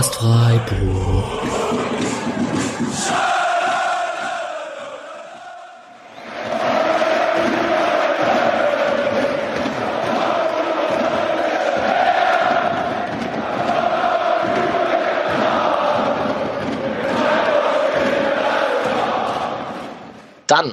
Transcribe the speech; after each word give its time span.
Podcast 0.00 0.14
Freiburg. 0.14 1.39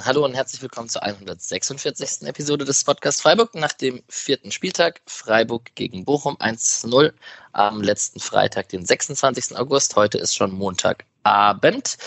Hallo 0.07 0.23
und 0.23 0.35
herzlich 0.35 0.61
willkommen 0.61 0.87
zur 0.87 1.03
146. 1.03 2.25
Episode 2.29 2.63
des 2.63 2.85
Podcast 2.85 3.21
Freiburg 3.21 3.53
nach 3.55 3.73
dem 3.73 4.01
vierten 4.07 4.53
Spieltag. 4.53 5.01
Freiburg 5.05 5.75
gegen 5.75 6.05
Bochum 6.05 6.37
1-0 6.37 7.11
am 7.51 7.81
letzten 7.81 8.21
Freitag, 8.21 8.69
den 8.69 8.85
26. 8.85 9.57
August. 9.57 9.97
Heute 9.97 10.17
ist 10.17 10.33
schon 10.33 10.53
Montagabend. 10.53 11.97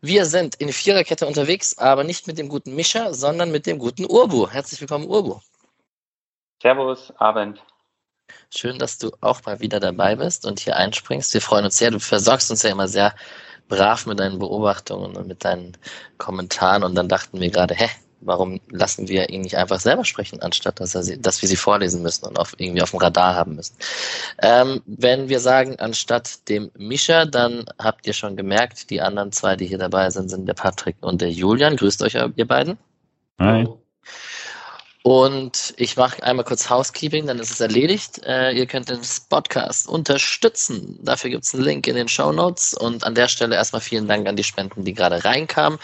Wir 0.00 0.24
sind 0.24 0.54
in 0.54 0.72
Viererkette 0.72 1.26
unterwegs, 1.26 1.76
aber 1.78 2.04
nicht 2.04 2.28
mit 2.28 2.38
dem 2.38 2.48
guten 2.48 2.76
Mischa, 2.76 3.12
sondern 3.12 3.50
mit 3.50 3.66
dem 3.66 3.80
guten 3.80 4.04
Urbu. 4.04 4.48
Herzlich 4.48 4.80
willkommen, 4.80 5.08
Urbu. 5.08 5.40
Servus, 6.62 7.12
Abend. 7.16 7.60
Schön, 8.54 8.78
dass 8.78 8.98
du 8.98 9.10
auch 9.20 9.44
mal 9.44 9.58
wieder 9.58 9.80
dabei 9.80 10.14
bist 10.14 10.46
und 10.46 10.60
hier 10.60 10.76
einspringst. 10.76 11.34
Wir 11.34 11.40
freuen 11.40 11.64
uns 11.64 11.76
sehr. 11.76 11.90
Du 11.90 11.98
versorgst 11.98 12.52
uns 12.52 12.62
ja 12.62 12.70
immer 12.70 12.86
sehr 12.86 13.16
brav 13.68 14.06
mit 14.06 14.20
deinen 14.20 14.38
Beobachtungen 14.38 15.16
und 15.16 15.26
mit 15.26 15.44
deinen 15.44 15.76
Kommentaren 16.18 16.84
und 16.84 16.94
dann 16.94 17.08
dachten 17.08 17.40
wir 17.40 17.50
gerade, 17.50 17.74
hä, 17.74 17.88
warum 18.24 18.60
lassen 18.70 19.08
wir 19.08 19.30
ihn 19.30 19.42
nicht 19.42 19.56
einfach 19.56 19.80
selber 19.80 20.04
sprechen, 20.04 20.40
anstatt 20.40 20.80
dass, 20.80 20.94
er 20.94 21.02
sie, 21.02 21.20
dass 21.20 21.42
wir 21.42 21.48
sie 21.48 21.56
vorlesen 21.56 22.02
müssen 22.02 22.26
und 22.26 22.38
auf, 22.38 22.54
irgendwie 22.58 22.82
auf 22.82 22.90
dem 22.90 23.00
Radar 23.00 23.34
haben 23.34 23.56
müssen. 23.56 23.76
Ähm, 24.40 24.82
wenn 24.86 25.28
wir 25.28 25.40
sagen, 25.40 25.76
anstatt 25.78 26.48
dem 26.48 26.70
Mischa, 26.76 27.24
dann 27.24 27.64
habt 27.78 28.06
ihr 28.06 28.12
schon 28.12 28.36
gemerkt, 28.36 28.90
die 28.90 29.00
anderen 29.00 29.32
zwei, 29.32 29.56
die 29.56 29.66
hier 29.66 29.78
dabei 29.78 30.10
sind, 30.10 30.28
sind 30.28 30.46
der 30.46 30.54
Patrick 30.54 30.96
und 31.00 31.20
der 31.20 31.30
Julian. 31.30 31.76
Grüßt 31.76 32.02
euch, 32.02 32.14
ihr 32.14 32.46
beiden. 32.46 32.78
Hi. 33.38 33.66
Und 35.02 35.74
ich 35.78 35.96
mache 35.96 36.22
einmal 36.22 36.44
kurz 36.44 36.70
Housekeeping, 36.70 37.26
dann 37.26 37.40
ist 37.40 37.50
es 37.50 37.60
erledigt. 37.60 38.20
Äh, 38.24 38.52
ihr 38.52 38.66
könnt 38.66 38.88
den 38.88 39.00
Podcast 39.28 39.88
unterstützen. 39.88 40.98
Dafür 41.02 41.30
gibt 41.30 41.44
es 41.44 41.54
einen 41.54 41.64
Link 41.64 41.88
in 41.88 41.96
den 41.96 42.06
Show 42.06 42.30
Notes. 42.30 42.74
Und 42.74 43.02
an 43.02 43.16
der 43.16 43.26
Stelle 43.26 43.56
erstmal 43.56 43.82
vielen 43.82 44.06
Dank 44.06 44.28
an 44.28 44.36
die 44.36 44.44
Spenden, 44.44 44.84
die 44.84 44.94
gerade 44.94 45.24
reinkamen 45.24 45.80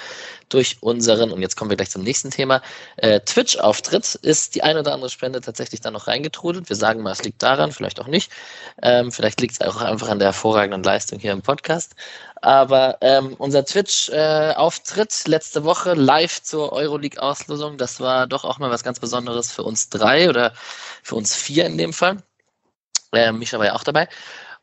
durch 0.48 0.78
unseren, 0.80 1.30
und 1.30 1.42
jetzt 1.42 1.56
kommen 1.56 1.70
wir 1.70 1.76
gleich 1.76 1.90
zum 1.90 2.02
nächsten 2.02 2.30
Thema, 2.30 2.62
äh, 2.96 3.20
Twitch-Auftritt 3.20 4.14
ist 4.16 4.54
die 4.54 4.62
eine 4.62 4.80
oder 4.80 4.92
andere 4.92 5.10
Spende 5.10 5.40
tatsächlich 5.40 5.80
dann 5.80 5.92
noch 5.92 6.06
reingetrudelt. 6.06 6.68
Wir 6.68 6.76
sagen 6.76 7.02
mal, 7.02 7.12
es 7.12 7.22
liegt 7.22 7.42
daran, 7.42 7.72
vielleicht 7.72 8.00
auch 8.00 8.06
nicht. 8.06 8.30
Ähm, 8.82 9.12
vielleicht 9.12 9.40
liegt 9.40 9.54
es 9.54 9.60
auch 9.60 9.80
einfach 9.80 10.08
an 10.08 10.18
der 10.18 10.28
hervorragenden 10.28 10.82
Leistung 10.82 11.18
hier 11.18 11.32
im 11.32 11.42
Podcast. 11.42 11.94
Aber 12.40 12.98
ähm, 13.00 13.34
unser 13.38 13.64
Twitch-Auftritt 13.64 15.26
äh, 15.26 15.30
letzte 15.30 15.64
Woche 15.64 15.94
live 15.94 16.42
zur 16.42 16.72
Euroleague-Auslosung, 16.72 17.78
das 17.78 18.00
war 18.00 18.26
doch 18.26 18.44
auch 18.44 18.58
mal 18.58 18.70
was 18.70 18.84
ganz 18.84 19.00
Besonderes 19.00 19.52
für 19.52 19.64
uns 19.64 19.88
drei 19.88 20.28
oder 20.28 20.52
für 21.02 21.16
uns 21.16 21.34
vier 21.34 21.66
in 21.66 21.78
dem 21.78 21.92
Fall. 21.92 22.18
Äh, 23.12 23.32
Micha 23.32 23.58
war 23.58 23.66
ja 23.66 23.74
auch 23.74 23.84
dabei. 23.84 24.08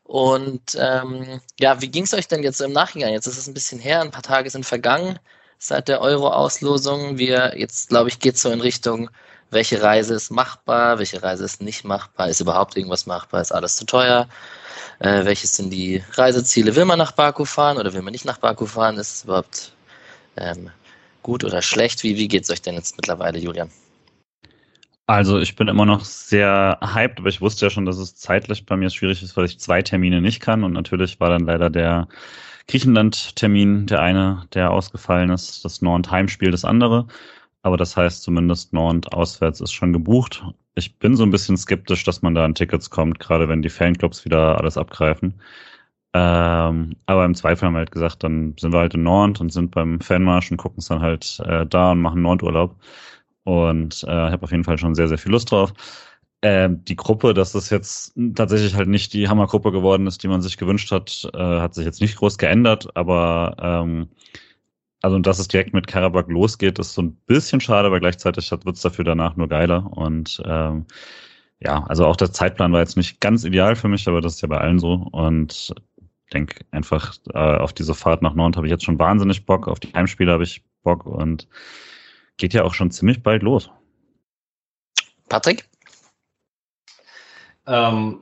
Und 0.04 0.76
ähm, 0.78 1.40
ja, 1.58 1.80
wie 1.80 1.88
ging 1.88 2.04
es 2.04 2.14
euch 2.14 2.28
denn 2.28 2.42
jetzt 2.44 2.58
so 2.58 2.64
im 2.64 2.72
Nachhinein? 2.72 3.12
Jetzt 3.12 3.26
ist 3.26 3.38
es 3.38 3.48
ein 3.48 3.54
bisschen 3.54 3.80
her, 3.80 4.00
ein 4.00 4.12
paar 4.12 4.22
Tage 4.22 4.48
sind 4.50 4.64
vergangen 4.64 5.18
seit 5.58 5.88
der 5.88 6.00
Euro-Auslosung. 6.00 7.18
Wir 7.18 7.54
jetzt, 7.56 7.88
glaube 7.88 8.08
ich, 8.08 8.18
geht 8.18 8.38
so 8.38 8.50
in 8.50 8.60
Richtung, 8.60 9.10
welche 9.50 9.82
Reise 9.82 10.14
ist 10.14 10.30
machbar, 10.30 10.98
welche 10.98 11.22
Reise 11.22 11.44
ist 11.44 11.62
nicht 11.62 11.84
machbar, 11.84 12.28
ist 12.28 12.40
überhaupt 12.40 12.76
irgendwas 12.76 13.06
machbar, 13.06 13.40
ist 13.40 13.52
alles 13.52 13.76
zu 13.76 13.86
teuer. 13.86 14.28
Äh, 14.98 15.24
welches 15.24 15.56
sind 15.56 15.70
die 15.70 16.02
Reiseziele? 16.12 16.74
Will 16.74 16.84
man 16.84 16.98
nach 16.98 17.12
Baku 17.12 17.44
fahren 17.44 17.78
oder 17.78 17.92
will 17.92 18.02
man 18.02 18.12
nicht 18.12 18.24
nach 18.24 18.38
Baku 18.38 18.66
fahren? 18.66 18.96
Ist 18.96 19.14
es 19.14 19.24
überhaupt 19.24 19.72
ähm, 20.36 20.70
gut 21.22 21.44
oder 21.44 21.62
schlecht? 21.62 22.02
Wie, 22.02 22.16
wie 22.16 22.28
geht 22.28 22.44
es 22.44 22.50
euch 22.50 22.62
denn 22.62 22.74
jetzt 22.74 22.96
mittlerweile, 22.96 23.38
Julian? 23.38 23.70
Also 25.08 25.38
ich 25.38 25.54
bin 25.54 25.68
immer 25.68 25.86
noch 25.86 26.04
sehr 26.04 26.78
hyped, 26.82 27.20
aber 27.20 27.28
ich 27.28 27.40
wusste 27.40 27.66
ja 27.66 27.70
schon, 27.70 27.86
dass 27.86 27.98
es 27.98 28.16
zeitlich 28.16 28.66
bei 28.66 28.76
mir 28.76 28.90
schwierig 28.90 29.22
ist, 29.22 29.36
weil 29.36 29.44
ich 29.44 29.60
zwei 29.60 29.80
Termine 29.80 30.20
nicht 30.20 30.40
kann. 30.40 30.64
Und 30.64 30.72
natürlich 30.72 31.20
war 31.20 31.30
dann 31.30 31.46
leider 31.46 31.70
der 31.70 32.08
Griechenland-Termin 32.68 33.86
der 33.86 34.00
eine, 34.00 34.46
der 34.54 34.70
ausgefallen 34.70 35.30
ist, 35.30 35.64
das 35.64 35.82
Nord-Heimspiel 35.82 36.50
das 36.50 36.64
andere. 36.64 37.06
Aber 37.62 37.76
das 37.76 37.96
heißt 37.96 38.22
zumindest 38.22 38.72
Nord 38.72 39.12
auswärts 39.12 39.60
ist 39.60 39.72
schon 39.72 39.92
gebucht. 39.92 40.44
Ich 40.76 40.98
bin 40.98 41.16
so 41.16 41.24
ein 41.24 41.30
bisschen 41.30 41.56
skeptisch, 41.56 42.04
dass 42.04 42.22
man 42.22 42.34
da 42.34 42.44
an 42.44 42.54
Tickets 42.54 42.90
kommt, 42.90 43.18
gerade 43.18 43.48
wenn 43.48 43.62
die 43.62 43.70
Fanclubs 43.70 44.24
wieder 44.24 44.58
alles 44.58 44.76
abgreifen. 44.78 45.34
Ähm, 46.14 46.96
aber 47.06 47.24
im 47.24 47.34
Zweifel 47.34 47.66
haben 47.66 47.74
wir 47.74 47.80
halt 47.80 47.90
gesagt, 47.90 48.24
dann 48.24 48.54
sind 48.58 48.72
wir 48.72 48.80
halt 48.80 48.94
in 48.94 49.02
Nord 49.02 49.40
und 49.40 49.52
sind 49.52 49.70
beim 49.72 50.00
Fanmarsch 50.00 50.50
und 50.50 50.56
gucken 50.56 50.78
es 50.78 50.88
dann 50.88 51.00
halt 51.00 51.40
äh, 51.44 51.66
da 51.66 51.92
und 51.92 52.00
machen 52.00 52.22
Nordurlaub. 52.22 52.76
Und 53.44 54.04
äh, 54.04 54.10
habe 54.10 54.42
auf 54.44 54.50
jeden 54.50 54.64
Fall 54.64 54.78
schon 54.78 54.94
sehr, 54.94 55.08
sehr 55.08 55.18
viel 55.18 55.32
Lust 55.32 55.50
drauf. 55.52 55.72
Äh, 56.46 56.68
die 56.70 56.94
Gruppe, 56.94 57.34
dass 57.34 57.50
das 57.52 57.70
jetzt 57.70 58.14
tatsächlich 58.36 58.76
halt 58.76 58.88
nicht 58.88 59.12
die 59.12 59.28
Hammergruppe 59.28 59.72
geworden 59.72 60.06
ist, 60.06 60.22
die 60.22 60.28
man 60.28 60.42
sich 60.42 60.56
gewünscht 60.56 60.92
hat, 60.92 61.28
äh, 61.34 61.38
hat 61.38 61.74
sich 61.74 61.84
jetzt 61.84 62.00
nicht 62.00 62.16
groß 62.16 62.38
geändert, 62.38 62.88
aber 62.94 63.56
ähm, 63.58 64.08
also 65.02 65.18
dass 65.18 65.40
es 65.40 65.48
direkt 65.48 65.74
mit 65.74 65.88
Karabakh 65.88 66.30
losgeht, 66.30 66.78
ist 66.78 66.94
so 66.94 67.02
ein 67.02 67.16
bisschen 67.26 67.60
schade, 67.60 67.88
aber 67.88 67.98
gleichzeitig 67.98 68.48
wird 68.52 68.76
es 68.76 68.80
dafür 68.80 69.04
danach 69.04 69.34
nur 69.34 69.48
geiler. 69.48 69.90
Und 69.90 70.40
ähm, 70.46 70.86
ja, 71.58 71.84
also 71.88 72.06
auch 72.06 72.16
der 72.16 72.32
Zeitplan 72.32 72.72
war 72.72 72.80
jetzt 72.80 72.96
nicht 72.96 73.20
ganz 73.20 73.42
ideal 73.42 73.74
für 73.74 73.88
mich, 73.88 74.06
aber 74.06 74.20
das 74.20 74.34
ist 74.34 74.42
ja 74.42 74.48
bei 74.48 74.58
allen 74.58 74.78
so. 74.78 74.92
Und 75.10 75.74
denke 76.32 76.64
einfach 76.70 77.16
äh, 77.34 77.38
auf 77.38 77.72
diese 77.72 77.94
Fahrt 77.94 78.22
nach 78.22 78.34
Nord 78.34 78.56
habe 78.56 78.68
ich 78.68 78.70
jetzt 78.70 78.84
schon 78.84 79.00
wahnsinnig 79.00 79.46
Bock, 79.46 79.66
auf 79.66 79.80
die 79.80 79.92
Heimspiele 79.92 80.30
habe 80.30 80.44
ich 80.44 80.62
Bock 80.84 81.06
und 81.06 81.48
geht 82.36 82.54
ja 82.54 82.62
auch 82.62 82.74
schon 82.74 82.92
ziemlich 82.92 83.24
bald 83.24 83.42
los. 83.42 83.68
Patrick? 85.28 85.68
Ähm, 87.66 88.20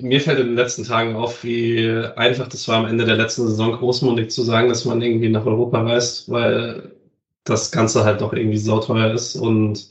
mir 0.00 0.20
fällt 0.20 0.40
in 0.40 0.48
den 0.48 0.56
letzten 0.56 0.84
Tagen 0.84 1.16
auf, 1.16 1.44
wie 1.44 1.88
einfach 2.16 2.48
das 2.48 2.68
war 2.68 2.78
am 2.78 2.86
Ende 2.86 3.04
der 3.04 3.16
letzten 3.16 3.46
Saison 3.48 3.72
großmundig 3.72 4.30
zu 4.30 4.42
sagen, 4.42 4.68
dass 4.68 4.84
man 4.84 5.02
irgendwie 5.02 5.28
nach 5.28 5.46
Europa 5.46 5.82
reist, 5.82 6.30
weil 6.30 6.92
das 7.44 7.72
Ganze 7.72 8.04
halt 8.04 8.20
doch 8.20 8.32
irgendwie 8.32 8.58
sauteuer 8.58 9.12
ist 9.12 9.36
und 9.36 9.90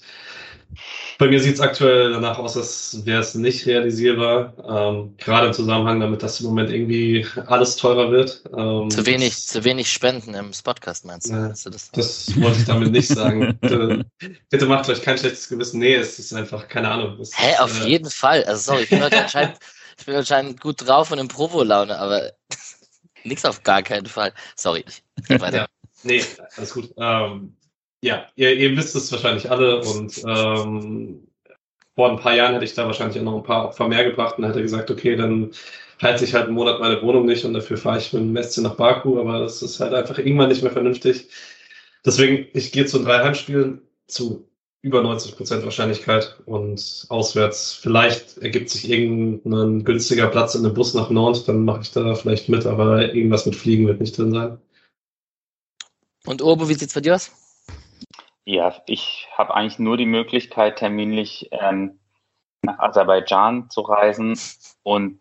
bei 1.18 1.28
mir 1.28 1.40
sieht 1.40 1.56
es 1.56 1.62
aktuell 1.62 2.12
danach 2.12 2.38
aus, 2.38 2.56
als 2.56 3.06
wäre 3.06 3.22
es 3.22 3.34
nicht 3.36 3.66
realisierbar. 3.66 4.54
Ähm, 4.68 5.16
gerade 5.18 5.48
im 5.48 5.54
Zusammenhang 5.54 6.00
damit, 6.00 6.22
dass 6.22 6.40
im 6.40 6.48
Moment 6.48 6.70
irgendwie 6.70 7.26
alles 7.48 7.76
teurer 7.76 8.12
wird. 8.12 8.44
Ähm, 8.56 8.90
zu 8.90 9.06
wenig, 9.06 9.36
zu 9.36 9.64
wenig 9.64 9.92
Spenden 9.92 10.34
im 10.34 10.54
Spotcast, 10.54 11.06
meinst 11.06 11.30
du? 11.30 11.34
Äh, 11.34 11.54
du 11.64 11.70
das, 11.72 11.92
das 11.92 12.42
wollte 12.42 12.60
ich 12.60 12.66
damit 12.66 12.92
nicht 12.92 13.08
sagen. 13.08 13.58
bitte, 13.62 14.06
bitte, 14.50 14.66
macht 14.68 14.90
euch 14.90 15.02
kein 15.02 15.18
schlechtes 15.18 15.50
Gewissen. 15.50 15.80
Nee, 15.80 15.96
es 15.96 16.20
ist 16.20 16.34
einfach, 16.34 16.68
keine 16.68 16.90
Ahnung. 16.90 17.18
Hä, 17.18 17.26
hey, 17.34 17.58
auf 17.58 17.84
äh, 17.84 17.90
jeden 17.90 18.10
Fall. 18.10 18.44
Also 18.44 18.72
sorry, 18.72 18.84
ich 18.84 18.90
bin 18.90 19.02
heute 19.02 19.20
anscheinend, 19.20 19.58
ich 19.98 20.06
bin 20.06 20.16
anscheinend 20.16 20.62
gut 20.62 20.88
drauf 20.88 21.12
und 21.12 21.18
in 21.18 21.28
Provo-Laune, 21.28 21.98
aber 21.98 22.32
nichts 23.24 23.44
auf 23.46 23.64
gar 23.64 23.82
keinen 23.82 24.06
Fall. 24.06 24.34
Sorry. 24.56 24.86
Ja, 25.28 25.68
nee, 26.04 26.24
alles 26.56 26.74
gut. 26.74 26.94
Ähm, 26.98 27.57
ja, 28.02 28.26
ihr, 28.36 28.56
ihr 28.56 28.78
wisst 28.78 28.96
es 28.96 29.12
wahrscheinlich 29.12 29.50
alle 29.50 29.82
und 29.82 30.22
ähm, 30.28 31.28
vor 31.96 32.12
ein 32.12 32.20
paar 32.20 32.36
Jahren 32.36 32.54
hätte 32.54 32.66
ich 32.66 32.76
da 32.76 32.86
wahrscheinlich 32.86 33.20
auch 33.20 33.24
noch 33.24 33.38
ein 33.38 33.44
paar 33.44 33.66
Opfer 33.66 33.88
mehr 33.88 34.04
gebracht 34.04 34.38
und 34.38 34.46
hätte 34.46 34.62
gesagt, 34.62 34.92
okay, 34.92 35.16
dann 35.16 35.52
halte 36.02 36.24
ich 36.24 36.34
halt 36.36 36.46
einen 36.46 36.54
Monat 36.54 36.80
meine 36.80 37.02
Wohnung 37.02 37.26
nicht 37.26 37.44
und 37.44 37.54
dafür 37.54 37.78
fahre 37.78 37.98
ich 37.98 38.14
mit 38.14 38.22
dem 38.22 38.34
Messi 38.34 38.62
nach 38.62 38.76
Baku, 38.76 39.20
aber 39.20 39.40
das 39.40 39.64
ist 39.64 39.80
halt 39.80 39.94
einfach 39.94 40.20
irgendwann 40.20 40.50
nicht 40.50 40.62
mehr 40.62 40.72
vernünftig. 40.72 41.28
Deswegen, 42.06 42.48
ich 42.54 42.72
gehe 42.72 42.86
zu 42.86 43.00
drei 43.00 43.24
Heimspielen 43.24 43.82
zu 44.06 44.48
über 44.84 45.02
90 45.02 45.36
Prozent 45.36 45.64
Wahrscheinlichkeit 45.64 46.40
und 46.46 47.08
auswärts 47.10 47.74
vielleicht 47.74 48.38
ergibt 48.38 48.70
sich 48.70 48.90
irgendein 48.90 49.84
günstiger 49.84 50.28
Platz 50.28 50.54
in 50.54 50.64
einem 50.64 50.76
Bus 50.76 50.94
nach 50.94 51.10
Nord, 51.10 51.48
dann 51.48 51.66
mache 51.66 51.82
ich 51.82 51.92
da 51.92 52.14
vielleicht 52.14 52.48
mit, 52.48 52.68
aber 52.68 53.14
irgendwas 53.14 53.48
mit 53.48 53.56
Fliegen 53.56 53.88
wird 53.88 54.00
nicht 54.00 54.16
drin 54.18 54.32
sein. 54.32 54.60
Und 56.26 56.44
Urbo, 56.44 56.70
wie 56.70 56.76
sieht's 56.76 56.94
bei 56.94 57.02
dir 57.02 57.16
aus? 57.16 57.32
Ja, 58.50 58.74
ich 58.86 59.28
habe 59.34 59.54
eigentlich 59.54 59.78
nur 59.78 59.98
die 59.98 60.06
Möglichkeit, 60.06 60.78
terminlich 60.78 61.50
ähm, 61.52 62.00
nach 62.62 62.80
Aserbaidschan 62.80 63.70
zu 63.70 63.82
reisen 63.82 64.40
und 64.84 65.20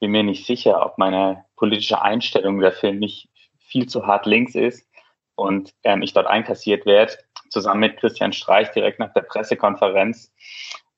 bin 0.00 0.10
mir 0.10 0.24
nicht 0.24 0.44
sicher, 0.44 0.84
ob 0.84 0.98
meine 0.98 1.44
politische 1.54 2.02
Einstellung 2.02 2.58
dafür 2.58 2.90
nicht 2.90 3.28
viel 3.58 3.86
zu 3.88 4.08
hart 4.08 4.26
links 4.26 4.56
ist 4.56 4.90
und 5.36 5.72
ähm, 5.84 6.02
ich 6.02 6.14
dort 6.14 6.26
einkassiert 6.26 6.84
werde, 6.84 7.16
zusammen 7.48 7.78
mit 7.78 7.96
Christian 7.98 8.32
Streich 8.32 8.72
direkt 8.72 8.98
nach 8.98 9.12
der 9.12 9.22
Pressekonferenz. 9.22 10.34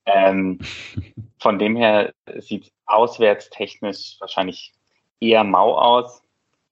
Ähm, 0.07 0.61
von 1.39 1.59
dem 1.59 1.77
her 1.77 2.15
sieht 2.39 2.73
auswärtstechnisch 2.87 4.17
wahrscheinlich 4.19 4.73
eher 5.21 5.45
mau 5.45 5.77
aus 5.77 6.23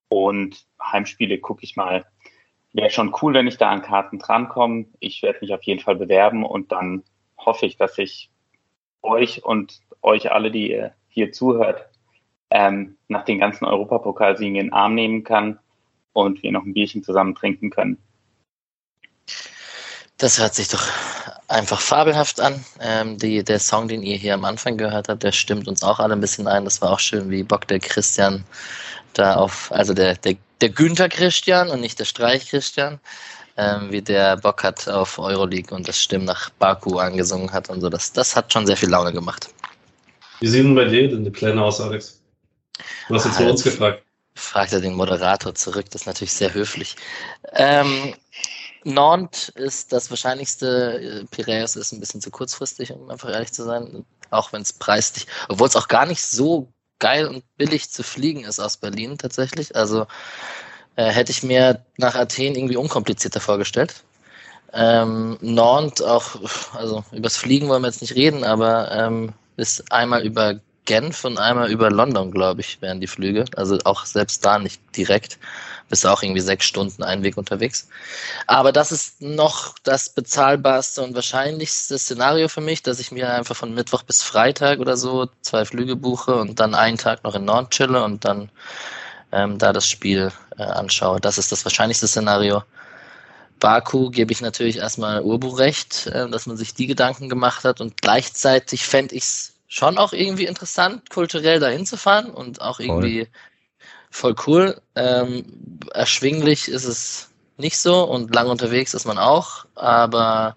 und 0.08 0.64
Heimspiele 0.82 1.40
gucke 1.40 1.62
ich 1.62 1.76
mal 1.76 2.06
wäre 2.74 2.90
schon 2.90 3.14
cool, 3.22 3.32
wenn 3.32 3.46
ich 3.46 3.56
da 3.56 3.70
an 3.70 3.82
Karten 3.82 4.18
drankomme. 4.18 4.86
Ich 5.00 5.22
werde 5.22 5.38
mich 5.40 5.54
auf 5.54 5.62
jeden 5.62 5.80
Fall 5.80 5.96
bewerben 5.96 6.44
und 6.44 6.72
dann 6.72 7.04
hoffe 7.38 7.64
ich, 7.64 7.76
dass 7.76 7.96
ich 7.98 8.30
euch 9.00 9.44
und 9.44 9.80
euch 10.02 10.30
alle, 10.32 10.50
die 10.50 10.72
ihr 10.72 10.92
hier 11.08 11.32
zuhört, 11.32 11.88
ähm, 12.50 12.96
nach 13.08 13.24
den 13.24 13.38
ganzen 13.38 13.64
Europapokalsiegen 13.64 14.56
in 14.56 14.66
den 14.66 14.72
Arm 14.72 14.94
nehmen 14.94 15.24
kann 15.24 15.58
und 16.12 16.42
wir 16.42 16.52
noch 16.52 16.64
ein 16.64 16.74
Bierchen 16.74 17.02
zusammen 17.02 17.34
trinken 17.34 17.70
können. 17.70 17.98
Das 20.18 20.38
hört 20.38 20.54
sich 20.54 20.68
doch 20.68 20.82
einfach 21.48 21.80
fabelhaft 21.80 22.40
an. 22.40 22.64
Ähm, 22.80 23.18
die, 23.18 23.42
der 23.42 23.58
Song, 23.58 23.88
den 23.88 24.02
ihr 24.02 24.16
hier 24.16 24.34
am 24.34 24.44
Anfang 24.44 24.76
gehört 24.76 25.08
habt, 25.08 25.22
der 25.22 25.32
stimmt 25.32 25.68
uns 25.68 25.82
auch 25.82 25.98
alle 25.98 26.14
ein 26.14 26.20
bisschen 26.20 26.46
ein. 26.46 26.64
Das 26.64 26.80
war 26.80 26.92
auch 26.92 27.00
schön, 27.00 27.30
wie 27.30 27.42
Bock 27.42 27.66
der 27.68 27.80
Christian 27.80 28.44
da 29.12 29.36
auf, 29.36 29.70
also 29.72 29.94
der, 29.94 30.14
der, 30.16 30.36
der 30.60 30.68
Günther 30.68 31.08
Christian 31.08 31.68
und 31.68 31.80
nicht 31.80 31.98
der 31.98 32.04
Streich 32.04 32.48
Christian, 32.48 33.00
ähm, 33.56 33.90
wie 33.90 34.02
der 34.02 34.36
Bock 34.36 34.64
hat 34.64 34.88
auf 34.88 35.18
Euroleague 35.18 35.74
und 35.74 35.86
das 35.88 36.00
Stimmen 36.00 36.24
nach 36.24 36.50
Baku 36.50 36.98
angesungen 36.98 37.52
hat 37.52 37.70
und 37.70 37.80
so. 37.80 37.88
Das, 37.88 38.12
das 38.12 38.34
hat 38.34 38.52
schon 38.52 38.66
sehr 38.66 38.76
viel 38.76 38.90
Laune 38.90 39.12
gemacht. 39.12 39.48
Wie 40.40 40.48
sehen 40.48 40.66
denn 40.66 40.74
bei 40.74 40.84
dir 40.86 41.08
denn 41.08 41.24
die 41.24 41.30
Pläne 41.30 41.62
aus, 41.62 41.80
Alex? 41.80 42.20
Du 43.08 43.14
hast 43.14 43.26
jetzt 43.26 43.38
halt, 43.38 43.50
uns 43.50 43.62
gefragt. 43.62 44.02
Fragt 44.34 44.72
er 44.72 44.80
den 44.80 44.94
Moderator 44.94 45.54
zurück, 45.54 45.86
das 45.90 46.02
ist 46.02 46.06
natürlich 46.06 46.32
sehr 46.32 46.52
höflich. 46.52 46.96
Ähm, 47.52 48.14
Nantes 48.84 49.48
ist 49.50 49.92
das 49.92 50.10
wahrscheinlichste. 50.10 51.26
Piraeus 51.30 51.76
ist 51.76 51.92
ein 51.92 52.00
bisschen 52.00 52.20
zu 52.20 52.30
kurzfristig, 52.30 52.92
um 52.92 53.10
einfach 53.10 53.30
ehrlich 53.30 53.52
zu 53.52 53.64
sein. 53.64 54.04
Auch 54.30 54.52
wenn 54.52 54.62
es 54.62 54.72
preislich, 54.72 55.26
obwohl 55.48 55.68
es 55.68 55.76
auch 55.76 55.88
gar 55.88 56.06
nicht 56.06 56.22
so 56.22 56.72
geil 56.98 57.26
und 57.26 57.44
billig 57.56 57.90
zu 57.90 58.02
fliegen 58.02 58.44
ist 58.44 58.60
aus 58.60 58.76
Berlin 58.76 59.18
tatsächlich. 59.18 59.76
Also 59.76 60.06
äh, 60.96 61.10
hätte 61.10 61.32
ich 61.32 61.42
mir 61.42 61.84
nach 61.98 62.14
Athen 62.14 62.54
irgendwie 62.54 62.76
unkomplizierter 62.76 63.40
vorgestellt. 63.40 64.04
Ähm, 64.72 65.38
Nantes 65.40 66.02
auch, 66.02 66.36
also 66.74 67.04
übers 67.12 67.36
Fliegen 67.36 67.68
wollen 67.68 67.82
wir 67.82 67.88
jetzt 67.88 68.00
nicht 68.00 68.14
reden, 68.16 68.42
aber 68.44 68.90
ähm, 68.90 69.32
ist 69.56 69.92
einmal 69.92 70.24
über 70.24 70.60
Genf 70.84 71.24
und 71.24 71.38
einmal 71.38 71.70
über 71.70 71.90
London, 71.90 72.30
glaube 72.30 72.60
ich, 72.60 72.80
wären 72.82 73.00
die 73.00 73.06
Flüge. 73.06 73.44
Also 73.56 73.78
auch 73.84 74.04
selbst 74.04 74.44
da 74.44 74.58
nicht 74.58 74.80
direkt. 74.96 75.38
Bist 75.88 76.06
auch 76.06 76.22
irgendwie 76.22 76.40
sechs 76.40 76.66
Stunden 76.66 77.02
einen 77.02 77.22
Weg 77.22 77.36
unterwegs. 77.36 77.88
Aber 78.46 78.72
das 78.72 78.92
ist 78.92 79.20
noch 79.20 79.74
das 79.82 80.08
bezahlbarste 80.08 81.02
und 81.02 81.14
wahrscheinlichste 81.14 81.98
Szenario 81.98 82.48
für 82.48 82.60
mich, 82.60 82.82
dass 82.82 83.00
ich 83.00 83.12
mir 83.12 83.32
einfach 83.32 83.56
von 83.56 83.74
Mittwoch 83.74 84.02
bis 84.02 84.22
Freitag 84.22 84.78
oder 84.80 84.96
so 84.96 85.28
zwei 85.42 85.64
Flüge 85.64 85.96
buche 85.96 86.34
und 86.36 86.60
dann 86.60 86.74
einen 86.74 86.98
Tag 86.98 87.24
noch 87.24 87.34
in 87.34 87.44
Nord 87.44 87.70
chille 87.70 88.02
und 88.02 88.24
dann 88.24 88.50
ähm, 89.32 89.58
da 89.58 89.72
das 89.72 89.88
Spiel 89.88 90.32
äh, 90.58 90.62
anschaue. 90.62 91.20
Das 91.20 91.38
ist 91.38 91.52
das 91.52 91.64
wahrscheinlichste 91.64 92.08
Szenario. 92.08 92.62
Baku 93.60 94.10
gebe 94.10 94.32
ich 94.32 94.40
natürlich 94.40 94.76
erstmal 94.76 95.22
Urbu 95.22 95.48
recht, 95.48 96.06
äh, 96.06 96.28
dass 96.28 96.46
man 96.46 96.56
sich 96.56 96.74
die 96.74 96.86
Gedanken 96.86 97.28
gemacht 97.28 97.64
hat 97.64 97.80
und 97.80 98.00
gleichzeitig 98.00 98.84
fände 98.86 99.14
ich 99.14 99.24
es 99.24 99.53
schon 99.74 99.98
auch 99.98 100.12
irgendwie 100.12 100.46
interessant, 100.46 101.10
kulturell 101.10 101.58
dahin 101.58 101.84
zu 101.84 101.96
fahren 101.96 102.30
und 102.30 102.60
auch 102.60 102.78
irgendwie 102.78 103.26
voll, 104.08 104.36
voll 104.36 104.44
cool. 104.46 104.80
Ähm, 104.94 105.80
erschwinglich 105.92 106.68
ist 106.68 106.84
es 106.84 107.30
nicht 107.56 107.76
so 107.78 108.04
und 108.04 108.32
lang 108.32 108.48
unterwegs 108.48 108.94
ist 108.94 109.04
man 109.04 109.18
auch, 109.18 109.66
aber 109.74 110.56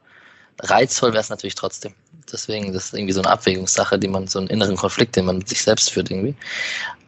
reizvoll 0.59 1.13
wäre 1.13 1.21
es 1.21 1.31
natürlich 1.31 1.55
trotzdem. 1.55 1.95
Deswegen, 2.31 2.71
das 2.73 2.85
ist 2.85 2.93
irgendwie 2.93 3.13
so 3.13 3.21
eine 3.21 3.31
Abwägungssache, 3.31 3.97
die 3.97 4.07
man, 4.07 4.27
so 4.27 4.37
einen 4.37 4.49
inneren 4.49 4.75
Konflikt, 4.75 5.15
den 5.15 5.25
man 5.25 5.39
mit 5.39 5.49
sich 5.49 5.63
selbst 5.63 5.89
führt 5.89 6.11
irgendwie. 6.11 6.35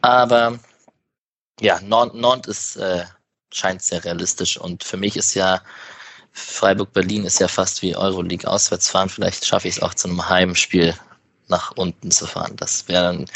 Aber 0.00 0.58
ja, 1.60 1.80
Nord, 1.80 2.48
ist, 2.48 2.74
äh, 2.74 3.04
scheint 3.52 3.82
sehr 3.82 4.04
realistisch 4.04 4.58
und 4.58 4.82
für 4.82 4.96
mich 4.96 5.16
ist 5.16 5.34
ja 5.34 5.62
Freiburg-Berlin 6.32 7.24
ist 7.24 7.38
ja 7.38 7.46
fast 7.46 7.82
wie 7.82 7.94
Euroleague 7.94 8.50
auswärts 8.50 8.90
fahren. 8.90 9.08
Vielleicht 9.08 9.46
schaffe 9.46 9.68
ich 9.68 9.76
es 9.76 9.82
auch 9.82 9.94
zu 9.94 10.08
einem 10.08 10.28
Heimspiel 10.28 10.96
nach 11.50 11.72
unten 11.76 12.10
zu 12.10 12.26
fahren. 12.26 12.56
Das 12.56 12.88
wäre 12.88 13.02
dann 13.02 13.26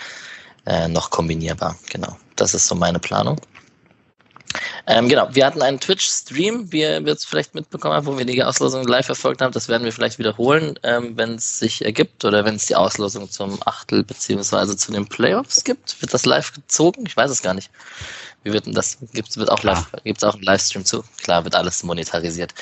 äh, 0.67 0.89
noch 0.89 1.11
kombinierbar. 1.11 1.77
Genau. 1.91 2.17
Das 2.37 2.55
ist 2.55 2.67
so 2.67 2.75
meine 2.75 2.99
Planung. 2.99 3.41
Ähm, 4.87 5.09
genau, 5.09 5.29
wir 5.33 5.47
hatten 5.47 5.63
einen 5.63 5.81
Twitch-Stream, 5.81 6.71
wie 6.71 6.83
ihr 6.83 7.07
es 7.07 7.25
vielleicht 7.25 7.55
mitbekommen 7.55 7.95
habt, 7.95 8.07
wo 8.07 8.17
wir 8.17 8.25
die 8.25 8.43
Auslosung 8.43 8.87
live 8.87 9.07
verfolgt 9.07 9.41
haben. 9.41 9.53
Das 9.53 9.69
werden 9.69 9.85
wir 9.85 9.93
vielleicht 9.93 10.19
wiederholen, 10.19 10.79
ähm, 10.83 11.17
wenn 11.17 11.37
es 11.37 11.59
sich 11.59 11.85
ergibt 11.85 12.25
oder 12.25 12.45
wenn 12.45 12.57
es 12.57 12.67
die 12.67 12.77
Auslosung 12.77 13.31
zum 13.31 13.59
Achtel 13.65 14.05
beziehungsweise 14.05 14.77
zu 14.77 14.93
den 14.93 15.07
Playoffs 15.07 15.65
gibt. 15.65 16.01
Wird 16.01 16.13
das 16.13 16.27
live 16.27 16.53
gezogen? 16.53 17.05
Ich 17.07 17.17
weiß 17.17 17.31
es 17.31 17.43
gar 17.43 17.55
nicht. 17.55 17.71
Wie 18.43 18.53
wird 18.53 18.67
denn 18.67 18.75
das? 18.75 18.99
Gibt's, 19.13 19.39
wird 19.39 19.51
auch 19.51 19.63
live, 19.63 19.87
gibt's 20.05 20.23
auch 20.23 20.35
einen 20.35 20.43
Livestream 20.43 20.85
zu? 20.85 21.03
Klar, 21.23 21.45
wird 21.45 21.55
alles 21.55 21.83
monetarisiert. 21.83 22.55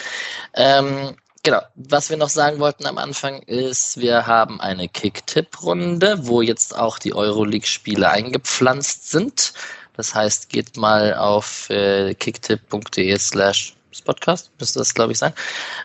Ähm, 0.54 1.16
Genau. 1.44 1.60
Was 1.74 2.08
wir 2.08 2.16
noch 2.16 2.28
sagen 2.28 2.60
wollten 2.60 2.86
am 2.86 2.98
Anfang 2.98 3.42
ist, 3.42 3.98
wir 3.98 4.26
haben 4.28 4.60
eine 4.60 4.88
Kick-Tipp-Runde, 4.88 6.26
wo 6.26 6.40
jetzt 6.40 6.76
auch 6.76 7.00
die 7.00 7.14
Euroleague-Spiele 7.14 8.08
eingepflanzt 8.08 9.10
sind. 9.10 9.52
Das 9.96 10.14
heißt, 10.14 10.50
geht 10.50 10.76
mal 10.76 11.14
auf 11.14 11.68
äh, 11.68 12.14
kicktipp.de 12.14 13.18
slash 13.18 13.74
Podcast, 14.04 14.50
müsste 14.58 14.78
das, 14.78 14.94
glaube 14.94 15.12
ich, 15.12 15.18
sein. 15.18 15.32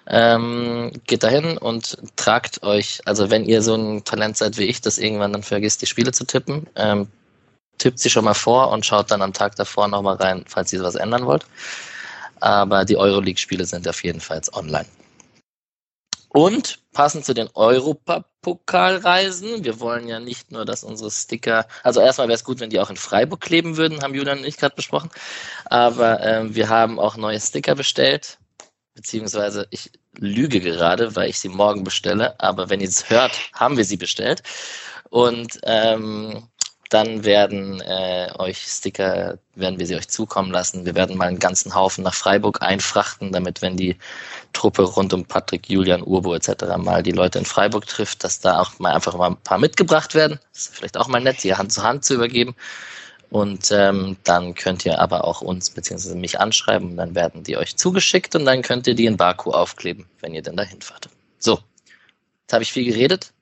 Ähm, 0.08 0.92
geht 1.06 1.24
dahin 1.24 1.58
und 1.58 1.98
tragt 2.16 2.64
euch, 2.64 3.02
also 3.06 3.30
wenn 3.30 3.46
ihr 3.46 3.62
so 3.62 3.76
ein 3.76 4.04
Talent 4.06 4.38
seid 4.38 4.58
wie 4.58 4.64
ich, 4.64 4.82
das 4.82 4.98
irgendwann 4.98 5.34
dann 5.34 5.44
vergisst, 5.44 5.82
die 5.82 5.88
Spiele 5.88 6.12
zu 6.12 6.26
tippen, 6.26 6.68
ähm, 6.76 7.08
tippt 7.78 8.00
sie 8.00 8.10
schon 8.10 8.26
mal 8.26 8.34
vor 8.34 8.72
und 8.72 8.86
schaut 8.86 9.12
dann 9.12 9.22
am 9.22 9.34
Tag 9.34 9.56
davor 9.56 9.88
nochmal 9.88 10.16
rein, 10.16 10.46
falls 10.48 10.74
ihr 10.74 10.82
was 10.82 10.96
ändern 10.96 11.26
wollt. 11.26 11.46
Aber 12.40 12.86
die 12.86 12.98
Euroleague-Spiele 12.98 13.66
sind 13.66 13.88
auf 13.88 14.04
jeden 14.04 14.22
Fall 14.22 14.42
online. 14.54 14.88
Und 16.30 16.80
passend 16.94 17.26
zu 17.26 17.34
den 17.34 17.50
Europapokalreisen, 17.54 19.64
wir 19.64 19.80
wollen 19.80 20.08
ja 20.08 20.20
nicht 20.20 20.52
nur, 20.52 20.66
dass 20.66 20.84
unsere 20.84 21.10
Sticker, 21.10 21.68
also 21.84 22.02
erstmal 22.02 22.28
wäre 22.28 22.36
es 22.36 22.44
gut, 22.44 22.60
wenn 22.60 22.70
die 22.70 22.80
auch 22.80 22.90
in 22.90 22.98
Freiburg 22.98 23.42
kleben 23.42 23.78
würden, 23.78 24.02
haben 24.02 24.14
Julian 24.14 24.40
und 24.40 24.46
ich 24.46 24.58
gerade 24.58 24.76
besprochen. 24.76 25.10
Aber 25.66 26.22
ähm, 26.22 26.56
wir 26.56 26.70
haben 26.70 27.00
auch 27.00 27.18
neue 27.18 27.40
Sticker 27.40 27.76
bestellt, 27.76 28.38
beziehungsweise 28.94 29.68
ich 29.70 29.92
lüge 30.18 30.60
gerade, 30.60 31.16
weil 31.16 31.30
ich 31.30 31.40
sie 31.40 31.50
morgen 31.50 31.84
bestelle. 31.84 32.40
Aber 32.40 32.70
wenn 32.70 32.82
ihr 32.82 32.90
es 32.90 33.10
hört, 33.10 33.32
haben 33.54 33.78
wir 33.78 33.86
sie 33.86 33.98
bestellt. 33.98 34.44
Und 35.10 35.60
ähm, 35.64 36.48
dann 36.90 37.26
werden 37.26 37.82
äh, 37.82 38.30
euch 38.38 38.60
Sticker, 38.60 39.38
werden 39.56 39.80
wir 39.80 39.86
sie 39.86 39.96
euch 39.96 40.08
zukommen 40.08 40.52
lassen. 40.52 40.86
Wir 40.86 40.96
werden 40.96 41.18
mal 41.18 41.28
einen 41.28 41.40
ganzen 41.40 41.76
Haufen 41.76 42.04
nach 42.04 42.14
Freiburg 42.14 42.62
einfrachten, 42.62 43.32
damit 43.32 43.62
wenn 43.62 43.76
die 43.76 43.98
Truppe 44.54 44.84
rund 44.84 45.14
um 45.14 45.26
Patrick, 45.26 45.70
Julian, 45.70 46.02
Urbo 46.02 46.34
etc. 46.34 46.78
mal 46.78 47.04
die 47.04 47.12
Leute 47.12 47.40
in 47.40 47.46
Freiburg 47.46 47.88
trifft, 47.88 48.24
dass 48.24 48.40
da 48.40 48.62
auch 48.62 48.80
mal 48.80 48.94
einfach 48.94 49.16
mal 49.18 49.32
ein 49.32 49.38
paar 49.38 49.58
mitgebracht 49.58 50.16
werden. 50.16 50.40
Das 50.54 50.64
ist 50.64 50.76
vielleicht 50.76 50.98
auch 50.98 51.08
mal 51.08 51.22
nett, 51.22 51.42
sie 51.42 51.56
Hand 51.56 51.74
zu 51.74 51.84
Hand 51.84 52.06
zu 52.06 52.14
übergeben. 52.14 52.56
Und 53.30 53.72
ähm, 53.72 54.16
dann 54.24 54.56
könnt 54.56 54.86
ihr 54.86 55.00
aber 55.00 55.26
auch 55.26 55.42
uns 55.42 55.70
bzw. 55.70 56.16
mich 56.16 56.40
anschreiben 56.40 56.92
und 56.92 56.98
dann 56.98 57.14
werden 57.14 57.44
die 57.44 57.58
euch 57.58 57.76
zugeschickt 57.76 58.36
und 58.36 58.46
dann 58.46 58.62
könnt 58.62 58.88
ihr 58.88 58.96
die 58.96 59.06
in 59.06 59.18
Baku 59.18 59.52
aufkleben, 59.52 60.06
wenn 60.22 60.34
ihr 60.34 60.42
denn 60.42 60.56
dahin 60.56 60.82
fahrt. 60.82 61.10
So, 61.38 61.60
jetzt 62.44 62.54
habe 62.54 62.64
ich 62.64 62.72
viel 62.72 62.86
geredet. 62.86 63.34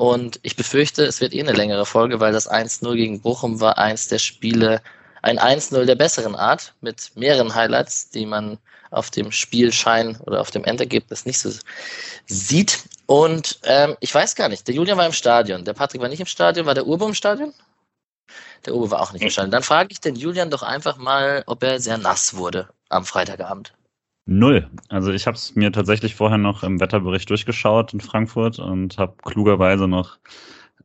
Und 0.00 0.40
ich 0.40 0.56
befürchte, 0.56 1.04
es 1.04 1.20
wird 1.20 1.34
eh 1.34 1.40
eine 1.40 1.52
längere 1.52 1.84
Folge, 1.84 2.20
weil 2.20 2.32
das 2.32 2.50
1-0 2.50 2.94
gegen 2.94 3.20
Bochum 3.20 3.60
war 3.60 3.76
eins 3.76 4.08
der 4.08 4.16
Spiele, 4.18 4.80
ein 5.20 5.38
1-0 5.38 5.84
der 5.84 5.94
besseren 5.94 6.34
Art, 6.34 6.72
mit 6.80 7.14
mehreren 7.16 7.54
Highlights, 7.54 8.08
die 8.08 8.24
man 8.24 8.56
auf 8.90 9.10
dem 9.10 9.30
Spielschein 9.30 10.16
oder 10.22 10.40
auf 10.40 10.50
dem 10.50 10.64
Endergebnis 10.64 11.26
nicht 11.26 11.38
so 11.38 11.52
sieht. 12.24 12.78
Und 13.04 13.58
ähm, 13.64 13.94
ich 14.00 14.14
weiß 14.14 14.36
gar 14.36 14.48
nicht, 14.48 14.66
der 14.68 14.74
Julian 14.74 14.96
war 14.96 15.04
im 15.04 15.12
Stadion, 15.12 15.66
der 15.66 15.74
Patrick 15.74 16.00
war 16.00 16.08
nicht 16.08 16.20
im 16.20 16.26
Stadion, 16.26 16.64
war 16.64 16.74
der 16.74 16.86
Urbo 16.86 17.06
im 17.06 17.12
Stadion? 17.12 17.52
Der 18.64 18.74
Urbo 18.74 18.92
war 18.92 19.02
auch 19.02 19.12
nicht 19.12 19.20
im 19.20 19.28
Stadion. 19.28 19.50
Dann 19.50 19.62
frage 19.62 19.90
ich 19.92 20.00
den 20.00 20.16
Julian 20.16 20.48
doch 20.48 20.62
einfach 20.62 20.96
mal, 20.96 21.42
ob 21.44 21.62
er 21.62 21.78
sehr 21.78 21.98
nass 21.98 22.32
wurde 22.32 22.70
am 22.88 23.04
Freitagabend. 23.04 23.74
Null. 24.26 24.70
Also 24.88 25.12
ich 25.12 25.26
habe 25.26 25.36
es 25.36 25.56
mir 25.56 25.72
tatsächlich 25.72 26.14
vorher 26.14 26.38
noch 26.38 26.62
im 26.62 26.80
Wetterbericht 26.80 27.28
durchgeschaut 27.30 27.92
in 27.92 28.00
Frankfurt 28.00 28.58
und 28.58 28.98
habe 28.98 29.14
klugerweise 29.24 29.88
noch 29.88 30.18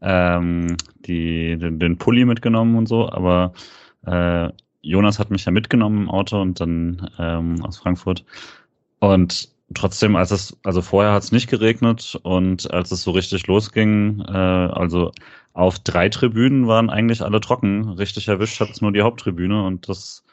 ähm, 0.01 0.77
die, 0.99 1.57
den, 1.57 1.79
den, 1.79 1.97
Pulli 1.97 2.25
mitgenommen 2.25 2.75
und 2.75 2.87
so, 2.87 3.09
aber 3.11 3.53
äh, 4.05 4.49
Jonas 4.81 5.19
hat 5.19 5.31
mich 5.31 5.45
ja 5.45 5.51
mitgenommen 5.51 6.03
im 6.03 6.09
Auto 6.09 6.41
und 6.41 6.59
dann 6.59 7.09
ähm, 7.17 7.63
aus 7.63 7.77
Frankfurt. 7.77 8.23
Und 8.99 9.49
trotzdem, 9.73 10.15
als 10.15 10.31
es, 10.31 10.57
also 10.63 10.81
vorher 10.81 11.13
hat 11.13 11.23
es 11.23 11.31
nicht 11.31 11.49
geregnet 11.49 12.19
und 12.23 12.71
als 12.71 12.91
es 12.91 13.01
so 13.01 13.11
richtig 13.11 13.47
losging, 13.47 14.21
äh, 14.21 14.31
also 14.31 15.11
auf 15.53 15.79
drei 15.79 16.09
Tribünen 16.09 16.67
waren 16.67 16.89
eigentlich 16.89 17.21
alle 17.21 17.39
trocken. 17.41 17.89
Richtig 17.89 18.27
erwischt 18.27 18.59
hat 18.59 18.69
es 18.69 18.81
nur 18.81 18.91
die 18.91 19.01
Haupttribüne 19.01 19.63
und 19.63 19.89
das, 19.89 20.23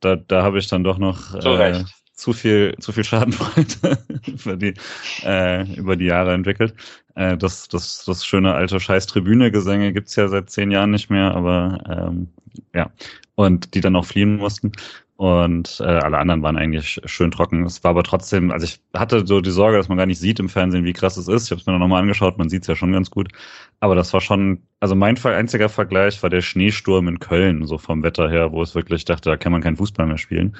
da, 0.00 0.16
da 0.16 0.42
habe 0.42 0.58
ich 0.58 0.68
dann 0.68 0.84
doch 0.84 0.98
noch 0.98 1.34
äh, 1.34 1.84
zu 2.16 2.32
viel, 2.32 2.74
zu 2.80 2.92
viel 2.92 3.04
Schadenfreude 3.04 3.98
über 4.26 4.56
die, 4.56 4.74
äh, 5.22 5.70
über 5.76 5.96
die 5.96 6.06
Jahre 6.06 6.32
entwickelt. 6.32 6.74
Äh, 7.14 7.36
das, 7.36 7.68
das, 7.68 8.04
das 8.04 8.24
schöne 8.26 8.54
alte 8.54 8.80
scheiß 8.80 9.06
Tribüne-Gesänge 9.06 9.92
gibt's 9.92 10.16
ja 10.16 10.28
seit 10.28 10.50
zehn 10.50 10.70
Jahren 10.70 10.90
nicht 10.90 11.10
mehr, 11.10 11.34
aber 11.34 11.78
ähm, 11.88 12.28
ja. 12.74 12.90
Und 13.34 13.74
die 13.74 13.82
dann 13.82 13.96
auch 13.96 14.06
fliehen 14.06 14.36
mussten. 14.36 14.72
Und 15.16 15.80
äh, 15.80 15.84
alle 15.84 16.18
anderen 16.18 16.42
waren 16.42 16.58
eigentlich 16.58 17.00
schön 17.06 17.30
trocken. 17.30 17.64
Es 17.64 17.82
war 17.82 17.90
aber 17.92 18.02
trotzdem, 18.02 18.50
also 18.50 18.64
ich 18.64 18.80
hatte 18.94 19.26
so 19.26 19.40
die 19.40 19.50
Sorge, 19.50 19.78
dass 19.78 19.88
man 19.88 19.96
gar 19.96 20.04
nicht 20.06 20.18
sieht 20.18 20.38
im 20.40 20.50
Fernsehen, 20.50 20.84
wie 20.84 20.92
krass 20.92 21.16
es 21.16 21.28
ist. 21.28 21.44
Ich 21.44 21.50
habe 21.50 21.60
es 21.60 21.66
mir 21.66 21.78
nochmal 21.78 22.02
angeschaut, 22.02 22.36
man 22.36 22.50
sieht 22.50 22.62
es 22.62 22.68
ja 22.68 22.76
schon 22.76 22.92
ganz 22.92 23.10
gut. 23.10 23.28
Aber 23.80 23.94
das 23.94 24.12
war 24.12 24.20
schon, 24.20 24.62
also 24.80 24.94
mein 24.94 25.16
einziger 25.24 25.70
Vergleich 25.70 26.22
war 26.22 26.28
der 26.28 26.42
Schneesturm 26.42 27.08
in 27.08 27.18
Köln, 27.18 27.66
so 27.66 27.78
vom 27.78 28.02
Wetter 28.02 28.28
her, 28.28 28.52
wo 28.52 28.62
es 28.62 28.74
wirklich 28.74 29.06
dachte, 29.06 29.30
da 29.30 29.36
kann 29.38 29.52
man 29.52 29.62
keinen 29.62 29.76
Fußball 29.76 30.06
mehr 30.06 30.18
spielen. 30.18 30.56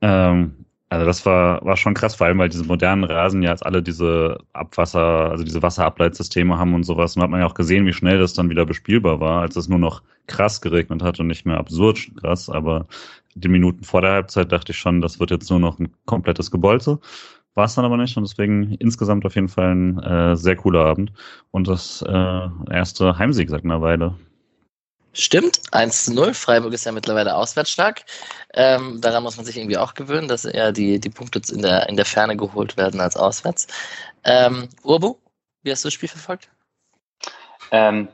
Ähm, 0.00 0.62
also 0.92 1.06
das 1.06 1.24
war, 1.24 1.64
war 1.64 1.78
schon 1.78 1.94
krass, 1.94 2.14
vor 2.14 2.26
allem 2.26 2.38
weil 2.38 2.50
diese 2.50 2.64
modernen 2.64 3.04
Rasen 3.04 3.42
ja 3.42 3.50
jetzt 3.50 3.64
alle 3.64 3.82
diese 3.82 4.36
Abwasser, 4.52 5.30
also 5.30 5.42
diese 5.42 5.62
Wasserableitsysteme 5.62 6.58
haben 6.58 6.74
und 6.74 6.84
sowas. 6.84 7.16
Und 7.16 7.22
hat 7.22 7.30
man 7.30 7.40
ja 7.40 7.46
auch 7.46 7.54
gesehen, 7.54 7.86
wie 7.86 7.94
schnell 7.94 8.18
das 8.18 8.34
dann 8.34 8.50
wieder 8.50 8.66
bespielbar 8.66 9.18
war, 9.18 9.40
als 9.40 9.56
es 9.56 9.68
nur 9.68 9.78
noch 9.78 10.02
krass 10.26 10.60
geregnet 10.60 11.02
hat 11.02 11.18
und 11.18 11.28
nicht 11.28 11.46
mehr 11.46 11.56
absurd 11.56 12.10
krass. 12.20 12.50
Aber 12.50 12.86
die 13.34 13.48
Minuten 13.48 13.84
vor 13.84 14.02
der 14.02 14.12
Halbzeit 14.12 14.52
dachte 14.52 14.72
ich 14.72 14.78
schon, 14.78 15.00
das 15.00 15.18
wird 15.18 15.30
jetzt 15.30 15.48
nur 15.48 15.60
noch 15.60 15.78
ein 15.78 15.94
komplettes 16.04 16.50
Gebolze. 16.50 16.98
War 17.54 17.64
es 17.64 17.74
dann 17.74 17.86
aber 17.86 17.96
nicht 17.96 18.16
und 18.18 18.24
deswegen 18.24 18.72
insgesamt 18.74 19.24
auf 19.24 19.34
jeden 19.34 19.48
Fall 19.48 19.74
ein 19.74 19.98
äh, 19.98 20.36
sehr 20.36 20.56
cooler 20.56 20.84
Abend 20.84 21.12
und 21.52 21.68
das 21.68 22.02
äh, 22.06 22.48
erste 22.70 23.16
Heimsieg 23.18 23.48
seit 23.48 23.64
einer 23.64 23.80
Weile. 23.80 24.14
Stimmt, 25.14 25.60
1 25.72 26.06
zu 26.06 26.14
0. 26.14 26.32
Freiburg 26.32 26.72
ist 26.72 26.86
ja 26.86 26.92
mittlerweile 26.92 27.36
auswärts 27.36 27.70
stark. 27.70 28.04
Ähm, 28.54 29.00
daran 29.02 29.22
muss 29.22 29.36
man 29.36 29.44
sich 29.44 29.58
irgendwie 29.58 29.76
auch 29.76 29.92
gewöhnen, 29.92 30.26
dass 30.26 30.46
eher 30.46 30.72
die, 30.72 31.00
die 31.00 31.10
Punkte 31.10 31.40
in 31.52 31.60
der, 31.60 31.88
in 31.88 31.96
der 31.96 32.06
Ferne 32.06 32.36
geholt 32.36 32.78
werden 32.78 33.00
als 33.00 33.16
auswärts. 33.16 33.66
Ähm, 34.24 34.68
Urbu, 34.82 35.16
wie 35.62 35.70
hast 35.70 35.84
du 35.84 35.88
das 35.88 35.94
Spiel 35.94 36.08
verfolgt? 36.08 36.48
Ähm, 37.70 38.08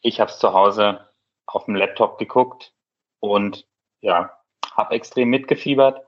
ich 0.00 0.20
habe 0.20 0.30
es 0.30 0.38
zu 0.38 0.52
Hause 0.52 1.08
auf 1.46 1.66
dem 1.66 1.76
Laptop 1.76 2.18
geguckt 2.18 2.72
und 3.20 3.66
ja, 4.00 4.36
habe 4.74 4.94
extrem 4.94 5.28
mitgefiebert 5.28 6.04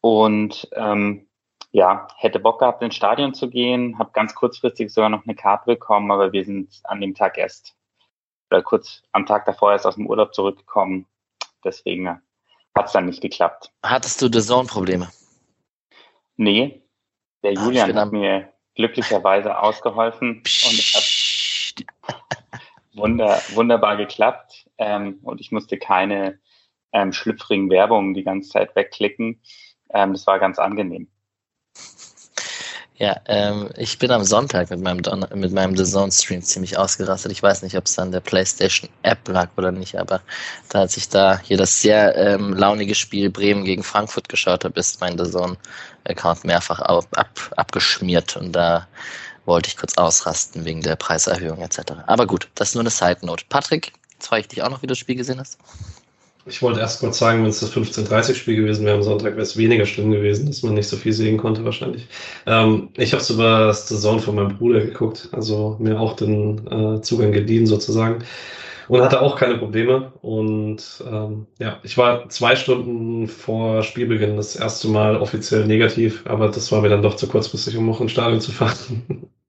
und 0.00 0.68
ähm, 0.72 1.28
ja, 1.72 2.08
hätte 2.16 2.40
Bock 2.40 2.60
gehabt, 2.60 2.82
ins 2.82 2.96
Stadion 2.96 3.34
zu 3.34 3.48
gehen, 3.48 3.98
habe 3.98 4.10
ganz 4.12 4.34
kurzfristig 4.34 4.92
sogar 4.92 5.10
noch 5.10 5.24
eine 5.24 5.34
Karte 5.34 5.66
bekommen, 5.66 6.10
aber 6.10 6.32
wir 6.32 6.44
sind 6.44 6.80
an 6.84 7.00
dem 7.00 7.14
Tag 7.14 7.38
erst 7.38 7.76
oder 8.50 8.62
kurz 8.62 9.02
am 9.12 9.26
Tag 9.26 9.46
davor 9.46 9.72
erst 9.72 9.86
aus 9.86 9.94
dem 9.94 10.06
Urlaub 10.06 10.34
zurückgekommen. 10.34 11.06
Deswegen 11.64 12.08
hat 12.08 12.86
es 12.86 12.92
dann 12.92 13.06
nicht 13.06 13.20
geklappt. 13.20 13.70
Hattest 13.84 14.20
du 14.22 14.28
The 14.32 14.40
Zone-Probleme? 14.40 15.08
Nee, 16.36 16.82
der 17.42 17.54
Ach, 17.56 17.64
Julian 17.64 17.94
hat 17.94 18.12
mir 18.12 18.52
glücklicherweise 18.74 19.58
ausgeholfen 19.58 20.38
und 20.38 20.44
es 20.44 20.94
hat 20.94 21.86
wunder, 22.94 23.40
wunderbar 23.54 23.96
geklappt 23.96 24.68
ähm, 24.78 25.18
und 25.22 25.40
ich 25.40 25.52
musste 25.52 25.78
keine 25.78 26.40
ähm, 26.92 27.12
schlüpfrigen 27.12 27.70
Werbungen 27.70 28.14
die 28.14 28.24
ganze 28.24 28.50
Zeit 28.50 28.74
wegklicken. 28.74 29.40
Ähm, 29.90 30.12
das 30.12 30.26
war 30.26 30.38
ganz 30.38 30.58
angenehm. 30.58 31.08
Ja, 33.00 33.18
ähm, 33.28 33.70
ich 33.78 33.98
bin 33.98 34.10
am 34.10 34.24
Sonntag 34.24 34.68
mit 34.68 34.82
meinem, 34.82 35.00
Don 35.00 35.24
mit 35.34 35.52
meinem 35.54 35.74
The 35.74 35.84
Zone 35.84 36.12
Stream 36.12 36.42
ziemlich 36.42 36.76
ausgerastet. 36.76 37.32
Ich 37.32 37.42
weiß 37.42 37.62
nicht, 37.62 37.74
ob 37.74 37.86
es 37.86 37.98
an 37.98 38.12
der 38.12 38.20
PlayStation 38.20 38.90
App 39.00 39.26
lag 39.26 39.48
oder 39.56 39.72
nicht, 39.72 39.96
aber 39.96 40.20
da 40.68 40.80
als 40.80 40.98
ich 40.98 41.08
da 41.08 41.38
hier 41.38 41.56
das 41.56 41.80
sehr 41.80 42.14
ähm, 42.14 42.52
launige 42.52 42.94
Spiel 42.94 43.30
Bremen 43.30 43.64
gegen 43.64 43.82
Frankfurt 43.82 44.28
geschaut 44.28 44.66
habe, 44.66 44.78
ist 44.78 45.00
mein 45.00 45.16
The 45.16 45.30
Zone 45.30 45.56
Account 46.04 46.44
mehrfach 46.44 46.80
ab, 46.80 47.06
ab, 47.16 47.30
abgeschmiert 47.56 48.36
und 48.36 48.52
da 48.52 48.86
wollte 49.46 49.68
ich 49.68 49.78
kurz 49.78 49.96
ausrasten 49.96 50.66
wegen 50.66 50.82
der 50.82 50.96
Preiserhöhung 50.96 51.62
etc. 51.62 51.92
Aber 52.06 52.26
gut, 52.26 52.50
das 52.54 52.68
ist 52.68 52.74
nur 52.74 52.82
eine 52.82 52.90
Side 52.90 53.24
Note. 53.24 53.46
Patrick, 53.48 53.94
jetzt 54.12 54.26
frage 54.26 54.42
ich 54.42 54.48
dich 54.48 54.62
auch 54.62 54.68
noch, 54.68 54.82
wie 54.82 54.86
du 54.86 54.92
das 54.92 54.98
Spiel 54.98 55.16
gesehen 55.16 55.40
hast. 55.40 55.56
Ich 56.46 56.62
wollte 56.62 56.80
erst 56.80 57.00
kurz 57.00 57.18
sagen, 57.18 57.42
wenn 57.42 57.50
es 57.50 57.60
das 57.60 57.72
15.30-Spiel 57.74 58.56
gewesen 58.56 58.86
wäre 58.86 58.96
am 58.96 59.02
Sonntag, 59.02 59.32
wäre 59.32 59.42
es 59.42 59.56
weniger 59.56 59.84
schlimm 59.84 60.10
gewesen, 60.10 60.46
dass 60.46 60.62
man 60.62 60.74
nicht 60.74 60.88
so 60.88 60.96
viel 60.96 61.12
sehen 61.12 61.36
konnte 61.36 61.64
wahrscheinlich. 61.64 62.06
Ähm, 62.46 62.90
ich 62.96 63.12
habe 63.12 63.22
über 63.32 63.66
das 63.66 63.86
Zone 63.86 64.20
von 64.20 64.34
meinem 64.36 64.56
Bruder 64.56 64.80
geguckt, 64.80 65.28
also 65.32 65.76
mir 65.78 66.00
auch 66.00 66.16
den 66.16 66.66
äh, 66.66 67.00
Zugang 67.02 67.32
geliehen 67.32 67.66
sozusagen 67.66 68.24
und 68.88 69.02
hatte 69.02 69.20
auch 69.22 69.36
keine 69.36 69.58
Probleme. 69.58 70.12
Und 70.22 71.04
ähm, 71.06 71.46
ja, 71.58 71.78
ich 71.82 71.96
war 71.98 72.28
zwei 72.30 72.56
Stunden 72.56 73.28
vor 73.28 73.82
Spielbeginn 73.82 74.36
das 74.36 74.56
erste 74.56 74.88
Mal 74.88 75.16
offiziell 75.16 75.66
negativ, 75.66 76.24
aber 76.26 76.48
das 76.48 76.72
war 76.72 76.80
mir 76.82 76.88
dann 76.88 77.02
doch 77.02 77.16
zu 77.16 77.28
kurzfristig, 77.28 77.76
um 77.76 77.86
noch 77.86 78.00
ins 78.00 78.12
Stadion 78.12 78.40
zu 78.40 78.52
fahren. 78.52 79.28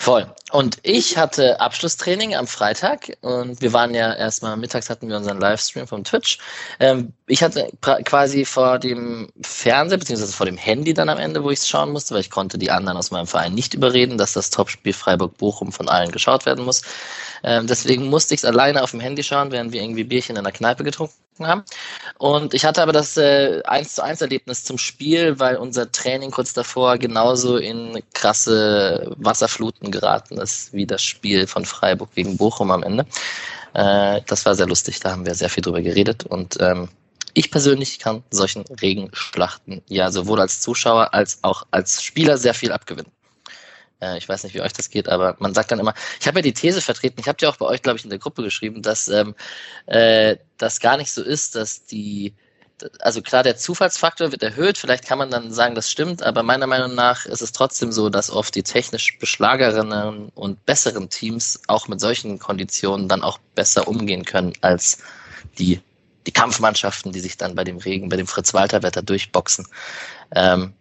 Voll. 0.00 0.32
Und 0.52 0.78
ich 0.84 1.18
hatte 1.18 1.60
Abschlusstraining 1.60 2.36
am 2.36 2.46
Freitag 2.46 3.18
und 3.20 3.60
wir 3.60 3.72
waren 3.72 3.94
ja 3.94 4.14
erstmal 4.14 4.56
mittags 4.56 4.88
hatten 4.88 5.08
wir 5.08 5.16
unseren 5.16 5.40
Livestream 5.40 5.88
vom 5.88 6.04
Twitch. 6.04 6.38
Ähm, 6.78 7.12
ich 7.26 7.42
hatte 7.42 7.68
quasi 7.82 8.44
vor 8.44 8.78
dem 8.78 9.28
Fernseher 9.42 9.98
beziehungsweise 9.98 10.32
vor 10.32 10.46
dem 10.46 10.56
Handy 10.56 10.94
dann 10.94 11.08
am 11.08 11.18
Ende, 11.18 11.42
wo 11.42 11.50
ich 11.50 11.58
es 11.58 11.68
schauen 11.68 11.90
musste, 11.90 12.14
weil 12.14 12.20
ich 12.20 12.30
konnte 12.30 12.58
die 12.58 12.70
anderen 12.70 12.96
aus 12.96 13.10
meinem 13.10 13.26
Verein 13.26 13.54
nicht 13.54 13.74
überreden, 13.74 14.18
dass 14.18 14.34
das 14.34 14.50
Topspiel 14.50 14.92
Freiburg-Bochum 14.92 15.72
von 15.72 15.88
allen 15.88 16.12
geschaut 16.12 16.46
werden 16.46 16.64
muss. 16.64 16.82
Ähm, 17.42 17.66
deswegen 17.66 18.06
musste 18.06 18.34
ich 18.34 18.40
es 18.40 18.44
alleine 18.44 18.84
auf 18.84 18.92
dem 18.92 19.00
Handy 19.00 19.24
schauen, 19.24 19.50
während 19.50 19.72
wir 19.72 19.82
irgendwie 19.82 20.04
Bierchen 20.04 20.36
in 20.36 20.44
der 20.44 20.52
Kneipe 20.52 20.84
getrunken 20.84 21.14
haben. 21.46 21.64
Und 22.18 22.54
ich 22.54 22.64
hatte 22.64 22.82
aber 22.82 22.92
das 22.92 23.16
äh, 23.16 23.62
1 23.64 23.94
zu 23.94 24.02
1 24.02 24.20
Erlebnis 24.20 24.64
zum 24.64 24.78
Spiel, 24.78 25.38
weil 25.38 25.56
unser 25.56 25.90
Training 25.92 26.30
kurz 26.30 26.52
davor 26.52 26.98
genauso 26.98 27.56
in 27.56 28.02
krasse 28.14 29.12
Wasserfluten 29.16 29.90
geraten 29.90 30.38
ist, 30.38 30.72
wie 30.72 30.86
das 30.86 31.02
Spiel 31.02 31.46
von 31.46 31.64
Freiburg 31.64 32.14
gegen 32.14 32.36
Bochum 32.36 32.70
am 32.70 32.82
Ende. 32.82 33.06
Äh, 33.74 34.22
das 34.26 34.46
war 34.46 34.54
sehr 34.54 34.66
lustig, 34.66 35.00
da 35.00 35.12
haben 35.12 35.26
wir 35.26 35.34
sehr 35.34 35.50
viel 35.50 35.62
drüber 35.62 35.82
geredet 35.82 36.24
und 36.24 36.56
ähm, 36.60 36.88
ich 37.34 37.50
persönlich 37.50 37.98
kann 37.98 38.24
solchen 38.30 38.64
Regenschlachten 38.80 39.82
ja 39.88 40.10
sowohl 40.10 40.40
als 40.40 40.60
Zuschauer 40.60 41.14
als 41.14 41.38
auch 41.42 41.64
als 41.70 42.02
Spieler 42.02 42.38
sehr 42.38 42.54
viel 42.54 42.72
abgewinnen. 42.72 43.12
Äh, 44.00 44.18
ich 44.18 44.28
weiß 44.28 44.44
nicht, 44.44 44.54
wie 44.54 44.60
euch 44.60 44.72
das 44.72 44.90
geht, 44.90 45.08
aber 45.08 45.36
man 45.38 45.54
sagt 45.54 45.70
dann 45.70 45.78
immer, 45.78 45.94
ich 46.20 46.26
habe 46.26 46.38
ja 46.38 46.42
die 46.42 46.52
These 46.52 46.80
vertreten, 46.80 47.20
ich 47.20 47.28
habe 47.28 47.38
ja 47.40 47.48
auch 47.48 47.56
bei 47.56 47.66
euch, 47.66 47.82
glaube 47.82 47.98
ich, 47.98 48.04
in 48.04 48.10
der 48.10 48.18
Gruppe 48.18 48.42
geschrieben, 48.42 48.82
dass 48.82 49.08
ähm, 49.08 49.34
äh, 49.86 50.36
das 50.56 50.80
gar 50.80 50.96
nicht 50.96 51.12
so 51.12 51.22
ist, 51.22 51.54
dass 51.54 51.84
die, 51.84 52.34
also 53.00 53.22
klar, 53.22 53.42
der 53.42 53.56
Zufallsfaktor 53.56 54.30
wird 54.30 54.42
erhöht, 54.42 54.78
vielleicht 54.78 55.04
kann 55.04 55.18
man 55.18 55.30
dann 55.30 55.52
sagen, 55.52 55.74
das 55.74 55.90
stimmt, 55.90 56.22
aber 56.22 56.42
meiner 56.42 56.66
Meinung 56.66 56.94
nach 56.94 57.26
ist 57.26 57.42
es 57.42 57.52
trotzdem 57.52 57.90
so, 57.90 58.08
dass 58.08 58.30
oft 58.30 58.54
die 58.54 58.62
technisch 58.62 59.18
beschlagerenen 59.18 60.28
und 60.34 60.64
besseren 60.64 61.08
Teams 61.08 61.60
auch 61.66 61.88
mit 61.88 62.00
solchen 62.00 62.38
Konditionen 62.38 63.08
dann 63.08 63.22
auch 63.22 63.38
besser 63.54 63.88
umgehen 63.88 64.24
können 64.24 64.52
als 64.60 64.98
die, 65.58 65.80
die 66.26 66.32
Kampfmannschaften, 66.32 67.10
die 67.10 67.20
sich 67.20 67.36
dann 67.36 67.56
bei 67.56 67.64
dem 67.64 67.78
Regen, 67.78 68.08
bei 68.08 68.16
dem 68.16 68.28
Fritz-Walter-Wetter 68.28 69.02
durchboxen. 69.02 69.66
Ähm, 70.32 70.74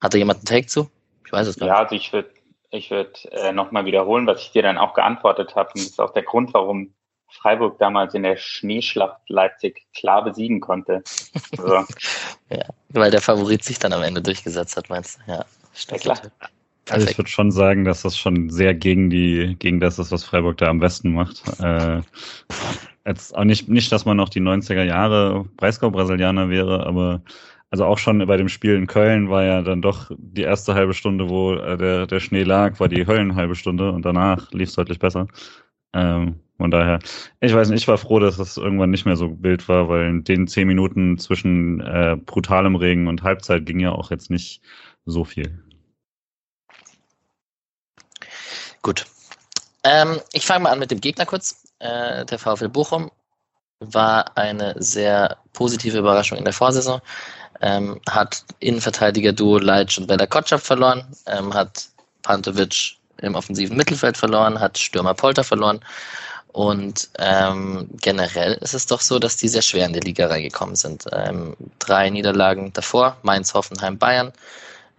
hat 0.00 0.14
da 0.14 0.18
jemand 0.18 0.38
einen 0.38 0.46
Take 0.46 0.66
zu? 0.68 0.90
Weiß 1.34 1.48
es 1.48 1.56
gar 1.56 1.66
nicht. 1.66 1.74
Ja, 1.74 1.82
also 1.82 1.94
ich 1.94 2.12
würde 2.12 2.30
ich 2.70 2.90
würd, 2.90 3.28
äh, 3.30 3.52
nochmal 3.52 3.84
wiederholen, 3.84 4.26
was 4.26 4.42
ich 4.42 4.52
dir 4.52 4.62
dann 4.62 4.78
auch 4.78 4.94
geantwortet 4.94 5.54
habe. 5.54 5.70
Und 5.74 5.80
das 5.80 5.90
ist 5.90 6.00
auch 6.00 6.12
der 6.12 6.24
Grund, 6.24 6.52
warum 6.54 6.92
Freiburg 7.28 7.78
damals 7.78 8.14
in 8.14 8.22
der 8.22 8.36
Schneeschlacht 8.36 9.28
Leipzig 9.28 9.86
klar 9.96 10.24
besiegen 10.24 10.60
konnte. 10.60 11.02
Also, 11.58 11.74
ja, 12.50 12.64
weil 12.90 13.10
der 13.10 13.20
Favorit 13.20 13.64
sich 13.64 13.78
dann 13.78 13.92
am 13.92 14.02
Ende 14.02 14.22
durchgesetzt 14.22 14.76
hat, 14.76 14.88
meinst 14.88 15.18
du? 15.18 15.32
Ja, 15.32 15.44
ja 15.90 15.98
klar. 15.98 16.18
Also 16.90 17.08
ich 17.08 17.16
würde 17.16 17.30
schon 17.30 17.50
sagen, 17.50 17.84
dass 17.84 18.02
das 18.02 18.18
schon 18.18 18.50
sehr 18.50 18.74
gegen 18.74 19.08
die, 19.08 19.56
gegen 19.58 19.80
das 19.80 19.98
ist, 19.98 20.12
was 20.12 20.22
Freiburg 20.24 20.58
da 20.58 20.66
am 20.66 20.80
besten 20.80 21.14
macht. 21.14 21.42
Äh, 21.58 22.02
jetzt 23.06 23.34
auch 23.34 23.44
nicht, 23.44 23.70
nicht, 23.70 23.90
dass 23.90 24.04
man 24.04 24.18
noch 24.18 24.28
die 24.28 24.42
90er 24.42 24.82
Jahre 24.82 25.46
Breisgau-Brasilianer 25.56 26.50
wäre, 26.50 26.86
aber 26.86 27.22
also 27.74 27.86
auch 27.86 27.98
schon 27.98 28.24
bei 28.24 28.36
dem 28.36 28.48
Spiel 28.48 28.76
in 28.76 28.86
Köln 28.86 29.30
war 29.30 29.42
ja 29.42 29.60
dann 29.60 29.82
doch 29.82 30.08
die 30.16 30.42
erste 30.42 30.76
halbe 30.76 30.94
Stunde, 30.94 31.28
wo 31.28 31.54
äh, 31.54 31.76
der, 31.76 32.06
der 32.06 32.20
Schnee 32.20 32.44
lag, 32.44 32.78
war 32.78 32.86
die 32.86 33.04
Höllenhalbe 33.04 33.56
Stunde 33.56 33.90
und 33.90 34.04
danach 34.04 34.52
lief 34.52 34.68
es 34.68 34.76
deutlich 34.76 35.00
besser. 35.00 35.26
Ähm, 35.92 36.38
von 36.56 36.70
daher, 36.70 37.00
ich 37.40 37.52
weiß 37.52 37.70
nicht, 37.70 37.82
ich 37.82 37.88
war 37.88 37.98
froh, 37.98 38.20
dass 38.20 38.36
das 38.36 38.58
irgendwann 38.58 38.92
nicht 38.92 39.06
mehr 39.06 39.16
so 39.16 39.42
wild 39.42 39.68
war, 39.68 39.88
weil 39.88 40.06
in 40.06 40.22
den 40.22 40.46
zehn 40.46 40.68
Minuten 40.68 41.18
zwischen 41.18 41.80
äh, 41.80 42.16
brutalem 42.16 42.76
Regen 42.76 43.08
und 43.08 43.24
Halbzeit 43.24 43.66
ging 43.66 43.80
ja 43.80 43.90
auch 43.90 44.12
jetzt 44.12 44.30
nicht 44.30 44.62
so 45.04 45.24
viel. 45.24 45.60
Gut. 48.82 49.04
Ähm, 49.82 50.20
ich 50.32 50.46
fange 50.46 50.62
mal 50.62 50.70
an 50.70 50.78
mit 50.78 50.92
dem 50.92 51.00
Gegner 51.00 51.26
kurz. 51.26 51.64
Äh, 51.80 52.24
der 52.24 52.38
VfL 52.38 52.68
Bochum 52.68 53.10
war 53.80 54.36
eine 54.36 54.76
sehr 54.80 55.38
positive 55.52 55.98
Überraschung 55.98 56.38
in 56.38 56.44
der 56.44 56.54
Vorsaison 56.54 57.00
ähm, 57.60 58.00
hat 58.08 58.44
Innenverteidiger-Duo 58.60 59.58
Leitsch 59.58 59.98
und 59.98 60.06
Bella 60.06 60.26
Kotschap 60.26 60.60
verloren, 60.60 61.04
ähm, 61.26 61.54
hat 61.54 61.88
Pantovic 62.22 62.96
im 63.18 63.34
offensiven 63.34 63.76
Mittelfeld 63.76 64.16
verloren, 64.16 64.60
hat 64.60 64.78
Stürmer 64.78 65.14
Polter 65.14 65.44
verloren 65.44 65.80
Und 66.52 67.08
ähm, 67.18 67.88
generell 68.00 68.54
ist 68.54 68.74
es 68.74 68.86
doch 68.86 69.00
so, 69.00 69.18
dass 69.18 69.36
die 69.36 69.48
sehr 69.48 69.62
schwer 69.62 69.86
in 69.86 69.92
die 69.92 70.00
Liga 70.00 70.26
reingekommen 70.26 70.76
sind. 70.76 71.04
Ähm, 71.12 71.56
drei 71.78 72.10
Niederlagen 72.10 72.72
davor, 72.72 73.16
Mainz, 73.22 73.54
Hoffenheim, 73.54 73.98
Bayern, 73.98 74.32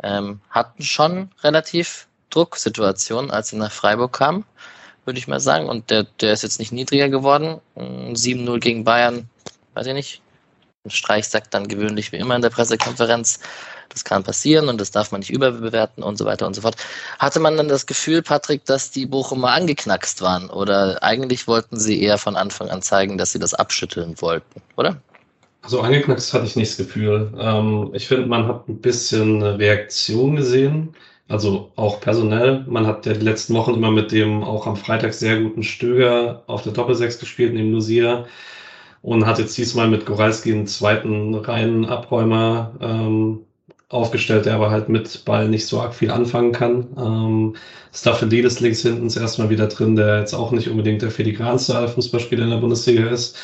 ähm, 0.03 0.41
hatten 0.49 0.83
schon 0.83 1.31
relativ 1.43 2.07
Drucksituationen, 2.29 3.31
als 3.31 3.49
sie 3.49 3.57
nach 3.57 3.71
Freiburg 3.71 4.13
kamen, 4.13 4.45
würde 5.05 5.19
ich 5.19 5.27
mal 5.27 5.39
sagen. 5.39 5.69
Und 5.69 5.89
der, 5.89 6.03
der 6.19 6.33
ist 6.33 6.43
jetzt 6.43 6.59
nicht 6.59 6.73
niedriger 6.73 7.09
geworden. 7.09 7.61
7-0 7.77 8.59
gegen 8.59 8.83
Bayern, 8.83 9.29
weiß 9.73 9.87
ich 9.87 9.93
nicht. 9.93 10.21
Streich 10.89 11.27
sagt 11.27 11.53
dann 11.53 11.67
gewöhnlich 11.67 12.11
wie 12.11 12.17
immer 12.17 12.35
in 12.35 12.41
der 12.41 12.49
Pressekonferenz, 12.49 13.39
das 13.89 14.03
kann 14.03 14.23
passieren 14.23 14.67
und 14.67 14.81
das 14.81 14.91
darf 14.91 15.11
man 15.11 15.19
nicht 15.19 15.29
überbewerten 15.29 16.03
und 16.03 16.17
so 16.17 16.25
weiter 16.25 16.47
und 16.47 16.53
so 16.53 16.61
fort. 16.61 16.75
Hatte 17.19 17.39
man 17.39 17.55
dann 17.57 17.67
das 17.67 17.85
Gefühl, 17.85 18.21
Patrick, 18.21 18.65
dass 18.65 18.91
die 18.91 19.05
Bochumer 19.05 19.51
angeknackst 19.51 20.21
waren? 20.21 20.49
Oder 20.49 21.01
eigentlich 21.03 21.47
wollten 21.47 21.79
sie 21.79 22.01
eher 22.01 22.17
von 22.17 22.35
Anfang 22.35 22.69
an 22.69 22.81
zeigen, 22.81 23.17
dass 23.17 23.31
sie 23.31 23.39
das 23.39 23.53
abschütteln 23.53 24.19
wollten, 24.21 24.61
oder? 24.75 24.97
Also 25.61 25.81
angeknackst 25.81 26.33
hatte 26.33 26.45
ich 26.45 26.55
nicht 26.55 26.71
das 26.71 26.85
Gefühl. 26.85 27.33
Ähm, 27.39 27.89
ich 27.93 28.07
finde, 28.07 28.27
man 28.27 28.47
hat 28.47 28.67
ein 28.67 28.81
bisschen 28.81 29.41
Reaktion 29.41 30.35
gesehen. 30.35 30.95
Also 31.27 31.71
auch 31.75 32.01
personell. 32.01 32.63
Man 32.67 32.85
hat 32.85 33.07
ja 33.07 33.13
die 33.13 33.25
letzten 33.25 33.55
Wochen 33.55 33.73
immer 33.73 33.89
mit 33.89 34.11
dem 34.11 34.43
auch 34.43 34.67
am 34.67 34.75
Freitag 34.75 35.13
sehr 35.13 35.39
guten 35.41 35.63
Stöger 35.63 36.43
auf 36.45 36.61
der 36.61 36.73
Doppelsechs 36.73 37.17
gespielt, 37.17 37.53
neben 37.53 37.71
Lucia. 37.71 38.25
Und 39.05 39.27
hat 39.27 39.37
jetzt 39.37 39.55
diesmal 39.55 39.87
mit 39.87 40.07
Goralski 40.07 40.51
einen 40.51 40.65
zweiten 40.65 41.35
reinen 41.35 41.85
Abräumer 41.85 42.73
ähm, 42.81 43.41
aufgestellt, 43.87 44.47
der 44.47 44.55
aber 44.55 44.71
halt 44.71 44.89
mit 44.89 45.25
Ball 45.25 45.47
nicht 45.47 45.67
so 45.67 45.79
arg 45.79 45.93
viel 45.93 46.09
anfangen 46.09 46.51
kann. 46.53 46.87
Ähm, 46.97 47.55
Staphylidis 47.93 48.61
links 48.61 48.81
hinten 48.81 49.05
ist 49.05 49.15
erstmal 49.15 49.51
wieder 49.51 49.67
drin, 49.67 49.95
der 49.95 50.21
jetzt 50.21 50.33
auch 50.33 50.49
nicht 50.51 50.69
unbedingt 50.69 51.03
der 51.03 51.11
filigranste 51.11 51.87
Fußballspieler 51.87 52.45
in 52.45 52.49
der 52.49 52.57
Bundesliga 52.57 53.07
ist. 53.07 53.37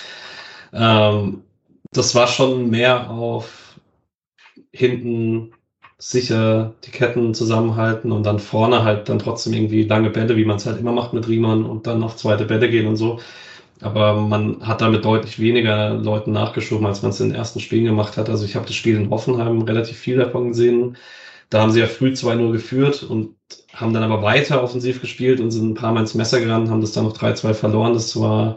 Ähm, 0.73 1.43
das 1.91 2.15
war 2.15 2.25
schon 2.25 2.71
mehr 2.71 3.11
auf 3.11 3.75
hinten 4.71 5.51
sicher 5.99 6.73
die 6.85 6.91
Ketten 6.91 7.35
zusammenhalten 7.35 8.11
und 8.11 8.23
dann 8.23 8.39
vorne 8.39 8.83
halt 8.83 9.09
dann 9.09 9.19
trotzdem 9.19 9.53
irgendwie 9.53 9.83
lange 9.83 10.09
Bälle, 10.09 10.37
wie 10.37 10.45
man 10.45 10.57
es 10.57 10.65
halt 10.65 10.79
immer 10.79 10.91
macht 10.91 11.13
mit 11.13 11.27
Riemann 11.27 11.65
und 11.65 11.85
dann 11.85 12.01
auf 12.01 12.15
zweite 12.15 12.45
Bälle 12.45 12.67
gehen 12.67 12.87
und 12.87 12.95
so. 12.95 13.19
Aber 13.81 14.15
man 14.15 14.65
hat 14.67 14.81
damit 14.81 15.05
deutlich 15.05 15.39
weniger 15.39 15.95
Leuten 15.95 16.31
nachgeschoben, 16.31 16.85
als 16.85 17.01
man 17.01 17.11
es 17.11 17.19
in 17.19 17.29
den 17.29 17.35
ersten 17.35 17.59
Spielen 17.59 17.85
gemacht 17.85 18.17
hat. 18.17 18.29
Also 18.29 18.45
ich 18.45 18.55
habe 18.55 18.65
das 18.67 18.75
Spiel 18.75 18.95
in 18.95 19.09
Hoffenheim 19.09 19.61
relativ 19.63 19.97
viel 19.97 20.17
davon 20.17 20.49
gesehen. 20.49 20.97
Da 21.49 21.61
haben 21.61 21.71
sie 21.71 21.79
ja 21.81 21.87
früh 21.87 22.13
2-0 22.13 22.51
geführt 22.51 23.03
und 23.03 23.35
haben 23.73 23.93
dann 23.93 24.03
aber 24.03 24.21
weiter 24.23 24.63
offensiv 24.63 25.01
gespielt 25.01 25.39
und 25.41 25.51
sind 25.51 25.71
ein 25.71 25.73
paar 25.75 25.93
Mal 25.93 26.01
ins 26.01 26.15
Messer 26.15 26.39
gerannt, 26.39 26.69
haben 26.69 26.81
das 26.81 26.93
dann 26.93 27.05
noch 27.05 27.17
3-2 27.17 27.53
verloren. 27.53 27.93
Das 27.93 28.17
war, 28.19 28.55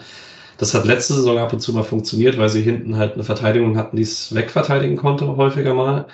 das 0.58 0.74
hat 0.74 0.84
letzte 0.86 1.14
Saison 1.14 1.38
ab 1.38 1.52
und 1.52 1.60
zu 1.60 1.72
mal 1.72 1.84
funktioniert, 1.84 2.38
weil 2.38 2.48
sie 2.50 2.62
hinten 2.62 2.96
halt 2.96 3.14
eine 3.14 3.24
Verteidigung 3.24 3.76
hatten, 3.76 3.96
die 3.96 4.02
es 4.04 4.34
wegverteidigen 4.34 4.96
konnte, 4.96 5.26
häufiger 5.36 5.74
mal. 5.74 6.06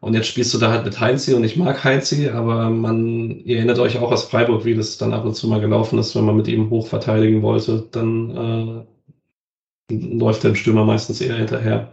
Und 0.00 0.14
jetzt 0.14 0.28
spielst 0.28 0.54
du 0.54 0.58
da 0.58 0.70
halt 0.70 0.84
mit 0.86 0.98
Heinzi 0.98 1.34
und 1.34 1.44
ich 1.44 1.56
mag 1.56 1.84
Heinzi, 1.84 2.30
aber 2.30 2.70
man, 2.70 3.30
ihr 3.44 3.58
erinnert 3.58 3.78
euch 3.78 3.98
auch 3.98 4.10
aus 4.10 4.24
Freiburg, 4.24 4.64
wie 4.64 4.74
das 4.74 4.96
dann 4.96 5.12
ab 5.12 5.26
und 5.26 5.34
zu 5.34 5.46
mal 5.46 5.60
gelaufen 5.60 5.98
ist, 5.98 6.16
wenn 6.16 6.24
man 6.24 6.36
mit 6.36 6.48
ihm 6.48 6.70
hoch 6.70 6.86
verteidigen 6.86 7.42
wollte, 7.42 7.86
dann 7.90 8.86
äh, 9.90 9.94
läuft 9.94 10.44
der 10.44 10.54
Stürmer 10.54 10.86
meistens 10.86 11.20
eher 11.20 11.36
hinterher. 11.36 11.92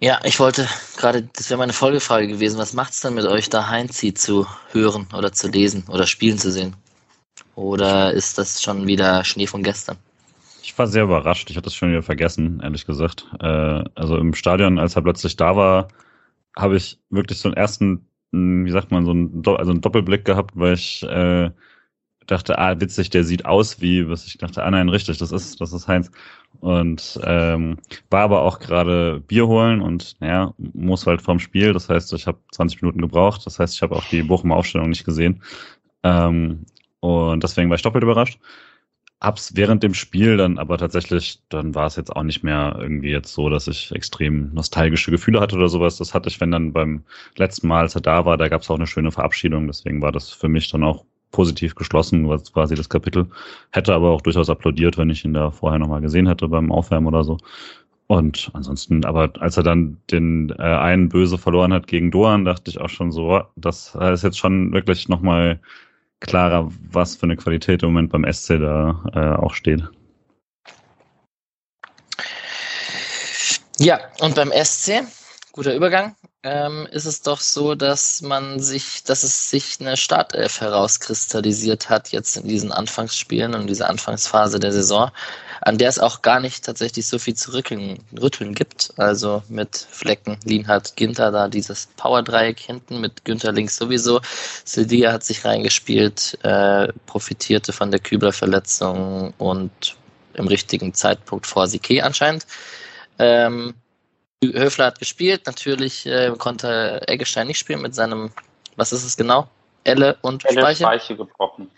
Ja, 0.00 0.20
ich 0.24 0.40
wollte 0.40 0.68
gerade, 0.96 1.28
das 1.34 1.48
wäre 1.48 1.58
meine 1.58 1.72
Folgefrage 1.72 2.26
gewesen, 2.26 2.58
was 2.58 2.74
macht 2.74 2.92
es 2.92 3.00
dann 3.00 3.14
mit 3.14 3.24
euch, 3.24 3.48
da 3.48 3.68
Heinzi 3.68 4.12
zu 4.12 4.46
hören 4.72 5.06
oder 5.16 5.32
zu 5.32 5.48
lesen 5.48 5.84
oder 5.88 6.06
spielen 6.06 6.38
zu 6.38 6.50
sehen? 6.50 6.74
Oder 7.54 8.12
ist 8.12 8.36
das 8.36 8.60
schon 8.60 8.86
wieder 8.86 9.24
Schnee 9.24 9.46
von 9.46 9.62
gestern? 9.62 9.96
Ich 10.74 10.78
war 10.78 10.88
sehr 10.88 11.04
überrascht. 11.04 11.50
Ich 11.50 11.56
hatte 11.56 11.68
es 11.68 11.74
schon 11.76 11.90
wieder 11.90 12.02
vergessen, 12.02 12.58
ehrlich 12.60 12.84
gesagt. 12.84 13.28
Äh, 13.38 13.84
also 13.94 14.16
im 14.16 14.34
Stadion, 14.34 14.80
als 14.80 14.96
er 14.96 15.02
plötzlich 15.02 15.36
da 15.36 15.54
war, 15.54 15.86
habe 16.56 16.76
ich 16.76 16.98
wirklich 17.10 17.38
so 17.38 17.48
einen 17.48 17.56
ersten, 17.56 18.08
hm, 18.32 18.66
wie 18.66 18.72
sagt 18.72 18.90
man, 18.90 19.04
so 19.04 19.12
einen, 19.12 19.40
also 19.46 19.70
einen 19.70 19.80
Doppelblick 19.80 20.24
gehabt, 20.24 20.50
weil 20.56 20.74
ich 20.74 21.04
äh, 21.04 21.52
dachte, 22.26 22.58
ah, 22.58 22.80
witzig, 22.80 23.10
der 23.10 23.22
sieht 23.22 23.46
aus 23.46 23.80
wie, 23.80 24.08
was 24.08 24.26
ich 24.26 24.36
dachte, 24.38 24.64
ah 24.64 24.70
nein, 24.72 24.88
richtig, 24.88 25.18
das 25.18 25.30
ist, 25.30 25.60
das 25.60 25.72
ist 25.72 25.86
Heinz. 25.86 26.10
Und 26.58 27.20
ähm, 27.22 27.76
war 28.10 28.22
aber 28.22 28.42
auch 28.42 28.58
gerade 28.58 29.22
Bier 29.28 29.46
holen 29.46 29.80
und 29.80 30.16
naja, 30.20 30.54
muss 30.58 31.06
halt 31.06 31.22
vorm 31.22 31.38
Spiel. 31.38 31.72
Das 31.72 31.88
heißt, 31.88 32.12
ich 32.14 32.26
habe 32.26 32.38
20 32.50 32.82
Minuten 32.82 33.00
gebraucht. 33.00 33.46
Das 33.46 33.60
heißt, 33.60 33.76
ich 33.76 33.82
habe 33.82 33.94
auch 33.94 34.04
die 34.06 34.24
Bochumer 34.24 34.56
Aufstellung 34.56 34.88
nicht 34.88 35.04
gesehen. 35.04 35.40
Ähm, 36.02 36.66
und 36.98 37.44
deswegen 37.44 37.70
war 37.70 37.76
ich 37.76 37.82
doppelt 37.82 38.02
überrascht 38.02 38.40
hab's 39.24 39.56
während 39.56 39.82
dem 39.82 39.94
Spiel 39.94 40.36
dann 40.36 40.58
aber 40.58 40.78
tatsächlich, 40.78 41.40
dann 41.48 41.74
war 41.74 41.86
es 41.86 41.96
jetzt 41.96 42.14
auch 42.14 42.22
nicht 42.22 42.42
mehr 42.42 42.76
irgendwie 42.78 43.10
jetzt 43.10 43.32
so, 43.32 43.48
dass 43.48 43.68
ich 43.68 43.92
extrem 43.92 44.52
nostalgische 44.52 45.10
Gefühle 45.10 45.40
hatte 45.40 45.56
oder 45.56 45.68
sowas. 45.68 45.96
Das 45.98 46.14
hatte 46.14 46.28
ich, 46.28 46.40
wenn 46.40 46.50
dann 46.50 46.72
beim 46.72 47.04
letzten 47.36 47.68
Mal, 47.68 47.82
als 47.82 47.94
er 47.94 48.00
da 48.00 48.24
war, 48.24 48.36
da 48.36 48.48
gab 48.48 48.62
es 48.62 48.70
auch 48.70 48.76
eine 48.76 48.86
schöne 48.86 49.12
Verabschiedung. 49.12 49.66
Deswegen 49.66 50.02
war 50.02 50.12
das 50.12 50.30
für 50.30 50.48
mich 50.48 50.70
dann 50.70 50.84
auch 50.84 51.04
positiv 51.30 51.74
geschlossen, 51.74 52.28
was 52.28 52.52
quasi 52.52 52.74
das 52.76 52.88
Kapitel. 52.88 53.28
Hätte 53.72 53.94
aber 53.94 54.10
auch 54.10 54.20
durchaus 54.20 54.50
applaudiert, 54.50 54.98
wenn 54.98 55.10
ich 55.10 55.24
ihn 55.24 55.34
da 55.34 55.50
vorher 55.50 55.78
nochmal 55.78 56.00
gesehen 56.00 56.28
hätte 56.28 56.48
beim 56.48 56.70
Aufwärmen 56.70 57.08
oder 57.08 57.24
so. 57.24 57.38
Und 58.06 58.50
ansonsten, 58.52 59.04
aber 59.04 59.30
als 59.40 59.56
er 59.56 59.62
dann 59.62 59.96
den 60.10 60.50
äh, 60.58 60.62
einen 60.62 61.08
Böse 61.08 61.38
verloren 61.38 61.72
hat 61.72 61.86
gegen 61.86 62.10
Doan, 62.10 62.44
dachte 62.44 62.70
ich 62.70 62.80
auch 62.80 62.90
schon 62.90 63.10
so, 63.10 63.42
das 63.56 63.94
ist 63.94 64.22
jetzt 64.22 64.38
schon 64.38 64.72
wirklich 64.72 65.08
nochmal 65.08 65.58
klarer, 66.26 66.70
was 66.90 67.16
für 67.16 67.24
eine 67.24 67.36
Qualität 67.36 67.82
im 67.82 67.90
Moment 67.90 68.12
beim 68.12 68.30
SC 68.30 68.58
da 68.58 69.04
äh, 69.14 69.42
auch 69.42 69.54
steht. 69.54 69.82
Ja, 73.78 74.00
und 74.20 74.34
beim 74.34 74.52
SC, 74.52 75.02
guter 75.52 75.74
Übergang, 75.74 76.14
ähm, 76.44 76.86
ist 76.92 77.06
es 77.06 77.22
doch 77.22 77.40
so, 77.40 77.74
dass 77.74 78.22
man 78.22 78.60
sich, 78.60 79.02
dass 79.02 79.24
es 79.24 79.50
sich 79.50 79.78
eine 79.80 79.96
Startelf 79.96 80.60
herauskristallisiert 80.60 81.90
hat 81.90 82.12
jetzt 82.12 82.36
in 82.36 82.46
diesen 82.46 82.70
Anfangsspielen 82.70 83.54
und 83.54 83.66
dieser 83.66 83.90
Anfangsphase 83.90 84.60
der 84.60 84.72
Saison, 84.72 85.10
an 85.64 85.78
der 85.78 85.88
es 85.88 85.98
auch 85.98 86.20
gar 86.20 86.40
nicht 86.40 86.62
tatsächlich 86.62 87.06
so 87.06 87.18
viel 87.18 87.34
zu 87.34 87.54
rütteln, 87.54 87.98
rütteln 88.20 88.54
gibt. 88.54 88.92
Also 88.98 89.42
mit 89.48 89.74
Flecken, 89.90 90.38
Lienhardt, 90.44 90.94
Ginter 90.94 91.30
da 91.30 91.48
dieses 91.48 91.86
Power-Dreieck 91.96 92.60
hinten, 92.60 93.00
mit 93.00 93.24
Günther 93.24 93.50
links 93.50 93.76
sowieso. 93.76 94.20
Sildia 94.64 95.10
hat 95.10 95.24
sich 95.24 95.42
reingespielt, 95.46 96.38
äh, 96.42 96.92
profitierte 97.06 97.72
von 97.72 97.90
der 97.90 98.00
Kübler-Verletzung 98.00 99.32
und 99.38 99.96
im 100.34 100.48
richtigen 100.48 100.92
Zeitpunkt 100.92 101.46
vor 101.46 101.66
Sique 101.66 102.04
anscheinend. 102.04 102.46
Ähm, 103.18 103.74
Höfler 104.44 104.86
hat 104.86 104.98
gespielt, 104.98 105.46
natürlich 105.46 106.04
äh, 106.04 106.30
konnte 106.36 107.00
Eggestein 107.08 107.46
nicht 107.46 107.58
spielen 107.58 107.80
mit 107.80 107.94
seinem, 107.94 108.30
was 108.76 108.92
ist 108.92 109.04
es 109.04 109.16
genau? 109.16 109.48
Elle 109.84 110.18
und 110.20 110.44
Elle 110.44 110.60
Speiche. 110.60 110.82
Speiche 110.82 111.16
gebrochen. 111.16 111.70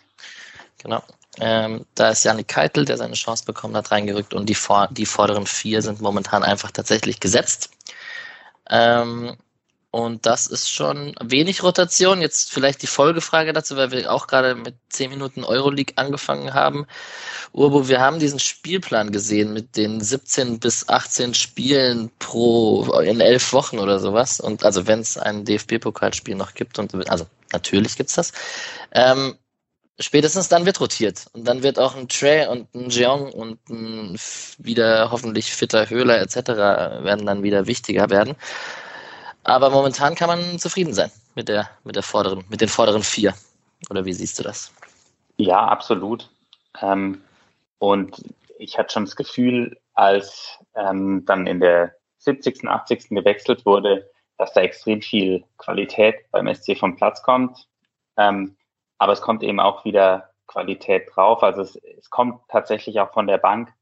Genau. 0.83 1.05
Ähm, 1.41 1.85
da 1.95 2.11
ist 2.11 2.25
Janik 2.25 2.49
Keitel, 2.49 2.85
der 2.85 2.97
seine 2.97 3.15
Chance 3.15 3.45
bekommen 3.45 3.77
hat, 3.77 3.91
reingerückt 3.91 4.35
und 4.35 4.47
die, 4.49 4.55
vor, 4.55 4.89
die 4.91 5.07
vorderen 5.07 5.47
vier 5.47 5.83
sind 5.83 6.01
momentan 6.01 6.43
einfach 6.43 6.71
tatsächlich 6.71 7.21
gesetzt. 7.21 7.71
Ähm, 8.71 9.37
und 9.97 10.27
das 10.27 10.47
ist 10.47 10.71
schon 10.71 11.15
wenig 11.23 11.63
Rotation. 11.63 12.21
Jetzt 12.21 12.53
vielleicht 12.53 12.83
die 12.83 12.87
Folgefrage 12.87 13.55
dazu, 13.55 13.77
weil 13.77 13.93
wir 13.93 14.13
auch 14.13 14.27
gerade 14.27 14.55
mit 14.55 14.75
10 14.91 15.09
Minuten 15.09 15.43
Euroleague 15.43 15.95
angefangen 15.97 16.53
haben. 16.53 16.87
Urbo, 17.53 17.89
wir 17.89 17.99
haben 17.99 18.19
diesen 18.19 18.39
Spielplan 18.39 19.11
gesehen 19.11 19.55
mit 19.55 19.75
den 19.79 20.03
17 20.03 20.61
bis 20.61 20.91
18 20.91 21.33
Spielen 21.33 22.11
pro 22.19 22.85
in 23.01 23.21
elf 23.21 23.55
Wochen 23.55 23.79
oder 23.79 23.99
sowas. 23.99 24.39
Und 24.39 24.65
also 24.65 24.87
wenn 24.87 25.01
es 25.01 25.17
ein 25.17 25.47
DFB-Pokalspiel 25.47 26.35
noch 26.35 26.53
gibt, 26.53 26.79
und 26.79 27.09
also 27.09 27.27
natürlich 27.53 27.97
gibt's 27.97 28.17
das. 28.17 28.33
Ähm, 28.93 29.39
spätestens 29.99 30.49
dann 30.49 30.67
wird 30.67 30.81
rotiert. 30.81 31.27
Und 31.33 31.47
dann 31.47 31.63
wird 31.63 31.79
auch 31.79 31.95
ein 31.97 32.09
Trey 32.09 32.47
und 32.47 32.75
ein 32.75 32.91
Jeong 32.91 33.33
und 33.33 33.59
ein 33.69 34.17
wieder 34.59 35.11
hoffentlich 35.11 35.53
fitter 35.53 35.89
Höhler 35.89 36.21
etc. 36.21 36.37
werden 37.05 37.27
dann 37.27 37.43
wieder 37.43 37.67
wichtiger 37.67 38.11
werden. 38.11 38.37
Aber 39.45 39.71
momentan 39.71 40.15
kann 40.15 40.29
man 40.29 40.59
zufrieden 40.59 40.93
sein 40.93 41.11
mit 41.35 41.49
der, 41.49 41.71
mit 41.85 41.97
der 41.97 42.03
vorderen, 42.03 42.45
mit 42.49 42.61
den 42.61 42.69
vorderen 42.69 43.03
vier. 43.03 43.35
Oder 43.91 44.05
wie 44.05 44.13
siehst 44.13 44.39
du 44.39 44.43
das? 44.43 44.73
Ja, 45.37 45.67
absolut. 45.67 46.29
Ähm, 46.81 47.23
und 47.79 48.23
ich 48.59 48.79
hatte 48.79 48.93
schon 48.93 49.05
das 49.05 49.17
Gefühl, 49.17 49.79
als 49.95 50.59
ähm, 50.75 51.25
dann 51.27 51.47
in 51.47 51.61
der 51.61 51.95
70., 52.19 52.67
80. 52.67 53.11
gewechselt 53.11 53.65
wurde, 53.65 54.11
dass 54.39 54.53
da 54.53 54.63
extrem 54.63 55.01
viel 55.01 55.45
Qualität 55.59 56.17
beim 56.31 56.53
SC 56.53 56.77
vom 56.77 56.97
Platz 56.97 57.23
kommt. 57.23 57.69
Ähm, 58.17 58.57
aber 58.99 59.13
es 59.13 59.21
kommt 59.21 59.43
eben 59.43 59.61
auch 59.61 59.85
wieder 59.85 60.31
Qualität 60.47 61.11
drauf. 61.15 61.43
Also 61.43 61.63
es, 61.63 61.77
es 61.77 62.11
kommt 62.11 62.41
tatsächlich 62.49 63.01
auch 63.01 63.13
von 63.13 63.27
der 63.27 63.39
Bank 63.39 63.73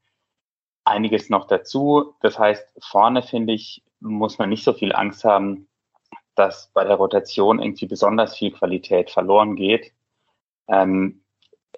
einiges 0.83 1.29
noch 1.29 1.47
dazu. 1.47 2.15
Das 2.21 2.37
heißt, 2.39 2.67
vorne 2.79 3.21
finde 3.21 3.53
ich, 3.53 3.83
muss 3.99 4.37
man 4.37 4.49
nicht 4.49 4.63
so 4.63 4.73
viel 4.73 4.93
Angst 4.93 5.23
haben, 5.23 5.67
dass 6.35 6.71
bei 6.73 6.83
der 6.83 6.95
Rotation 6.95 7.59
irgendwie 7.59 7.87
besonders 7.87 8.37
viel 8.37 8.51
Qualität 8.51 9.09
verloren 9.09 9.55
geht. 9.55 9.93
Ähm, 10.67 11.23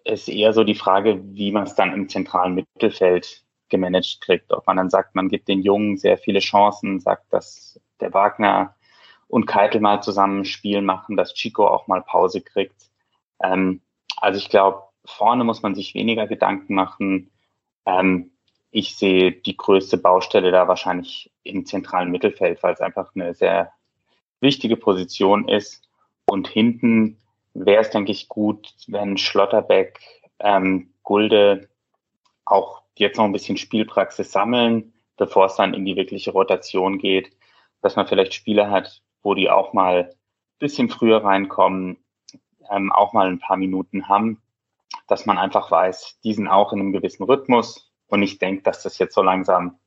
ist 0.04 0.30
eher 0.30 0.54
so 0.54 0.64
die 0.64 0.76
Frage, 0.76 1.22
wie 1.36 1.52
man 1.52 1.64
es 1.64 1.76
dann 1.76 1.94
im 1.94 2.10
zentralen 2.10 2.56
Mittelfeld 2.56 3.44
gemanagt 3.70 4.22
kriegt. 4.22 4.52
Ob 4.54 4.66
man 4.66 4.78
dann 4.78 4.90
sagt, 4.90 5.16
man 5.16 5.30
gibt 5.30 5.48
den 5.48 5.62
Jungen 5.62 5.98
sehr 5.98 6.18
viele 6.18 6.40
Chancen, 6.40 7.00
sagt, 7.00 7.32
dass 7.34 7.80
der 8.00 8.14
Wagner 8.14 8.76
und 9.28 9.46
Keitel 9.46 9.82
mal 9.82 10.02
zusammen 10.02 10.42
ein 10.42 10.46
Spiel 10.46 10.82
machen, 10.82 11.18
dass 11.18 11.34
Chico 11.34 11.68
auch 11.68 11.88
mal 11.88 12.02
Pause 12.02 12.42
kriegt. 12.42 12.87
Ähm, 13.42 13.82
also 14.18 14.38
ich 14.38 14.50
glaube, 14.50 14.84
vorne 15.06 15.44
muss 15.44 15.62
man 15.62 15.76
sich 15.76 15.94
weniger 15.96 16.28
Gedanken 16.28 16.76
machen. 16.76 17.32
Ähm, 17.86 18.32
ich 18.72 18.96
sehe 18.96 19.32
die 19.32 19.58
größte 19.58 19.98
Baustelle 19.98 20.52
da 20.52 20.68
wahrscheinlich 20.68 21.32
im 21.44 21.66
zentralen 21.66 22.12
Mittelfeld, 22.12 22.62
weil 22.62 22.74
es 22.74 22.82
einfach 22.82 23.16
eine 23.16 23.34
sehr 23.34 23.72
wichtige 24.40 24.78
Position 24.78 25.48
ist. 25.48 25.88
Und 26.26 26.48
hinten 26.48 27.18
wäre 27.54 27.82
es, 27.82 27.90
denke 27.90 28.12
ich, 28.12 28.28
gut, 28.28 28.74
wenn 28.88 29.18
Schlotterbeck, 29.18 30.00
ähm, 30.40 30.94
Gulde 31.04 31.70
auch 32.46 32.82
jetzt 32.96 33.18
noch 33.18 33.26
ein 33.26 33.32
bisschen 33.32 33.58
Spielpraxis 33.58 34.32
sammeln, 34.32 34.94
bevor 35.16 35.46
es 35.46 35.56
dann 35.56 35.74
in 35.74 35.86
die 35.86 35.96
wirkliche 35.96 36.32
Rotation 36.32 36.98
geht, 36.98 37.32
dass 37.82 37.96
man 37.96 38.08
vielleicht 38.08 38.34
Spieler 38.34 38.70
hat, 38.70 39.02
wo 39.24 39.34
die 39.34 39.50
auch 39.50 39.74
mal 39.74 40.10
ein 40.10 40.16
bisschen 40.60 40.90
früher 40.90 41.24
reinkommen, 41.24 41.98
ähm, 42.72 42.92
auch 42.92 43.14
mal 43.14 43.28
ein 43.28 43.40
paar 43.40 43.58
Minuten 43.58 44.08
haben, 44.08 44.42
dass 45.08 45.26
man 45.26 45.38
einfach 45.38 45.72
weiß, 45.72 46.20
die 46.24 46.34
sind 46.34 46.48
auch 46.48 46.74
in 46.74 46.80
einem 46.80 46.92
gewissen 46.92 47.24
Rhythmus 47.24 47.92
und 48.08 48.22
ich 48.22 48.40
denke, 48.40 48.64
dass 48.64 48.84
das 48.84 48.98
jetzt 48.98 49.16
so 49.16 49.22
langsam, 49.22 49.80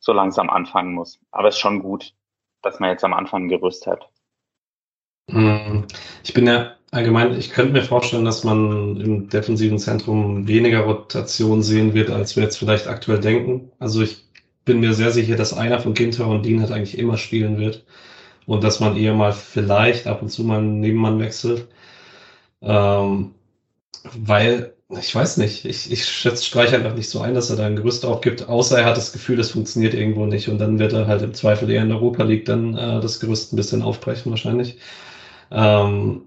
so 0.00 0.12
langsam 0.12 0.50
anfangen 0.50 0.94
muss. 0.94 1.20
Aber 1.30 1.48
es 1.48 1.56
ist 1.56 1.60
schon 1.60 1.80
gut, 1.82 2.14
dass 2.62 2.80
man 2.80 2.90
jetzt 2.90 3.04
am 3.04 3.14
Anfang 3.14 3.44
ein 3.44 3.48
Gerüst 3.48 3.86
hat. 3.86 4.08
Hm. 5.30 5.86
Ich 6.22 6.34
bin 6.34 6.46
ja 6.46 6.74
allgemein, 6.90 7.36
ich 7.36 7.50
könnte 7.50 7.72
mir 7.72 7.82
vorstellen, 7.82 8.24
dass 8.24 8.44
man 8.44 9.00
im 9.00 9.28
defensiven 9.28 9.78
Zentrum 9.78 10.46
weniger 10.46 10.80
Rotation 10.80 11.62
sehen 11.62 11.94
wird, 11.94 12.10
als 12.10 12.36
wir 12.36 12.42
jetzt 12.42 12.58
vielleicht 12.58 12.86
aktuell 12.86 13.20
denken. 13.20 13.72
Also 13.78 14.02
ich 14.02 14.24
bin 14.64 14.80
mir 14.80 14.94
sehr 14.94 15.10
sicher, 15.10 15.36
dass 15.36 15.56
einer 15.56 15.80
von 15.80 15.94
Ginter 15.94 16.26
und 16.26 16.44
Dean 16.44 16.60
halt 16.60 16.72
eigentlich 16.72 16.98
immer 16.98 17.16
spielen 17.16 17.58
wird 17.58 17.84
und 18.46 18.64
dass 18.64 18.80
man 18.80 18.96
eher 18.96 19.14
mal 19.14 19.32
vielleicht 19.32 20.06
ab 20.06 20.22
und 20.22 20.28
zu 20.28 20.44
mal 20.44 20.58
einen 20.58 20.80
Nebenmann 20.80 21.18
wechselt. 21.20 21.68
Ähm, 22.64 23.34
weil, 24.14 24.74
ich 24.90 25.14
weiß 25.14 25.38
nicht, 25.38 25.64
ich, 25.66 25.90
ich 25.92 26.06
schätze 26.06 26.44
Streich 26.44 26.74
einfach 26.74 26.94
nicht 26.94 27.10
so 27.10 27.20
ein, 27.20 27.34
dass 27.34 27.50
er 27.50 27.56
da 27.56 27.66
ein 27.66 27.76
Gerüst 27.76 28.04
aufgibt, 28.06 28.48
außer 28.48 28.78
er 28.78 28.84
hat 28.86 28.96
das 28.96 29.12
Gefühl, 29.12 29.40
es 29.40 29.50
funktioniert 29.52 29.94
irgendwo 29.94 30.26
nicht 30.26 30.48
und 30.48 30.58
dann 30.58 30.78
wird 30.78 30.92
er 30.92 31.06
halt 31.08 31.22
im 31.22 31.34
Zweifel 31.34 31.70
eher 31.70 31.82
in 31.82 31.92
Europa 31.92 32.24
League 32.24 32.44
dann 32.46 32.76
äh, 32.76 33.00
das 33.00 33.20
Gerüst 33.20 33.52
ein 33.52 33.56
bisschen 33.56 33.82
aufbrechen 33.82 34.30
wahrscheinlich. 34.30 34.78
Ähm, 35.52 36.22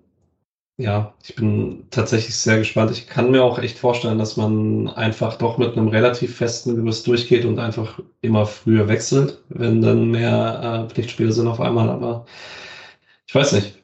ja, 0.77 1.15
ich 1.23 1.35
bin 1.35 1.87
tatsächlich 1.91 2.35
sehr 2.35 2.57
gespannt. 2.59 2.91
Ich 2.91 3.07
kann 3.07 3.31
mir 3.31 3.43
auch 3.43 3.57
echt 3.59 3.79
vorstellen, 3.79 4.19
dass 4.19 4.37
man 4.37 4.87
einfach 4.89 5.37
doch 5.37 5.57
mit 5.57 5.73
einem 5.77 5.87
relativ 5.87 6.37
festen 6.37 6.75
Gerüst 6.75 7.07
durchgeht 7.07 7.45
und 7.45 7.57
einfach 7.59 7.99
immer 8.21 8.45
früher 8.45 8.87
wechselt, 8.87 9.43
wenn 9.49 9.81
dann 9.81 10.11
mehr 10.11 10.85
äh, 10.89 10.93
Pflichtspiele 10.93 11.31
sind 11.31 11.47
auf 11.47 11.59
einmal. 11.61 11.89
Aber 11.89 12.25
ich 13.27 13.35
weiß 13.35 13.53
nicht. 13.53 13.75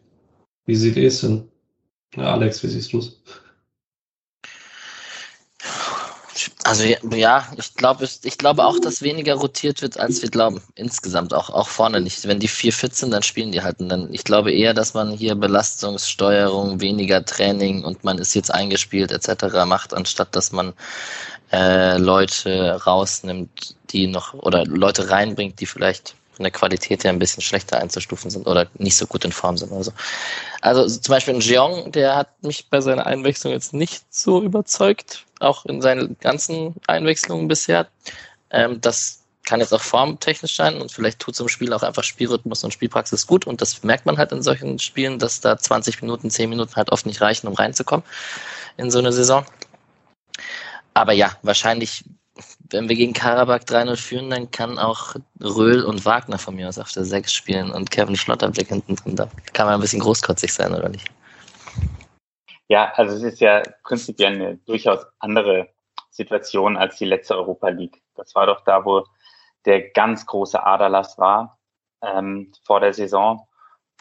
Wie 0.66 0.76
sieht 0.76 0.98
es 0.98 1.22
hin? 1.22 1.50
Ja, 2.16 2.34
Alex, 2.34 2.64
wie 2.64 2.68
siehst 2.68 2.94
du 2.94 3.00
es? 3.00 3.18
Also 6.64 6.84
ja, 7.12 7.48
ich 7.58 7.76
glaube, 7.76 8.06
ich 8.06 8.38
glaube 8.38 8.66
auch, 8.66 8.80
dass 8.80 9.02
weniger 9.02 9.36
rotiert 9.36 9.82
wird, 9.82 9.98
als 9.98 10.22
wir 10.22 10.30
glauben. 10.30 10.62
Insgesamt 10.76 11.34
auch, 11.34 11.50
auch 11.50 11.68
vorne 11.68 12.02
nicht. 12.02 12.28
Wenn 12.28 12.40
die 12.40 12.48
vier 12.48 12.74
fit 12.74 12.96
sind, 12.96 13.12
dann 13.12 13.24
spielen 13.24 13.52
die 13.52 13.62
halt. 13.62 13.80
Und 13.80 13.90
dann, 13.90 14.14
ich 14.14 14.24
glaube 14.24 14.52
eher, 14.52 14.74
dass 14.74 14.94
man 14.94 15.12
hier 15.12 15.36
Belastungssteuerung, 15.36 16.80
weniger 16.82 17.24
Training 17.26 17.84
und 17.84 18.04
man 18.04 18.18
ist 18.18 18.34
jetzt 18.34 18.54
eingespielt 18.54 19.12
etc. 19.12 19.66
macht, 19.66 19.94
anstatt 19.94 20.36
dass 20.36 20.52
man 20.52 20.74
äh, 21.52 21.98
Leute 21.98 22.82
rausnimmt, 22.86 23.76
die 23.92 24.08
noch 24.08 24.34
oder 24.34 24.66
Leute 24.66 25.10
reinbringt, 25.10 25.60
die 25.60 25.66
vielleicht 25.66 26.16
von 26.36 26.44
der 26.44 26.52
Qualität 26.52 27.04
her 27.04 27.12
ein 27.12 27.20
bisschen 27.20 27.42
schlechter 27.42 27.78
einzustufen 27.78 28.32
sind 28.32 28.48
oder 28.48 28.68
nicht 28.78 28.98
so 28.98 29.06
gut 29.06 29.24
in 29.26 29.32
Form 29.32 29.58
sind. 29.58 29.72
Also, 29.72 29.92
also 30.62 30.88
zum 30.88 31.12
Beispiel 31.12 31.36
ein 31.36 31.42
Jeong, 31.42 31.92
der 31.92 32.16
hat 32.16 32.44
mich 32.44 32.70
bei 32.70 32.82
seiner 32.82 33.06
Einwechslung 33.06 33.54
jetzt 33.54 33.74
nicht 33.74 34.04
so 34.10 34.42
überzeugt, 34.42 35.26
auch 35.40 35.66
in 35.66 35.82
seinen 35.82 36.18
ganzen 36.20 36.76
Einwechslungen 36.88 37.48
bisher. 37.48 37.88
Ähm, 38.50 38.82
das 38.82 39.24
kann 39.46 39.60
jetzt 39.60 39.74
auch 39.74 39.82
formtechnisch 39.82 40.56
sein 40.56 40.80
und 40.80 40.92
vielleicht 40.92 41.20
tut 41.20 41.36
zum 41.36 41.50
Spiel 41.50 41.74
auch 41.74 41.84
einfach 41.84 42.04
Spielrhythmus 42.04 42.64
und 42.64 42.72
Spielpraxis 42.72 43.28
gut 43.28 43.46
und 43.46 43.62
das 43.62 43.84
merkt 43.84 44.06
man 44.06 44.18
halt 44.18 44.32
in 44.32 44.42
solchen 44.42 44.80
Spielen, 44.80 45.20
dass 45.20 45.42
da 45.42 45.58
20 45.58 46.02
Minuten, 46.02 46.30
10 46.30 46.50
Minuten 46.50 46.76
halt 46.76 46.92
oft 46.92 47.06
nicht 47.06 47.22
reichen, 47.22 47.48
um 47.48 47.54
reinzukommen 47.54 48.06
in 48.78 48.90
so 48.90 49.00
eine 49.00 49.12
Saison. 49.12 49.46
Aber 50.94 51.12
ja, 51.12 51.38
wahrscheinlich 51.42 52.06
wenn 52.70 52.90
wir 52.90 52.96
gegen 52.96 53.14
Karabakh 53.14 53.64
3-0 53.64 53.96
führen, 53.96 54.30
dann 54.30 54.50
kann 54.50 54.80
auch 54.80 55.16
Röhl 55.42 55.84
und 55.84 56.06
Wagner 56.06 56.40
von 56.40 56.56
mir 56.56 56.68
aus 56.68 56.80
auf 56.80 56.92
der 56.92 57.04
6 57.04 57.32
spielen 57.32 57.72
und 57.72 57.92
Kevin 57.92 58.16
Schlotterblick 58.16 58.70
hinten 58.70 58.96
drin. 58.96 59.16
Da 59.16 59.30
kann 59.54 59.68
man 59.68 59.76
ein 59.76 59.82
bisschen 59.82 60.00
großkotzig 60.00 60.52
sein, 60.52 60.74
oder 60.74 60.90
nicht? 60.90 61.08
Ja, 62.70 62.92
also 62.96 63.16
es 63.16 63.24
ist 63.24 63.40
ja 63.40 63.62
prinzipiell 63.84 64.34
eine 64.34 64.58
durchaus 64.58 65.06
andere 65.20 65.70
Situation 66.10 66.78
als 66.78 66.98
die 66.98 67.06
letzte 67.06 67.36
Europa 67.36 67.70
League. 67.70 68.02
Das 68.16 68.34
war 68.34 68.48
doch 68.48 68.64
da, 68.64 68.84
wo 68.86 69.04
der 69.66 69.90
ganz 69.92 70.26
große 70.26 70.64
Aderlass 70.64 71.18
war 71.18 71.60
ähm, 72.02 72.52
vor 72.64 72.80
der 72.80 72.94
Saison. 72.94 73.48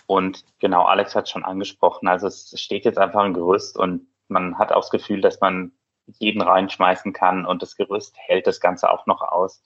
Und 0.07 0.45
genau, 0.59 0.85
Alex 0.85 1.15
hat 1.15 1.29
schon 1.29 1.45
angesprochen. 1.45 2.09
Also 2.09 2.27
es 2.27 2.59
steht 2.61 2.85
jetzt 2.85 2.99
einfach 2.99 3.23
ein 3.23 3.35
Gerüst 3.35 3.79
und 3.79 4.09
man 4.29 4.59
hat 4.59 4.73
auch 4.73 4.81
das 4.81 4.91
Gefühl, 4.91 5.21
dass 5.21 5.41
man 5.41 5.73
jeden 6.07 6.43
reinschmeißen 6.43 7.13
kann 7.13 7.47
und 7.47 7.63
das 7.63 7.77
Gerüst 7.77 8.17
hält 8.19 8.47
das 8.47 8.61
Ganze 8.61 8.91
auch 8.91 9.07
noch 9.07 9.23
aus. 9.23 9.63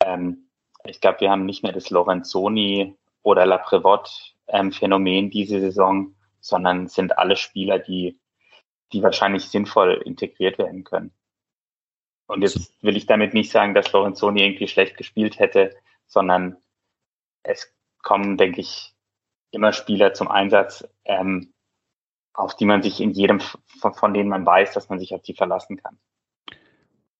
Ähm, 0.00 0.48
ich 0.84 1.00
glaube, 1.00 1.20
wir 1.20 1.30
haben 1.30 1.46
nicht 1.46 1.62
mehr 1.62 1.72
das 1.72 1.90
Lorenzoni 1.90 2.96
oder 3.22 3.46
La 3.46 3.56
Prévotte 3.56 4.10
ähm, 4.48 4.72
Phänomen 4.72 5.30
diese 5.30 5.60
Saison, 5.60 6.14
sondern 6.40 6.88
sind 6.88 7.18
alle 7.18 7.36
Spieler, 7.36 7.78
die, 7.78 8.20
die 8.92 9.02
wahrscheinlich 9.02 9.48
sinnvoll 9.48 10.02
integriert 10.04 10.58
werden 10.58 10.84
können. 10.84 11.12
Und 12.26 12.42
jetzt 12.42 12.72
will 12.82 12.96
ich 12.96 13.06
damit 13.06 13.34
nicht 13.34 13.50
sagen, 13.50 13.74
dass 13.74 13.92
Lorenzoni 13.92 14.42
irgendwie 14.42 14.68
schlecht 14.68 14.96
gespielt 14.96 15.38
hätte, 15.38 15.74
sondern 16.06 16.56
es 17.42 17.74
kommen, 18.02 18.36
denke 18.36 18.60
ich, 18.60 18.94
immer 19.50 19.72
Spieler 19.72 20.12
zum 20.14 20.28
Einsatz, 20.28 20.86
ähm, 21.04 21.53
auf 22.34 22.56
die 22.56 22.66
man 22.66 22.82
sich 22.82 23.00
in 23.00 23.12
jedem, 23.12 23.40
von, 23.40 24.14
denen 24.14 24.28
man 24.28 24.44
weiß, 24.44 24.72
dass 24.74 24.88
man 24.88 24.98
sich 24.98 25.14
auf 25.14 25.22
die 25.22 25.34
verlassen 25.34 25.76
kann. 25.76 25.96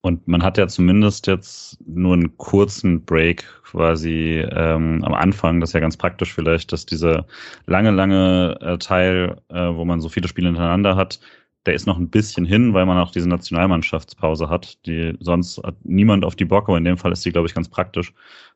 Und 0.01 0.29
man 0.29 0.43
hat 0.43 0.59
ja 0.59 0.69
zumindest 0.69 1.27
jetzt 1.29 1.79
nur 1.87 2.13
einen 2.13 2.37
kurzen 2.37 3.07
Break 3.07 3.45
quasi 3.65 4.45
ähm, 4.51 5.03
am 5.03 5.15
Anfang. 5.15 5.61
Das 5.61 5.71
ist 5.71 5.75
ja 5.75 5.81
ganz 5.81 5.97
praktisch 5.97 6.35
vielleicht, 6.35 6.73
dass 6.73 6.85
dieser 6.85 7.27
lange, 7.65 7.91
lange 7.91 8.59
äh, 8.61 8.77
Teil, 8.77 9.41
äh, 9.49 9.75
wo 9.75 9.87
man 9.87 10.03
so 10.03 10.11
viele 10.11 10.29
Spiele 10.29 10.49
hintereinander 10.49 10.97
hat, 10.97 11.21
der 11.67 11.75
ist 11.75 11.87
noch 11.87 11.99
ein 11.99 12.11
bisschen 12.11 12.45
hin, 12.45 12.75
weil 12.75 12.87
man 12.87 12.99
auch 12.99 13.11
diese 13.11 13.29
Nationalmannschaftspause 13.29 14.49
hat, 14.49 14.85
die 14.87 15.17
sonst 15.21 15.63
hat 15.63 15.77
niemand 15.85 16.25
auf 16.25 16.37
die 16.37 16.45
Bock, 16.45 16.69
aber 16.69 16.79
in 16.79 16.85
dem 16.85 16.99
Fall 16.99 17.13
ist 17.13 17.25
die, 17.25 17.33
glaube 17.33 17.49
ich, 17.49 17.55
ganz 17.55 17.69
praktisch, 17.69 18.13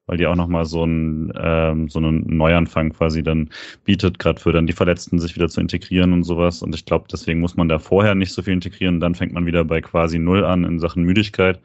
weil 0.06 0.18
die 0.18 0.26
auch 0.26 0.36
nochmal 0.36 0.66
so, 0.66 0.84
ein, 0.84 1.32
ähm, 1.38 1.88
so 1.88 1.98
einen 1.98 2.24
Neuanfang 2.36 2.92
quasi 2.92 3.22
dann 3.22 3.50
bietet, 3.84 4.18
gerade 4.18 4.40
für 4.40 4.52
dann 4.52 4.66
die 4.66 4.72
Verletzten 4.72 5.18
sich 5.18 5.36
wieder 5.36 5.48
zu 5.48 5.60
integrieren 5.60 6.12
und 6.12 6.24
sowas. 6.24 6.62
Und 6.62 6.74
ich 6.74 6.84
glaube, 6.84 7.06
deswegen 7.10 7.40
muss 7.40 7.56
man 7.56 7.68
da 7.68 7.78
vorher 7.78 8.14
nicht 8.14 8.32
so 8.32 8.42
viel 8.42 8.54
integrieren. 8.54 9.00
Dann 9.00 9.14
fängt 9.14 9.32
man 9.32 9.46
wieder 9.46 9.64
bei 9.64 9.80
quasi 9.80 10.18
Null 10.18 10.44
an 10.44 10.64
in 10.64 10.78
Sachen 10.78 11.02
Müdigkeit. 11.04 11.60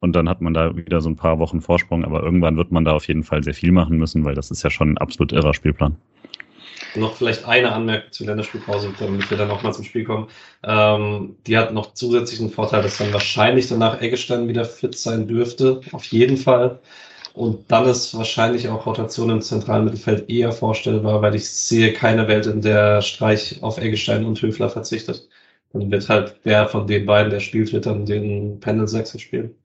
Und 0.00 0.14
dann 0.14 0.28
hat 0.28 0.42
man 0.42 0.54
da 0.54 0.76
wieder 0.76 1.00
so 1.00 1.08
ein 1.08 1.16
paar 1.16 1.38
Wochen 1.38 1.60
Vorsprung, 1.60 2.04
aber 2.04 2.22
irgendwann 2.22 2.56
wird 2.56 2.70
man 2.70 2.84
da 2.84 2.92
auf 2.92 3.08
jeden 3.08 3.22
Fall 3.22 3.42
sehr 3.42 3.54
viel 3.54 3.72
machen 3.72 3.96
müssen, 3.96 4.24
weil 4.24 4.34
das 4.34 4.50
ist 4.50 4.62
ja 4.62 4.70
schon 4.70 4.90
ein 4.90 4.98
absolut 4.98 5.32
irrer 5.32 5.54
Spielplan. 5.54 5.96
Noch 6.96 7.16
vielleicht 7.16 7.44
eine 7.44 7.72
Anmerkung 7.72 8.12
zur 8.12 8.26
Länderspielpause, 8.26 8.94
damit 8.98 9.28
wir 9.30 9.36
dann 9.36 9.48
nochmal 9.48 9.74
zum 9.74 9.84
Spiel 9.84 10.04
kommen. 10.04 10.28
Ähm, 10.62 11.36
die 11.46 11.58
hat 11.58 11.72
noch 11.72 11.94
zusätzlichen 11.94 12.50
Vorteil, 12.50 12.82
dass 12.82 12.98
dann 12.98 13.12
wahrscheinlich 13.12 13.68
danach 13.68 14.00
Eggestein 14.00 14.48
wieder 14.48 14.64
fit 14.64 14.96
sein 14.96 15.26
dürfte. 15.26 15.80
Auf 15.92 16.04
jeden 16.06 16.36
Fall. 16.36 16.80
Und 17.34 17.70
dann 17.70 17.86
ist 17.86 18.16
wahrscheinlich 18.16 18.68
auch 18.68 18.86
Rotation 18.86 19.28
im 19.30 19.42
zentralen 19.42 19.84
Mittelfeld 19.86 20.30
eher 20.30 20.52
vorstellbar, 20.52 21.20
weil 21.20 21.34
ich 21.34 21.50
sehe 21.50 21.92
keine 21.92 22.28
Welt, 22.28 22.46
in 22.46 22.62
der 22.62 23.02
Streich 23.02 23.60
auf 23.62 23.78
Eggestein 23.78 24.24
und 24.24 24.40
Höfler 24.40 24.70
verzichtet. 24.70 25.28
Dann 25.72 25.90
wird 25.90 26.08
halt 26.08 26.36
wer 26.44 26.68
von 26.68 26.86
den 26.86 27.06
beiden, 27.06 27.30
der 27.30 27.40
spielt, 27.40 27.72
wird 27.72 27.86
dann 27.86 28.06
den 28.06 28.60
Pendel 28.60 28.86
6 28.86 29.20
spielen. 29.20 29.56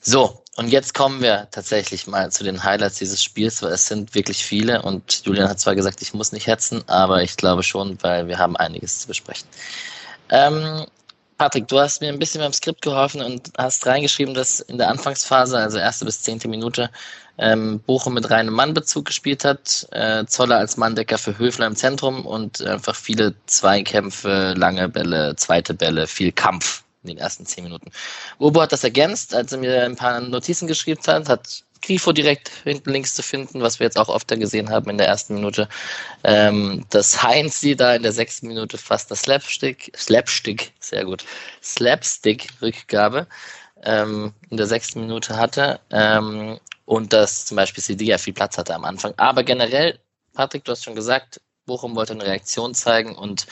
So, 0.00 0.41
und 0.56 0.68
jetzt 0.68 0.92
kommen 0.92 1.22
wir 1.22 1.48
tatsächlich 1.50 2.06
mal 2.06 2.30
zu 2.30 2.44
den 2.44 2.62
Highlights 2.62 2.98
dieses 2.98 3.22
Spiels, 3.22 3.62
weil 3.62 3.72
es 3.72 3.86
sind 3.86 4.14
wirklich 4.14 4.44
viele 4.44 4.82
und 4.82 5.24
Julian 5.24 5.48
hat 5.48 5.60
zwar 5.60 5.74
gesagt, 5.74 6.02
ich 6.02 6.12
muss 6.12 6.32
nicht 6.32 6.46
hetzen, 6.46 6.82
aber 6.88 7.22
ich 7.22 7.36
glaube 7.36 7.62
schon, 7.62 7.96
weil 8.02 8.28
wir 8.28 8.38
haben 8.38 8.56
einiges 8.56 9.00
zu 9.00 9.08
besprechen. 9.08 9.48
Ähm, 10.28 10.86
Patrick, 11.38 11.68
du 11.68 11.80
hast 11.80 12.02
mir 12.02 12.08
ein 12.10 12.18
bisschen 12.18 12.42
beim 12.42 12.52
Skript 12.52 12.82
geholfen 12.82 13.22
und 13.22 13.50
hast 13.56 13.86
reingeschrieben, 13.86 14.34
dass 14.34 14.60
in 14.60 14.76
der 14.78 14.88
Anfangsphase, 14.88 15.56
also 15.56 15.78
erste 15.78 16.04
bis 16.04 16.22
zehnte 16.22 16.48
Minute, 16.48 16.90
ähm, 17.38 17.80
Bochum 17.80 18.14
mit 18.14 18.30
reinem 18.30 18.52
Mannbezug 18.52 19.06
gespielt 19.06 19.44
hat, 19.44 19.88
äh, 19.90 20.26
Zoller 20.26 20.58
als 20.58 20.76
Manndecker 20.76 21.16
für 21.16 21.38
Höfler 21.38 21.66
im 21.66 21.76
Zentrum 21.76 22.26
und 22.26 22.60
einfach 22.60 22.94
viele 22.94 23.34
Zweikämpfe, 23.46 24.54
lange 24.56 24.88
Bälle, 24.90 25.34
zweite 25.36 25.72
Bälle, 25.72 26.06
viel 26.06 26.30
Kampf 26.30 26.84
in 27.02 27.08
den 27.08 27.18
ersten 27.18 27.46
zehn 27.46 27.64
Minuten. 27.64 27.90
Urbo 28.38 28.62
hat 28.62 28.72
das 28.72 28.84
ergänzt, 28.84 29.34
als 29.34 29.52
er 29.52 29.58
mir 29.58 29.84
ein 29.84 29.96
paar 29.96 30.20
Notizen 30.20 30.66
geschrieben 30.66 31.00
hat, 31.06 31.28
hat 31.28 31.64
Grifo 31.82 32.12
direkt 32.12 32.50
hinten 32.62 32.90
links 32.90 33.14
zu 33.14 33.22
finden, 33.22 33.60
was 33.60 33.80
wir 33.80 33.84
jetzt 33.84 33.98
auch 33.98 34.14
öfter 34.14 34.36
gesehen 34.36 34.70
haben 34.70 34.88
in 34.88 34.98
der 34.98 35.08
ersten 35.08 35.34
Minute. 35.34 35.68
Ähm, 36.24 36.86
dass 36.90 37.22
Heinz 37.22 37.60
sie 37.60 37.76
da 37.76 37.94
in 37.94 38.02
der 38.02 38.12
sechsten 38.12 38.46
Minute 38.46 38.78
fast 38.78 39.10
das 39.10 39.22
Slapstick, 39.22 39.92
Slapstick, 39.96 40.72
sehr 40.78 41.04
gut, 41.04 41.24
Slapstick-Rückgabe 41.62 43.26
ähm, 43.82 44.32
in 44.50 44.56
der 44.56 44.66
sechsten 44.66 45.00
Minute 45.00 45.36
hatte. 45.36 45.80
Ähm, 45.90 46.58
und 46.84 47.12
dass 47.12 47.46
zum 47.46 47.56
Beispiel 47.56 47.82
CD 47.82 48.04
ja 48.04 48.18
viel 48.18 48.32
Platz 48.32 48.58
hatte 48.58 48.74
am 48.74 48.84
Anfang. 48.84 49.14
Aber 49.16 49.42
generell, 49.42 49.98
Patrick, 50.34 50.64
du 50.64 50.72
hast 50.72 50.84
schon 50.84 50.94
gesagt, 50.94 51.40
Bochum 51.66 51.94
wollte 51.94 52.14
eine 52.14 52.24
Reaktion 52.24 52.74
zeigen 52.74 53.14
und 53.14 53.46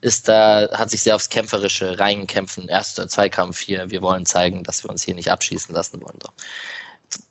ist 0.00 0.28
da, 0.28 0.68
hat 0.72 0.90
sich 0.90 1.02
sehr 1.02 1.14
aufs 1.14 1.28
Kämpferische 1.28 1.98
reingekämpft. 1.98 2.58
Erster 2.68 3.08
Zweikampf 3.08 3.60
hier. 3.60 3.90
Wir 3.90 4.02
wollen 4.02 4.24
zeigen, 4.26 4.64
dass 4.64 4.82
wir 4.82 4.90
uns 4.90 5.02
hier 5.02 5.14
nicht 5.14 5.30
abschießen 5.30 5.74
lassen 5.74 6.00
wollen. 6.02 6.18
So 6.22 6.30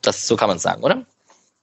das, 0.01 0.27
so 0.27 0.35
kann 0.35 0.49
man 0.49 0.59
sagen, 0.59 0.83
oder? 0.83 1.05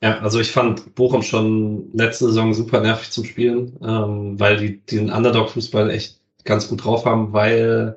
Ja, 0.02 0.18
also 0.18 0.40
ich 0.40 0.50
fand 0.50 0.94
Bochum 0.94 1.22
schon 1.22 1.90
letzte 1.94 2.26
Saison 2.26 2.52
super 2.54 2.80
nervig 2.80 3.10
zum 3.10 3.24
Spielen, 3.24 3.78
ähm, 3.82 4.38
weil 4.38 4.56
die 4.58 4.80
den 4.80 5.10
Underdog-Fußball 5.10 5.90
echt 5.90 6.18
ganz 6.44 6.68
gut 6.68 6.84
drauf 6.84 7.04
haben, 7.06 7.32
weil 7.32 7.96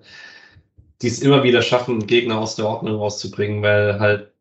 die 1.01 1.08
es 1.08 1.19
immer 1.19 1.43
wieder 1.43 1.62
schaffen, 1.62 2.08
Gegner 2.08 2.39
aus 2.39 2.55
der 2.55 2.67
Ordnung 2.67 2.95
rauszubringen, 2.95 3.62
weil 3.62 3.99
halt 3.99 4.32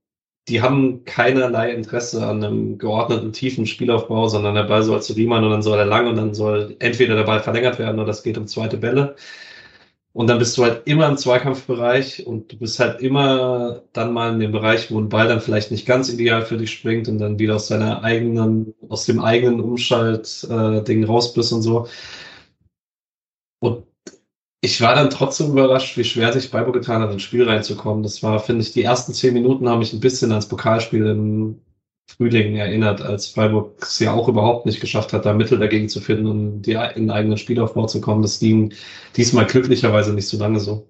die 0.48 0.62
haben 0.62 1.04
keinerlei 1.04 1.72
Interesse 1.72 2.26
an 2.26 2.42
einem 2.42 2.78
geordneten, 2.78 3.32
tiefen 3.32 3.66
Spielaufbau, 3.66 4.28
sondern 4.28 4.54
der 4.54 4.64
Ball 4.64 4.82
soll 4.82 5.02
zu 5.02 5.12
Riemann 5.12 5.44
und 5.44 5.50
dann 5.50 5.62
soll 5.62 5.78
er 5.78 5.84
lang 5.84 6.08
und 6.08 6.16
dann 6.16 6.34
soll 6.34 6.76
entweder 6.78 7.16
der 7.16 7.24
Ball 7.24 7.40
verlängert 7.40 7.78
werden 7.78 7.98
oder 7.98 8.06
das 8.06 8.22
geht 8.22 8.38
um 8.38 8.46
zweite 8.46 8.78
Bälle. 8.78 9.16
Und 10.12 10.26
dann 10.28 10.38
bist 10.38 10.58
du 10.58 10.64
halt 10.64 10.82
immer 10.86 11.08
im 11.08 11.16
Zweikampfbereich 11.16 12.26
und 12.26 12.52
du 12.52 12.58
bist 12.58 12.80
halt 12.80 13.00
immer 13.00 13.82
dann 13.92 14.12
mal 14.12 14.32
in 14.32 14.40
dem 14.40 14.52
Bereich, 14.52 14.90
wo 14.90 14.98
ein 14.98 15.08
Ball 15.08 15.28
dann 15.28 15.40
vielleicht 15.40 15.70
nicht 15.70 15.86
ganz 15.86 16.08
ideal 16.08 16.44
für 16.44 16.56
dich 16.56 16.72
springt 16.72 17.08
und 17.08 17.18
dann 17.18 17.38
wieder 17.38 17.54
aus 17.56 17.68
seiner 17.68 18.02
eigenen, 18.02 18.74
aus 18.88 19.06
dem 19.06 19.22
eigenen 19.22 19.60
Umschalt-Ding 19.60 21.02
äh, 21.04 21.06
raus 21.06 21.34
bist 21.34 21.52
und 21.52 21.62
so. 21.62 21.86
Und 24.60 24.70
ich 24.70 24.80
war 24.80 24.94
dann 24.94 25.10
trotzdem 25.10 25.52
überrascht, 25.52 25.96
wie 25.96 26.04
schwer 26.04 26.32
sich 26.32 26.48
Freiburg 26.48 26.74
getan 26.74 27.02
hat, 27.02 27.12
ins 27.12 27.22
Spiel 27.22 27.48
reinzukommen. 27.48 28.02
Das 28.02 28.22
war, 28.22 28.40
finde 28.40 28.62
ich, 28.62 28.72
die 28.72 28.82
ersten 28.82 29.12
zehn 29.12 29.34
Minuten 29.34 29.68
haben 29.68 29.78
mich 29.78 29.92
ein 29.92 30.00
bisschen 30.00 30.30
ans 30.32 30.48
Pokalspiel 30.48 31.06
im 31.06 31.60
Frühling 32.08 32.56
erinnert, 32.56 33.02
als 33.02 33.28
Freiburg 33.28 33.82
es 33.82 33.98
ja 33.98 34.12
auch 34.12 34.28
überhaupt 34.28 34.66
nicht 34.66 34.80
geschafft 34.80 35.12
hat, 35.12 35.26
da 35.26 35.32
Mittel 35.34 35.58
dagegen 35.58 35.88
zu 35.88 36.00
finden, 36.00 36.26
um 36.26 36.62
die, 36.62 36.72
in 36.72 37.02
den 37.04 37.10
eigenen 37.10 37.36
Spielaufbau 37.36 37.86
zu 37.86 38.00
kommen. 38.00 38.22
Das 38.22 38.40
ging 38.40 38.74
diesmal 39.16 39.46
glücklicherweise 39.46 40.14
nicht 40.14 40.26
so 40.26 40.38
lange 40.38 40.58
so. 40.58 40.88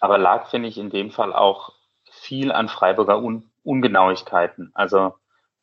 Aber 0.00 0.18
lag, 0.18 0.50
finde 0.50 0.68
ich, 0.68 0.78
in 0.78 0.90
dem 0.90 1.10
Fall 1.10 1.32
auch 1.32 1.72
viel 2.10 2.52
an 2.52 2.68
Freiburger 2.68 3.22
Un 3.22 3.44
Ungenauigkeiten. 3.64 4.70
Also 4.74 5.14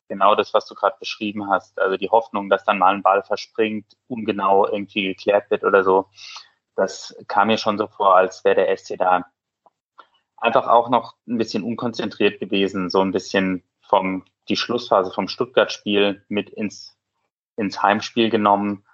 genau 0.08 0.34
das, 0.36 0.54
was 0.54 0.66
du 0.66 0.74
gerade 0.74 0.96
beschrieben 1.00 1.50
hast. 1.50 1.80
Also 1.80 1.96
die 1.96 2.10
Hoffnung, 2.10 2.48
dass 2.48 2.64
dann 2.64 2.78
mal 2.78 2.94
ein 2.94 3.02
Ball 3.02 3.22
verspringt, 3.22 3.96
ungenau 4.06 4.66
irgendwie 4.66 5.06
geklärt 5.06 5.50
wird 5.50 5.64
oder 5.64 5.82
so. 5.82 6.06
Das 6.76 7.16
kam 7.26 7.48
mir 7.48 7.58
schon 7.58 7.78
so 7.78 7.88
vor, 7.88 8.16
als 8.16 8.44
wäre 8.44 8.56
der 8.56 8.76
SC 8.76 8.96
da 8.98 9.24
einfach 10.36 10.68
auch 10.68 10.88
noch 10.88 11.16
ein 11.26 11.38
bisschen 11.38 11.64
unkonzentriert 11.64 12.38
gewesen, 12.40 12.90
so 12.90 13.00
ein 13.00 13.12
bisschen 13.12 13.64
vom, 13.80 14.24
die 14.48 14.56
Schlussphase 14.56 15.10
vom 15.10 15.28
Stuttgart-Spiel 15.28 16.24
mit 16.28 16.50
ins, 16.50 16.96
ins 17.56 17.82
Heimspiel 17.82 18.30
genommen. 18.30 18.84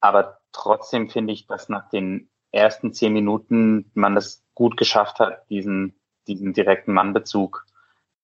Aber 0.00 0.38
trotzdem 0.52 1.10
finde 1.10 1.32
ich, 1.32 1.46
dass 1.46 1.68
nach 1.68 1.88
den 1.90 2.30
ersten 2.50 2.92
zehn 2.92 3.12
Minuten 3.12 3.90
man 3.94 4.16
es 4.16 4.44
gut 4.54 4.76
geschafft 4.76 5.20
hat, 5.20 5.48
diesen, 5.50 5.94
diesen 6.26 6.54
direkten 6.54 6.94
Mannbezug 6.94 7.66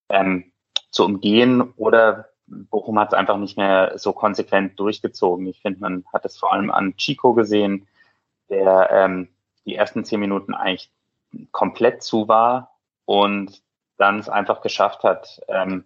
ähm, 0.09 0.53
zu 0.91 1.05
umgehen 1.05 1.61
oder 1.77 2.29
Bochum 2.47 2.99
hat 2.99 3.09
es 3.13 3.19
einfach 3.19 3.39
nicht 3.39 3.57
mehr 3.57 3.93
so 3.97 4.13
konsequent 4.13 4.79
durchgezogen. 4.79 5.47
Ich 5.47 5.61
finde, 5.61 5.81
man 5.81 6.05
hat 6.13 6.25
es 6.25 6.37
vor 6.37 6.53
allem 6.53 6.71
an 6.71 6.97
Chico 6.97 7.35
gesehen, 7.35 7.87
der 8.49 8.91
ähm, 8.91 9.29
die 9.65 9.75
ersten 9.75 10.05
zehn 10.05 10.21
Minuten 10.21 10.55
eigentlich 10.55 10.91
komplett 11.53 12.03
zu 12.03 12.29
war 12.29 12.79
und 13.05 13.63
dann 13.97 14.19
es 14.19 14.29
einfach 14.29 14.61
geschafft 14.61 15.05
hat, 15.05 15.41
ähm, 15.49 15.85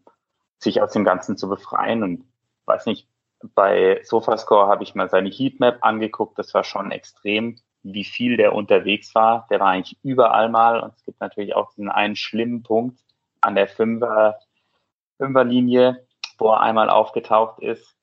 sich 0.59 0.83
aus 0.83 0.93
dem 0.93 1.05
Ganzen 1.05 1.37
zu 1.37 1.49
befreien. 1.49 2.03
Und 2.03 2.25
weiß 2.67 2.87
nicht, 2.87 3.09
bei 3.55 4.01
Sofascore 4.05 4.69
habe 4.69 4.83
ich 4.83 4.95
mal 4.95 5.09
seine 5.09 5.31
Heatmap 5.31 5.79
angeguckt. 5.83 6.39
Das 6.39 6.53
war 6.55 6.65
schon 6.65 6.91
extrem, 6.91 7.59
wie 7.83 8.05
viel 8.05 8.37
der 8.37 8.55
unterwegs 8.55 9.15
war. 9.15 9.47
Der 9.51 9.61
war 9.61 9.69
eigentlich 9.69 9.99
überall 10.03 10.49
mal. 10.49 10.81
Und 10.81 10.95
es 10.95 11.05
gibt 11.05 11.21
natürlich 11.21 11.55
auch 11.55 11.71
diesen 11.71 11.91
einen 11.91 12.17
schlimmen 12.17 12.63
Punkt 12.63 13.01
an 13.41 13.55
der 13.55 13.69
Fünfer, 13.69 14.39
Fünferlinie, 15.17 16.07
wo 16.39 16.53
er 16.53 16.61
einmal 16.61 16.91
aufgetaucht 16.91 17.61
ist 17.61 17.97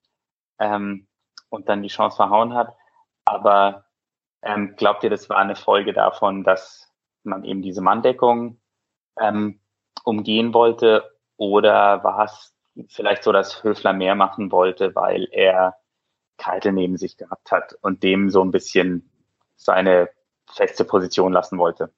ähm, 0.59 1.07
und 1.49 1.69
dann 1.69 1.81
die 1.81 1.89
Chance 1.89 2.17
verhauen 2.17 2.53
hat. 2.53 2.75
Aber 3.25 3.84
ähm, 4.45 4.75
glaubt 4.77 5.03
ihr, 5.03 5.09
das 5.09 5.27
war 5.27 5.37
eine 5.37 5.55
Folge 5.55 5.91
davon, 5.91 6.43
dass 6.43 6.93
man 7.23 7.43
eben 7.43 7.61
diese 7.61 7.81
Manndeckung 7.81 8.61
ähm, 9.19 9.59
umgehen 10.03 10.53
wollte 10.53 11.11
oder 11.35 12.03
war 12.03 12.25
es 12.25 12.55
vielleicht 12.87 13.23
so, 13.23 13.31
dass 13.31 13.63
Höfler 13.63 13.93
mehr 13.93 14.15
machen 14.15 14.51
wollte, 14.51 14.93
weil 14.95 15.27
er 15.31 15.75
Keitel 16.37 16.73
neben 16.73 16.97
sich 16.97 17.17
gehabt 17.17 17.51
hat 17.51 17.75
und 17.81 18.03
dem 18.03 18.29
so 18.29 18.41
ein 18.43 18.51
bisschen 18.51 19.09
seine 19.55 20.09
feste 20.47 20.85
Position 20.85 21.33
lassen 21.33 21.57
wollte? 21.57 21.91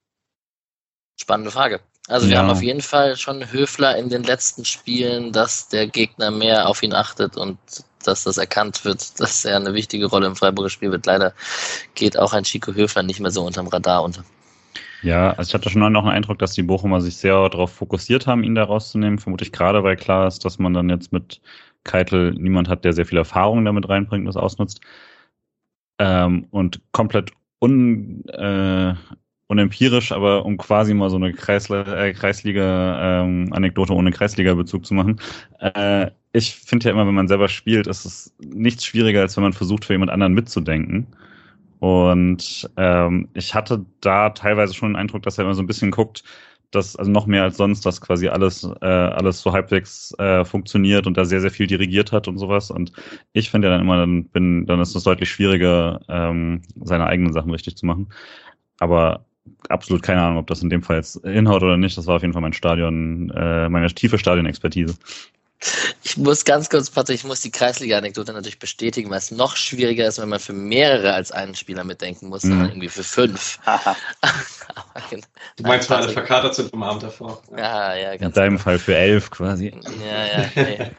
Spannende 1.20 1.52
Frage. 1.52 1.82
Also 2.08 2.28
wir 2.28 2.36
ja. 2.36 2.39
haben 2.39 2.50
auf 2.50 2.62
jeden 2.62 2.82
Fall 2.82 3.17
schon 3.17 3.52
Höfler 3.52 3.98
in 3.98 4.10
den 4.10 4.24
letzten 4.24 4.63
Spielen, 4.63 5.34
dass 5.34 5.67
der 5.67 5.88
Gegner 5.88 6.32
mehr 6.32 6.67
auf 6.67 6.82
ihn 6.82 6.93
achtet 6.93 7.36
und 7.36 7.58
dass 8.04 8.24
das 8.24 8.38
erkannt 8.38 8.86
wird, 8.86 9.20
dass 9.20 9.46
er 9.46 9.58
eine 9.58 9.74
wichtige 9.74 10.06
Rolle 10.06 10.28
im 10.28 10.36
Freiburger 10.36 10.70
Spiel 10.70 10.91
wird. 10.91 11.06
Leider 11.06 11.34
geht 11.96 12.17
auch 12.17 12.34
ein 12.34 12.43
Chico 12.43 12.74
Höfler 12.74 13.04
nicht 13.04 13.20
mehr 13.20 13.32
so 13.32 13.46
unterm 13.46 13.67
Radar 13.67 14.04
unter. 14.04 14.24
Ja, 15.04 15.32
also 15.32 15.50
ich 15.50 15.54
hatte 15.54 15.70
schon 15.70 15.91
noch 15.91 16.06
einen 16.06 16.15
Eindruck, 16.15 16.39
dass 16.39 16.54
die 16.54 16.63
Bochumer 16.63 17.02
sich 17.02 17.17
sehr 17.17 17.50
darauf 17.50 17.72
fokussiert 17.72 18.26
haben, 18.26 18.43
ihn 18.43 18.56
da 18.56 18.63
rauszunehmen. 18.63 19.20
Vermutlich 19.20 19.52
gerade, 19.52 19.84
weil 19.84 19.96
klar 19.96 20.28
ist, 20.28 20.43
dass 20.43 20.58
man 20.58 20.74
dann 20.74 20.89
jetzt 20.89 21.13
mit 21.13 21.39
Keitel 21.84 22.34
niemand 22.34 22.67
hat, 22.67 22.84
der 22.84 22.93
sehr 22.93 23.06
viel 23.06 23.17
Erfahrung 23.17 23.63
damit 23.63 23.88
reinbringt 23.88 24.22
und 24.22 24.26
das 24.26 24.38
ausnutzt. 24.38 24.82
Ähm, 26.00 26.48
und 26.52 26.82
komplett 26.91 27.32
un, 27.62 28.26
äh, 28.30 28.96
unempirisch, 29.48 30.12
aber 30.12 30.46
um 30.46 30.58
quasi 30.58 30.94
mal 30.94 31.10
so 31.10 31.16
eine 31.16 31.34
Kreisle 31.34 31.84
äh, 31.84 32.14
Kreisliga-Anekdote 32.14 33.94
ähm, 33.94 34.00
ohne 34.00 34.12
Kreisliga-Bezug 34.12 34.86
zu 34.86 34.94
machen. 34.94 35.20
Äh, 35.60 36.12
ich 36.34 36.56
finde 36.56 36.86
ja 36.86 36.92
immer, 36.92 37.08
wenn 37.08 37.16
man 37.16 37.28
selber 37.28 37.48
spielt, 37.48 37.88
ist 37.88 38.06
es 38.06 38.36
nichts 38.40 38.86
schwieriger, 38.86 39.22
als 39.22 39.38
wenn 39.38 39.44
man 39.44 39.54
versucht, 39.54 39.86
für 39.86 39.94
jemand 39.94 40.12
anderen 40.12 40.34
mitzudenken. 40.34 41.08
Und 41.80 42.70
ähm, 42.78 43.30
ich 43.34 43.54
hatte 43.56 43.86
da 44.02 44.32
teilweise 44.32 44.74
schon 44.74 44.92
den 44.92 44.96
Eindruck, 44.98 45.24
dass 45.24 45.38
er 45.38 45.46
immer 45.46 45.54
so 45.54 45.62
ein 45.62 45.68
bisschen 45.68 45.92
guckt, 45.92 46.24
dass 46.72 46.96
also 46.96 47.10
noch 47.12 47.28
mehr 47.28 47.44
als 47.44 47.58
sonst, 47.58 47.86
dass 47.86 48.02
quasi 48.02 48.28
alles 48.28 48.64
äh, 48.82 48.86
alles 48.86 49.42
so 49.42 49.54
halbwegs 49.54 50.14
äh, 50.20 50.44
funktioniert 50.44 51.08
und 51.08 51.16
da 51.18 51.24
sehr 51.26 51.40
sehr 51.40 51.52
viel 51.52 51.68
dirigiert 51.68 52.12
hat 52.12 52.28
und 52.28 52.38
sowas. 52.40 52.72
Und 52.72 52.92
ich 53.34 53.50
finde 53.50 53.68
ja 53.70 53.74
dann 53.74 53.82
immer, 53.82 53.98
dann 53.98 54.26
bin, 54.30 54.66
dann 54.66 54.82
ist 54.82 54.96
es 54.96 55.04
deutlich 55.04 55.30
schwieriger, 55.30 56.02
ähm, 56.10 56.62
seine 56.84 57.06
eigenen 57.08 57.32
Sachen 57.34 57.52
richtig 57.52 57.78
zu 57.78 57.86
machen. 57.86 58.10
Aber 58.80 59.26
absolut 59.70 60.04
keine 60.04 60.22
Ahnung, 60.22 60.38
ob 60.38 60.48
das 60.48 60.62
in 60.62 60.70
dem 60.70 60.84
Fall 60.84 60.98
jetzt 60.98 61.20
hinhaut 61.24 61.64
oder 61.64 61.78
nicht. 61.78 61.98
Das 61.98 62.08
war 62.08 62.16
auf 62.16 62.22
jeden 62.22 62.34
Fall 62.34 62.42
mein 62.42 62.54
Stadion, 62.54 63.30
äh, 63.32 63.70
meine 63.70 63.88
tiefe 63.94 64.18
Stadionexpertise. 64.18 64.96
Ich 66.04 66.18
muss 66.18 66.46
ganz 66.46 66.70
kurz, 66.70 66.92
Patrick, 66.92 67.16
ich 67.16 67.24
muss 67.24 67.42
die 67.42 67.50
Kreisliga-Anekdote 67.50 68.32
natürlich 68.32 68.60
bestätigen, 68.60 69.10
weil 69.10 69.18
es 69.18 69.32
noch 69.32 69.56
schwieriger 69.56 70.08
ist, 70.08 70.22
wenn 70.22 70.30
man 70.30 70.40
für 70.40 70.54
mehrere 70.54 71.14
als 71.14 71.32
einen 71.32 71.56
Spieler 71.56 71.84
mitdenken 71.84 72.28
muss, 72.28 72.44
mhm. 72.44 72.50
sondern 72.50 72.70
irgendwie 72.70 72.90
für 72.90 73.04
fünf. 73.04 73.60
Genau. 75.12 75.24
du 75.58 75.64
meinst, 75.64 75.90
weil 75.90 76.02
alle 76.02 76.10
verkatert 76.10 76.56
sind 76.56 76.72
vom 76.72 76.82
Abend 76.82 77.04
davor. 77.04 77.42
Ja, 77.56 77.96
ja, 77.96 78.18
ganz 78.18 78.24
In 78.24 78.32
deinem 78.34 78.50
genau. 78.54 78.64
Fall 78.64 78.80
für 78.80 78.98
elf 78.98 79.30
quasi. 79.30 79.72
Ja, 80.04 80.26
ja, 80.26 80.50
nee. 80.56 80.92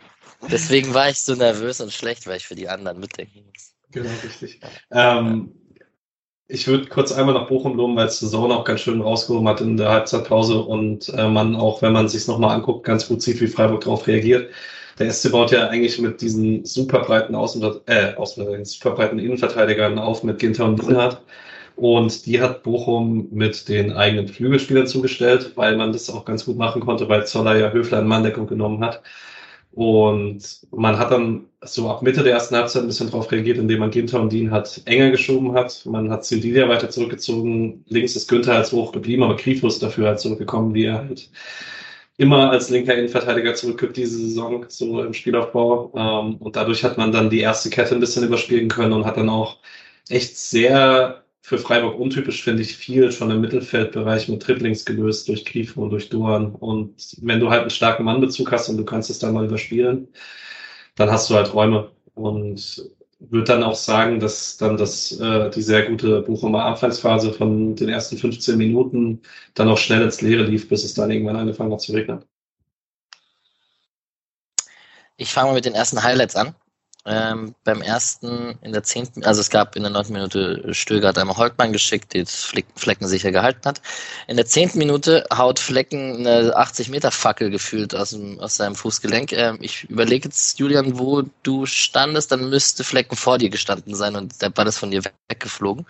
Deswegen 0.51 0.95
war 0.95 1.11
ich 1.11 1.21
so 1.21 1.35
nervös 1.35 1.81
und 1.81 1.93
schlecht, 1.93 2.27
weil 2.27 2.37
ich 2.37 2.47
für 2.47 2.55
die 2.55 2.69
anderen 2.69 3.01
mitdenken 3.01 3.45
muss. 3.45 3.75
Genau, 3.91 4.11
richtig. 4.23 4.61
Ähm, 4.93 5.53
ich 6.49 6.67
würde 6.67 6.87
kurz 6.87 7.13
einmal 7.13 7.35
nach 7.35 7.47
Bochum 7.47 7.77
loben, 7.77 7.95
weil 7.97 8.07
es 8.07 8.21
Saison 8.21 8.51
auch 8.51 8.65
ganz 8.65 8.81
schön 8.81 9.03
rausgehoben 9.03 9.47
hat 9.47 9.61
in 9.61 9.77
der 9.77 9.91
Halbzeitpause 9.91 10.59
und 10.59 11.11
äh, 11.11 11.29
man 11.29 11.55
auch, 11.55 11.83
wenn 11.83 11.93
man 11.93 12.09
sich 12.09 12.27
nochmal 12.27 12.57
anguckt, 12.57 12.85
ganz 12.87 13.07
gut 13.07 13.21
sieht, 13.21 13.41
wie 13.43 13.49
Freiburg 13.49 13.83
darauf 13.83 14.07
reagiert. 14.07 14.51
Der 14.99 15.13
SC 15.13 15.31
baut 15.31 15.53
ja 15.53 15.69
eigentlich 15.69 15.99
mit 16.01 16.23
diesen 16.23 16.65
super 16.65 17.01
breiten 17.01 17.35
Außen, 17.35 17.63
äh, 17.87 18.15
Außen, 18.15 18.65
super 18.65 18.93
breiten 18.93 19.19
Innenverteidigern 19.19 19.99
auf 19.99 20.25
mit 20.25 20.39
Ginter 20.39 20.65
und 20.65 20.83
Lienhardt. 20.83 21.21
Und 21.77 22.27
die 22.27 22.41
hat 22.41 22.65
Bochum 22.65 23.29
mit 23.31 23.69
den 23.69 23.93
eigenen 23.93 24.27
Flügelspielern 24.27 24.89
zugestellt, 24.89 25.53
weil 25.55 25.77
man 25.77 25.93
das 25.93 26.11
auch 26.11 26.25
ganz 26.25 26.45
gut 26.45 26.57
machen 26.57 26.81
konnte, 26.81 27.09
weil 27.09 27.27
Zoller 27.27 27.57
ja 27.57 27.71
Höfler 27.71 28.01
in 28.01 28.09
Manndeckung 28.09 28.49
genommen 28.49 28.83
hat. 28.85 29.03
Und 29.79 30.43
man 30.73 30.99
hat 30.99 31.12
dann 31.12 31.47
so 31.62 31.88
ab 31.88 32.03
Mitte 32.03 32.25
der 32.25 32.33
ersten 32.33 32.57
Halbzeit 32.57 32.83
ein 32.83 32.88
bisschen 32.88 33.12
darauf 33.12 33.31
reagiert, 33.31 33.59
indem 33.59 33.79
man 33.79 33.93
Ginter 33.93 34.21
und 34.21 34.33
Dean 34.33 34.51
hat 34.51 34.83
enger 34.87 35.12
geschoben 35.12 35.53
hat. 35.53 35.87
Man 35.87 36.11
hat 36.11 36.25
Sildilia 36.25 36.69
weiter 36.69 36.91
zurückgezogen. 36.91 37.85
Links 37.87 38.17
ist 38.17 38.29
Günther 38.29 38.57
als 38.57 38.73
hoch 38.73 38.91
geblieben, 38.91 39.23
aber 39.23 39.37
Grifo 39.37 39.69
ist 39.69 39.81
dafür 39.81 40.09
halt 40.09 40.19
zurückgekommen, 40.19 40.75
wie 40.75 40.87
er 40.87 40.99
halt 40.99 41.31
immer 42.17 42.51
als 42.51 42.71
linker 42.71 42.97
Innenverteidiger 42.97 43.55
zurückgibt 43.55 43.97
diese 43.97 44.19
Saison, 44.19 44.64
so 44.67 45.01
im 45.01 45.14
Spielaufbau. 45.14 45.93
Ähm, 45.95 46.38
und 46.38 46.57
dadurch 46.57 46.83
hat 46.83 46.99
man 46.99 47.12
dann 47.12 47.31
die 47.31 47.38
erste 47.38 47.71
Kette 47.71 47.95
ein 47.95 48.01
bisschen 48.01 48.25
überspielen 48.25 48.69
können 48.69 48.93
und 48.93 49.05
hat 49.07 49.17
dann 49.17 49.29
auch 49.29 49.59
echt 50.09 50.37
sehr 50.37 51.23
für 51.49 51.57
Freiburg 51.57 51.99
untypisch, 51.99 52.43
finde 52.43 52.61
ich, 52.61 52.77
viel 52.77 53.11
schon 53.11 53.31
im 53.31 53.41
Mittelfeldbereich 53.41 54.29
mit 54.29 54.43
Triplings 54.43 54.85
gelöst 54.85 55.29
durch 55.29 55.47
Grifo 55.47 55.83
und 55.83 55.89
durch 55.91 56.11
Duan. 56.11 56.55
Und 56.55 57.17
wenn 57.23 57.41
du 57.41 57.49
halt 57.49 57.63
einen 57.63 57.71
starken 57.71 58.05
Mannbezug 58.05 58.53
hast 58.53 58.69
und 58.69 58.77
du 58.77 58.85
kannst 58.85 59.09
es 59.09 59.19
dann 59.19 59.33
mal 59.33 59.47
überspielen, 59.47 60.09
dann 60.97 61.11
hast 61.11 61.31
du 61.31 61.35
halt 61.37 61.55
Räume. 61.55 61.91
Und 62.15 62.91
würde 63.21 63.45
dann 63.45 63.63
auch 63.63 63.77
sagen, 63.77 64.21
dass 64.21 64.59
dann 64.59 64.77
das, 64.77 65.19
äh, 65.21 65.49
die 65.49 65.63
sehr 65.63 65.89
gute 65.89 66.21
Bochumer 66.21 66.67
Anfangsphase 66.67 67.33
von 67.33 67.75
den 67.75 67.89
ersten 67.89 68.19
15 68.19 68.59
Minuten 68.59 69.23
dann 69.55 69.71
auch 69.71 69.79
schnell 69.79 70.03
ins 70.03 70.21
Leere 70.21 70.43
lief, 70.43 70.69
bis 70.69 70.85
es 70.85 70.93
dann 70.93 71.11
irgendwann 71.11 71.37
angefangen 71.37 71.73
hat 71.73 71.81
zu 71.81 71.93
regnen. 71.93 72.27
Ich 75.17 75.33
fange 75.33 75.49
mal 75.49 75.55
mit 75.55 75.65
den 75.65 75.75
ersten 75.75 76.03
Highlights 76.03 76.37
an. 76.37 76.55
Ähm, 77.07 77.55
beim 77.65 77.81
ersten 77.81 78.59
in 78.61 78.73
der 78.73 78.83
zehnten, 78.83 79.25
also 79.25 79.41
es 79.41 79.49
gab 79.49 79.77
in 79.77 79.83
der 79.83 79.91
neunten 79.91 80.13
Minute 80.13 80.75
Stöger 80.75 81.09
hat 81.09 81.19
einmal 81.19 81.37
Holtmann 81.37 81.73
geschickt, 81.73 82.13
die 82.13 82.25
Flecken 82.27 83.07
sicher 83.07 83.31
gehalten 83.31 83.65
hat. 83.65 83.81
In 84.27 84.37
der 84.37 84.45
zehnten 84.45 84.79
Minute 84.79 85.25
haut 85.35 85.59
Flecken 85.59 86.27
eine 86.27 86.55
80 86.55 86.91
Meter 86.91 87.11
Fackel 87.11 87.51
gefühlt 87.51 87.95
aus, 87.95 88.11
dem, 88.11 88.39
aus 88.41 88.57
seinem 88.57 88.75
Fußgelenk. 88.75 89.33
Ähm, 89.33 89.59
ich 89.63 89.85
überlege 89.85 90.29
jetzt, 90.29 90.59
Julian, 90.59 90.99
wo 90.99 91.23
du 91.45 91.65
standest, 91.65 92.31
dann 92.33 92.51
müsste 92.51 92.85
Flecken 92.85 93.17
vor 93.17 93.39
dir 93.39 93.49
gestanden 93.49 93.95
sein 93.95 94.15
und 94.15 94.43
der 94.43 94.51
Ball 94.51 94.67
ist 94.67 94.79
von 94.79 94.91
dir 94.91 95.03
weggeflogen. 95.29 95.87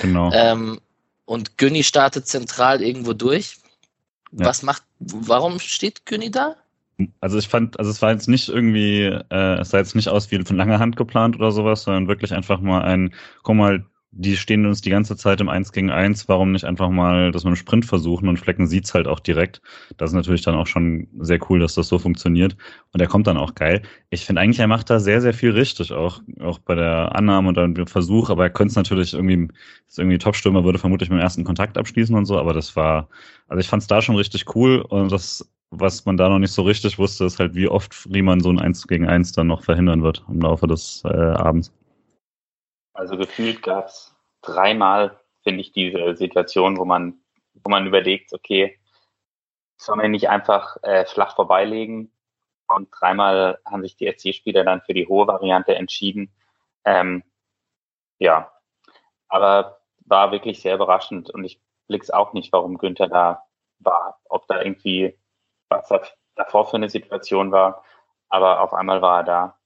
Genau. 0.00 0.30
Ähm, 0.32 0.80
und 1.26 1.58
Günni 1.58 1.82
startet 1.82 2.28
zentral 2.28 2.82
irgendwo 2.82 3.12
durch. 3.12 3.58
Ja. 4.30 4.46
Was 4.46 4.62
macht, 4.62 4.84
warum 5.00 5.60
steht 5.60 6.06
Günni 6.06 6.30
da? 6.30 6.56
Also 7.20 7.38
ich 7.38 7.48
fand, 7.48 7.78
also 7.78 7.90
es 7.90 8.02
war 8.02 8.12
jetzt 8.12 8.28
nicht 8.28 8.48
irgendwie, 8.48 9.04
äh, 9.04 9.58
es 9.60 9.70
sah 9.70 9.78
jetzt 9.78 9.94
nicht 9.96 10.08
aus 10.08 10.30
wie 10.30 10.42
von 10.44 10.56
langer 10.56 10.78
Hand 10.78 10.96
geplant 10.96 11.36
oder 11.36 11.50
sowas, 11.50 11.82
sondern 11.84 12.08
wirklich 12.08 12.32
einfach 12.32 12.60
mal 12.60 12.82
ein, 12.82 13.14
guck 13.42 13.56
mal, 13.56 13.86
die 14.14 14.36
stehen 14.36 14.66
uns 14.66 14.82
die 14.82 14.90
ganze 14.90 15.16
Zeit 15.16 15.40
im 15.40 15.48
1 15.48 15.72
gegen 15.72 15.90
1, 15.90 16.28
warum 16.28 16.52
nicht 16.52 16.64
einfach 16.64 16.90
mal 16.90 17.32
das 17.32 17.44
mit 17.44 17.48
einem 17.48 17.56
Sprint 17.56 17.86
versuchen 17.86 18.28
und 18.28 18.36
Flecken 18.38 18.66
sieht's 18.66 18.92
halt 18.92 19.08
auch 19.08 19.20
direkt. 19.20 19.62
Das 19.96 20.10
ist 20.10 20.14
natürlich 20.14 20.42
dann 20.42 20.54
auch 20.54 20.66
schon 20.66 21.08
sehr 21.18 21.38
cool, 21.48 21.60
dass 21.60 21.74
das 21.74 21.88
so 21.88 21.98
funktioniert 21.98 22.56
und 22.92 23.00
er 23.00 23.08
kommt 23.08 23.26
dann 23.26 23.38
auch 23.38 23.54
geil. 23.54 23.80
Ich 24.10 24.26
finde 24.26 24.42
eigentlich, 24.42 24.58
er 24.60 24.66
macht 24.66 24.90
da 24.90 25.00
sehr, 25.00 25.22
sehr 25.22 25.32
viel 25.32 25.52
richtig, 25.52 25.92
auch, 25.92 26.20
auch 26.40 26.58
bei 26.58 26.74
der 26.74 27.14
Annahme 27.16 27.48
und 27.48 27.56
dem 27.56 27.86
Versuch, 27.86 28.28
aber 28.28 28.44
er 28.44 28.50
könnte 28.50 28.72
es 28.72 28.76
natürlich 28.76 29.14
irgendwie, 29.14 29.48
ist 29.88 29.98
irgendwie 29.98 30.18
Topstürmer 30.18 30.62
würde 30.62 30.78
vermutlich 30.78 31.08
mit 31.08 31.18
dem 31.18 31.22
ersten 31.22 31.44
Kontakt 31.44 31.78
abschließen 31.78 32.14
und 32.14 32.26
so, 32.26 32.38
aber 32.38 32.52
das 32.52 32.76
war, 32.76 33.08
also 33.48 33.60
ich 33.60 33.68
fand 33.68 33.80
es 33.80 33.86
da 33.86 34.02
schon 34.02 34.16
richtig 34.16 34.54
cool 34.54 34.82
und 34.82 35.10
das 35.10 35.48
was 35.72 36.04
man 36.04 36.18
da 36.18 36.28
noch 36.28 36.38
nicht 36.38 36.52
so 36.52 36.62
richtig 36.62 36.98
wusste, 36.98 37.24
ist 37.24 37.40
halt, 37.40 37.54
wie 37.54 37.66
oft 37.66 38.06
Riemann 38.12 38.40
so 38.40 38.50
ein 38.50 38.60
1 38.60 38.86
gegen 38.86 39.08
1 39.08 39.32
dann 39.32 39.46
noch 39.46 39.64
verhindern 39.64 40.02
wird 40.02 40.22
im 40.28 40.40
Laufe 40.40 40.66
des 40.66 41.02
äh, 41.04 41.08
Abends. 41.08 41.72
Also 42.92 43.16
gefühlt 43.16 43.62
gab 43.62 43.86
es 43.86 44.14
dreimal, 44.42 45.18
finde 45.42 45.62
ich, 45.62 45.72
diese 45.72 46.14
Situation, 46.14 46.76
wo 46.76 46.84
man, 46.84 47.14
wo 47.54 47.70
man 47.70 47.86
überlegt, 47.86 48.34
okay, 48.34 48.78
soll 49.78 49.96
man 49.96 50.10
nicht 50.10 50.28
einfach 50.28 50.76
äh, 50.82 51.06
flach 51.06 51.34
vorbeilegen? 51.34 52.12
Und 52.68 52.90
dreimal 52.90 53.58
haben 53.64 53.82
sich 53.82 53.96
die 53.96 54.12
SC-Spieler 54.12 54.64
dann 54.64 54.82
für 54.82 54.94
die 54.94 55.06
hohe 55.08 55.26
Variante 55.26 55.74
entschieden. 55.74 56.32
Ähm, 56.84 57.22
ja, 58.18 58.52
aber 59.28 59.80
war 60.04 60.32
wirklich 60.32 60.60
sehr 60.60 60.74
überraschend 60.74 61.30
und 61.30 61.44
ich 61.44 61.60
blick's 61.86 62.10
auch 62.10 62.34
nicht, 62.34 62.52
warum 62.52 62.76
Günther 62.76 63.08
da 63.08 63.42
war. 63.78 64.20
Ob 64.28 64.46
da 64.46 64.62
irgendwie 64.62 65.18
was 65.72 65.88
das 65.88 66.08
davor 66.36 66.68
für 66.68 66.76
eine 66.76 66.90
Situation 66.90 67.52
war. 67.52 67.84
Aber 68.28 68.60
auf 68.60 68.72
einmal 68.72 69.02
war 69.02 69.20
er 69.20 69.24
da. 69.24 69.56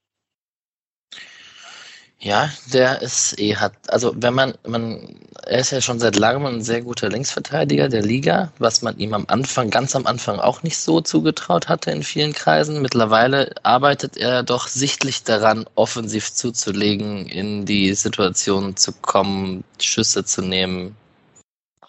Ja, 2.19 2.51
der 2.73 3.03
ist 3.03 3.39
eh 3.39 3.57
hat, 3.57 3.75
also 3.89 4.13
wenn 4.17 4.33
man, 4.33 4.55
man, 4.67 5.21
er 5.45 5.59
ist 5.61 5.71
ja 5.71 5.83
schon 5.83 6.01
seit 6.01 6.17
langem 6.17 6.47
ein 6.47 6.63
sehr 6.63 6.81
guter 6.81 7.11
Linksverteidiger 7.11 7.91
der 7.91 8.03
Liga, 8.03 8.53
was 8.59 8.81
man 8.81 8.99
ihm 8.99 9.13
am 9.13 9.27
Anfang, 9.29 9.69
ganz 9.69 9.95
am 9.95 10.07
Anfang 10.07 10.41
auch 10.41 10.63
nicht 10.63 10.79
so 10.79 11.03
zugetraut 11.03 11.69
hatte 11.69 11.91
in 11.91 12.03
vielen 12.03 12.33
Kreisen. 12.33 12.81
Mittlerweile 12.81 13.53
arbeitet 13.63 14.17
er 14.17 14.43
doch 14.43 14.67
sichtlich 14.67 15.25
daran, 15.25 15.67
offensiv 15.75 16.33
zuzulegen, 16.33 17.27
in 17.27 17.67
die 17.67 17.93
Situation 17.95 18.77
zu 18.77 18.93
kommen, 18.93 19.63
Schüsse 19.79 20.25
zu 20.25 20.41
nehmen, 20.41 20.97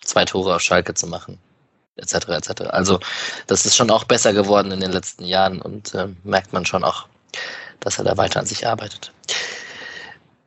zwei 0.04 0.26
Tore 0.26 0.56
auf 0.56 0.62
Schalke 0.62 0.94
zu 0.94 1.08
machen 1.08 1.40
etc. 1.98 2.30
etc. 2.30 2.62
Also 2.70 3.00
das 3.48 3.66
ist 3.66 3.76
schon 3.76 3.92
auch 3.92 4.04
besser 4.04 4.34
geworden 4.34 4.72
in 4.72 4.80
den 4.80 4.92
letzten 4.92 5.26
Jahren 5.26 5.62
und 5.62 5.94
äh, 5.94 6.08
merkt 6.24 6.54
man 6.54 6.66
schon 6.66 6.84
auch, 6.84 7.08
dass 7.80 7.98
er 7.98 8.06
da 8.06 8.18
weiter 8.18 8.40
an 8.40 8.46
sich 8.46 8.68
arbeitet. 8.68 9.12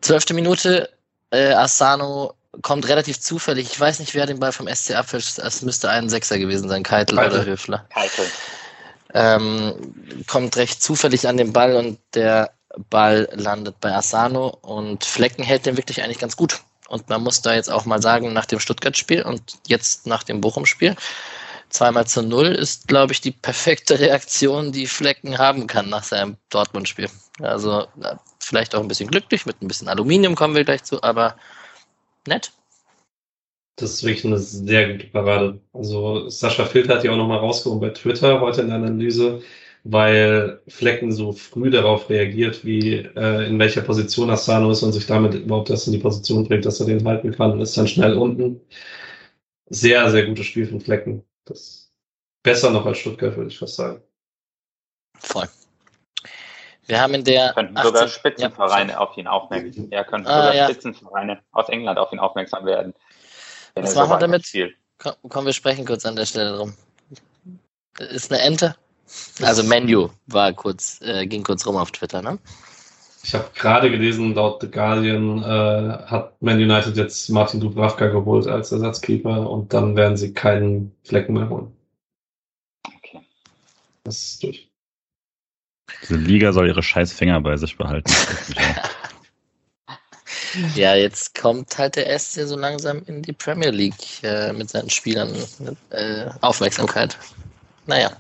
Zwölfte 0.00 0.34
Minute, 0.34 0.90
äh, 1.30 1.52
Asano 1.52 2.34
kommt 2.62 2.88
relativ 2.88 3.20
zufällig. 3.20 3.70
Ich 3.70 3.78
weiß 3.78 4.00
nicht, 4.00 4.14
wer 4.14 4.26
den 4.26 4.40
Ball 4.40 4.52
vom 4.52 4.68
SC 4.68 4.94
abfälscht. 4.94 5.38
Es 5.38 5.62
müsste 5.62 5.88
ein 5.88 6.08
Sechser 6.08 6.38
gewesen 6.38 6.68
sein, 6.68 6.82
Keitel, 6.82 7.16
Keitel. 7.16 7.40
oder 7.40 7.46
Höfler. 7.46 7.86
Keitel. 7.92 8.26
Ähm, 9.12 10.24
kommt 10.26 10.56
recht 10.56 10.82
zufällig 10.82 11.26
an 11.28 11.36
den 11.36 11.52
Ball 11.52 11.76
und 11.76 11.98
der 12.14 12.52
Ball 12.90 13.28
landet 13.32 13.80
bei 13.80 13.92
Asano 13.92 14.58
und 14.62 15.04
Flecken 15.04 15.42
hält 15.42 15.66
den 15.66 15.76
wirklich 15.76 16.02
eigentlich 16.02 16.18
ganz 16.18 16.36
gut. 16.36 16.60
Und 16.88 17.08
man 17.08 17.22
muss 17.22 17.42
da 17.42 17.54
jetzt 17.54 17.70
auch 17.70 17.84
mal 17.84 18.02
sagen, 18.02 18.32
nach 18.32 18.46
dem 18.46 18.60
Stuttgart-Spiel 18.60 19.22
und 19.22 19.42
jetzt 19.66 20.06
nach 20.06 20.22
dem 20.22 20.40
Bochum-Spiel, 20.40 20.96
zweimal 21.70 22.06
zu 22.06 22.22
null 22.22 22.48
ist, 22.48 22.88
glaube 22.88 23.12
ich, 23.12 23.20
die 23.20 23.30
perfekte 23.30 23.98
Reaktion, 23.98 24.72
die 24.72 24.86
Flecken 24.86 25.38
haben 25.38 25.66
kann 25.66 25.88
nach 25.88 26.04
seinem 26.04 26.36
Dortmund-Spiel. 26.50 27.08
Also 27.40 27.86
vielleicht 28.38 28.74
auch 28.74 28.80
ein 28.82 28.88
bisschen 28.88 29.10
glücklich, 29.10 29.46
mit 29.46 29.62
ein 29.62 29.68
bisschen 29.68 29.88
Aluminium 29.88 30.34
kommen 30.34 30.54
wir 30.54 30.64
gleich 30.64 30.84
zu, 30.84 31.02
aber 31.02 31.36
nett. 32.26 32.52
Das 33.76 33.92
ist 33.92 34.04
wirklich 34.04 34.26
eine 34.26 34.38
sehr 34.38 34.92
gute 34.92 35.06
Parade. 35.06 35.60
Also 35.72 36.28
Sascha 36.28 36.66
Filter 36.66 36.96
hat 36.96 37.04
ja 37.04 37.12
auch 37.12 37.16
nochmal 37.16 37.38
rausgehoben 37.38 37.80
bei 37.80 37.90
Twitter 37.90 38.40
heute 38.40 38.60
in 38.62 38.68
der 38.68 38.76
Analyse, 38.76 39.40
weil 39.84 40.60
Flecken 40.68 41.12
so 41.12 41.32
früh 41.32 41.70
darauf 41.70 42.10
reagiert, 42.10 42.64
wie 42.64 42.96
äh, 42.96 43.46
in 43.48 43.58
welcher 43.58 43.80
Position 43.80 44.28
Asano 44.30 44.70
ist 44.70 44.82
und 44.82 44.92
sich 44.92 45.06
damit 45.06 45.34
überhaupt 45.34 45.70
erst 45.70 45.86
in 45.86 45.94
die 45.94 45.98
Position 45.98 46.46
bringt, 46.46 46.66
dass 46.66 46.80
er 46.80 46.86
den 46.86 47.06
halten 47.06 47.32
kann 47.32 47.52
und 47.52 47.60
ist 47.60 47.76
dann 47.78 47.88
schnell 47.88 48.18
unten. 48.18 48.60
Sehr, 49.70 50.10
sehr 50.10 50.26
gutes 50.26 50.46
Spiel 50.46 50.66
von 50.66 50.80
Flecken. 50.80 51.24
Das 51.44 51.92
besser 52.42 52.70
noch 52.70 52.86
als 52.86 52.98
Stuttgart, 52.98 53.36
würde 53.36 53.50
ich 53.50 53.58
fast 53.58 53.76
sagen. 53.76 54.02
Voll. 55.18 55.48
Wir 56.86 57.00
haben 57.00 57.14
in 57.14 57.24
der. 57.24 57.52
Könnten 57.52 57.76
18, 57.76 57.86
sogar 57.86 58.08
Spitzenvereine 58.08 58.92
ja, 58.92 58.98
auf 58.98 59.16
ihn 59.16 59.26
aufmerksam 59.26 59.90
Ja, 59.90 60.04
könnten 60.04 60.26
ah, 60.26 60.36
sogar 60.36 60.54
ja. 60.54 60.64
Spitzenvereine 60.64 61.42
aus 61.52 61.68
England 61.68 61.98
auf 61.98 62.12
ihn 62.12 62.18
aufmerksam 62.18 62.64
werden. 62.64 62.94
Was 63.74 63.94
machen 63.94 64.10
wir 64.10 64.18
damit? 64.18 64.50
Komm, 64.98 65.14
komm, 65.28 65.46
wir 65.46 65.52
sprechen 65.52 65.86
kurz 65.86 66.04
an 66.04 66.16
der 66.16 66.26
Stelle 66.26 66.56
drum. 66.56 66.74
Ist 67.98 68.32
eine 68.32 68.42
Ente? 68.42 68.76
Also 69.42 69.62
Menu 69.62 70.10
war 70.26 70.52
kurz, 70.52 71.00
äh, 71.02 71.26
ging 71.26 71.42
kurz 71.42 71.66
rum 71.66 71.76
auf 71.76 71.90
Twitter, 71.90 72.22
ne? 72.22 72.38
Ich 73.22 73.34
habe 73.34 73.50
gerade 73.54 73.90
gelesen, 73.90 74.34
laut 74.34 74.62
The 74.62 74.70
Guardian 74.70 75.42
äh, 75.42 75.98
hat 76.06 76.40
Man 76.40 76.56
United 76.56 76.96
jetzt 76.96 77.28
Martin 77.28 77.60
Dubravka 77.60 78.06
geholt 78.08 78.46
als 78.46 78.72
Ersatzkeeper 78.72 79.48
und 79.48 79.72
dann 79.74 79.94
werden 79.96 80.16
sie 80.16 80.32
keinen 80.32 80.92
Flecken 81.04 81.34
mehr 81.34 81.48
holen. 81.48 81.70
Okay. 82.86 83.20
Das 84.04 84.16
ist 84.16 84.42
durch. 84.42 84.70
Diese 86.02 86.16
Liga 86.16 86.52
soll 86.52 86.68
ihre 86.68 86.82
scheiß 86.82 87.12
Finger 87.12 87.40
bei 87.40 87.56
sich 87.56 87.76
behalten. 87.76 88.10
ja, 90.74 90.94
jetzt 90.94 91.38
kommt 91.38 91.76
halt 91.76 91.96
der 91.96 92.18
SC 92.18 92.46
so 92.46 92.56
langsam 92.56 93.02
in 93.06 93.22
die 93.22 93.32
Premier 93.32 93.70
League 93.70 94.22
äh, 94.22 94.52
mit 94.52 94.70
seinen 94.70 94.88
Spielern 94.88 95.32
mit, 95.58 95.76
äh, 95.90 96.30
Aufmerksamkeit. 96.40 97.18
Naja. 97.86 98.10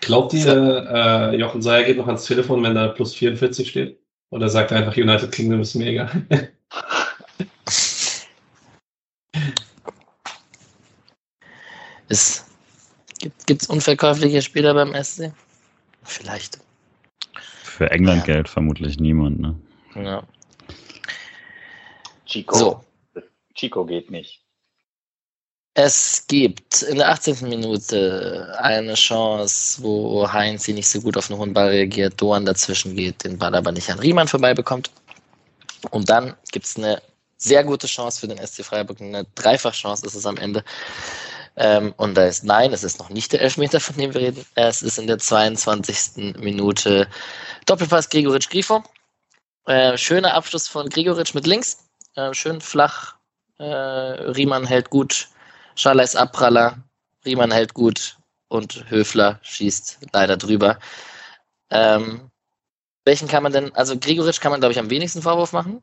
Glaubt 0.00 0.34
ihr, 0.34 0.86
äh, 0.92 1.36
Jochen 1.36 1.62
Seyer 1.62 1.84
geht 1.84 1.96
noch 1.96 2.06
ans 2.06 2.24
Telefon, 2.24 2.62
wenn 2.62 2.74
da 2.74 2.88
plus 2.88 3.14
44 3.14 3.68
steht? 3.68 3.98
Oder 4.30 4.48
sagt 4.48 4.70
er 4.70 4.78
einfach, 4.78 4.96
United 4.96 5.32
Kingdom 5.32 5.60
ist 5.60 5.74
mega? 5.74 6.08
es 12.08 12.44
gibt 13.46 13.62
es 13.62 13.68
unverkäufliche 13.68 14.40
Spieler 14.42 14.72
beim 14.74 14.94
SC? 15.02 15.32
Vielleicht. 16.04 16.60
Für 17.62 17.90
England 17.90 18.26
ja. 18.26 18.34
Geld 18.34 18.48
vermutlich 18.48 19.00
niemand, 19.00 19.40
ne? 19.40 19.58
Ja. 19.96 20.22
Chico. 22.26 22.56
So. 22.56 22.84
Chico 23.54 23.84
geht 23.84 24.10
nicht. 24.10 24.44
Es 25.82 26.26
gibt 26.26 26.82
in 26.82 26.98
der 26.98 27.08
18. 27.08 27.48
Minute 27.48 28.54
eine 28.60 28.92
Chance, 28.92 29.82
wo 29.82 30.30
Heinz 30.30 30.68
nicht 30.68 30.86
so 30.86 31.00
gut 31.00 31.16
auf 31.16 31.30
einen 31.30 31.38
hohen 31.38 31.54
Ball 31.54 31.68
reagiert, 31.68 32.20
Doan 32.20 32.44
dazwischen 32.44 32.94
geht, 32.94 33.24
den 33.24 33.38
Ball 33.38 33.54
aber 33.54 33.72
nicht 33.72 33.88
an 33.88 33.98
Riemann 33.98 34.28
vorbeibekommt. 34.28 34.90
Und 35.90 36.10
dann 36.10 36.34
gibt 36.52 36.66
es 36.66 36.76
eine 36.76 37.00
sehr 37.38 37.64
gute 37.64 37.86
Chance 37.86 38.20
für 38.20 38.28
den 38.28 38.46
SC 38.46 38.62
Freiburg, 38.62 39.00
eine 39.00 39.24
Dreifachchance 39.34 40.04
ist 40.04 40.14
es 40.14 40.26
am 40.26 40.36
Ende. 40.36 40.62
Ähm, 41.56 41.94
und 41.96 42.14
da 42.14 42.26
ist 42.26 42.44
nein, 42.44 42.74
es 42.74 42.84
ist 42.84 42.98
noch 42.98 43.08
nicht 43.08 43.32
der 43.32 43.40
Elfmeter, 43.40 43.80
von 43.80 43.96
dem 43.96 44.12
wir 44.12 44.20
reden. 44.20 44.44
Es 44.56 44.82
ist 44.82 44.98
in 44.98 45.06
der 45.06 45.16
22. 45.16 46.36
Minute 46.40 47.08
Doppelpass 47.64 48.10
Gregoritsch-Grifo. 48.10 48.84
Äh, 49.64 49.96
schöner 49.96 50.34
Abschluss 50.34 50.68
von 50.68 50.90
Gregoritsch 50.90 51.32
mit 51.32 51.46
links. 51.46 51.78
Äh, 52.16 52.34
schön 52.34 52.60
flach. 52.60 53.14
Äh, 53.58 53.64
Riemann 53.64 54.66
hält 54.66 54.90
gut. 54.90 55.28
Schaller 55.74 56.02
ist 56.02 56.16
Abpraller. 56.16 56.78
Riemann 57.24 57.50
hält 57.50 57.74
gut. 57.74 58.16
Und 58.48 58.90
Höfler 58.90 59.38
schießt 59.42 59.98
leider 60.12 60.36
drüber. 60.36 60.78
Ähm, 61.70 62.30
welchen 63.04 63.28
kann 63.28 63.42
man 63.42 63.52
denn, 63.52 63.74
also 63.74 63.98
Gregoritsch 63.98 64.40
kann 64.40 64.50
man, 64.50 64.60
glaube 64.60 64.72
ich, 64.72 64.78
am 64.78 64.90
wenigsten 64.90 65.22
Vorwurf 65.22 65.52
machen. 65.52 65.82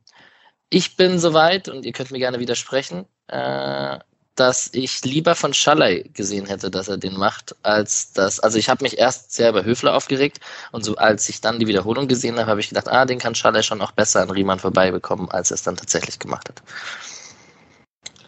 Ich 0.70 0.98
bin 0.98 1.18
soweit, 1.20 1.70
und 1.70 1.86
ihr 1.86 1.94
könnt 1.94 2.12
mir 2.12 2.20
gerne 2.20 2.40
widersprechen, 2.40 3.06
äh, 3.28 4.00
dass 4.36 4.70
ich 4.74 5.04
lieber 5.04 5.34
von 5.34 5.54
Schallei 5.54 6.10
gesehen 6.14 6.46
hätte, 6.46 6.70
dass 6.70 6.88
er 6.88 6.98
den 6.98 7.18
macht, 7.18 7.56
als 7.64 8.14
das. 8.14 8.40
Also 8.40 8.60
ich 8.60 8.70
habe 8.70 8.84
mich 8.84 8.98
erst 9.00 9.34
sehr 9.34 9.50
über 9.50 9.64
Höfler 9.64 9.96
aufgeregt 9.96 10.40
und 10.72 10.84
so 10.84 10.96
als 10.96 11.28
ich 11.28 11.42
dann 11.42 11.60
die 11.60 11.68
Wiederholung 11.68 12.08
gesehen 12.08 12.38
habe, 12.38 12.52
habe 12.52 12.60
ich 12.60 12.70
gedacht, 12.70 12.88
ah, 12.88 13.06
den 13.06 13.18
kann 13.18 13.34
Schallei 13.34 13.64
schon 13.64 13.82
auch 13.82 13.92
besser 13.92 14.22
an 14.22 14.30
Riemann 14.30 14.60
vorbeibekommen, 14.60 15.30
als 15.32 15.52
er 15.52 15.56
es 15.56 15.64
dann 15.64 15.76
tatsächlich 15.76 16.20
gemacht 16.20 16.50
hat. 16.50 16.62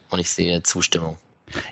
Und 0.10 0.20
ich 0.20 0.32
sehe 0.32 0.64
Zustimmung. 0.64 1.18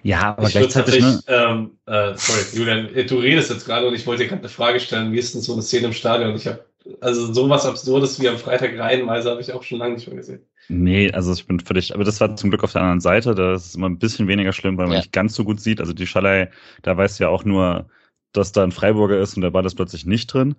Ja, 0.04 0.36
aber 0.38 0.48
ich 0.48 0.54
gleichzeitig. 0.54 1.02
Ne? 1.02 1.20
Ähm, 1.28 1.72
äh, 1.86 2.14
sorry, 2.16 2.42
Julian, 2.54 2.90
du 3.08 3.20
redest 3.20 3.50
jetzt 3.50 3.66
gerade 3.66 3.88
und 3.88 3.94
ich 3.94 4.06
wollte 4.06 4.24
dir 4.24 4.30
gerade 4.30 4.42
eine 4.42 4.50
Frage 4.50 4.80
stellen. 4.80 5.12
Wie 5.12 5.20
ist 5.20 5.34
denn 5.34 5.42
so 5.42 5.54
eine 5.54 5.62
Szene 5.62 5.88
im 5.88 5.94
Stadion? 5.94 6.36
Ich 6.36 6.48
habe 6.48 6.66
also 7.02 7.34
sowas 7.34 7.66
Absurdes 7.66 8.20
wie 8.22 8.30
am 8.30 8.38
Freitag 8.38 8.78
Reihenweise 8.78 9.30
habe 9.30 9.42
ich 9.42 9.52
auch 9.52 9.64
schon 9.64 9.80
lange 9.80 9.96
nicht 9.96 10.08
mehr 10.08 10.18
gesehen. 10.18 10.42
Nee, 10.70 11.12
also 11.12 11.34
ich 11.34 11.46
bin 11.46 11.60
völlig, 11.60 11.94
aber 11.94 12.04
das 12.04 12.20
war 12.20 12.36
zum 12.36 12.50
Glück 12.50 12.64
auf 12.64 12.74
der 12.74 12.82
anderen 12.82 13.00
Seite. 13.00 13.36
Da 13.36 13.54
ist 13.54 13.68
es 13.68 13.76
immer 13.76 13.90
ein 13.90 14.00
bisschen 14.00 14.28
weniger 14.28 14.54
schlimm, 14.54 14.78
weil 14.78 14.86
man 14.86 14.96
ja. 14.96 15.00
nicht 15.00 15.14
ganz 15.14 15.34
so 15.34 15.44
gut 15.44 15.62
sieht. 15.62 15.80
Also 15.80 15.94
die 15.94 16.08
Schallei, 16.08 16.52
da 16.82 16.96
weißt 16.98 17.20
du 17.20 17.26
ja 17.26 17.30
auch 17.30 17.46
nur, 17.46 17.88
dass 18.34 18.52
da 18.52 18.64
ein 18.64 18.72
Freiburger 18.72 19.20
ist 19.20 19.36
und 19.36 19.42
der 19.42 19.52
Ball 19.52 19.66
ist 19.66 19.76
plötzlich 19.76 20.06
nicht 20.06 20.34
drin. 20.34 20.56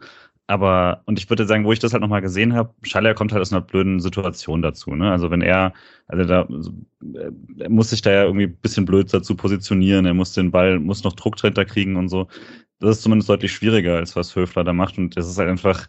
Aber, 0.48 1.02
und 1.04 1.18
ich 1.18 1.28
würde 1.28 1.46
sagen, 1.46 1.66
wo 1.66 1.72
ich 1.72 1.78
das 1.78 1.92
halt 1.92 2.00
nochmal 2.00 2.22
gesehen 2.22 2.54
habe, 2.54 2.74
Schaller 2.82 3.14
kommt 3.14 3.32
halt 3.32 3.42
aus 3.42 3.52
einer 3.52 3.60
blöden 3.60 4.00
Situation 4.00 4.62
dazu. 4.62 4.94
Ne? 4.94 5.10
Also 5.10 5.30
wenn 5.30 5.42
er, 5.42 5.74
also 6.06 6.24
da 6.24 6.48
er 7.58 7.70
muss 7.70 7.90
sich 7.90 8.00
da 8.02 8.10
ja 8.10 8.24
irgendwie 8.24 8.46
bisschen 8.46 8.86
blöd 8.86 9.12
dazu 9.12 9.36
positionieren, 9.36 10.06
er 10.06 10.14
muss 10.14 10.32
den 10.32 10.50
Ball, 10.50 10.78
muss 10.80 11.04
noch 11.04 11.12
Druck 11.12 11.36
drunter 11.36 11.66
kriegen 11.66 11.96
und 11.96 12.08
so. 12.08 12.28
Das 12.80 12.96
ist 12.96 13.02
zumindest 13.02 13.28
deutlich 13.28 13.52
schwieriger, 13.52 13.96
als 13.96 14.16
was 14.16 14.34
Höfler 14.36 14.64
da 14.64 14.72
macht. 14.72 14.98
Und 14.98 15.16
das 15.18 15.28
ist 15.28 15.38
halt 15.38 15.50
einfach, 15.50 15.86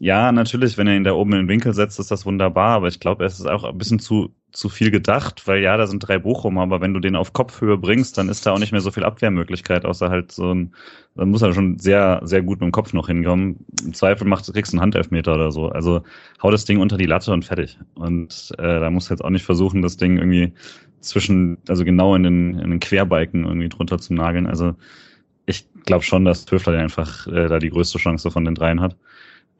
ja, 0.00 0.32
natürlich, 0.32 0.78
wenn 0.78 0.86
er 0.86 0.96
ihn 0.96 1.04
da 1.04 1.12
oben 1.12 1.32
in 1.32 1.38
den 1.40 1.48
Winkel 1.48 1.74
setzt, 1.74 2.00
ist 2.00 2.10
das 2.10 2.26
wunderbar, 2.26 2.76
aber 2.76 2.88
ich 2.88 3.00
glaube, 3.00 3.24
es 3.24 3.38
ist 3.40 3.46
auch 3.46 3.64
ein 3.64 3.78
bisschen 3.78 3.98
zu, 4.00 4.34
zu 4.54 4.68
viel 4.68 4.92
gedacht, 4.92 5.46
weil 5.48 5.60
ja, 5.60 5.76
da 5.76 5.86
sind 5.86 6.00
drei 6.00 6.18
Bochum, 6.18 6.58
aber 6.58 6.80
wenn 6.80 6.94
du 6.94 7.00
den 7.00 7.16
auf 7.16 7.32
Kopfhöhe 7.32 7.76
bringst, 7.76 8.16
dann 8.16 8.28
ist 8.28 8.46
da 8.46 8.52
auch 8.52 8.58
nicht 8.60 8.70
mehr 8.70 8.80
so 8.80 8.92
viel 8.92 9.02
Abwehrmöglichkeit, 9.02 9.84
außer 9.84 10.10
halt 10.10 10.30
so 10.30 10.54
ein, 10.54 10.72
dann 11.16 11.30
muss 11.30 11.42
er 11.42 11.52
schon 11.52 11.78
sehr, 11.80 12.20
sehr 12.22 12.40
gut 12.40 12.60
mit 12.60 12.68
dem 12.68 12.72
Kopf 12.72 12.92
noch 12.92 13.08
hinkommen. 13.08 13.66
Im 13.84 13.94
Zweifel 13.94 14.28
macht, 14.28 14.50
kriegst 14.52 14.72
du 14.72 14.76
einen 14.76 14.82
Handelfmeter 14.82 15.34
oder 15.34 15.50
so. 15.50 15.70
Also 15.70 16.02
hau 16.40 16.52
das 16.52 16.64
Ding 16.64 16.78
unter 16.78 16.96
die 16.96 17.06
Latte 17.06 17.32
und 17.32 17.44
fertig. 17.44 17.78
Und 17.94 18.52
äh, 18.58 18.80
da 18.80 18.90
musst 18.90 19.10
du 19.10 19.14
jetzt 19.14 19.24
auch 19.24 19.30
nicht 19.30 19.44
versuchen, 19.44 19.82
das 19.82 19.96
Ding 19.96 20.18
irgendwie 20.18 20.52
zwischen, 21.00 21.58
also 21.68 21.84
genau 21.84 22.14
in 22.14 22.22
den, 22.22 22.58
in 22.60 22.70
den 22.70 22.80
Querbalken 22.80 23.44
irgendwie 23.44 23.68
drunter 23.68 23.98
zu 23.98 24.14
nageln. 24.14 24.46
Also 24.46 24.76
ich 25.46 25.66
glaube 25.84 26.04
schon, 26.04 26.24
dass 26.24 26.44
Töfler 26.44 26.78
einfach 26.78 27.26
äh, 27.26 27.48
da 27.48 27.58
die 27.58 27.70
größte 27.70 27.98
Chance 27.98 28.30
von 28.30 28.44
den 28.44 28.54
dreien 28.54 28.80
hat. 28.80 28.96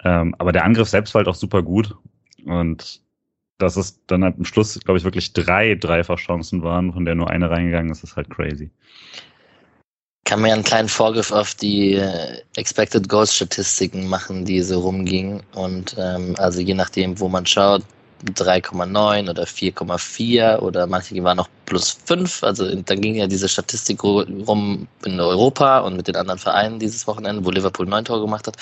Ähm, 0.04 0.36
aber 0.38 0.52
der 0.52 0.64
Angriff 0.64 0.88
selbst 0.88 1.14
war 1.14 1.20
halt 1.20 1.28
auch 1.28 1.34
super 1.34 1.62
gut. 1.62 1.96
Und 2.44 3.03
dass 3.58 3.76
es 3.76 4.04
dann 4.06 4.24
halt 4.24 4.36
am 4.36 4.44
Schluss, 4.44 4.78
glaube 4.80 4.98
ich, 4.98 5.04
wirklich 5.04 5.32
drei 5.32 5.74
Dreifachchancen 5.74 6.62
waren, 6.62 6.92
von 6.92 7.04
der 7.04 7.14
nur 7.14 7.30
eine 7.30 7.50
reingegangen 7.50 7.90
ist, 7.90 8.04
ist 8.04 8.16
halt 8.16 8.30
crazy. 8.30 8.70
Kann 10.24 10.40
man 10.40 10.48
ja 10.48 10.54
einen 10.54 10.64
kleinen 10.64 10.88
Vorgriff 10.88 11.30
auf 11.32 11.54
die 11.54 11.94
äh, 11.94 12.40
Expected 12.56 13.08
Goals 13.08 13.34
Statistiken 13.34 14.08
machen, 14.08 14.44
die 14.44 14.62
so 14.62 14.80
rumgingen. 14.80 15.42
Und 15.54 15.96
ähm, 15.98 16.34
also 16.38 16.60
je 16.60 16.74
nachdem, 16.74 17.20
wo 17.20 17.28
man 17.28 17.44
schaut, 17.44 17.82
3,9 18.32 19.28
oder 19.28 19.44
4,4 19.44 20.58
oder 20.60 20.86
manche 20.86 21.22
waren 21.22 21.36
noch 21.36 21.48
plus 21.66 21.98
5. 22.06 22.42
Also 22.42 22.74
dann 22.74 23.00
ging 23.00 23.16
ja 23.16 23.26
diese 23.26 23.48
Statistik 23.48 24.02
rum 24.02 24.88
in 25.04 25.20
Europa 25.20 25.80
und 25.80 25.96
mit 25.96 26.08
den 26.08 26.16
anderen 26.16 26.38
Vereinen 26.38 26.78
dieses 26.78 27.06
Wochenende, 27.06 27.44
wo 27.44 27.50
Liverpool 27.50 27.86
neun 27.86 28.04
Tore 28.04 28.22
gemacht 28.22 28.46
hat 28.46 28.56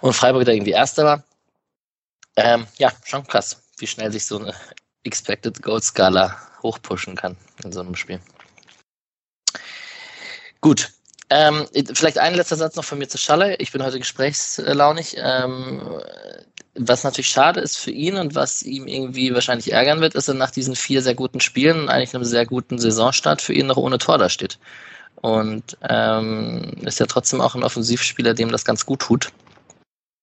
und 0.00 0.12
Freiburg 0.12 0.44
da 0.44 0.52
irgendwie 0.52 0.72
Erster 0.72 1.04
war. 1.04 1.24
Ähm, 2.36 2.66
ja, 2.78 2.92
schon 3.04 3.26
krass, 3.26 3.62
wie 3.78 3.86
schnell 3.86 4.12
sich 4.12 4.26
so 4.26 4.38
eine 4.38 4.54
Expected 5.04 5.62
Goal 5.62 5.82
Skala 5.82 6.36
hochpushen 6.62 7.14
kann 7.16 7.36
in 7.64 7.72
so 7.72 7.80
einem 7.80 7.94
Spiel. 7.94 8.20
Gut. 10.60 10.90
Ähm, 11.28 11.66
vielleicht 11.94 12.18
ein 12.18 12.34
letzter 12.34 12.56
Satz 12.56 12.76
noch 12.76 12.84
von 12.84 12.98
mir 12.98 13.08
zu 13.08 13.18
Schalle. 13.18 13.56
Ich 13.56 13.72
bin 13.72 13.82
heute 13.82 13.98
gesprächslaunig. 13.98 15.16
Ähm, 15.18 16.00
was 16.78 17.04
natürlich 17.04 17.28
schade 17.28 17.60
ist 17.60 17.78
für 17.78 17.90
ihn 17.90 18.16
und 18.16 18.34
was 18.34 18.62
ihm 18.62 18.86
irgendwie 18.86 19.34
wahrscheinlich 19.34 19.72
ärgern 19.72 20.00
wird, 20.00 20.14
ist, 20.14 20.28
dass 20.28 20.34
er 20.34 20.38
nach 20.38 20.50
diesen 20.50 20.76
vier 20.76 21.02
sehr 21.02 21.14
guten 21.14 21.40
Spielen 21.40 21.80
und 21.80 21.88
eigentlich 21.88 22.14
einem 22.14 22.24
sehr 22.24 22.46
guten 22.46 22.78
Saisonstart 22.78 23.40
für 23.40 23.54
ihn 23.54 23.66
noch 23.66 23.76
ohne 23.76 23.98
Tor 23.98 24.18
da 24.18 24.28
steht. 24.28 24.58
Und 25.16 25.76
ähm, 25.88 26.72
ist 26.84 27.00
ja 27.00 27.06
trotzdem 27.06 27.40
auch 27.40 27.54
ein 27.54 27.64
Offensivspieler, 27.64 28.34
dem 28.34 28.50
das 28.50 28.64
ganz 28.64 28.86
gut 28.86 29.00
tut. 29.00 29.32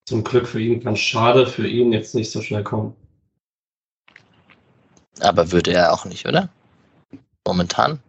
Zum 0.08 0.24
Glück 0.24 0.48
für 0.48 0.62
ihn 0.62 0.84
kann 0.84 0.96
schade 0.96 1.48
für 1.48 1.68
ihn 1.68 1.92
jetzt 1.92 2.14
nicht 2.16 2.32
so 2.32 2.42
schnell 2.42 2.64
kommen. 2.64 2.96
Aber 5.20 5.52
würde 5.52 5.74
er 5.74 5.94
auch 5.94 6.06
nicht, 6.06 6.26
oder? 6.26 6.50
Momentan? 7.46 8.00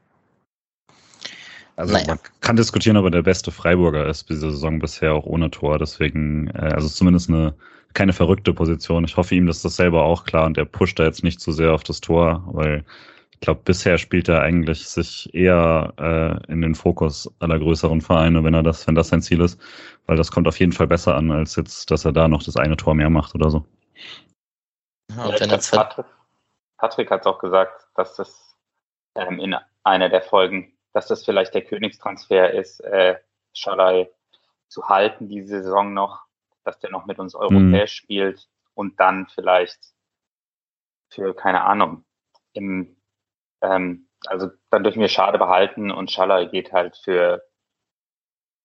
Also 1.77 1.93
naja. 1.93 2.07
man 2.07 2.19
kann 2.41 2.57
diskutieren, 2.57 2.97
ob 2.97 3.05
er 3.07 3.11
der 3.11 3.23
beste 3.23 3.51
Freiburger 3.51 4.07
ist 4.07 4.31
diese 4.31 4.51
Saison 4.51 4.79
bisher 4.79 5.13
auch 5.13 5.25
ohne 5.25 5.51
Tor. 5.51 5.79
Deswegen, 5.79 6.49
äh, 6.51 6.73
also 6.73 6.89
zumindest 6.89 7.29
eine 7.29 7.55
keine 7.95 8.13
verrückte 8.13 8.53
Position. 8.53 9.05
Ich 9.05 9.17
hoffe 9.17 9.35
ihm, 9.35 9.47
dass 9.47 9.63
das 9.63 9.77
selber 9.77 10.03
auch 10.03 10.25
klar 10.25 10.47
und 10.47 10.59
er 10.59 10.65
pusht 10.65 10.99
da 10.99 11.05
jetzt 11.05 11.23
nicht 11.23 11.41
zu 11.41 11.53
sehr 11.53 11.73
auf 11.73 11.85
das 11.85 12.01
Tor, 12.01 12.43
weil 12.49 12.85
ich 13.31 13.41
glaube, 13.41 13.61
bisher 13.65 13.99
spielt 13.99 14.29
er 14.29 14.43
eigentlich 14.43 14.89
sich 14.89 15.33
eher 15.35 15.93
äh, 15.99 16.53
in 16.53 16.61
den 16.61 16.75
Fokus 16.75 17.31
aller 17.41 17.59
größeren 17.59 18.01
Vereine, 18.01 18.43
wenn 18.43 18.55
er 18.55 18.63
das, 18.63 18.87
wenn 18.87 18.95
das 18.95 19.09
sein 19.09 19.23
Ziel 19.23 19.41
ist, 19.41 19.61
weil 20.07 20.17
das 20.17 20.31
kommt 20.31 20.49
auf 20.49 20.59
jeden 20.59 20.73
Fall 20.73 20.87
besser 20.87 21.15
an, 21.15 21.31
als 21.31 21.57
jetzt, 21.57 21.91
dass 21.91 22.05
er 22.05 22.13
da 22.13 22.27
noch 22.27 22.43
das 22.43 22.57
eine 22.57 22.77
Tor 22.77 22.95
mehr 22.95 23.11
macht 23.11 23.35
oder 23.35 23.51
so. 23.51 23.65
Ja, 25.17 25.31
Patrick, 25.71 26.07
Patrick 26.77 27.11
hat 27.11 27.27
auch 27.27 27.39
gesagt, 27.39 27.87
dass 27.95 28.17
das 28.17 28.57
ähm, 29.15 29.39
in 29.39 29.57
einer 29.83 30.09
der 30.09 30.23
Folgen, 30.23 30.77
dass 30.93 31.07
das 31.07 31.25
vielleicht 31.25 31.55
der 31.55 31.65
Königstransfer 31.65 32.53
ist, 32.53 32.81
äh, 32.81 33.19
Schalai 33.53 34.11
zu 34.69 34.89
halten 34.89 35.29
diese 35.29 35.63
Saison 35.63 35.95
noch, 35.95 36.25
dass 36.65 36.79
der 36.81 36.91
noch 36.91 37.07
mit 37.07 37.19
uns 37.19 37.35
europäisch 37.35 38.03
mhm. 38.03 38.05
spielt 38.05 38.49
und 38.75 38.99
dann 38.99 39.29
vielleicht 39.29 39.79
für, 41.11 41.35
keine 41.35 41.63
Ahnung, 41.63 42.05
im 42.53 42.97
ähm, 43.63 44.09
also 44.27 44.51
dann 44.71 44.85
dürfen 44.85 45.01
wir 45.01 45.09
Schade 45.09 45.39
behalten 45.39 45.91
und 45.91 46.11
Schaller 46.11 46.47
geht 46.47 46.73
halt 46.73 46.97
für 46.97 47.43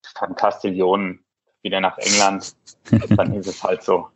Fantastillionen 0.05 1.26
wieder 1.62 1.82
nach 1.82 1.97
England. 1.97 2.55
dann 3.16 3.34
ist 3.34 3.47
es 3.47 3.64
halt 3.64 3.84
so. 3.84 4.10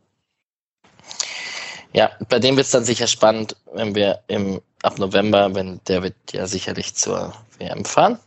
Ja, 1.93 2.11
bei 2.27 2.39
dem 2.39 2.55
wird 2.57 2.65
es 2.65 2.71
dann 2.71 2.85
sicher 2.85 3.07
spannend, 3.07 3.55
wenn 3.73 3.93
wir 3.95 4.23
im, 4.27 4.61
ab 4.81 4.97
November, 4.97 5.53
wenn 5.53 5.79
der 5.87 6.03
wird 6.03 6.15
ja 6.31 6.47
sicherlich 6.47 6.95
zur 6.95 7.33
WM 7.59 7.85
fahren. 7.85 8.19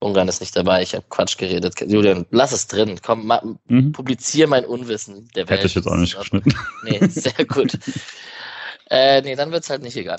Ungarn 0.00 0.28
ist 0.28 0.40
nicht 0.40 0.54
dabei, 0.54 0.82
ich 0.82 0.94
habe 0.94 1.04
Quatsch 1.08 1.38
geredet. 1.38 1.80
Julian, 1.80 2.26
lass 2.30 2.52
es 2.52 2.66
drin. 2.66 3.00
Komm, 3.02 3.26
ma, 3.26 3.40
mhm. 3.66 3.92
publizier 3.92 4.46
mein 4.46 4.66
Unwissen 4.66 5.28
der 5.34 5.48
Welt. 5.48 5.58
Hätte 5.58 5.66
ich 5.68 5.74
jetzt 5.74 5.86
auch 5.86 5.96
nicht 5.96 6.18
geschnitten. 6.18 6.54
Nee, 6.84 7.00
sehr 7.08 7.44
gut. 7.46 7.78
äh, 8.90 9.22
nee, 9.22 9.34
dann 9.34 9.50
wird 9.50 9.64
es 9.64 9.70
halt 9.70 9.82
nicht 9.82 9.96
egal. 9.96 10.18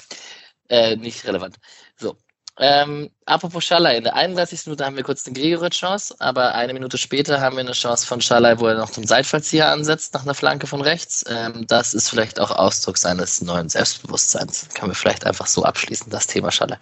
Äh, 0.70 0.96
nicht 0.96 1.26
relevant. 1.28 1.58
So. 1.98 2.18
Ähm, 2.58 3.10
apropos 3.26 3.66
Schalai, 3.66 3.98
in 3.98 4.06
der 4.06 4.16
31. 4.16 4.66
Minute 4.68 4.86
haben 4.86 4.96
wir 4.96 5.04
kurz 5.04 5.26
eine 5.26 5.38
Gregoritsch-Chance, 5.38 6.16
aber 6.20 6.56
eine 6.56 6.74
Minute 6.74 6.98
später 6.98 7.42
haben 7.42 7.58
wir 7.58 7.62
eine 7.62 7.74
Chance 7.74 8.08
von 8.08 8.22
Schalai, 8.22 8.60
wo 8.60 8.68
er 8.68 8.78
noch 8.78 8.90
zum 8.90 9.04
Seitfallzieher 9.04 9.70
ansetzt, 9.70 10.14
nach 10.14 10.24
einer 10.24 10.34
Flanke 10.34 10.66
von 10.66 10.80
rechts. 10.82 11.26
Ähm, 11.28 11.68
das 11.68 11.94
ist 11.94 12.10
vielleicht 12.10 12.40
auch 12.40 12.52
Ausdruck 12.52 12.98
seines 12.98 13.42
neuen 13.42 13.68
Selbstbewusstseins. 13.68 14.70
Können 14.74 14.92
wir 14.92 14.96
vielleicht 14.96 15.26
einfach 15.26 15.48
so 15.48 15.64
abschließen, 15.64 16.10
das 16.10 16.28
Thema 16.28 16.50
Schalai. 16.52 16.78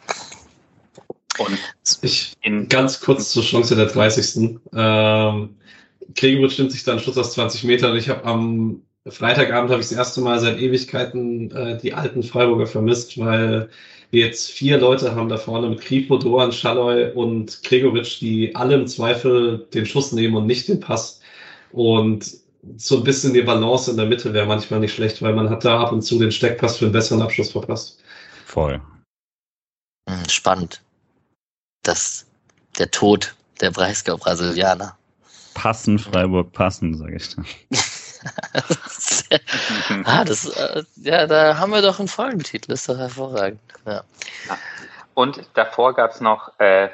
Und 1.39 1.57
ich 2.01 2.33
in 2.41 2.69
ganz 2.69 2.99
kurz 2.99 3.31
zur 3.31 3.43
Chance 3.43 3.75
der 3.75 3.87
30. 3.87 4.59
Ähm, 4.75 5.57
Gregoritsch 6.15 6.59
nimmt 6.59 6.71
sich 6.71 6.83
dann 6.83 6.99
Schluss 6.99 7.17
aus 7.17 7.33
20 7.33 7.63
Metern. 7.63 7.95
Ich 7.95 8.09
habe 8.09 8.23
am 8.25 8.83
Freitagabend 9.07 9.71
habe 9.71 9.81
ich 9.81 9.89
das 9.89 9.97
erste 9.97 10.21
Mal 10.21 10.39
seit 10.39 10.59
Ewigkeiten 10.59 11.51
äh, 11.51 11.77
die 11.77 11.93
alten 11.93 12.21
Freiburger 12.23 12.67
vermisst, 12.67 13.17
weil 13.17 13.69
jetzt 14.19 14.51
vier 14.51 14.77
Leute 14.77 15.15
haben 15.15 15.29
da 15.29 15.37
vorne 15.37 15.69
mit 15.69 15.81
Kripo, 15.81 16.17
Doan, 16.17 16.51
Schalloy 16.51 17.11
und 17.11 17.61
Gregoritsch, 17.63 18.21
die 18.21 18.55
alle 18.55 18.75
im 18.75 18.87
Zweifel 18.87 19.67
den 19.73 19.85
Schuss 19.85 20.11
nehmen 20.11 20.35
und 20.35 20.45
nicht 20.45 20.67
den 20.67 20.79
Pass. 20.79 21.21
Und 21.71 22.31
so 22.77 22.97
ein 22.97 23.03
bisschen 23.03 23.33
die 23.33 23.41
Balance 23.41 23.91
in 23.91 23.97
der 23.97 24.05
Mitte 24.05 24.33
wäre 24.33 24.45
manchmal 24.45 24.79
nicht 24.79 24.93
schlecht, 24.93 25.21
weil 25.21 25.33
man 25.33 25.49
hat 25.49 25.65
da 25.65 25.81
ab 25.81 25.91
und 25.91 26.01
zu 26.01 26.19
den 26.19 26.31
Steckpass 26.31 26.77
für 26.77 26.85
einen 26.85 26.93
besseren 26.93 27.21
Abschluss 27.21 27.51
verpasst. 27.51 28.01
Voll. 28.45 28.79
Hm, 30.09 30.29
spannend. 30.29 30.81
Das, 31.83 32.25
der 32.77 32.91
Tod 32.91 33.35
der 33.61 33.71
Breisgau-Brasilianer. 33.71 34.97
Passen, 35.53 35.99
Freiburg, 35.99 36.51
passen, 36.51 36.97
sage 36.97 37.15
ich 37.15 37.35
dann. 37.35 37.45
ah, 40.05 40.23
das, 40.23 40.45
äh, 40.47 40.83
ja, 40.97 41.27
da 41.27 41.57
haben 41.57 41.71
wir 41.71 41.81
doch 41.81 41.99
einen 41.99 42.07
Folgentitel, 42.07 42.71
ist 42.71 42.89
doch 42.89 42.97
hervorragend. 42.97 43.59
Ja. 43.85 44.03
Und 45.13 45.41
davor 45.53 45.93
gab 45.93 46.11
es 46.11 46.21
noch 46.21 46.59
äh, 46.59 46.89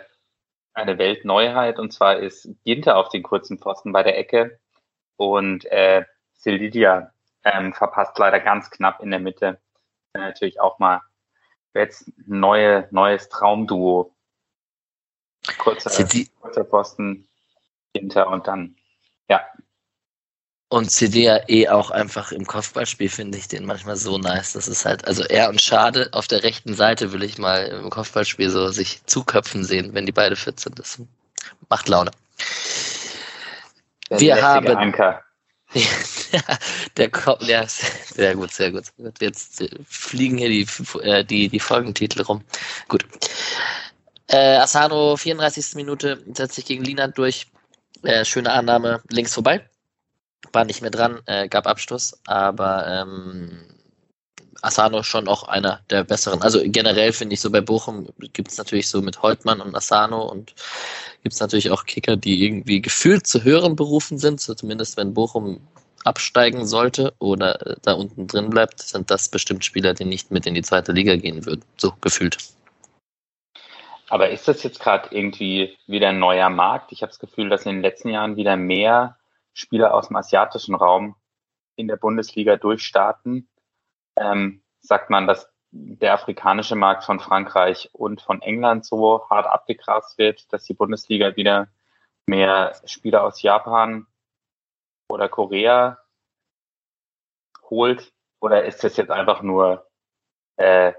eine 0.73 0.97
Weltneuheit, 0.97 1.79
und 1.79 1.91
zwar 1.91 2.17
ist 2.17 2.49
Ginter 2.65 2.97
auf 2.97 3.09
den 3.09 3.23
kurzen 3.23 3.57
Pfosten 3.59 3.91
bei 3.91 4.03
der 4.03 4.17
Ecke 4.17 4.59
und 5.17 5.65
äh, 5.65 6.05
Sildidia 6.35 7.11
ähm, 7.43 7.73
verpasst 7.73 8.17
leider 8.17 8.39
ganz 8.39 8.69
knapp 8.69 9.01
in 9.01 9.11
der 9.11 9.19
Mitte. 9.19 9.59
Äh, 10.13 10.19
natürlich 10.19 10.59
auch 10.59 10.79
mal 10.79 11.01
jetzt 11.73 12.11
neue, 12.25 12.87
neues 12.91 13.29
Traumduo. 13.29 14.15
Kurzer, 15.57 16.05
kurzer 16.41 16.63
Posten 16.63 17.27
hinter 17.95 18.27
und 18.27 18.47
dann, 18.47 18.75
ja, 19.29 19.41
und 20.69 20.91
CD 20.91 21.23
ja 21.23 21.39
eh 21.47 21.67
auch 21.67 21.89
einfach 21.89 22.31
im 22.31 22.45
Kopfballspiel 22.45 23.09
finde 23.09 23.39
ich 23.39 23.47
den 23.47 23.65
manchmal 23.65 23.95
so 23.95 24.19
nice. 24.19 24.53
Das 24.53 24.67
ist 24.67 24.85
halt, 24.85 25.05
also 25.05 25.23
er 25.23 25.49
und 25.49 25.61
Schade 25.61 26.09
auf 26.11 26.27
der 26.27 26.43
rechten 26.43 26.75
Seite 26.75 27.11
will 27.11 27.23
ich 27.23 27.39
mal 27.39 27.65
im 27.65 27.89
Kopfballspiel 27.89 28.51
so 28.51 28.69
sich 28.69 29.03
zuköpfen 29.05 29.65
sehen, 29.65 29.95
wenn 29.95 30.05
die 30.05 30.11
beide 30.11 30.35
fit 30.35 30.59
sind. 30.59 30.77
Das 30.77 31.01
macht 31.69 31.89
Laune. 31.89 32.11
Der 34.11 34.19
Wir 34.19 34.41
haben. 34.41 34.67
Anker. 34.67 35.23
der 36.97 37.09
Kopf, 37.11 37.43
ja, 37.43 37.65
sehr 37.67 38.35
gut, 38.35 38.51
sehr 38.51 38.71
gut. 38.71 38.85
Jetzt 39.19 39.63
fliegen 39.87 40.37
hier 40.37 40.49
die, 40.49 40.67
äh, 41.01 41.23
die, 41.23 41.49
die 41.49 41.59
Folgentitel 41.59 42.21
rum. 42.21 42.43
Gut. 42.87 43.05
Äh, 44.27 44.57
Asano, 44.57 45.15
34. 45.15 45.75
Minute, 45.75 46.23
setzt 46.33 46.55
sich 46.55 46.65
gegen 46.65 46.83
Lina 46.83 47.07
durch. 47.07 47.47
Äh, 48.03 48.23
schöne 48.23 48.51
Annahme, 48.51 49.01
links 49.09 49.33
vorbei 49.33 49.67
war 50.53 50.65
nicht 50.65 50.81
mehr 50.81 50.91
dran, 50.91 51.19
äh, 51.25 51.47
gab 51.47 51.67
Abstoß, 51.67 52.21
aber 52.25 52.87
ähm, 52.87 53.59
Asano 54.61 55.03
schon 55.03 55.27
auch 55.27 55.43
einer 55.43 55.81
der 55.89 56.03
besseren. 56.03 56.41
Also 56.41 56.59
generell 56.63 57.13
finde 57.13 57.33
ich 57.33 57.41
so 57.41 57.49
bei 57.49 57.61
Bochum 57.61 58.09
gibt 58.33 58.51
es 58.51 58.57
natürlich 58.57 58.89
so 58.89 59.01
mit 59.01 59.21
Holtmann 59.21 59.61
und 59.61 59.75
Asano 59.75 60.23
und 60.23 60.53
gibt 61.23 61.33
es 61.33 61.39
natürlich 61.39 61.71
auch 61.71 61.85
Kicker, 61.85 62.17
die 62.17 62.43
irgendwie 62.43 62.81
gefühlt 62.81 63.27
zu 63.27 63.43
höheren 63.43 63.75
berufen 63.75 64.17
sind, 64.17 64.41
so 64.41 64.53
zumindest 64.53 64.97
wenn 64.97 65.13
Bochum 65.13 65.61
absteigen 66.05 66.65
sollte 66.65 67.13
oder 67.19 67.65
äh, 67.65 67.75
da 67.81 67.93
unten 67.93 68.27
drin 68.27 68.49
bleibt, 68.49 68.79
sind 68.79 69.11
das 69.11 69.29
bestimmt 69.29 69.65
Spieler, 69.65 69.93
die 69.93 70.05
nicht 70.05 70.31
mit 70.31 70.45
in 70.45 70.53
die 70.53 70.61
zweite 70.61 70.91
Liga 70.91 71.15
gehen 71.15 71.45
würden, 71.45 71.63
so 71.77 71.93
gefühlt. 72.01 72.37
Aber 74.09 74.29
ist 74.29 74.47
das 74.47 74.63
jetzt 74.63 74.79
gerade 74.79 75.09
irgendwie 75.11 75.77
wieder 75.85 76.09
ein 76.09 76.19
neuer 76.19 76.49
Markt? 76.49 76.91
Ich 76.91 77.03
habe 77.03 77.11
das 77.11 77.19
Gefühl, 77.19 77.49
dass 77.49 77.65
in 77.65 77.73
den 77.73 77.81
letzten 77.81 78.09
Jahren 78.09 78.37
wieder 78.37 78.55
mehr 78.55 79.18
Spieler 79.59 79.93
aus 79.93 80.07
dem 80.07 80.15
asiatischen 80.15 80.75
Raum 80.75 81.15
in 81.75 81.87
der 81.87 81.97
Bundesliga 81.97 82.55
durchstarten, 82.55 83.49
ähm, 84.15 84.63
sagt 84.81 85.09
man, 85.09 85.27
dass 85.27 85.51
der 85.71 86.13
afrikanische 86.13 86.75
Markt 86.75 87.03
von 87.03 87.19
Frankreich 87.19 87.89
und 87.93 88.21
von 88.21 88.41
England 88.41 88.85
so 88.85 89.29
hart 89.29 89.45
abgegrast 89.45 90.17
wird, 90.17 90.51
dass 90.51 90.63
die 90.63 90.73
Bundesliga 90.73 91.35
wieder 91.35 91.67
mehr 92.25 92.75
Spieler 92.85 93.23
aus 93.23 93.41
Japan 93.41 94.07
oder 95.09 95.29
Korea 95.29 95.99
holt? 97.69 98.13
Oder 98.39 98.65
ist 98.65 98.83
das 98.83 98.97
jetzt 98.97 99.11
einfach 99.11 99.41
nur 99.41 99.87
äh, 100.55 100.93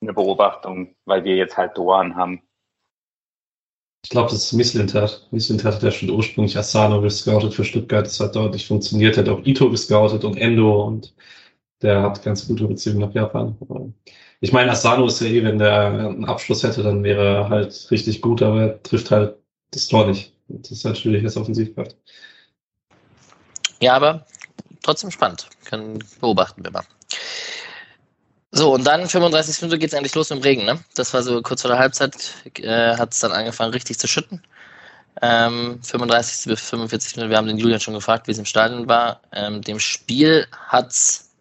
eine 0.00 0.12
Beobachtung, 0.12 0.96
weil 1.04 1.24
wir 1.24 1.36
jetzt 1.36 1.56
halt 1.56 1.78
Doan 1.78 2.16
haben? 2.16 2.42
Ich 4.04 4.10
glaube, 4.10 4.30
das 4.30 4.44
ist 4.44 4.52
Misslintat. 4.52 5.26
Misslintat 5.30 5.76
hat 5.76 5.82
ja 5.82 5.90
schon 5.90 6.10
ursprünglich 6.10 6.58
Asano 6.58 7.00
gescoutet 7.00 7.54
für 7.54 7.64
Stuttgart. 7.64 8.04
Das 8.04 8.20
hat 8.20 8.36
deutlich 8.36 8.66
funktioniert. 8.66 9.16
Er 9.16 9.24
hat 9.24 9.30
auch 9.30 9.44
Ito 9.46 9.70
gescoutet 9.70 10.24
und 10.24 10.36
Endo 10.36 10.84
und 10.84 11.14
der 11.80 12.02
hat 12.02 12.22
ganz 12.22 12.46
gute 12.46 12.66
Beziehungen 12.68 13.00
nach 13.00 13.14
Japan. 13.14 13.56
Ich 14.40 14.52
meine, 14.52 14.72
Asano 14.72 15.06
ist 15.06 15.22
ja 15.22 15.28
eh, 15.28 15.42
wenn 15.42 15.58
der 15.58 15.86
einen 15.86 16.26
Abschluss 16.26 16.62
hätte, 16.62 16.82
dann 16.82 17.02
wäre 17.02 17.24
er 17.24 17.48
halt 17.48 17.90
richtig 17.90 18.20
gut, 18.20 18.42
aber 18.42 18.60
er 18.60 18.82
trifft 18.82 19.10
halt 19.10 19.36
das 19.70 19.88
Tor 19.88 20.06
nicht. 20.06 20.34
Das 20.48 20.70
ist 20.70 20.84
halt 20.84 20.98
schwierig 20.98 21.24
als 21.24 21.38
Offensivkraft. 21.38 21.96
Ja, 23.80 23.94
aber 23.94 24.26
trotzdem 24.82 25.10
spannend. 25.10 25.48
Können 25.64 26.04
beobachten 26.20 26.62
wir 26.62 26.70
mal. 26.70 26.84
So, 28.56 28.72
und 28.72 28.84
dann 28.84 29.08
35 29.08 29.62
Minuten 29.62 29.80
geht 29.80 29.88
es 29.88 29.94
endlich 29.94 30.14
los 30.14 30.30
im 30.30 30.38
Regen. 30.38 30.64
Ne? 30.64 30.78
Das 30.94 31.12
war 31.12 31.24
so 31.24 31.42
kurz 31.42 31.62
vor 31.62 31.70
der 31.70 31.80
Halbzeit, 31.80 32.14
äh, 32.60 32.96
hat 32.96 33.12
es 33.12 33.18
dann 33.18 33.32
angefangen 33.32 33.72
richtig 33.72 33.98
zu 33.98 34.06
schütten. 34.06 34.40
Ähm, 35.22 35.80
35 35.82 36.46
bis 36.46 36.60
45 36.60 37.16
Minuten, 37.16 37.30
wir 37.30 37.36
haben 37.36 37.48
den 37.48 37.58
Julian 37.58 37.80
schon 37.80 37.94
gefragt, 37.94 38.28
wie 38.28 38.30
es 38.30 38.38
im 38.38 38.44
Stadion 38.44 38.88
war. 38.88 39.20
Ähm, 39.32 39.60
dem 39.60 39.80
Spiel 39.80 40.46
hat's, 40.68 41.32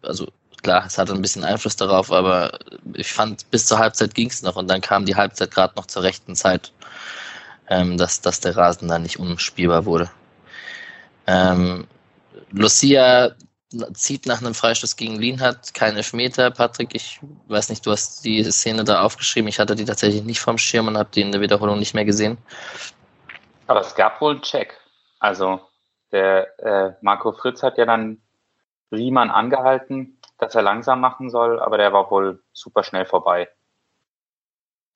also 0.00 0.28
klar, 0.62 0.86
es 0.86 0.96
hatte 0.96 1.12
ein 1.12 1.20
bisschen 1.20 1.44
Einfluss 1.44 1.76
darauf, 1.76 2.10
aber 2.10 2.58
ich 2.94 3.12
fand, 3.12 3.50
bis 3.50 3.66
zur 3.66 3.78
Halbzeit 3.78 4.14
ging 4.14 4.30
es 4.30 4.40
noch 4.40 4.56
und 4.56 4.68
dann 4.68 4.80
kam 4.80 5.04
die 5.04 5.16
Halbzeit 5.16 5.50
gerade 5.50 5.74
noch 5.76 5.84
zur 5.84 6.02
rechten 6.02 6.34
Zeit, 6.34 6.72
ähm, 7.68 7.98
dass, 7.98 8.22
dass 8.22 8.40
der 8.40 8.56
Rasen 8.56 8.88
dann 8.88 9.02
nicht 9.02 9.18
unspielbar 9.18 9.84
wurde. 9.84 10.10
Ähm, 11.26 11.86
Lucia 12.52 13.34
zieht 13.94 14.26
nach 14.26 14.40
einem 14.40 14.54
Freistoß 14.54 14.96
gegen 14.96 15.16
Lien 15.16 15.40
hat, 15.40 15.74
kein 15.74 15.96
Elfmeter. 15.96 16.50
Patrick, 16.50 16.94
ich 16.94 17.20
weiß 17.48 17.68
nicht, 17.68 17.84
du 17.84 17.90
hast 17.90 18.24
die 18.24 18.42
Szene 18.44 18.84
da 18.84 19.02
aufgeschrieben. 19.02 19.48
Ich 19.48 19.58
hatte 19.58 19.74
die 19.74 19.84
tatsächlich 19.84 20.22
nicht 20.22 20.40
vom 20.40 20.58
Schirm 20.58 20.86
und 20.86 20.96
habe 20.96 21.10
die 21.12 21.22
in 21.22 21.32
der 21.32 21.40
Wiederholung 21.40 21.78
nicht 21.78 21.94
mehr 21.94 22.04
gesehen. 22.04 22.38
Aber 23.66 23.80
es 23.80 23.94
gab 23.94 24.20
wohl 24.20 24.32
einen 24.32 24.42
Check. 24.42 24.78
Also 25.18 25.60
der 26.12 26.58
äh, 26.60 26.92
Marco 27.00 27.32
Fritz 27.32 27.62
hat 27.62 27.78
ja 27.78 27.86
dann 27.86 28.18
Riemann 28.92 29.30
angehalten, 29.30 30.18
dass 30.38 30.54
er 30.54 30.62
langsam 30.62 31.00
machen 31.00 31.30
soll, 31.30 31.58
aber 31.58 31.76
der 31.76 31.92
war 31.92 32.10
wohl 32.10 32.42
super 32.52 32.84
schnell 32.84 33.04
vorbei. 33.04 33.48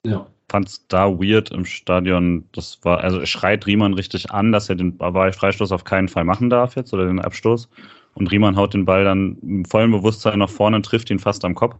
Ja. 0.06 0.26
Fand 0.48 0.68
es 0.68 0.86
da 0.88 1.06
weird 1.08 1.52
im 1.52 1.64
Stadion. 1.64 2.48
Das 2.52 2.80
war, 2.82 2.98
also 2.98 3.24
schreit 3.24 3.66
Riemann 3.66 3.94
richtig 3.94 4.32
an, 4.32 4.50
dass 4.50 4.68
er 4.68 4.74
den 4.74 4.98
Freistoß 4.98 5.70
auf 5.70 5.84
keinen 5.84 6.08
Fall 6.08 6.24
machen 6.24 6.50
darf 6.50 6.74
jetzt 6.74 6.92
oder 6.92 7.06
den 7.06 7.20
Abstoß. 7.20 7.68
Und 8.14 8.30
Riemann 8.30 8.56
haut 8.56 8.74
den 8.74 8.84
Ball 8.84 9.04
dann 9.04 9.38
im 9.42 9.64
vollen 9.64 9.90
Bewusstsein 9.90 10.38
nach 10.38 10.50
vorne 10.50 10.76
und 10.76 10.84
trifft 10.84 11.10
ihn 11.10 11.18
fast 11.18 11.44
am 11.44 11.54
Kopf. 11.54 11.76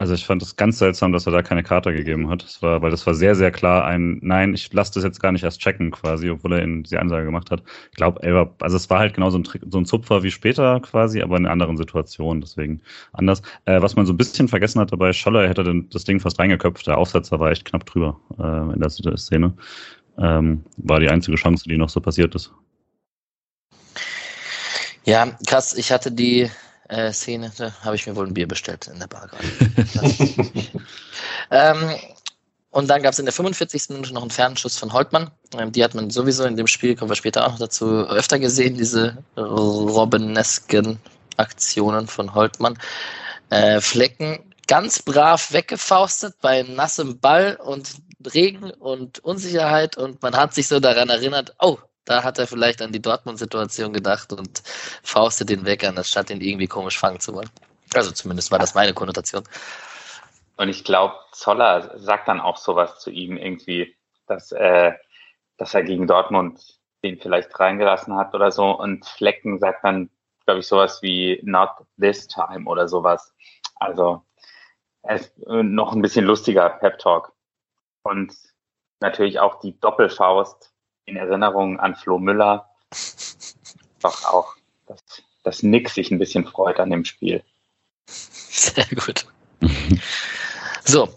Also 0.00 0.14
ich 0.14 0.24
fand 0.24 0.40
es 0.42 0.54
ganz 0.54 0.78
seltsam, 0.78 1.10
dass 1.10 1.26
er 1.26 1.32
da 1.32 1.42
keine 1.42 1.64
Karte 1.64 1.92
gegeben 1.92 2.28
hat. 2.30 2.44
Das 2.44 2.62
war, 2.62 2.82
weil 2.82 2.92
das 2.92 3.04
war 3.04 3.14
sehr, 3.14 3.34
sehr 3.34 3.50
klar 3.50 3.84
ein 3.84 4.20
Nein, 4.22 4.54
ich 4.54 4.72
lasse 4.72 4.94
das 4.94 5.02
jetzt 5.02 5.20
gar 5.20 5.32
nicht 5.32 5.42
erst 5.42 5.60
checken 5.60 5.90
quasi, 5.90 6.30
obwohl 6.30 6.52
er 6.52 6.62
ihn 6.62 6.84
die 6.84 6.96
Ansage 6.96 7.24
gemacht 7.24 7.50
hat. 7.50 7.64
Ich 7.90 7.96
glaube, 7.96 8.20
also 8.60 8.76
es 8.76 8.88
war 8.90 9.00
halt 9.00 9.14
genau 9.14 9.30
so 9.30 9.38
ein, 9.38 9.48
so 9.68 9.78
ein 9.78 9.86
Zupfer 9.86 10.22
wie 10.22 10.30
später 10.30 10.78
quasi, 10.80 11.20
aber 11.20 11.36
in 11.36 11.46
einer 11.46 11.52
anderen 11.52 11.76
Situation, 11.76 12.40
deswegen 12.40 12.80
anders. 13.12 13.42
Äh, 13.64 13.82
was 13.82 13.96
man 13.96 14.06
so 14.06 14.12
ein 14.12 14.16
bisschen 14.16 14.46
vergessen 14.46 14.80
hat 14.80 14.92
dabei, 14.92 15.12
Scholler 15.12 15.48
hätte 15.48 15.64
dann 15.64 15.88
das 15.90 16.04
Ding 16.04 16.20
fast 16.20 16.38
reingeköpft, 16.38 16.86
der 16.86 16.96
Aufsetzer 16.96 17.40
war 17.40 17.50
echt 17.50 17.64
knapp 17.64 17.84
drüber 17.84 18.20
äh, 18.38 18.74
in 18.74 18.80
der 18.80 18.90
Szene. 18.90 19.52
Ähm, 20.16 20.64
war 20.76 21.00
die 21.00 21.10
einzige 21.10 21.36
Chance, 21.36 21.64
die 21.68 21.76
noch 21.76 21.88
so 21.88 22.00
passiert 22.00 22.36
ist. 22.36 22.52
Ja, 25.08 25.26
krass. 25.46 25.72
Ich 25.72 25.90
hatte 25.90 26.12
die 26.12 26.50
äh, 26.90 27.12
Szene, 27.14 27.50
da 27.56 27.72
habe 27.82 27.96
ich 27.96 28.06
mir 28.06 28.14
wohl 28.14 28.26
ein 28.26 28.34
Bier 28.34 28.46
bestellt 28.46 28.88
in 28.88 28.98
der 28.98 29.06
Bar 29.06 29.28
gerade. 29.28 29.48
ähm, 31.50 31.96
und 32.70 32.90
dann 32.90 33.02
gab 33.02 33.14
es 33.14 33.18
in 33.18 33.24
der 33.24 33.32
45. 33.32 33.88
Minute 33.88 34.12
noch 34.12 34.20
einen 34.20 34.30
Fernschuss 34.30 34.76
von 34.76 34.92
Holtmann. 34.92 35.30
Ähm, 35.56 35.72
die 35.72 35.82
hat 35.82 35.94
man 35.94 36.10
sowieso 36.10 36.44
in 36.44 36.58
dem 36.58 36.66
Spiel, 36.66 36.94
kommen 36.94 37.10
wir 37.10 37.16
später 37.16 37.46
auch 37.46 37.52
noch 37.52 37.58
dazu, 37.58 37.86
öfter 38.06 38.38
gesehen, 38.38 38.74
diese 38.76 39.16
Robbenesken 39.38 40.98
Aktionen 41.38 42.06
von 42.06 42.34
Holtmann. 42.34 42.78
Äh, 43.48 43.80
Flecken 43.80 44.52
ganz 44.66 45.00
brav 45.00 45.54
weggefaustet 45.54 46.34
bei 46.42 46.64
nassem 46.64 47.18
Ball 47.18 47.56
und 47.56 47.94
Regen 48.34 48.72
und 48.72 49.20
Unsicherheit 49.20 49.96
und 49.96 50.20
man 50.20 50.36
hat 50.36 50.52
sich 50.52 50.68
so 50.68 50.80
daran 50.80 51.08
erinnert, 51.08 51.54
oh, 51.60 51.78
da 52.08 52.24
hat 52.24 52.38
er 52.38 52.46
vielleicht 52.46 52.80
an 52.80 52.92
die 52.92 53.02
Dortmund-Situation 53.02 53.92
gedacht 53.92 54.32
und 54.32 54.62
faustet 55.02 55.50
den 55.50 55.66
weg, 55.66 55.84
anstatt 55.84 56.30
ihn 56.30 56.40
irgendwie 56.40 56.66
komisch 56.66 56.98
fangen 56.98 57.20
zu 57.20 57.34
wollen. 57.34 57.50
Also 57.94 58.10
zumindest 58.12 58.50
war 58.50 58.58
das 58.58 58.74
meine 58.74 58.94
Konnotation. 58.94 59.44
Und 60.56 60.68
ich 60.68 60.84
glaube, 60.84 61.14
Zoller 61.32 61.98
sagt 61.98 62.28
dann 62.28 62.40
auch 62.40 62.56
sowas 62.56 62.98
zu 62.98 63.10
ihm 63.10 63.36
irgendwie, 63.36 63.94
dass, 64.26 64.52
äh, 64.52 64.92
dass 65.56 65.74
er 65.74 65.82
gegen 65.82 66.06
Dortmund 66.06 66.78
den 67.04 67.18
vielleicht 67.18 67.58
reingelassen 67.60 68.16
hat 68.16 68.34
oder 68.34 68.50
so. 68.50 68.70
Und 68.70 69.06
Flecken 69.06 69.58
sagt 69.58 69.84
dann, 69.84 70.10
glaube 70.46 70.60
ich, 70.60 70.66
sowas 70.66 71.02
wie 71.02 71.40
not 71.44 71.70
this 72.00 72.26
time 72.26 72.64
oder 72.66 72.88
sowas. 72.88 73.34
Also 73.76 74.22
es 75.02 75.28
äh, 75.46 75.62
noch 75.62 75.92
ein 75.92 76.02
bisschen 76.02 76.24
lustiger 76.24 76.68
Pep 76.70 76.98
Talk. 76.98 77.32
Und 78.02 78.34
natürlich 79.00 79.38
auch 79.38 79.60
die 79.60 79.78
Doppelfaust 79.78 80.72
in 81.08 81.16
Erinnerung 81.16 81.80
an 81.80 81.94
Flo 81.96 82.18
Müller. 82.18 82.68
Doch 84.00 84.24
auch, 84.24 84.54
dass, 84.86 85.02
dass 85.42 85.62
Nick 85.62 85.90
sich 85.90 86.10
ein 86.10 86.18
bisschen 86.18 86.44
freut 86.44 86.78
an 86.78 86.90
dem 86.90 87.04
Spiel. 87.04 87.42
Sehr 88.06 88.86
gut. 88.94 89.26
So, 90.84 91.08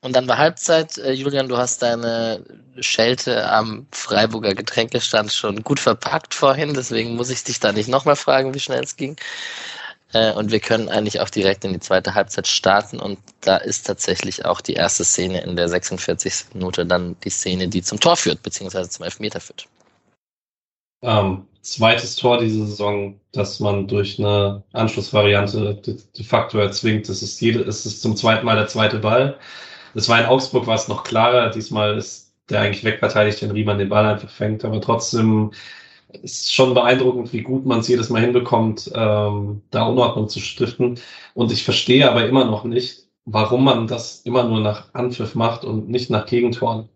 und 0.00 0.14
dann 0.14 0.28
war 0.28 0.38
Halbzeit. 0.38 0.96
Äh, 0.98 1.12
Julian, 1.12 1.48
du 1.48 1.56
hast 1.56 1.82
deine 1.82 2.44
Schelte 2.80 3.50
am 3.50 3.86
Freiburger 3.90 4.54
Getränkestand 4.54 5.32
schon 5.32 5.62
gut 5.64 5.80
verpackt 5.80 6.34
vorhin, 6.34 6.74
deswegen 6.74 7.16
muss 7.16 7.30
ich 7.30 7.44
dich 7.44 7.58
da 7.60 7.72
nicht 7.72 7.88
nochmal 7.88 8.16
fragen, 8.16 8.54
wie 8.54 8.60
schnell 8.60 8.82
es 8.82 8.96
ging. 8.96 9.16
Äh, 10.12 10.32
und 10.32 10.50
wir 10.50 10.60
können 10.60 10.88
eigentlich 10.88 11.20
auch 11.20 11.30
direkt 11.30 11.64
in 11.64 11.72
die 11.72 11.80
zweite 11.80 12.14
Halbzeit 12.14 12.46
starten. 12.46 12.98
Und 12.98 13.18
da 13.40 13.56
ist 13.56 13.86
tatsächlich 13.86 14.44
auch 14.44 14.60
die 14.60 14.74
erste 14.74 15.04
Szene 15.04 15.42
in 15.42 15.56
der 15.56 15.68
46. 15.68 16.54
Minute 16.54 16.86
dann 16.86 17.16
die 17.24 17.30
Szene, 17.30 17.68
die 17.68 17.82
zum 17.82 18.00
Tor 18.00 18.16
führt, 18.16 18.42
beziehungsweise 18.42 18.88
zum 18.88 19.04
Elfmeter 19.04 19.40
führt. 19.40 19.66
Ähm, 21.02 21.46
zweites 21.62 22.16
Tor 22.16 22.38
diese 22.38 22.66
Saison, 22.66 23.20
dass 23.32 23.60
man 23.60 23.86
durch 23.86 24.18
eine 24.18 24.62
Anschlussvariante 24.72 25.74
de, 25.74 25.96
de 26.16 26.24
facto 26.24 26.58
erzwingt. 26.58 27.08
Es 27.08 27.22
ist, 27.22 27.40
jede, 27.40 27.60
es 27.60 28.00
zum 28.00 28.16
zweiten 28.16 28.46
Mal 28.46 28.56
der 28.56 28.68
zweite 28.68 28.98
Ball. 28.98 29.38
Das 29.94 30.08
war 30.08 30.20
in 30.20 30.26
Augsburg 30.26 30.66
war 30.66 30.74
es 30.74 30.88
noch 30.88 31.04
klarer. 31.04 31.50
Diesmal 31.50 31.96
ist 31.96 32.32
der 32.48 32.62
eigentlich 32.62 32.84
wegverteidigt, 32.84 33.42
wenn 33.42 33.50
Riemann 33.50 33.78
den 33.78 33.90
Ball 33.90 34.06
einfach 34.06 34.30
fängt. 34.30 34.64
Aber 34.64 34.80
trotzdem 34.80 35.52
ist 36.22 36.54
schon 36.54 36.74
beeindruckend, 36.74 37.32
wie 37.32 37.42
gut 37.42 37.66
man 37.66 37.80
es 37.80 37.88
jedes 37.88 38.10
Mal 38.10 38.22
hinbekommt, 38.22 38.90
ähm, 38.94 39.62
da 39.70 39.86
Unordnung 39.86 40.28
zu 40.28 40.40
stiften. 40.40 40.98
Und 41.34 41.52
ich 41.52 41.64
verstehe 41.64 42.10
aber 42.10 42.26
immer 42.26 42.44
noch 42.44 42.64
nicht, 42.64 43.08
warum 43.24 43.64
man 43.64 43.86
das 43.86 44.22
immer 44.22 44.44
nur 44.44 44.60
nach 44.60 44.92
Anpfiff 44.94 45.34
macht 45.34 45.64
und 45.64 45.88
nicht 45.88 46.10
nach 46.10 46.26
Gegentoren. 46.26 46.88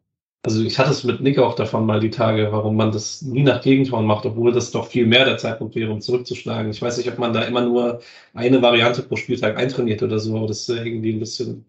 Also 0.45 0.63
ich 0.63 0.79
hatte 0.79 0.91
es 0.91 1.05
mit 1.05 1.21
Nick 1.21 1.39
auch 1.39 1.55
davon 1.55 1.87
mal 1.87 2.01
die 2.01 2.11
Tage, 2.11 2.51
warum 2.51 2.75
man 2.75 2.91
das 2.91 3.23
nie 3.23 3.45
nach 3.45 3.61
Gegentoren 3.63 4.07
macht, 4.07 4.27
obwohl 4.27 4.51
das 4.53 4.73
doch 4.73 4.87
viel 4.87 5.07
mehr 5.07 5.25
der 5.25 5.39
Zeitpunkt 5.39 5.77
wäre, 5.77 5.93
um 5.93 6.01
zurückzuschlagen. 6.01 6.73
Ich 6.73 6.83
weiß 6.83 6.97
nicht, 6.97 7.09
ob 7.09 7.19
man 7.19 7.33
da 7.33 7.43
immer 7.43 7.61
nur 7.61 8.01
eine 8.35 8.61
Variante 8.61 9.03
pro 9.03 9.15
Spieltag 9.17 9.57
eintrainiert 9.57 10.03
oder 10.03 10.19
so, 10.19 10.37
aber 10.37 10.49
das 10.49 10.69
ist 10.69 10.71
irgendwie 10.71 11.13
ein 11.13 11.21
bisschen. 11.21 11.65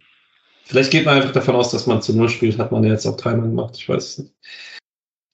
Vielleicht 0.66 0.92
geht 0.92 1.06
man 1.06 1.18
einfach 1.18 1.34
davon 1.34 1.56
aus, 1.56 1.72
dass 1.72 1.86
man 1.86 2.02
zu 2.02 2.16
Null 2.16 2.30
spielt, 2.30 2.58
hat 2.58 2.72
man 2.72 2.84
ja 2.84 2.92
jetzt 2.92 3.06
auch 3.06 3.18
dreimal 3.18 3.50
gemacht, 3.50 3.76
ich 3.78 3.88
weiß 3.88 4.04
es 4.04 4.18
nicht. 4.20 4.34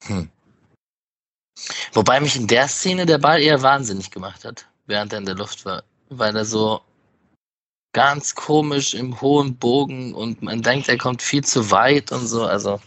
Hm. 0.07 0.29
Wobei 1.93 2.19
mich 2.19 2.35
in 2.35 2.47
der 2.47 2.67
Szene 2.67 3.05
der 3.05 3.17
Ball 3.17 3.41
eher 3.41 3.61
wahnsinnig 3.61 4.11
gemacht 4.11 4.45
hat, 4.45 4.65
während 4.87 5.13
er 5.13 5.19
in 5.19 5.25
der 5.25 5.35
Luft 5.35 5.65
war, 5.65 5.83
weil 6.09 6.35
er 6.35 6.45
so 6.45 6.81
ganz 7.93 8.35
komisch 8.35 8.93
im 8.93 9.19
hohen 9.19 9.55
Bogen 9.55 10.13
und 10.13 10.41
man 10.41 10.61
denkt, 10.61 10.89
er 10.89 10.97
kommt 10.97 11.21
viel 11.21 11.43
zu 11.43 11.71
weit 11.71 12.11
und 12.11 12.27
so, 12.27 12.45
also 12.45 12.79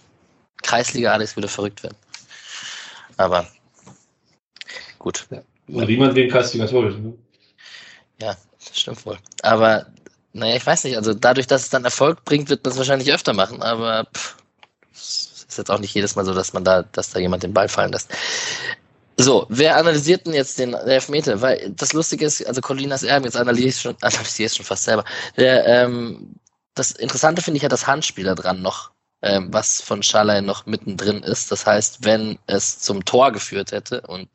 Kreisliga 0.62 1.12
Alex 1.12 1.36
würde 1.36 1.48
verrückt 1.48 1.82
werden. 1.82 1.96
Aber 3.16 3.46
gut. 4.98 5.26
Ja. 5.30 5.42
Wie 5.66 5.96
man 5.96 6.14
den 6.14 6.30
Kreisliga 6.30 6.70
holt. 6.70 7.02
Ne? 7.02 7.14
Ja, 8.20 8.36
das 8.58 8.78
stimmt 8.78 9.04
wohl. 9.06 9.18
Aber 9.42 9.86
naja, 10.32 10.56
ich 10.56 10.64
weiß 10.64 10.84
nicht, 10.84 10.96
also 10.96 11.14
dadurch, 11.14 11.46
dass 11.46 11.62
es 11.62 11.70
dann 11.70 11.84
Erfolg 11.84 12.24
bringt, 12.24 12.48
wird 12.48 12.64
man 12.64 12.72
es 12.72 12.78
wahrscheinlich 12.78 13.12
öfter 13.12 13.34
machen, 13.34 13.62
aber 13.62 14.06
pff, 14.14 14.36
ist 15.52 15.58
jetzt 15.58 15.70
auch 15.70 15.78
nicht 15.78 15.94
jedes 15.94 16.16
Mal 16.16 16.24
so, 16.24 16.34
dass 16.34 16.52
man 16.52 16.64
da, 16.64 16.82
dass 16.82 17.10
da 17.10 17.18
jemand 17.20 17.42
den 17.42 17.54
Ball 17.54 17.68
fallen 17.68 17.92
lässt. 17.92 18.10
So, 19.18 19.46
wer 19.48 19.76
analysiert 19.76 20.26
denn 20.26 20.34
jetzt 20.34 20.58
den 20.58 20.74
Elfmeter? 20.74 21.40
Weil 21.40 21.70
das 21.76 21.92
Lustige 21.92 22.24
ist, 22.24 22.46
also 22.46 22.60
Colinas 22.60 23.02
Erben, 23.02 23.24
jetzt 23.24 23.36
analysiert 23.36 23.74
schon, 23.74 23.96
analysiert 24.00 24.54
schon 24.54 24.66
fast 24.66 24.84
selber. 24.84 25.04
Der, 25.36 25.66
ähm, 25.66 26.34
das 26.74 26.90
Interessante 26.92 27.42
finde 27.42 27.56
ich 27.58 27.62
ja 27.62 27.68
das 27.68 27.86
Handspiel 27.86 28.24
da 28.24 28.34
dran 28.34 28.62
noch, 28.62 28.90
ähm, 29.20 29.48
was 29.52 29.82
von 29.82 30.02
Schalay 30.02 30.40
noch 30.40 30.66
mittendrin 30.66 31.22
ist. 31.22 31.52
Das 31.52 31.66
heißt, 31.66 32.04
wenn 32.04 32.38
es 32.46 32.78
zum 32.78 33.04
Tor 33.04 33.32
geführt 33.32 33.72
hätte 33.72 34.00
und 34.02 34.28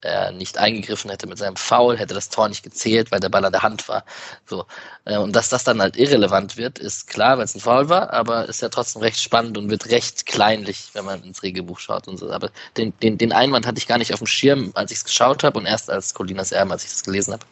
er 0.00 0.32
nicht 0.32 0.58
eingegriffen 0.58 1.10
hätte 1.10 1.26
mit 1.26 1.38
seinem 1.38 1.56
Foul, 1.56 1.98
hätte 1.98 2.14
das 2.14 2.28
Tor 2.28 2.48
nicht 2.48 2.62
gezählt, 2.62 3.10
weil 3.10 3.20
der 3.20 3.28
Ball 3.28 3.44
an 3.44 3.52
der 3.52 3.62
Hand 3.62 3.88
war. 3.88 4.04
So. 4.46 4.64
Äh, 5.04 5.18
und 5.18 5.34
dass 5.34 5.48
das 5.48 5.64
dann 5.64 5.80
halt 5.80 5.96
irrelevant 5.96 6.56
wird, 6.56 6.78
ist 6.78 7.08
klar, 7.08 7.38
weil 7.38 7.44
es 7.44 7.54
ein 7.54 7.60
Foul 7.60 7.88
war, 7.88 8.12
aber 8.12 8.48
ist 8.48 8.62
ja 8.62 8.68
trotzdem 8.68 9.02
recht 9.02 9.20
spannend 9.20 9.58
und 9.58 9.70
wird 9.70 9.90
recht 9.90 10.26
kleinlich, 10.26 10.90
wenn 10.92 11.04
man 11.04 11.22
ins 11.24 11.42
Regelbuch 11.42 11.80
schaut 11.80 12.06
und 12.08 12.18
so. 12.18 12.30
Aber 12.30 12.50
den, 12.76 12.92
den, 13.02 13.18
den 13.18 13.32
Einwand 13.32 13.66
hatte 13.66 13.78
ich 13.78 13.88
gar 13.88 13.98
nicht 13.98 14.12
auf 14.12 14.20
dem 14.20 14.26
Schirm, 14.26 14.70
als 14.74 14.92
ich 14.92 14.98
es 14.98 15.04
geschaut 15.04 15.42
habe 15.42 15.58
und 15.58 15.66
erst 15.66 15.90
als 15.90 16.14
Colinas 16.14 16.52
Erben, 16.52 16.70
als 16.70 16.84
ich 16.84 16.90
das 16.90 17.04
gelesen 17.04 17.32
habe. 17.32 17.44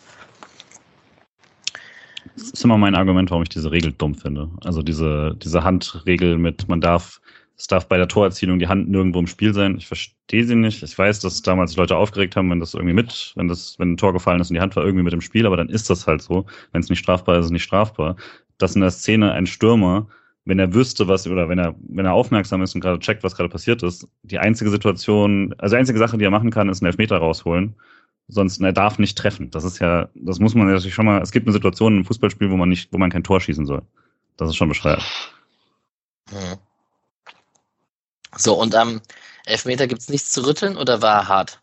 Das 2.36 2.50
ist 2.50 2.64
immer 2.64 2.76
mein 2.76 2.94
Argument, 2.94 3.30
warum 3.30 3.42
ich 3.42 3.48
diese 3.48 3.70
Regel 3.70 3.92
dumm 3.92 4.14
finde. 4.14 4.50
Also 4.62 4.82
diese, 4.82 5.34
diese 5.42 5.64
Handregel 5.64 6.36
mit, 6.36 6.68
man 6.68 6.80
darf 6.80 7.20
es 7.56 7.66
darf 7.68 7.88
bei 7.88 7.96
der 7.96 8.08
Torerzielung 8.08 8.58
die 8.58 8.68
Hand 8.68 8.88
nirgendwo 8.88 9.18
im 9.18 9.26
Spiel 9.26 9.54
sein. 9.54 9.78
Ich 9.78 9.86
verstehe 9.86 10.44
sie 10.44 10.54
nicht. 10.54 10.82
Ich 10.82 10.96
weiß, 10.96 11.20
dass 11.20 11.40
damals 11.40 11.76
Leute 11.76 11.96
aufgeregt 11.96 12.36
haben, 12.36 12.50
wenn 12.50 12.60
das 12.60 12.74
irgendwie 12.74 12.92
mit, 12.92 13.32
wenn 13.36 13.48
das, 13.48 13.78
wenn 13.78 13.92
ein 13.92 13.96
Tor 13.96 14.12
gefallen 14.12 14.40
ist 14.40 14.50
und 14.50 14.54
die 14.54 14.60
Hand 14.60 14.76
war 14.76 14.84
irgendwie 14.84 15.04
mit 15.04 15.14
im 15.14 15.22
Spiel, 15.22 15.46
aber 15.46 15.56
dann 15.56 15.70
ist 15.70 15.88
das 15.88 16.06
halt 16.06 16.20
so. 16.20 16.44
Wenn 16.72 16.82
es 16.82 16.90
nicht 16.90 16.98
strafbar 16.98 17.36
ist, 17.36 17.40
ist 17.40 17.46
es 17.46 17.52
nicht 17.52 17.62
strafbar. 17.62 18.16
Dass 18.58 18.74
in 18.74 18.82
der 18.82 18.90
Szene 18.90 19.32
ein 19.32 19.46
Stürmer, 19.46 20.06
wenn 20.44 20.58
er 20.58 20.74
wüsste, 20.74 21.08
was, 21.08 21.26
oder 21.26 21.48
wenn 21.48 21.58
er, 21.58 21.74
wenn 21.88 22.04
er 22.04 22.12
aufmerksam 22.12 22.60
ist 22.62 22.74
und 22.74 22.82
gerade 22.82 22.98
checkt, 22.98 23.24
was 23.24 23.36
gerade 23.36 23.48
passiert 23.48 23.82
ist, 23.82 24.06
die 24.22 24.38
einzige 24.38 24.70
Situation, 24.70 25.54
also 25.56 25.74
die 25.74 25.80
einzige 25.80 25.98
Sache, 25.98 26.18
die 26.18 26.24
er 26.24 26.30
machen 26.30 26.50
kann, 26.50 26.68
ist 26.68 26.82
einen 26.82 26.88
Elfmeter 26.88 27.16
rausholen. 27.16 27.74
Sonst, 28.28 28.60
er 28.60 28.72
darf 28.72 28.98
nicht 28.98 29.16
treffen. 29.16 29.50
Das 29.50 29.64
ist 29.64 29.78
ja, 29.78 30.08
das 30.14 30.40
muss 30.40 30.54
man 30.54 30.66
natürlich 30.66 30.94
schon 30.94 31.06
mal, 31.06 31.22
es 31.22 31.32
gibt 31.32 31.46
eine 31.46 31.52
Situation 31.52 31.98
im 31.98 32.04
Fußballspiel, 32.04 32.50
wo 32.50 32.56
man 32.56 32.68
nicht, 32.68 32.92
wo 32.92 32.98
man 32.98 33.10
kein 33.10 33.24
Tor 33.24 33.40
schießen 33.40 33.64
soll. 33.66 33.82
Das 34.36 34.50
ist 34.50 34.56
schon 34.56 34.68
bescheuert. 34.68 35.02
Mhm. 36.30 36.65
So, 38.36 38.54
und 38.54 38.74
am 38.74 39.00
Elfmeter 39.46 39.86
gibt 39.86 40.02
es 40.02 40.08
nichts 40.08 40.30
zu 40.30 40.46
rütteln 40.46 40.76
oder 40.76 41.02
war 41.02 41.20
er 41.20 41.28
hart? 41.28 41.60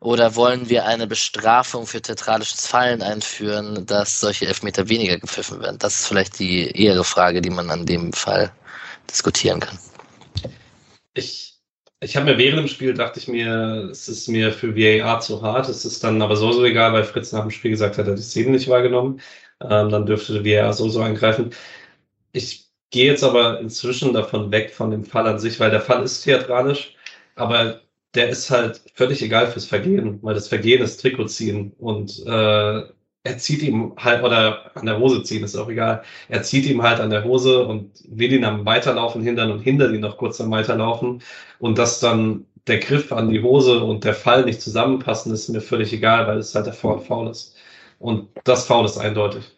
Oder 0.00 0.36
wollen 0.36 0.68
wir 0.68 0.84
eine 0.84 1.06
Bestrafung 1.06 1.86
für 1.86 2.02
theatralisches 2.02 2.66
Fallen 2.66 3.00
einführen, 3.00 3.86
dass 3.86 4.20
solche 4.20 4.46
Elfmeter 4.46 4.88
weniger 4.88 5.18
gepfiffen 5.18 5.60
werden? 5.60 5.78
Das 5.78 6.00
ist 6.00 6.06
vielleicht 6.06 6.38
die 6.38 6.70
ehere 6.72 7.04
Frage, 7.04 7.40
die 7.40 7.50
man 7.50 7.70
an 7.70 7.86
dem 7.86 8.12
Fall 8.12 8.52
diskutieren 9.10 9.60
kann. 9.60 9.78
Ich, 11.14 11.58
ich 12.00 12.16
habe 12.16 12.26
mir 12.26 12.38
während 12.38 12.58
dem 12.58 12.68
Spiel, 12.68 12.92
dachte 12.92 13.18
ich 13.18 13.28
mir, 13.28 13.88
es 13.90 14.08
ist 14.08 14.28
mir 14.28 14.52
für 14.52 14.76
VAR 14.76 15.20
zu 15.20 15.40
hart. 15.40 15.68
Es 15.70 15.86
ist 15.86 16.04
dann 16.04 16.20
aber 16.20 16.36
so, 16.36 16.52
so 16.52 16.64
egal, 16.64 16.92
weil 16.92 17.04
Fritz 17.04 17.32
nach 17.32 17.42
dem 17.42 17.50
Spiel 17.50 17.70
gesagt 17.70 17.96
hat, 17.96 18.06
er 18.06 18.12
hat 18.12 18.18
die 18.18 18.22
Szene 18.22 18.50
nicht 18.50 18.68
wahrgenommen. 18.68 19.20
Ähm, 19.62 19.88
dann 19.88 20.04
dürfte 20.04 20.44
VAR 20.44 20.72
so, 20.74 20.88
so 20.90 21.00
eingreifen. 21.00 21.54
Ich 22.32 22.63
gehe 22.90 23.06
jetzt 23.06 23.24
aber 23.24 23.60
inzwischen 23.60 24.12
davon 24.12 24.50
weg, 24.52 24.70
von 24.72 24.90
dem 24.90 25.04
Fall 25.04 25.26
an 25.26 25.38
sich, 25.38 25.60
weil 25.60 25.70
der 25.70 25.80
Fall 25.80 26.02
ist 26.04 26.22
theatralisch, 26.22 26.94
aber 27.36 27.80
der 28.14 28.28
ist 28.28 28.50
halt 28.50 28.82
völlig 28.94 29.22
egal 29.22 29.48
fürs 29.48 29.66
Vergehen, 29.66 30.20
weil 30.22 30.34
das 30.34 30.48
Vergehen 30.48 30.82
ist 30.82 31.00
Trikot 31.00 31.26
ziehen 31.26 31.72
und 31.78 32.24
äh, 32.26 32.82
er 33.24 33.38
zieht 33.38 33.62
ihm 33.62 33.94
halt, 33.96 34.22
oder 34.22 34.70
an 34.76 34.86
der 34.86 34.98
Hose 34.98 35.22
ziehen, 35.22 35.44
ist 35.44 35.56
auch 35.56 35.68
egal. 35.70 36.02
Er 36.28 36.42
zieht 36.42 36.66
ihm 36.66 36.82
halt 36.82 37.00
an 37.00 37.10
der 37.10 37.24
Hose 37.24 37.64
und 37.66 37.90
will 38.08 38.32
ihn 38.32 38.44
am 38.44 38.66
Weiterlaufen 38.66 39.22
hindern 39.22 39.50
und 39.50 39.60
hindert 39.60 39.92
ihn 39.94 40.00
noch 40.00 40.18
kurz 40.18 40.40
am 40.42 40.50
Weiterlaufen. 40.50 41.22
Und 41.58 41.78
dass 41.78 42.00
dann 42.00 42.46
der 42.66 42.78
Griff 42.78 43.12
an 43.12 43.30
die 43.30 43.42
Hose 43.42 43.82
und 43.82 44.04
der 44.04 44.14
Fall 44.14 44.44
nicht 44.44 44.60
zusammenpassen, 44.60 45.32
ist 45.32 45.48
mir 45.48 45.62
völlig 45.62 45.92
egal, 45.92 46.26
weil 46.26 46.38
es 46.38 46.54
halt 46.54 46.66
der 46.66 46.74
Foul 46.74 47.28
ist. 47.30 47.56
Und 47.98 48.28
das 48.44 48.66
Foul 48.66 48.84
ist 48.84 48.98
eindeutig. 48.98 49.53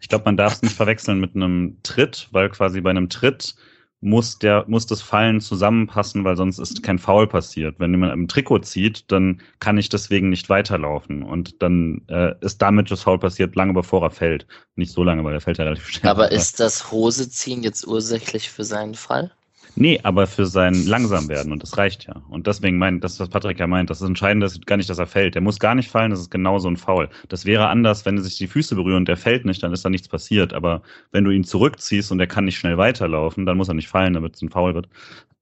Ich 0.00 0.08
glaube, 0.08 0.24
man 0.24 0.36
darf 0.36 0.54
es 0.54 0.62
nicht 0.62 0.76
verwechseln 0.76 1.20
mit 1.20 1.34
einem 1.34 1.78
Tritt, 1.82 2.28
weil 2.32 2.48
quasi 2.50 2.80
bei 2.80 2.90
einem 2.90 3.08
Tritt 3.08 3.54
muss 4.00 4.38
der 4.38 4.64
muss 4.68 4.86
das 4.86 5.02
Fallen 5.02 5.40
zusammenpassen, 5.40 6.22
weil 6.24 6.36
sonst 6.36 6.58
ist 6.58 6.82
kein 6.82 6.98
Foul 6.98 7.26
passiert. 7.26 7.80
Wenn 7.80 7.90
jemand 7.90 8.12
im 8.12 8.28
Trikot 8.28 8.60
zieht, 8.60 9.10
dann 9.10 9.40
kann 9.58 9.76
ich 9.76 9.88
deswegen 9.88 10.28
nicht 10.28 10.48
weiterlaufen 10.48 11.24
und 11.24 11.62
dann 11.62 12.02
äh, 12.08 12.34
ist 12.40 12.62
damit 12.62 12.90
das 12.90 13.02
Foul 13.02 13.18
passiert 13.18 13.56
lange 13.56 13.72
bevor 13.72 14.02
er 14.04 14.10
fällt. 14.10 14.46
Nicht 14.76 14.92
so 14.92 15.02
lange, 15.02 15.24
weil 15.24 15.34
er 15.34 15.40
fällt 15.40 15.58
ja 15.58 15.64
relativ 15.64 15.88
schnell. 15.88 16.10
Aber 16.10 16.30
ist 16.30 16.60
das 16.60 16.92
Hoseziehen 16.92 17.64
jetzt 17.64 17.86
ursächlich 17.86 18.50
für 18.50 18.64
seinen 18.64 18.94
Fall? 18.94 19.32
Nee, 19.80 20.00
aber 20.02 20.26
für 20.26 20.46
sein 20.46 20.74
Langsamwerden 20.86 21.52
und 21.52 21.62
das 21.62 21.78
reicht 21.78 22.08
ja. 22.08 22.20
Und 22.28 22.48
deswegen 22.48 22.78
meint, 22.78 23.04
das, 23.04 23.20
was 23.20 23.28
Patrick 23.28 23.60
ja 23.60 23.68
meint, 23.68 23.90
das 23.90 24.00
ist 24.00 24.08
entscheidend, 24.08 24.42
ist 24.42 24.66
gar 24.66 24.76
nicht, 24.76 24.90
dass 24.90 24.98
er 24.98 25.06
fällt. 25.06 25.36
Der 25.36 25.40
muss 25.40 25.60
gar 25.60 25.76
nicht 25.76 25.88
fallen, 25.88 26.10
das 26.10 26.18
ist 26.18 26.30
genauso 26.32 26.68
ein 26.68 26.76
Foul. 26.76 27.08
Das 27.28 27.44
wäre 27.44 27.68
anders, 27.68 28.04
wenn 28.04 28.16
er 28.16 28.24
sich 28.24 28.36
die 28.36 28.48
Füße 28.48 28.74
berührt 28.74 28.96
und 28.96 29.06
der 29.06 29.16
fällt 29.16 29.44
nicht, 29.44 29.62
dann 29.62 29.72
ist 29.72 29.84
da 29.84 29.88
nichts 29.88 30.08
passiert. 30.08 30.52
Aber 30.52 30.82
wenn 31.12 31.22
du 31.22 31.30
ihn 31.30 31.44
zurückziehst 31.44 32.10
und 32.10 32.18
er 32.18 32.26
kann 32.26 32.46
nicht 32.46 32.58
schnell 32.58 32.76
weiterlaufen, 32.76 33.46
dann 33.46 33.56
muss 33.56 33.68
er 33.68 33.74
nicht 33.74 33.86
fallen, 33.86 34.14
damit 34.14 34.34
es 34.34 34.42
ein 34.42 34.48
Foul 34.48 34.74
wird. 34.74 34.88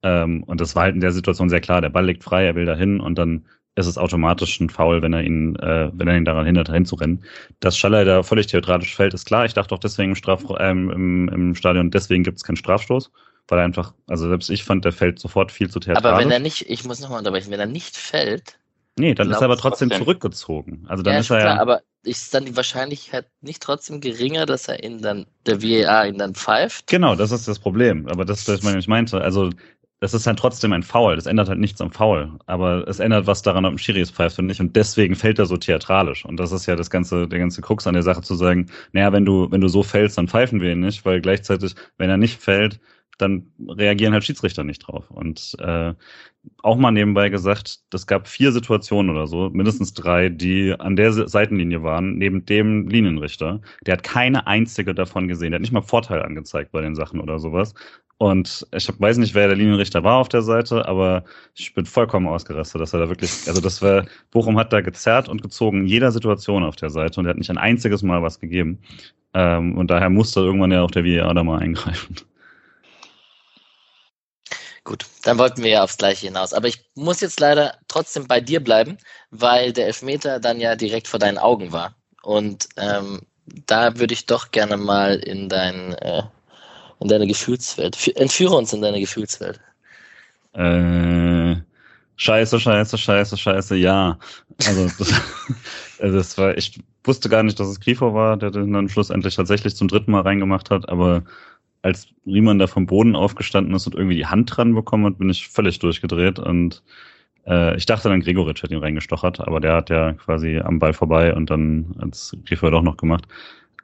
Ähm, 0.03 0.43
und 0.43 0.61
das 0.61 0.75
war 0.75 0.83
halt 0.83 0.93
in 0.93 1.01
der 1.01 1.13
Situation 1.13 1.49
sehr 1.49 1.61
klar. 1.61 1.81
Der 1.81 1.89
Ball 1.89 2.05
liegt 2.05 2.23
frei, 2.23 2.45
er 2.45 2.53
will 2.53 2.65
dahin 2.65 2.99
und 2.99 3.17
dann 3.17 3.43
ist 3.73 3.87
es 3.87 3.97
automatisch 3.97 4.59
ein 4.59 4.69
Foul, 4.69 5.01
wenn 5.01 5.13
er 5.13 5.23
ihn, 5.23 5.55
äh, 5.55 5.89
wenn 5.93 6.07
er 6.07 6.15
ihn 6.15 6.25
daran 6.25 6.45
hindert, 6.45 6.71
hinzurennen. 6.71 7.23
Dass 7.59 7.75
Schaller 7.75 8.05
da 8.05 8.21
völlig 8.21 8.45
theatratisch 8.45 8.95
fällt, 8.95 9.15
ist 9.15 9.25
klar. 9.25 9.45
Ich 9.45 9.55
dachte 9.55 9.73
auch 9.73 9.79
deswegen 9.79 10.11
im, 10.11 10.15
Straf 10.15 10.43
ähm, 10.59 10.91
im, 10.91 11.29
im 11.29 11.55
Stadion, 11.55 11.89
deswegen 11.89 12.23
gibt 12.23 12.37
es 12.37 12.43
keinen 12.43 12.57
Strafstoß 12.57 13.11
weil 13.47 13.59
er 13.59 13.65
einfach, 13.65 13.93
also 14.07 14.27
selbst 14.27 14.49
ich 14.49 14.63
fand, 14.63 14.85
der 14.85 14.91
fällt 14.91 15.19
sofort 15.19 15.51
viel 15.51 15.69
zu 15.69 15.79
theatralisch. 15.79 16.09
Aber 16.09 16.19
wenn 16.19 16.31
er 16.31 16.39
nicht, 16.39 16.69
ich 16.69 16.85
muss 16.85 16.99
nochmal 16.99 17.19
unterbrechen, 17.19 17.51
wenn 17.51 17.59
er 17.59 17.65
nicht 17.65 17.95
fällt. 17.95 18.59
Nee, 18.99 19.13
dann 19.13 19.29
ist 19.29 19.37
er 19.37 19.43
aber 19.43 19.57
trotzdem, 19.57 19.91
zurückgezogen. 19.91 20.85
Also 20.87 21.03
dann 21.03 21.13
ja, 21.13 21.19
ist 21.19 21.29
er 21.29 21.39
klar, 21.39 21.55
ja. 21.55 21.61
Aber 21.61 21.81
ist 22.03 22.33
dann 22.33 22.45
die 22.45 22.55
Wahrscheinlichkeit 22.55 23.27
nicht 23.41 23.61
trotzdem 23.61 24.01
geringer, 24.01 24.45
dass 24.45 24.67
er 24.67 24.83
ihn 24.83 25.01
dann, 25.01 25.27
der 25.45 25.61
VAR 25.61 26.07
ihn 26.07 26.17
dann 26.17 26.33
pfeift? 26.33 26.87
Genau, 26.87 27.15
das 27.15 27.31
ist 27.31 27.47
das 27.47 27.59
Problem. 27.59 28.07
Aber 28.07 28.25
das, 28.25 28.47
was 28.47 28.63
ich 28.63 28.87
meinte. 28.87 29.21
Also 29.21 29.51
das 29.99 30.13
ist 30.13 30.27
halt 30.27 30.39
trotzdem 30.39 30.73
ein 30.73 30.83
Foul. 30.83 31.15
Das 31.15 31.25
ändert 31.25 31.49
halt 31.49 31.59
nichts 31.59 31.81
am 31.81 31.91
Foul. 31.91 32.39
Aber 32.45 32.87
es 32.87 32.99
ändert 32.99 33.27
was 33.27 33.41
daran, 33.41 33.65
ob 33.65 33.73
ein 33.73 33.77
Schiri 33.77 34.01
es 34.01 34.11
pfeift 34.11 34.35
finde 34.35 34.51
ich. 34.51 34.59
Und 34.59 34.75
deswegen 34.75 35.15
fällt 35.15 35.39
er 35.39 35.45
so 35.45 35.57
theatralisch. 35.57 36.25
Und 36.25 36.39
das 36.39 36.51
ist 36.51 36.65
ja 36.65 36.75
das 36.75 36.89
ganze, 36.89 37.27
der 37.27 37.39
ganze 37.39 37.61
Krux 37.61 37.87
an 37.87 37.93
der 37.93 38.03
Sache 38.03 38.21
zu 38.21 38.35
sagen, 38.35 38.67
naja, 38.93 39.11
wenn 39.11 39.25
du, 39.25 39.51
wenn 39.51 39.61
du 39.61 39.67
so 39.67 39.83
fällst, 39.83 40.17
dann 40.17 40.27
pfeifen 40.27 40.61
wir 40.61 40.71
ihn 40.71 40.79
nicht, 40.79 41.05
weil 41.05 41.21
gleichzeitig, 41.21 41.75
wenn 41.97 42.09
er 42.09 42.17
nicht 42.17 42.41
fällt, 42.41 42.79
dann 43.17 43.51
reagieren 43.67 44.13
halt 44.13 44.23
Schiedsrichter 44.23 44.63
nicht 44.63 44.79
drauf. 44.79 45.09
Und 45.09 45.55
äh, 45.59 45.93
auch 46.63 46.77
mal 46.77 46.91
nebenbei 46.91 47.29
gesagt, 47.29 47.79
es 47.93 48.07
gab 48.07 48.27
vier 48.27 48.51
Situationen 48.51 49.11
oder 49.11 49.27
so, 49.27 49.49
mindestens 49.49 49.93
drei, 49.93 50.29
die 50.29 50.73
an 50.77 50.95
der 50.95 51.11
Seitenlinie 51.11 51.83
waren, 51.83 52.17
neben 52.17 52.45
dem 52.45 52.87
Linienrichter. 52.87 53.61
Der 53.85 53.93
hat 53.93 54.03
keine 54.03 54.47
einzige 54.47 54.93
davon 54.93 55.27
gesehen. 55.27 55.51
Der 55.51 55.57
hat 55.57 55.61
nicht 55.61 55.73
mal 55.73 55.81
Vorteil 55.81 56.21
angezeigt 56.21 56.71
bei 56.71 56.81
den 56.81 56.95
Sachen 56.95 57.19
oder 57.19 57.39
sowas. 57.39 57.73
Und 58.19 58.65
ich 58.73 58.87
hab, 58.87 58.99
weiß 58.99 59.17
nicht, 59.17 59.35
wer 59.35 59.47
der 59.47 59.57
Linienrichter 59.57 60.03
war 60.03 60.17
auf 60.17 60.29
der 60.29 60.41
Seite, 60.41 60.87
aber 60.87 61.23
ich 61.53 61.73
bin 61.75 61.85
vollkommen 61.85 62.27
ausgerastet, 62.27 62.81
dass 62.81 62.93
er 62.93 63.01
da 63.01 63.09
wirklich, 63.09 63.31
also 63.47 63.61
das 63.61 63.81
war, 63.83 64.05
Bochum 64.31 64.57
hat 64.57 64.73
da 64.73 64.81
gezerrt 64.81 65.29
und 65.29 65.43
gezogen 65.43 65.81
in 65.81 65.87
jeder 65.87 66.11
Situation 66.11 66.63
auf 66.63 66.75
der 66.75 66.89
Seite 66.89 67.19
und 67.19 67.27
er 67.27 67.31
hat 67.31 67.37
nicht 67.37 67.51
ein 67.51 67.59
einziges 67.59 68.01
Mal 68.01 68.23
was 68.23 68.39
gegeben. 68.39 68.79
Ähm, 69.35 69.77
und 69.77 69.91
daher 69.91 70.09
musste 70.09 70.39
irgendwann 70.39 70.71
ja 70.71 70.81
auch 70.81 70.89
der 70.89 71.05
VAR 71.05 71.33
da 71.35 71.43
mal 71.43 71.59
eingreifen. 71.59 72.15
Gut, 74.87 75.05
dann 75.23 75.37
wollten 75.37 75.63
wir 75.63 75.69
ja 75.69 75.83
aufs 75.83 75.97
Gleiche 75.97 76.27
hinaus. 76.27 76.53
Aber 76.53 76.69
ich 76.69 76.79
muss 76.95 77.19
jetzt 77.19 77.41
leider 77.41 77.73
trotzdem 77.89 78.25
bei 78.25 78.39
dir 78.39 78.63
bleiben, 78.63 78.97
weil 79.31 79.73
der 79.73 79.87
Elfmeter 79.87 80.39
dann 80.39 80.61
ja 80.61 80.77
direkt 80.77 81.09
vor 81.09 81.19
deinen 81.19 81.37
Augen 81.37 81.73
war. 81.73 81.93
Und 82.23 82.69
ähm, 82.77 83.19
da 83.65 83.99
würde 83.99 84.13
ich 84.13 84.27
doch 84.27 84.51
gerne 84.51 84.77
mal 84.77 85.15
in 85.17 85.49
dein, 85.49 85.91
äh, 85.95 86.23
in 87.01 87.09
deine 87.09 87.27
Gefühlswelt. 87.27 87.97
Entführe 88.15 88.55
uns 88.55 88.71
in 88.71 88.81
deine 88.81 89.01
Gefühlswelt. 89.01 89.59
Äh, 90.53 91.57
scheiße, 92.15 92.57
scheiße, 92.57 92.97
scheiße, 92.97 93.35
scheiße, 93.35 93.75
ja. 93.75 94.17
Also 94.65 94.85
das, 94.99 95.13
also 95.99 96.17
das 96.17 96.37
war, 96.37 96.57
ich 96.57 96.79
wusste 97.03 97.27
gar 97.27 97.43
nicht, 97.43 97.59
dass 97.59 97.67
es 97.67 97.81
Grifo 97.81 98.13
war, 98.13 98.37
der 98.37 98.51
den 98.51 98.71
dann 98.71 98.87
schlussendlich 98.87 99.35
tatsächlich 99.35 99.75
zum 99.75 99.89
dritten 99.89 100.11
Mal 100.11 100.21
reingemacht 100.21 100.69
hat, 100.69 100.87
aber 100.87 101.25
als 101.81 102.07
Riemann 102.25 102.59
da 102.59 102.67
vom 102.67 102.85
Boden 102.85 103.15
aufgestanden 103.15 103.73
ist 103.73 103.87
und 103.87 103.95
irgendwie 103.95 104.15
die 104.15 104.25
Hand 104.25 104.55
dran 104.55 104.73
bekommen 104.73 105.05
hat, 105.05 105.17
bin 105.17 105.29
ich 105.29 105.47
völlig 105.47 105.79
durchgedreht 105.79 106.39
und 106.39 106.83
äh, 107.45 107.75
ich 107.77 107.85
dachte 107.85 108.09
dann, 108.09 108.21
Gregoritsch 108.21 108.63
hat 108.63 108.71
ihn 108.71 108.79
reingestochert, 108.79 109.39
aber 109.39 109.59
der 109.59 109.75
hat 109.75 109.89
ja 109.89 110.13
quasi 110.13 110.59
am 110.59 110.79
Ball 110.79 110.93
vorbei 110.93 111.33
und 111.33 111.49
dann 111.49 111.95
als 111.99 112.35
Grifo 112.45 112.69
doch 112.69 112.81
noch 112.81 112.97
gemacht. 112.97 113.27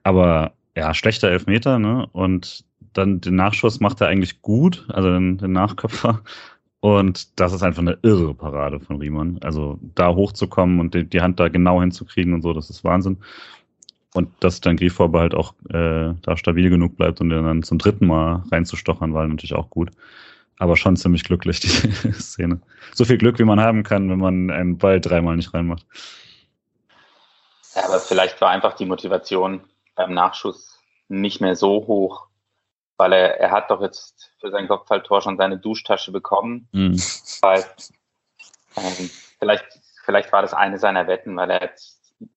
Aber 0.03 0.53
ja, 0.75 0.93
schlechter 0.93 1.29
Elfmeter, 1.29 1.79
ne? 1.79 2.07
Und 2.11 2.65
dann 2.93 3.21
den 3.21 3.35
Nachschuss 3.35 3.79
macht 3.79 4.01
er 4.01 4.07
eigentlich 4.07 4.41
gut, 4.41 4.85
also 4.89 5.09
den, 5.09 5.37
den 5.37 5.53
Nachköpfer. 5.53 6.21
Und 6.79 7.39
das 7.39 7.53
ist 7.53 7.63
einfach 7.63 7.81
eine 7.81 7.97
irre 8.01 8.33
Parade 8.33 8.79
von 8.81 8.97
Riemann. 8.97 9.37
Also 9.41 9.79
da 9.95 10.13
hochzukommen 10.13 10.81
und 10.81 10.93
die, 10.93 11.05
die 11.05 11.21
Hand 11.21 11.39
da 11.39 11.47
genau 11.47 11.79
hinzukriegen 11.79 12.33
und 12.33 12.41
so, 12.41 12.51
das 12.51 12.69
ist 12.69 12.83
Wahnsinn. 12.83 13.19
Und 14.13 14.31
dass 14.41 14.61
dann 14.61 14.77
Grifo 14.77 15.11
halt 15.11 15.33
auch 15.33 15.53
äh, 15.69 16.13
da 16.21 16.37
stabil 16.37 16.69
genug 16.69 16.97
bleibt 16.97 17.19
und 17.19 17.29
dann 17.29 17.63
zum 17.63 17.79
dritten 17.79 18.05
Mal 18.05 18.43
reinzustochern, 18.51 19.13
war 19.13 19.27
natürlich 19.27 19.55
auch 19.55 19.69
gut. 19.69 19.89
Aber 20.59 20.77
schon 20.77 20.95
ziemlich 20.95 21.23
glücklich, 21.23 21.59
die 22.03 22.11
Szene. 22.13 22.61
So 22.93 23.05
viel 23.05 23.17
Glück, 23.17 23.39
wie 23.39 23.43
man 23.43 23.59
haben 23.59 23.83
kann, 23.83 24.09
wenn 24.09 24.19
man 24.19 24.51
einen 24.51 24.77
Ball 24.77 25.01
dreimal 25.01 25.35
nicht 25.35 25.53
reinmacht. 25.53 25.85
Ja, 27.75 27.85
aber 27.85 27.99
vielleicht 27.99 28.39
war 28.39 28.49
einfach 28.49 28.75
die 28.75 28.85
Motivation 28.85 29.61
beim 29.95 30.13
Nachschuss 30.13 30.79
nicht 31.07 31.41
mehr 31.41 31.55
so 31.55 31.87
hoch, 31.87 32.27
weil 32.97 33.13
er, 33.13 33.39
er 33.39 33.51
hat 33.51 33.71
doch 33.71 33.81
jetzt 33.81 34.31
für 34.39 34.51
sein 34.51 34.67
Kopfballtor 34.67 35.21
schon 35.21 35.37
seine 35.37 35.57
Duschtasche 35.57 36.11
bekommen. 36.11 36.67
Mhm. 36.71 37.01
Weil, 37.41 37.65
ähm, 38.77 39.09
vielleicht, 39.39 39.65
vielleicht 40.05 40.31
war 40.31 40.43
das 40.43 40.53
eine 40.53 40.77
seiner 40.77 41.07
Wetten, 41.07 41.35
weil 41.35 41.49
er 41.49 41.63
jetzt 41.63 41.92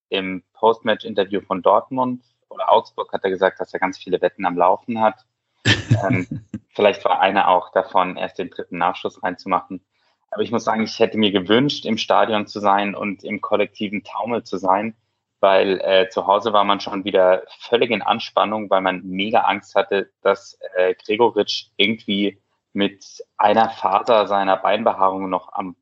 im 0.09 0.43
Postmatch-Interview 0.55 1.41
von 1.41 1.63
Dortmund 1.63 2.23
oder 2.49 2.73
Augsburg 2.73 3.13
hat 3.13 3.25
er 3.25 3.31
gesagt, 3.31 3.61
dass 3.61 3.73
er 3.73 3.81
ganz 3.81 3.99
viele 3.99 4.21
Wetten 4.21 4.47
am 4.47 4.57
Laufen 4.57 5.01
hat. 5.01 5.27
ähm, 6.09 6.45
vielleicht 6.71 7.05
war 7.05 7.21
einer 7.21 7.49
auch 7.49 7.73
davon, 7.73 8.17
erst 8.17 8.39
den 8.39 8.51
dritten 8.51 8.79
Nachschuss 8.79 9.23
reinzumachen. 9.23 9.85
Aber 10.31 10.43
ich 10.43 10.51
muss 10.51 10.65
sagen, 10.65 10.83
ich 10.83 10.99
hätte 10.99 11.19
mir 11.19 11.33
gewünscht, 11.33 11.85
im 11.87 11.99
Stadion 11.99 12.47
zu 12.47 12.61
sein 12.61 12.95
und 12.95 13.25
im 13.25 13.41
kollektiven 13.41 14.05
Taumel 14.05 14.45
zu 14.45 14.59
sein, 14.59 14.97
weil 15.41 15.81
äh, 15.81 16.09
zu 16.09 16.27
Hause 16.27 16.53
war 16.53 16.65
man 16.65 16.81
schon 16.81 17.05
wieder 17.05 17.45
völlig 17.61 17.91
in 17.91 18.03
Anspannung, 18.03 18.71
weil 18.71 18.81
man 18.81 19.03
mega 19.05 19.41
Angst 19.41 19.75
hatte, 19.75 20.11
dass 20.23 20.59
äh, 20.75 20.95
Gregoritsch 20.95 21.69
irgendwie 21.77 22.41
mit 22.73 23.25
einer 23.37 23.71
Faser 23.71 24.27
seiner 24.27 24.57
Beinbehaarung 24.57 25.31
noch 25.31 25.53
am 25.53 25.77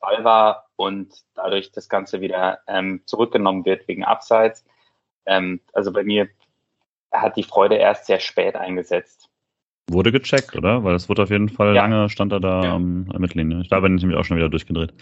Ball 0.00 0.24
war 0.24 0.65
und 0.76 1.12
dadurch 1.34 1.72
das 1.72 1.88
Ganze 1.88 2.20
wieder 2.20 2.60
ähm, 2.66 3.00
zurückgenommen 3.06 3.64
wird 3.64 3.88
wegen 3.88 4.04
Abseits. 4.04 4.64
Ähm, 5.24 5.60
also 5.72 5.92
bei 5.92 6.04
mir 6.04 6.28
hat 7.12 7.36
die 7.36 7.42
Freude 7.42 7.76
erst 7.76 8.06
sehr 8.06 8.20
spät 8.20 8.54
eingesetzt. 8.54 9.28
Wurde 9.88 10.12
gecheckt, 10.12 10.56
oder? 10.56 10.82
Weil 10.84 10.94
es 10.94 11.08
wurde 11.08 11.22
auf 11.22 11.30
jeden 11.30 11.48
Fall 11.48 11.74
ja. 11.74 11.82
lange, 11.82 12.08
stand 12.08 12.32
er 12.32 12.40
da 12.40 12.62
ja. 12.62 12.74
am 12.74 13.04
Mittellinie. 13.18 13.62
Da 13.70 13.80
bin 13.80 13.96
ich 13.96 14.02
nämlich 14.02 14.18
auch 14.18 14.24
schon 14.24 14.36
wieder 14.36 14.48
durchgedreht. 14.48 14.92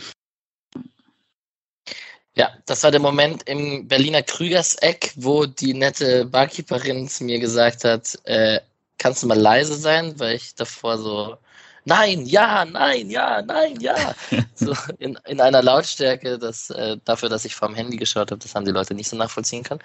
Ja, 2.36 2.50
das 2.66 2.82
war 2.82 2.90
der 2.90 3.00
Moment 3.00 3.44
im 3.48 3.86
Berliner 3.86 4.22
Krügerseck, 4.22 5.12
wo 5.16 5.46
die 5.46 5.72
nette 5.72 6.26
Barkeeperin 6.26 7.08
zu 7.08 7.24
mir 7.24 7.38
gesagt 7.38 7.84
hat, 7.84 8.18
äh, 8.24 8.60
kannst 8.98 9.22
du 9.22 9.28
mal 9.28 9.38
leise 9.38 9.74
sein, 9.74 10.18
weil 10.18 10.34
ich 10.34 10.54
davor 10.54 10.98
so 10.98 11.36
nein, 11.84 12.26
ja, 12.26 12.64
nein, 12.64 13.10
ja, 13.10 13.42
nein, 13.42 13.78
ja. 13.80 14.14
so 14.54 14.74
in, 14.98 15.18
in 15.26 15.40
einer 15.40 15.62
Lautstärke, 15.62 16.38
das, 16.38 16.70
äh, 16.70 16.96
dafür, 17.04 17.28
dass 17.28 17.44
ich 17.44 17.54
vom 17.54 17.74
Handy 17.74 17.96
geschaut 17.96 18.30
habe, 18.30 18.40
das 18.40 18.54
haben 18.54 18.64
die 18.64 18.72
Leute 18.72 18.94
nicht 18.94 19.08
so 19.08 19.16
nachvollziehen 19.16 19.62
können. 19.62 19.80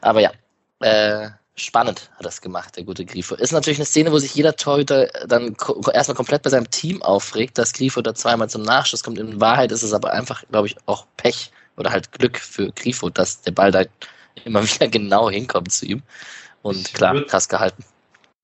Aber 0.00 0.20
ja, 0.20 0.32
äh, 0.80 1.30
spannend 1.54 2.10
hat 2.16 2.26
das 2.26 2.40
gemacht, 2.40 2.76
der 2.76 2.84
gute 2.84 3.04
Grifo. 3.04 3.34
Ist 3.36 3.52
natürlich 3.52 3.78
eine 3.78 3.86
Szene, 3.86 4.12
wo 4.12 4.18
sich 4.18 4.34
jeder 4.34 4.56
Torhüter 4.56 5.06
dann 5.26 5.56
erstmal 5.92 6.16
komplett 6.16 6.42
bei 6.42 6.50
seinem 6.50 6.70
Team 6.70 7.02
aufregt, 7.02 7.58
dass 7.58 7.72
Grifo 7.72 8.02
da 8.02 8.14
zweimal 8.14 8.50
zum 8.50 8.62
Nachschuss 8.62 9.02
kommt. 9.02 9.18
In 9.18 9.40
Wahrheit 9.40 9.72
ist 9.72 9.82
es 9.82 9.92
aber 9.92 10.12
einfach, 10.12 10.42
glaube 10.50 10.68
ich, 10.68 10.76
auch 10.86 11.06
Pech 11.16 11.52
oder 11.76 11.90
halt 11.90 12.12
Glück 12.12 12.38
für 12.38 12.72
Grifo, 12.72 13.10
dass 13.10 13.40
der 13.42 13.52
Ball 13.52 13.70
da 13.70 13.84
immer 14.44 14.62
wieder 14.74 14.88
genau 14.88 15.30
hinkommt 15.30 15.72
zu 15.72 15.86
ihm. 15.86 16.02
Und 16.62 16.94
klar, 16.94 17.22
krass 17.26 17.48
gehalten 17.48 17.84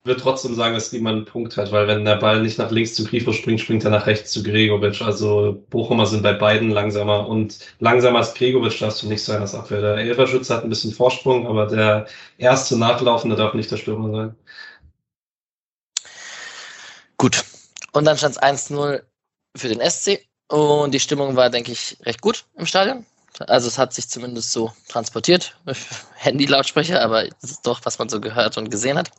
würde 0.04 0.20
trotzdem 0.20 0.54
sagen, 0.54 0.74
dass 0.74 0.92
niemand 0.92 1.16
einen 1.16 1.24
Punkt 1.26 1.56
hat, 1.56 1.72
weil 1.72 1.86
wenn 1.86 2.04
der 2.04 2.16
Ball 2.16 2.40
nicht 2.40 2.58
nach 2.58 2.70
links 2.70 2.94
zu 2.94 3.04
Grifo 3.04 3.32
springt, 3.32 3.60
springt 3.60 3.84
er 3.84 3.90
nach 3.90 4.06
rechts 4.06 4.32
zu 4.32 4.42
Gregovic. 4.42 5.02
Also 5.02 5.62
Bochumer 5.68 6.06
sind 6.06 6.22
bei 6.22 6.32
beiden 6.32 6.70
langsamer 6.70 7.28
und 7.28 7.58
langsamer 7.80 8.20
als 8.20 8.34
Gregovic 8.34 8.78
darfst 8.78 9.02
du 9.02 9.08
nicht 9.08 9.22
sein 9.22 9.42
als 9.42 9.54
Abwehr. 9.54 9.82
Der 9.82 9.96
Elferschütze 9.96 10.54
hat 10.54 10.64
ein 10.64 10.70
bisschen 10.70 10.92
Vorsprung, 10.92 11.46
aber 11.46 11.66
der 11.66 12.06
erste 12.38 12.78
Nachlaufende 12.78 13.36
darf 13.36 13.52
nicht 13.52 13.70
der 13.70 13.76
Stürmer 13.76 14.10
sein. 14.10 14.36
Gut. 17.18 17.44
Und 17.92 18.06
dann 18.06 18.16
stand 18.16 18.36
es 18.36 18.42
1-0 18.42 19.02
für 19.56 19.68
den 19.68 19.80
SC 19.80 20.26
und 20.48 20.94
die 20.94 21.00
Stimmung 21.00 21.36
war, 21.36 21.50
denke 21.50 21.72
ich, 21.72 21.98
recht 22.06 22.22
gut 22.22 22.46
im 22.56 22.64
Stadion. 22.64 23.04
Also 23.46 23.68
es 23.68 23.78
hat 23.78 23.92
sich 23.92 24.08
zumindest 24.08 24.52
so 24.52 24.72
transportiert. 24.88 25.56
Handy-Lautsprecher, 26.14 27.02
aber 27.02 27.24
es 27.24 27.50
ist 27.50 27.66
doch, 27.66 27.80
was 27.84 27.98
man 27.98 28.08
so 28.08 28.20
gehört 28.20 28.56
und 28.56 28.70
gesehen 28.70 28.96
hat. 28.96 29.10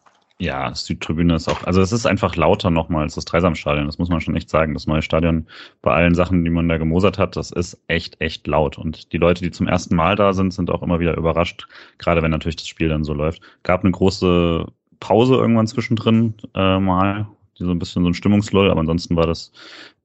Ja, 0.42 0.74
Südtribüne 0.74 1.36
ist 1.36 1.48
auch, 1.48 1.64
also 1.66 1.82
es 1.82 1.92
ist 1.92 2.08
einfach 2.08 2.36
lauter 2.36 2.72
nochmal 2.72 3.04
als 3.04 3.14
das 3.14 3.26
Dreisamstadion, 3.26 3.86
das 3.86 4.00
muss 4.00 4.10
man 4.10 4.22
schon 4.22 4.36
echt 4.36 4.50
sagen. 4.50 4.74
Das 4.74 4.88
neue 4.88 5.04
Stadion 5.04 5.46
bei 5.84 5.94
allen 5.94 6.16
Sachen, 6.16 6.44
die 6.44 6.50
man 6.50 6.68
da 6.68 6.80
gemosert 6.80 7.20
hat, 7.20 7.36
das 7.36 7.52
ist 7.52 7.80
echt, 7.88 8.20
echt 8.20 8.48
laut. 8.48 8.80
Und 8.80 9.14
die 9.14 9.20
Leute, 9.20 9.44
die 9.44 9.52
zum 9.52 9.68
ersten 9.68 9.96
Mal 9.96 10.16
da 10.16 10.34
sind, 10.34 10.52
sind 10.52 10.72
auch 10.72 10.82
immer 10.82 11.00
wieder 11.00 11.16
überrascht, 11.16 11.68
gerade 12.00 12.24
wenn 12.24 12.32
natürlich 12.32 12.56
das 12.56 12.68
Spiel 12.68 12.90
dann 12.90 13.04
so 13.04 13.14
läuft. 13.14 13.44
Gab 13.62 13.84
eine 13.84 13.92
große 13.92 14.66
Pause 15.00 15.36
irgendwann 15.36 15.68
zwischendrin 15.68 16.34
äh, 16.56 16.80
mal, 16.80 17.28
die 17.60 17.64
so 17.64 17.70
ein 17.70 17.78
bisschen 17.78 18.02
so 18.02 18.10
ein 18.10 18.16
Stimmungslull, 18.16 18.72
aber 18.72 18.80
ansonsten 18.80 19.16
war 19.16 19.28
das 19.28 19.52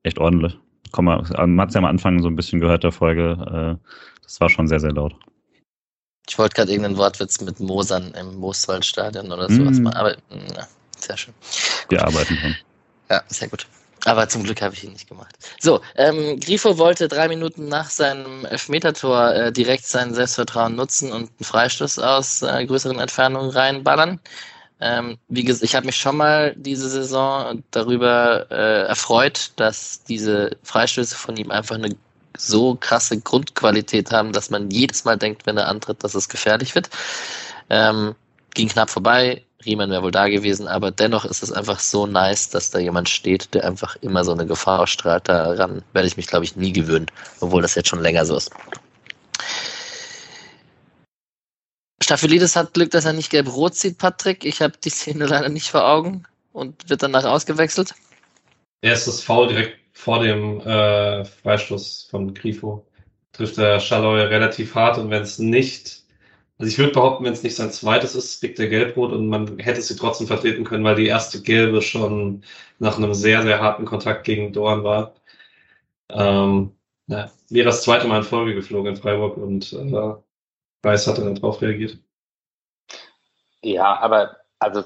echt 0.03 0.18
ordentlich. 0.18 0.59
Komm 0.93 1.07
mal, 1.07 1.22
man 1.34 1.59
hat 1.62 1.70
es 1.70 1.74
ja 1.76 1.78
am 1.78 1.87
Anfang 1.87 2.20
so 2.20 2.28
ein 2.28 2.37
bisschen 2.37 2.61
gehört 2.61 2.84
der 2.84 2.93
Folge, 2.93 3.78
äh, 3.80 3.91
das 4.22 4.39
war 4.43 4.51
schon 4.51 4.68
sehr, 4.68 4.80
sehr 4.80 4.93
laut. 4.93 5.16
Ich 6.28 6.38
wollte 6.38 6.56
gerade 6.56 6.72
irgendeinen 6.72 6.98
Wortwitz 6.98 7.40
mit 7.40 7.60
Mosern 7.60 8.12
im 8.14 8.36
Mooswaldstadion 8.36 9.30
oder 9.30 9.48
sowas 9.48 9.78
mm. 9.78 9.82
machen, 9.82 9.96
aber 9.96 10.16
na, 10.30 10.66
sehr 10.98 11.16
schön. 11.16 11.34
Wir 11.88 12.04
arbeiten 12.04 12.36
dran. 12.36 12.56
Ja, 13.10 13.22
sehr 13.28 13.48
gut. 13.48 13.66
Aber 14.06 14.28
zum 14.28 14.44
Glück 14.44 14.62
habe 14.62 14.74
ich 14.74 14.84
ihn 14.84 14.92
nicht 14.92 15.08
gemacht. 15.08 15.36
So, 15.60 15.80
ähm, 15.96 16.38
Grifo 16.38 16.78
wollte 16.78 17.08
drei 17.08 17.26
Minuten 17.26 17.68
nach 17.68 17.90
seinem 17.90 18.44
Elfmetertor 18.44 19.34
äh, 19.34 19.52
direkt 19.52 19.84
sein 19.84 20.14
Selbstvertrauen 20.14 20.76
nutzen 20.76 21.10
und 21.10 21.30
einen 21.30 21.44
Freistoß 21.44 21.98
aus 21.98 22.42
äh, 22.42 22.64
größeren 22.66 23.00
Entfernungen 23.00 23.50
reinballern. 23.50 24.20
Ähm, 24.80 25.18
wie 25.28 25.42
gesagt, 25.42 25.64
ich 25.64 25.74
habe 25.74 25.86
mich 25.86 25.96
schon 25.96 26.18
mal 26.18 26.54
diese 26.56 26.88
Saison 26.88 27.64
darüber 27.72 28.46
äh, 28.50 28.86
erfreut, 28.86 29.50
dass 29.56 30.04
diese 30.04 30.50
Freistöße 30.62 31.16
von 31.16 31.36
ihm 31.36 31.50
einfach 31.50 31.74
eine 31.74 31.96
so 32.39 32.74
krasse 32.74 33.20
Grundqualität 33.20 34.11
haben, 34.12 34.32
dass 34.32 34.51
man 34.51 34.70
jedes 34.70 35.05
Mal 35.05 35.16
denkt, 35.16 35.47
wenn 35.47 35.57
er 35.57 35.68
antritt, 35.68 36.03
dass 36.05 36.14
es 36.14 36.28
gefährlich 36.28 36.74
wird. 36.74 36.91
Ähm, 37.70 38.14
ging 38.55 38.68
knapp 38.68 38.91
vorbei, 38.91 39.45
Riemann 39.64 39.91
wäre 39.91 40.03
wohl 40.03 40.12
da 40.12 40.28
gewesen, 40.28 40.68
aber 40.68 40.91
dennoch 40.91 41.24
ist 41.24 41.43
es 41.43 41.53
einfach 41.53 41.80
so 41.80 42.07
nice, 42.07 42.49
dass 42.51 42.70
da 42.70 42.78
jemand 42.78 43.09
steht, 43.09 43.53
der 43.53 43.64
einfach 43.64 43.97
immer 43.97 44.24
so 44.24 44.32
eine 44.32 44.47
Gefahr 44.47 44.80
ausstrahlt. 44.80 45.28
Daran 45.28 45.82
werde 45.93 46.09
ich 46.09 46.16
mich, 46.16 46.26
glaube 46.26 46.45
ich, 46.45 46.57
nie 46.57 46.72
gewöhnen, 46.72 47.07
obwohl 47.41 47.62
das 47.62 47.74
jetzt 47.74 47.89
schon 47.89 48.01
länger 48.01 48.24
so 48.24 48.37
ist. 48.37 48.51
Staphylides 52.03 52.55
hat 52.55 52.74
Glück, 52.74 52.93
dass 52.93 53.05
er 53.05 53.12
nicht 53.12 53.30
gelb-rot 53.30 53.74
sieht, 53.74 53.99
Patrick. 53.99 54.45
Ich 54.45 54.62
habe 54.62 54.74
die 54.82 54.91
Szene 54.91 55.26
leider 55.26 55.49
nicht 55.49 55.70
vor 55.70 55.84
Augen 55.84 56.24
und 56.53 56.89
wird 56.89 57.03
danach 57.03 57.24
ausgewechselt. 57.24 57.95
Er 58.82 58.93
ist 58.93 59.09
das 59.09 59.22
Foul 59.22 59.49
direkt 59.49 59.78
vor 59.97 60.20
dem 60.22 60.61
äh, 60.61 61.24
Freistoß 61.24 62.09
von 62.11 62.34
Grifo. 62.34 62.86
Trifft 63.32 63.57
der 63.57 63.80
Schalloy 63.80 64.20
relativ 64.22 64.74
hart 64.74 64.99
und 64.99 65.11
wenn 65.11 65.22
es 65.22 65.38
nicht 65.38 66.05
also 66.59 66.70
ich 66.70 66.78
würde 66.78 66.92
behaupten, 66.92 67.24
wenn 67.24 67.34
es 67.34 67.42
nicht 67.42 67.55
sein 67.55 67.70
zweites 67.70 68.14
ist, 68.14 68.40
kriegt 68.40 68.59
er 68.59 68.68
gelbrot 68.68 69.12
und 69.12 69.28
man 69.28 69.59
hätte 69.59 69.82
sie 69.82 69.94
trotzdem 69.94 70.26
vertreten 70.26 70.64
können, 70.64 70.84
weil 70.84 70.94
die 70.94 71.07
erste 71.07 71.42
gelbe 71.42 71.82
schon 71.82 72.42
nach 72.78 72.97
einem 72.97 73.12
sehr, 73.12 73.42
sehr 73.42 73.61
harten 73.61 73.84
Kontakt 73.84 74.24
gegen 74.24 74.55
Dorn 74.55 74.82
war. 74.82 75.14
Ähm, 76.09 76.74
ja, 77.09 77.30
wäre 77.51 77.66
das 77.66 77.82
zweite 77.82 78.09
Mal 78.09 78.18
in 78.18 78.24
Folge 78.24 78.55
geflogen 78.55 78.94
in 78.94 78.97
Freiburg 78.97 79.36
und 79.36 79.70
äh, 79.74 80.14
Weiß 80.82 81.07
hat 81.07 81.18
dann 81.18 81.34
darauf 81.34 81.61
reagiert. 81.61 81.99
Ja, 83.62 83.99
aber 83.99 84.36
also 84.59 84.84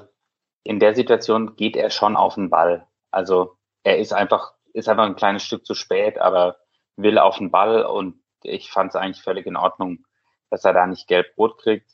in 0.63 0.79
der 0.79 0.93
Situation 0.93 1.55
geht 1.55 1.77
er 1.77 1.89
schon 1.89 2.17
auf 2.17 2.35
den 2.35 2.49
Ball. 2.49 2.85
Also 3.11 3.55
er 3.83 3.97
ist 3.97 4.11
einfach, 4.11 4.53
ist 4.73 4.89
einfach 4.89 5.05
ein 5.05 5.15
kleines 5.15 5.43
Stück 5.43 5.65
zu 5.65 5.73
spät, 5.73 6.19
aber 6.19 6.57
will 6.95 7.17
auf 7.17 7.37
den 7.37 7.51
Ball 7.51 7.83
und 7.83 8.21
ich 8.43 8.71
fand 8.71 8.89
es 8.89 8.95
eigentlich 8.95 9.23
völlig 9.23 9.45
in 9.45 9.55
Ordnung, 9.55 10.05
dass 10.49 10.65
er 10.65 10.73
da 10.73 10.85
nicht 10.85 11.07
gelb-rot 11.07 11.57
kriegt, 11.59 11.91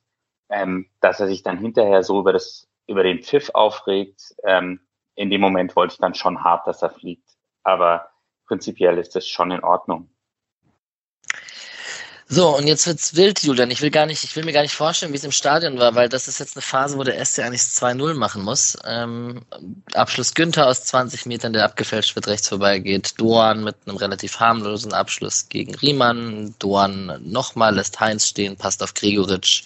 ähm, 0.50 0.90
dass 1.02 1.20
er 1.20 1.28
sich 1.28 1.44
dann 1.44 1.58
hinterher 1.58 2.04
so 2.04 2.20
über 2.20 2.34
das, 2.34 2.68
über 2.88 3.04
den 3.04 3.22
Pfiff 3.22 3.52
aufregt. 3.54 4.36
Ähm, 4.44 4.88
in 5.16 5.30
dem 5.30 5.42
Moment 5.42 5.76
wollte 5.76 5.94
ich 5.94 6.00
dann 6.00 6.16
schon 6.16 6.44
hart, 6.44 6.68
dass 6.68 6.82
er 6.82 6.90
fliegt. 6.90 7.30
Aber 7.64 8.10
prinzipiell 8.46 8.98
ist 8.98 9.16
das 9.16 9.28
schon 9.28 9.52
in 9.52 9.64
Ordnung. 9.64 10.10
So, 12.30 12.58
und 12.58 12.68
jetzt 12.68 12.86
wird's 12.86 13.16
wild, 13.16 13.42
Julian. 13.42 13.72
Ich 13.72 13.82
will 13.82 13.90
gar 13.90 14.06
nicht, 14.06 14.22
ich 14.26 14.36
will 14.36 14.44
mir 14.44 14.52
gar 14.52 14.62
nicht 14.62 14.76
vorstellen, 14.76 15.14
wie 15.14 15.18
es 15.18 15.24
im 15.24 15.32
Stadion 15.32 15.80
war, 15.80 15.96
weil 15.96 16.10
das 16.10 16.28
ist 16.28 16.40
jetzt 16.40 16.58
eine 16.58 16.62
Phase, 16.62 16.98
wo 16.98 17.04
der 17.04 17.24
SC 17.24 17.40
eigentlich 17.40 17.62
2-0 17.62 18.16
machen 18.16 18.44
muss. 18.44 18.78
Ähm, 18.84 19.46
Abschluss 19.94 20.34
Günther 20.34 20.68
aus 20.68 20.84
20 20.84 21.26
Metern, 21.26 21.54
der 21.54 21.64
abgefälscht 21.64 22.16
wird, 22.16 22.28
rechts 22.28 22.50
vorbeigeht. 22.50 23.14
Doan 23.18 23.64
mit 23.64 23.78
einem 23.86 23.96
relativ 23.96 24.42
harmlosen 24.42 24.92
Abschluss 24.92 25.48
gegen 25.48 25.74
Riemann. 25.76 26.54
Doan 26.60 27.18
nochmal 27.24 27.76
lässt 27.76 27.98
Heinz 28.02 28.28
stehen, 28.28 28.58
passt 28.58 28.84
auf 28.84 28.94
Gregoritsch, 28.94 29.64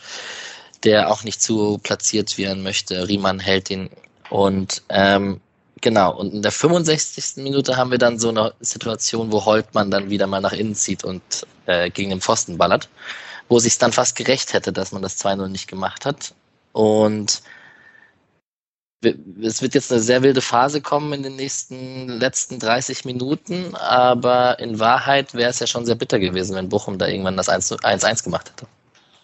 der 0.84 1.09
auch 1.09 1.24
nicht 1.24 1.41
zu 1.41 1.80
platziert 1.80 2.38
werden 2.38 2.62
möchte. 2.62 3.07
Riemann 3.07 3.39
hält 3.39 3.72
ihn. 3.72 3.89
Und 4.30 4.84
ähm, 4.89 5.41
Genau, 5.82 6.15
und 6.15 6.34
in 6.34 6.41
der 6.43 6.51
65. 6.51 7.43
Minute 7.43 7.75
haben 7.75 7.89
wir 7.89 7.97
dann 7.97 8.19
so 8.19 8.29
eine 8.29 8.53
Situation, 8.59 9.32
wo 9.32 9.45
Holtmann 9.45 9.89
dann 9.89 10.11
wieder 10.11 10.27
mal 10.27 10.39
nach 10.39 10.53
innen 10.53 10.75
zieht 10.75 11.03
und 11.03 11.21
äh, 11.65 11.89
gegen 11.89 12.11
den 12.11 12.21
Pfosten 12.21 12.57
ballert, 12.57 12.88
wo 13.49 13.57
sich 13.57 13.79
dann 13.79 13.91
fast 13.91 14.15
gerecht 14.15 14.53
hätte, 14.53 14.71
dass 14.71 14.91
man 14.91 15.01
das 15.01 15.19
2-0 15.23 15.47
nicht 15.47 15.67
gemacht 15.67 16.05
hat. 16.05 16.36
Und 16.71 17.41
es 19.41 19.63
wird 19.63 19.73
jetzt 19.73 19.91
eine 19.91 20.01
sehr 20.01 20.21
wilde 20.21 20.41
Phase 20.41 20.82
kommen 20.82 21.13
in 21.13 21.23
den 21.23 21.36
nächsten 21.36 22.07
letzten 22.07 22.59
30 22.59 23.03
Minuten, 23.05 23.75
aber 23.75 24.59
in 24.59 24.79
Wahrheit 24.79 25.34
wäre 25.34 25.49
es 25.49 25.59
ja 25.59 25.65
schon 25.65 25.88
sehr 25.88 25.95
bitter 25.95 26.19
gewesen, 26.19 26.55
wenn 26.55 26.69
Bochum 26.69 26.99
da 26.99 27.07
irgendwann 27.07 27.38
das 27.38 27.49
1-1 27.49 28.23
gemacht 28.23 28.51
hätte. 28.51 28.67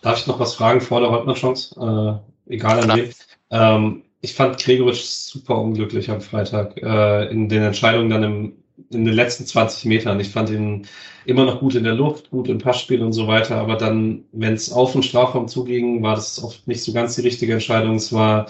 Darf 0.02 0.18
ich 0.18 0.28
noch 0.28 0.40
was 0.40 0.56
fragen 0.56 0.82
vor 0.82 1.02
der 1.02 1.12
Holtmann-Chance? 1.12 2.22
Äh, 2.48 2.54
egal 2.54 2.80
an 2.80 2.98
wem. 2.98 3.12
Ähm, 3.52 4.04
ich 4.22 4.34
fand 4.34 4.58
Gregoritsch 4.58 5.04
super 5.04 5.58
unglücklich 5.60 6.10
am 6.10 6.22
Freitag 6.22 6.78
äh, 6.82 7.30
in 7.30 7.50
den 7.50 7.64
Entscheidungen 7.64 8.10
dann 8.10 8.24
im, 8.24 8.54
in 8.90 9.06
den 9.06 9.14
letzten 9.14 9.46
20 9.46 9.86
Metern. 9.86 10.20
Ich 10.20 10.30
fand 10.30 10.50
ihn 10.50 10.88
immer 11.26 11.46
noch 11.46 11.60
gut 11.60 11.76
in 11.76 11.84
der 11.84 11.94
Luft, 11.96 12.30
gut 12.32 12.48
im 12.48 12.58
Passspiel 12.58 13.04
und 13.04 13.14
so 13.14 13.28
weiter, 13.28 13.58
aber 13.58 13.76
dann, 13.76 14.26
wenn 14.32 14.54
es 14.54 14.72
auf 14.72 14.94
den 14.94 15.04
Strafraum 15.04 15.48
zuging, 15.48 16.02
war 16.02 16.16
das 16.16 16.42
oft 16.44 16.68
nicht 16.68 16.84
so 16.84 16.94
ganz 16.94 17.16
die 17.16 17.22
richtige 17.22 17.54
Entscheidung. 17.54 17.96
Es 17.96 18.14
war 18.14 18.48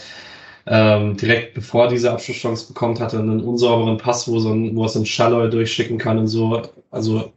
ähm, 0.68 1.18
direkt 1.18 1.54
bevor 1.54 1.88
diese 1.88 2.12
Abschlusschance 2.12 2.68
bekommt, 2.68 3.00
hatte 3.00 3.20
einen 3.20 3.42
unsauberen 3.42 3.98
Pass, 3.98 4.28
wo, 4.28 4.40
so 4.40 4.52
ein, 4.52 4.76
wo 4.76 4.84
er 4.84 4.90
so 4.90 5.00
einen 5.00 5.06
Schalloy 5.06 5.50
durchschicken 5.50 5.98
kann 5.98 6.20
und 6.20 6.28
so. 6.28 6.62
Also 6.92 7.34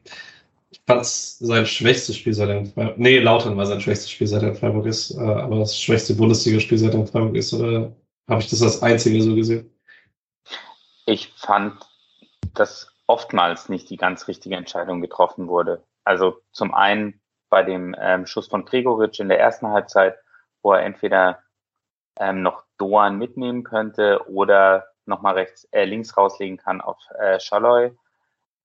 ich 0.70 0.80
fand 0.86 1.02
es 1.02 1.38
sein 1.38 1.66
schwächstes 1.66 2.16
Spiel 2.16 2.34
seit 2.34 2.50
in 2.50 2.66
Freiburg 2.66 2.98
Nee, 2.98 3.18
Lautern 3.20 3.56
war 3.56 3.66
sein 3.66 3.80
schwächstes 3.80 4.10
Spiel 4.10 4.26
seit 4.26 4.42
in 4.42 4.54
Freiburg 4.54 4.86
ist, 4.86 5.12
äh, 5.12 5.20
aber 5.20 5.60
das 5.60 5.80
schwächste 5.80 6.14
Bundesligaspiel 6.14 6.78
seit 6.78 6.94
in 6.94 7.06
Freiburg 7.06 7.36
ist, 7.36 7.52
oder 7.54 7.92
habe 8.30 8.40
ich 8.40 8.48
das 8.48 8.62
als 8.62 8.82
einzige 8.82 9.20
so 9.22 9.34
gesehen? 9.34 9.70
Ich 11.04 11.32
fand, 11.36 11.74
dass 12.54 12.90
oftmals 13.06 13.68
nicht 13.68 13.90
die 13.90 13.96
ganz 13.96 14.28
richtige 14.28 14.56
Entscheidung 14.56 15.00
getroffen 15.00 15.48
wurde. 15.48 15.84
Also 16.04 16.40
zum 16.52 16.72
einen 16.72 17.20
bei 17.50 17.64
dem 17.64 17.94
ähm, 18.00 18.26
Schuss 18.26 18.46
von 18.46 18.64
Gregoritsch 18.64 19.18
in 19.18 19.28
der 19.28 19.40
ersten 19.40 19.66
Halbzeit, 19.66 20.16
wo 20.62 20.72
er 20.72 20.84
entweder 20.84 21.40
ähm, 22.18 22.42
noch 22.42 22.64
Doan 22.78 23.18
mitnehmen 23.18 23.64
könnte 23.64 24.24
oder 24.28 24.86
nochmal 25.06 25.34
rechts, 25.34 25.64
äh, 25.72 25.84
links 25.84 26.16
rauslegen 26.16 26.56
kann 26.56 26.80
auf 26.80 26.98
äh, 27.18 27.40
Schalloy. 27.40 27.90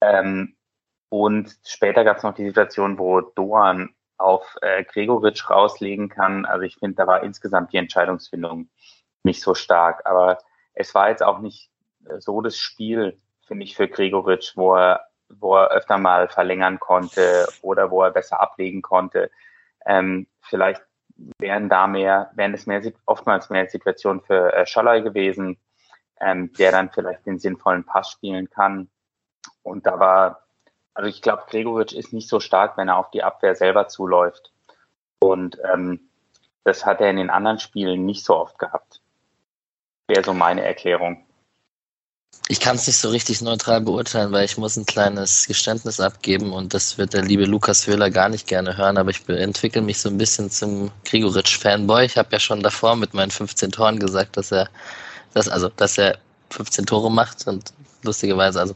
Ähm, 0.02 0.56
und 1.10 1.56
später 1.66 2.04
gab 2.04 2.18
es 2.18 2.24
noch 2.24 2.36
die 2.36 2.46
Situation, 2.46 3.00
wo 3.00 3.22
Doan 3.22 3.96
auf 4.18 4.56
äh, 4.62 4.84
Gregoritsch 4.84 5.50
rauslegen 5.50 6.10
kann. 6.10 6.46
Also 6.46 6.64
ich 6.64 6.76
finde, 6.76 6.98
da 6.98 7.08
war 7.08 7.24
insgesamt 7.24 7.74
die 7.74 7.78
Entscheidungsfindung 7.78 8.70
nicht 9.26 9.42
so 9.42 9.54
stark. 9.54 10.06
Aber 10.06 10.38
es 10.74 10.96
war 10.96 11.10
jetzt 11.10 11.24
auch 11.24 11.40
nicht 11.40 11.70
äh, 12.08 12.20
so 12.20 12.42
das 12.42 12.58
Spiel, 12.58 13.20
finde 13.46 13.66
ich, 13.66 13.76
für 13.76 13.88
Gregoritsch, 13.88 14.56
wo 14.56 14.76
er, 14.76 15.08
wo 15.30 15.56
er 15.56 15.72
öfter 15.72 15.98
mal 15.98 16.30
verlängern 16.30 16.80
konnte 16.80 17.48
oder 17.62 17.92
wo 17.92 18.04
er 18.04 18.12
besser 18.12 18.40
ablegen 18.40 18.82
konnte. 18.82 19.32
Ähm, 19.86 20.28
vielleicht 20.42 20.82
wären 21.40 21.70
da 21.70 21.88
mehr, 21.88 22.32
wären 22.36 22.54
es 22.54 22.66
mehr, 22.66 22.82
oftmals 23.06 23.50
mehr 23.50 23.68
Situationen 23.68 24.22
für 24.22 24.54
äh, 24.54 24.66
Scholler 24.66 25.02
gewesen, 25.02 25.58
ähm, 26.20 26.52
der 26.54 26.72
dann 26.72 26.90
vielleicht 26.92 27.26
den 27.26 27.40
sinnvollen 27.40 27.86
Pass 27.86 28.12
spielen 28.12 28.50
kann. 28.50 28.90
Und 29.64 29.86
da 29.86 30.00
war, 30.00 30.44
also 30.94 31.10
ich 31.10 31.22
glaube, 31.22 31.44
Gregoritsch 31.50 31.94
ist 31.94 32.14
nicht 32.14 32.30
so 32.30 32.40
stark, 32.40 32.78
wenn 32.78 32.90
er 32.90 32.98
auf 32.98 33.12
die 33.12 33.24
Abwehr 33.24 33.56
selber 33.56 33.88
zuläuft. 33.88 34.52
Und 35.20 35.58
ähm, 35.72 36.10
das 36.64 36.86
hat 36.86 37.02
er 37.02 37.10
in 37.10 37.18
den 37.18 37.30
anderen 37.30 37.60
Spielen 37.60 38.06
nicht 38.06 38.26
so 38.26 38.36
oft 38.36 38.60
gehabt. 38.60 39.02
Wäre 40.08 40.24
so 40.24 40.34
meine 40.34 40.64
Erklärung. 40.64 41.26
Ich 42.48 42.60
kann 42.60 42.76
es 42.76 42.86
nicht 42.86 42.98
so 42.98 43.10
richtig 43.10 43.42
neutral 43.42 43.82
beurteilen, 43.82 44.32
weil 44.32 44.46
ich 44.46 44.58
muss 44.58 44.78
ein 44.78 44.86
kleines 44.86 45.48
Geständnis 45.48 46.00
abgeben 46.00 46.54
und 46.54 46.76
das 46.76 46.98
wird 46.98 47.14
der 47.14 47.24
liebe 47.24 47.46
Lukas 47.46 47.88
Höhler 47.88 48.12
gar 48.12 48.30
nicht 48.30 48.46
gerne 48.46 48.78
hören, 48.78 48.98
aber 48.98 49.10
ich 49.10 49.28
entwickle 49.28 49.82
mich 49.82 50.00
so 50.00 50.10
ein 50.10 50.18
bisschen 50.18 50.52
zum 50.52 50.92
Grigoritsch-Fanboy. 51.06 52.06
Ich 52.06 52.18
habe 52.18 52.30
ja 52.32 52.40
schon 52.40 52.62
davor 52.62 52.96
mit 52.98 53.16
meinen 53.16 53.32
15 53.32 53.72
Toren 53.72 53.98
gesagt, 53.98 54.38
dass 54.38 54.52
er, 54.52 54.70
dass, 55.34 55.50
also, 55.50 55.70
dass 55.70 55.98
er 55.98 56.20
15 56.52 56.86
Tore 56.86 57.10
macht 57.10 57.48
und 57.48 57.74
lustigerweise, 58.04 58.60
also 58.60 58.76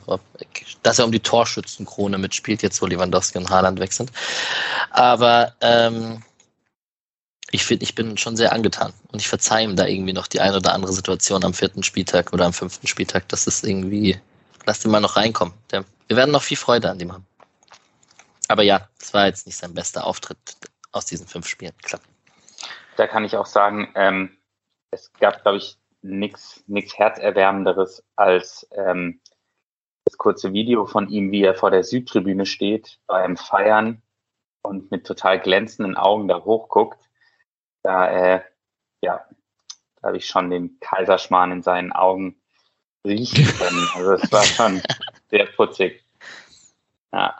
dass 0.81 0.97
er 0.97 1.05
um 1.05 1.11
die 1.11 1.19
Torschützenkrone 1.19 2.17
mitspielt, 2.17 2.63
jetzt 2.63 2.81
wo 2.81 2.87
Lewandowski 2.87 3.37
und 3.37 3.51
Haaland 3.51 3.79
weg 3.79 3.93
sind. 3.93 4.11
Aber 4.89 5.53
ähm, 5.61 6.23
ich 7.51 7.65
finde, 7.65 7.83
ich 7.83 7.95
bin 7.95 8.17
schon 8.17 8.35
sehr 8.35 8.53
angetan 8.53 8.93
und 9.11 9.19
ich 9.19 9.27
verzeihe 9.27 9.65
ihm 9.65 9.75
da 9.75 9.85
irgendwie 9.85 10.13
noch 10.13 10.27
die 10.27 10.39
ein 10.39 10.53
oder 10.53 10.73
andere 10.73 10.93
Situation 10.93 11.43
am 11.43 11.53
vierten 11.53 11.83
Spieltag 11.83 12.33
oder 12.33 12.45
am 12.45 12.53
fünften 12.53 12.87
Spieltag. 12.87 13.27
Das 13.29 13.47
ist 13.47 13.65
irgendwie, 13.65 14.19
lass 14.65 14.79
den 14.79 14.91
mal 14.91 14.99
noch 14.99 15.15
reinkommen. 15.15 15.53
Der, 15.71 15.83
wir 16.07 16.17
werden 16.17 16.31
noch 16.31 16.43
viel 16.43 16.57
Freude 16.57 16.89
an 16.89 16.99
dem 16.99 17.11
haben. 17.11 17.25
Aber 18.47 18.63
ja, 18.63 18.87
es 18.99 19.13
war 19.13 19.27
jetzt 19.27 19.45
nicht 19.45 19.57
sein 19.57 19.73
bester 19.73 20.05
Auftritt 20.05 20.37
aus 20.91 21.05
diesen 21.05 21.27
fünf 21.27 21.47
Spielen. 21.47 21.73
Klar. 21.83 22.01
Da 22.97 23.07
kann 23.07 23.23
ich 23.23 23.35
auch 23.35 23.45
sagen, 23.45 23.91
ähm, 23.95 24.37
es 24.91 25.11
gab, 25.13 25.41
glaube 25.43 25.57
ich, 25.57 25.77
nichts 26.01 26.63
nix 26.67 26.97
Herzerwärmenderes 26.97 28.03
als 28.15 28.67
ähm, 28.71 29.21
das 30.05 30.17
kurze 30.17 30.53
Video 30.53 30.85
von 30.85 31.09
ihm, 31.09 31.31
wie 31.31 31.43
er 31.43 31.55
vor 31.55 31.71
der 31.71 31.83
Südtribüne 31.83 32.45
steht 32.45 32.99
beim 33.05 33.37
Feiern 33.37 34.01
und 34.63 34.91
mit 34.91 35.05
total 35.05 35.39
glänzenden 35.39 35.97
Augen 35.97 36.27
da 36.27 36.43
hochguckt 36.43 37.08
da, 37.89 38.07
äh, 38.07 38.41
ja, 39.01 39.25
da 39.99 40.07
habe 40.07 40.17
ich 40.17 40.27
schon 40.27 40.51
den 40.51 40.79
Kaiserschmarrn 40.79 41.51
in 41.51 41.63
seinen 41.63 41.91
Augen 41.91 42.39
riechen 43.03 43.45
können. 43.57 43.89
Also 43.95 44.13
es 44.13 44.31
war 44.31 44.43
schon 44.43 44.81
sehr 45.31 45.47
putzig. 45.47 46.03
Ja. 47.11 47.35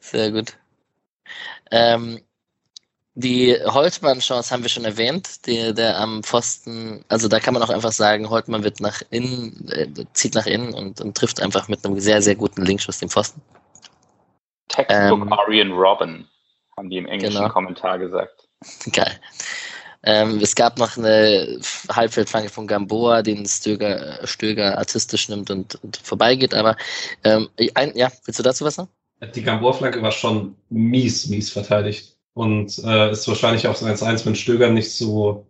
Sehr 0.00 0.32
gut. 0.32 0.56
Ähm, 1.70 2.22
Die 3.14 3.54
Holtmann-Chance 3.62 4.54
haben 4.54 4.62
wir 4.62 4.70
schon 4.70 4.86
erwähnt, 4.86 5.46
der, 5.46 5.74
der 5.74 6.00
am 6.00 6.22
Pfosten, 6.22 7.04
also 7.08 7.28
da 7.28 7.38
kann 7.38 7.52
man 7.52 7.62
auch 7.62 7.68
einfach 7.68 7.92
sagen, 7.92 8.30
Holtmann 8.30 8.64
wird 8.64 8.80
nach 8.80 9.02
innen, 9.10 9.68
äh, 9.68 9.86
zieht 10.14 10.34
nach 10.34 10.46
innen 10.46 10.72
und, 10.72 11.02
und, 11.02 11.14
trifft 11.14 11.42
einfach 11.42 11.68
mit 11.68 11.84
einem 11.84 12.00
sehr, 12.00 12.22
sehr 12.22 12.36
guten 12.36 12.62
Linkschuss 12.62 13.00
den 13.00 13.10
Pfosten. 13.10 13.42
Textbook 14.68 15.20
ähm, 15.20 15.32
Arian 15.34 15.72
Robin, 15.72 16.26
haben 16.74 16.88
die 16.88 16.96
im 16.96 17.06
englischen 17.06 17.42
genau. 17.42 17.52
Kommentar 17.52 17.98
gesagt. 17.98 18.48
Geil. 18.92 19.18
Ähm, 20.04 20.40
es 20.42 20.54
gab 20.54 20.78
noch 20.78 20.96
eine 20.96 21.60
Halbfeldflanke 21.88 22.48
von 22.48 22.66
Gamboa, 22.66 23.22
den 23.22 23.46
Stöger, 23.46 24.18
Stöger 24.24 24.78
artistisch 24.78 25.28
nimmt 25.28 25.50
und, 25.50 25.76
und 25.82 25.96
vorbeigeht. 25.96 26.54
Aber 26.54 26.76
ähm, 27.22 27.48
ein, 27.74 27.96
ja, 27.96 28.10
willst 28.24 28.38
du 28.38 28.42
dazu 28.42 28.64
was 28.64 28.76
sagen? 28.76 28.88
Die 29.34 29.42
Gamboa-Flanke 29.42 30.02
war 30.02 30.10
schon 30.10 30.56
mies, 30.70 31.28
mies 31.28 31.50
verteidigt. 31.50 32.16
Und 32.34 32.78
äh, 32.84 33.12
ist 33.12 33.28
wahrscheinlich 33.28 33.68
auch 33.68 33.76
so 33.76 33.86
1-1, 33.86 34.26
wenn 34.26 34.34
Stöger 34.34 34.70
nicht 34.70 34.90
so 34.90 35.46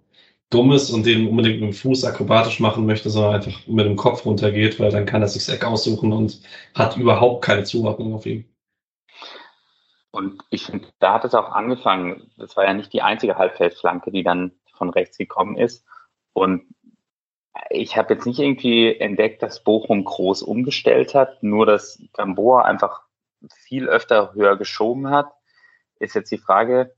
dumm 0.50 0.72
ist 0.72 0.90
und 0.90 1.06
den 1.06 1.28
unbedingt 1.28 1.60
mit 1.60 1.70
dem 1.70 1.74
Fuß 1.74 2.04
akrobatisch 2.04 2.60
machen 2.60 2.84
möchte, 2.84 3.08
sondern 3.08 3.36
einfach 3.36 3.66
mit 3.66 3.86
dem 3.86 3.96
Kopf 3.96 4.26
runtergeht, 4.26 4.78
weil 4.78 4.90
dann 4.90 5.06
kann 5.06 5.22
er 5.22 5.28
sich 5.28 5.46
das 5.46 5.54
Eck 5.54 5.64
aussuchen 5.64 6.12
und 6.12 6.40
hat 6.74 6.96
überhaupt 6.96 7.44
keine 7.44 7.64
Zuordnung 7.64 8.14
auf 8.14 8.26
ihn. 8.26 8.44
Und 10.12 10.44
ich 10.50 10.66
finde, 10.66 10.88
da 10.98 11.14
hat 11.14 11.24
es 11.24 11.34
auch 11.34 11.50
angefangen. 11.50 12.30
Das 12.36 12.56
war 12.56 12.64
ja 12.64 12.74
nicht 12.74 12.92
die 12.92 13.02
einzige 13.02 13.36
Halbfeldflanke, 13.36 14.12
die 14.12 14.22
dann 14.22 14.52
von 14.74 14.90
rechts 14.90 15.18
gekommen 15.18 15.56
ist. 15.56 15.84
Und 16.34 16.74
ich 17.70 17.96
habe 17.96 18.14
jetzt 18.14 18.26
nicht 18.26 18.38
irgendwie 18.38 18.94
entdeckt, 18.94 19.42
dass 19.42 19.64
Bochum 19.64 20.04
groß 20.04 20.42
umgestellt 20.42 21.14
hat, 21.14 21.42
nur 21.42 21.66
dass 21.66 22.02
Gamboa 22.12 22.62
einfach 22.62 23.02
viel 23.48 23.88
öfter 23.88 24.34
höher 24.34 24.56
geschoben 24.56 25.10
hat. 25.10 25.32
Ist 25.98 26.14
jetzt 26.14 26.30
die 26.30 26.38
Frage, 26.38 26.94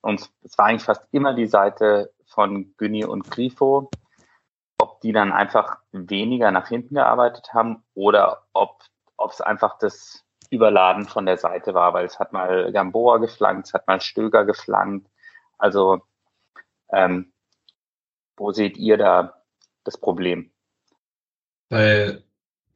und 0.00 0.30
es 0.42 0.58
war 0.58 0.66
eigentlich 0.66 0.84
fast 0.84 1.06
immer 1.10 1.34
die 1.34 1.46
Seite 1.46 2.12
von 2.26 2.74
Günni 2.76 3.04
und 3.04 3.30
Grifo, 3.30 3.90
ob 4.78 5.00
die 5.00 5.12
dann 5.12 5.32
einfach 5.32 5.78
weniger 5.92 6.50
nach 6.50 6.68
hinten 6.68 6.94
gearbeitet 6.94 7.52
haben 7.52 7.82
oder 7.94 8.44
ob 8.52 8.82
es 9.30 9.40
einfach 9.40 9.78
das 9.78 10.24
Überladen 10.50 11.04
von 11.06 11.26
der 11.26 11.36
Seite 11.36 11.74
war, 11.74 11.94
weil 11.94 12.06
es 12.06 12.18
hat 12.18 12.32
mal 12.32 12.72
Gamboa 12.72 13.18
geflankt, 13.18 13.68
es 13.68 13.74
hat 13.74 13.86
mal 13.86 14.00
Stöger 14.00 14.44
geflankt. 14.44 15.08
Also 15.58 16.02
ähm, 16.92 17.32
wo 18.36 18.52
seht 18.52 18.76
ihr 18.76 18.96
da 18.96 19.42
das 19.84 19.98
Problem? 19.98 20.50
Weil 21.70 22.22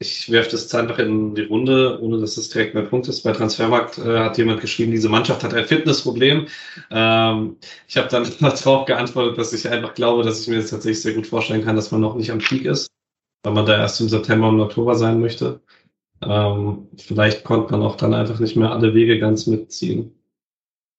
ich 0.02 0.30
werfe 0.30 0.50
das 0.50 0.74
einfach 0.74 0.98
in 0.98 1.34
die 1.34 1.44
Runde, 1.44 2.00
ohne 2.02 2.18
dass 2.18 2.34
das 2.34 2.48
direkt 2.48 2.74
mein 2.74 2.88
Punkt 2.88 3.08
ist. 3.08 3.22
Bei 3.22 3.32
Transfermarkt 3.32 3.98
äh, 3.98 4.18
hat 4.18 4.36
jemand 4.36 4.60
geschrieben, 4.60 4.90
diese 4.90 5.08
Mannschaft 5.08 5.44
hat 5.44 5.54
ein 5.54 5.64
Fitnessproblem. 5.64 6.48
Ähm, 6.90 7.56
ich 7.86 7.96
habe 7.96 8.08
dann 8.08 8.26
darauf 8.40 8.84
geantwortet, 8.86 9.38
dass 9.38 9.52
ich 9.52 9.68
einfach 9.68 9.94
glaube, 9.94 10.24
dass 10.24 10.40
ich 10.40 10.48
mir 10.48 10.56
jetzt 10.56 10.70
tatsächlich 10.70 11.02
sehr 11.02 11.14
gut 11.14 11.26
vorstellen 11.26 11.64
kann, 11.64 11.76
dass 11.76 11.92
man 11.92 12.00
noch 12.00 12.16
nicht 12.16 12.32
am 12.32 12.38
Peak 12.38 12.64
ist, 12.64 12.88
weil 13.44 13.54
man 13.54 13.64
da 13.64 13.78
erst 13.78 14.00
im 14.00 14.08
September 14.08 14.48
und 14.48 14.60
Oktober 14.60 14.96
sein 14.96 15.20
möchte. 15.20 15.60
Ähm, 16.22 16.88
vielleicht 16.98 17.44
konnte 17.44 17.72
man 17.72 17.82
auch 17.82 17.96
dann 17.96 18.14
einfach 18.14 18.38
nicht 18.38 18.56
mehr 18.56 18.70
alle 18.70 18.94
Wege 18.94 19.18
ganz 19.18 19.46
mitziehen. 19.46 20.18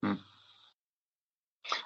Hm. 0.04 0.20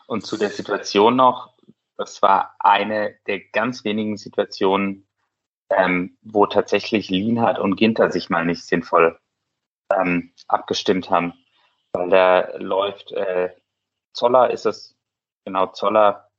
Und 0.08 0.26
zu 0.26 0.38
der 0.38 0.50
Situation 0.50 1.16
noch, 1.16 1.54
das 1.98 2.22
war 2.22 2.56
eine 2.60 3.16
der 3.28 3.40
ganz 3.40 3.84
wenigen 3.84 4.18
Situationen, 4.18 5.08
ähm, 5.70 6.18
wo 6.22 6.46
tatsächlich 6.46 7.10
Lienhardt 7.10 7.60
und 7.60 7.76
Ginter 7.76 8.12
sich 8.12 8.30
mal 8.30 8.46
nicht 8.46 8.66
sinnvoll 8.66 9.20
ähm, 9.94 10.32
abgestimmt 10.48 11.10
haben. 11.10 11.34
Weil 11.94 12.10
da 12.10 12.58
läuft 12.58 13.12
äh, 13.12 13.50
Zoller 14.14 14.50
ist 14.50 14.66
es, 14.66 14.98
genau, 15.46 15.68
Zoller, 15.68 16.30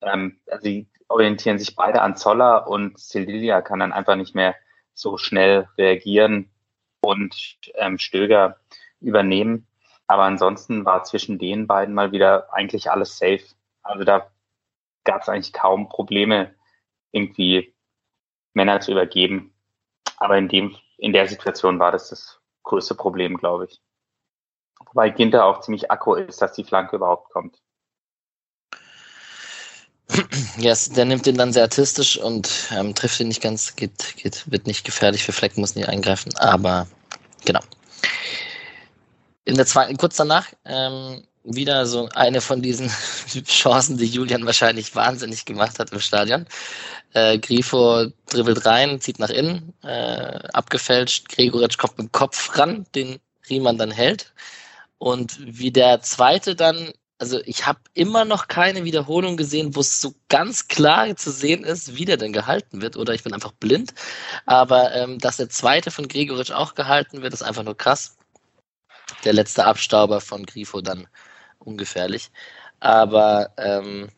ähm, 0.00 0.40
sie 0.60 0.88
orientieren 1.08 1.58
sich 1.58 1.76
beide 1.76 2.00
an 2.00 2.16
Zoller 2.16 2.66
und 2.68 2.98
Celilia 2.98 3.60
kann 3.60 3.80
dann 3.80 3.92
einfach 3.92 4.16
nicht 4.16 4.34
mehr 4.34 4.54
so 4.94 5.16
schnell 5.16 5.68
reagieren 5.78 6.50
und 7.00 7.58
ähm, 7.74 7.98
Stöger 7.98 8.60
übernehmen. 9.00 9.66
Aber 10.06 10.24
ansonsten 10.24 10.84
war 10.84 11.04
zwischen 11.04 11.38
den 11.38 11.66
beiden 11.66 11.94
mal 11.94 12.12
wieder 12.12 12.52
eigentlich 12.52 12.90
alles 12.90 13.18
safe. 13.18 13.44
Also 13.82 14.04
da 14.04 14.30
gab 15.04 15.22
es 15.22 15.28
eigentlich 15.28 15.52
kaum 15.52 15.88
Probleme, 15.88 16.54
irgendwie 17.10 17.74
Männer 18.54 18.80
zu 18.80 18.92
übergeben. 18.92 19.54
Aber 20.16 20.38
in 20.38 20.48
dem, 20.48 20.76
in 20.98 21.12
der 21.12 21.26
Situation 21.26 21.78
war 21.78 21.92
das 21.92 22.10
das 22.10 22.40
größte 22.62 22.94
Problem, 22.94 23.36
glaube 23.36 23.66
ich. 23.66 23.80
Wobei 24.86 25.10
Ginter 25.10 25.46
auch 25.46 25.60
ziemlich 25.60 25.90
akku 25.90 26.14
ist, 26.14 26.42
dass 26.42 26.52
die 26.52 26.64
Flanke 26.64 26.96
überhaupt 26.96 27.30
kommt. 27.30 27.62
Yes, 30.58 30.90
der 30.90 31.04
nimmt 31.04 31.26
den 31.26 31.36
dann 31.36 31.52
sehr 31.52 31.62
artistisch 31.62 32.18
und 32.18 32.50
ähm, 32.70 32.94
trifft 32.94 33.20
ihn 33.20 33.28
nicht 33.28 33.42
ganz, 33.42 33.76
geht, 33.76 34.16
geht, 34.16 34.50
wird 34.50 34.66
nicht 34.66 34.84
gefährlich 34.84 35.24
für 35.24 35.32
Fleck, 35.32 35.56
muss 35.56 35.74
nicht 35.74 35.88
eingreifen, 35.88 36.34
aber 36.36 36.86
genau. 37.44 37.60
In 39.44 39.56
der 39.56 39.66
zweiten, 39.66 39.96
kurz 39.96 40.16
danach, 40.16 40.46
ähm, 40.64 41.24
wieder 41.44 41.86
so 41.86 42.08
eine 42.14 42.40
von 42.40 42.62
diesen 42.62 42.88
Chancen, 43.46 43.96
die 43.96 44.06
Julian 44.06 44.46
wahrscheinlich 44.46 44.94
wahnsinnig 44.94 45.44
gemacht 45.44 45.78
hat 45.78 45.90
im 45.92 46.00
Stadion. 46.00 46.46
Äh, 47.14 47.38
Grifo 47.38 48.06
dribbelt 48.30 48.64
rein, 48.64 49.00
zieht 49.00 49.18
nach 49.18 49.30
innen, 49.30 49.74
äh, 49.82 50.38
abgefälscht, 50.52 51.28
Gregoritsch 51.28 51.78
kommt 51.78 51.98
mit 51.98 52.08
dem 52.08 52.12
Kopf 52.12 52.56
ran, 52.56 52.86
den 52.94 53.18
Riemann 53.50 53.78
dann 53.78 53.90
hält. 53.90 54.32
Und 54.98 55.36
wie 55.40 55.72
der 55.72 56.00
zweite 56.02 56.54
dann 56.54 56.92
also 57.22 57.40
ich 57.44 57.68
habe 57.68 57.78
immer 57.94 58.24
noch 58.24 58.48
keine 58.48 58.82
Wiederholung 58.82 59.36
gesehen, 59.36 59.76
wo 59.76 59.80
es 59.80 60.00
so 60.00 60.12
ganz 60.28 60.66
klar 60.66 61.14
zu 61.14 61.30
sehen 61.30 61.62
ist, 61.62 61.94
wie 61.94 62.04
der 62.04 62.16
denn 62.16 62.32
gehalten 62.32 62.82
wird. 62.82 62.96
Oder 62.96 63.14
ich 63.14 63.22
bin 63.22 63.32
einfach 63.32 63.52
blind. 63.52 63.94
Aber 64.44 64.92
ähm, 64.92 65.20
dass 65.20 65.36
der 65.36 65.48
zweite 65.48 65.92
von 65.92 66.08
Gregoritsch 66.08 66.50
auch 66.50 66.74
gehalten 66.74 67.22
wird, 67.22 67.32
ist 67.32 67.44
einfach 67.44 67.62
nur 67.62 67.76
krass. 67.76 68.16
Der 69.22 69.34
letzte 69.34 69.66
Abstauber 69.66 70.20
von 70.20 70.44
Grifo 70.44 70.80
dann 70.80 71.06
ungefährlich. 71.60 72.32
Aber 72.80 73.50
ähm, 73.56 74.08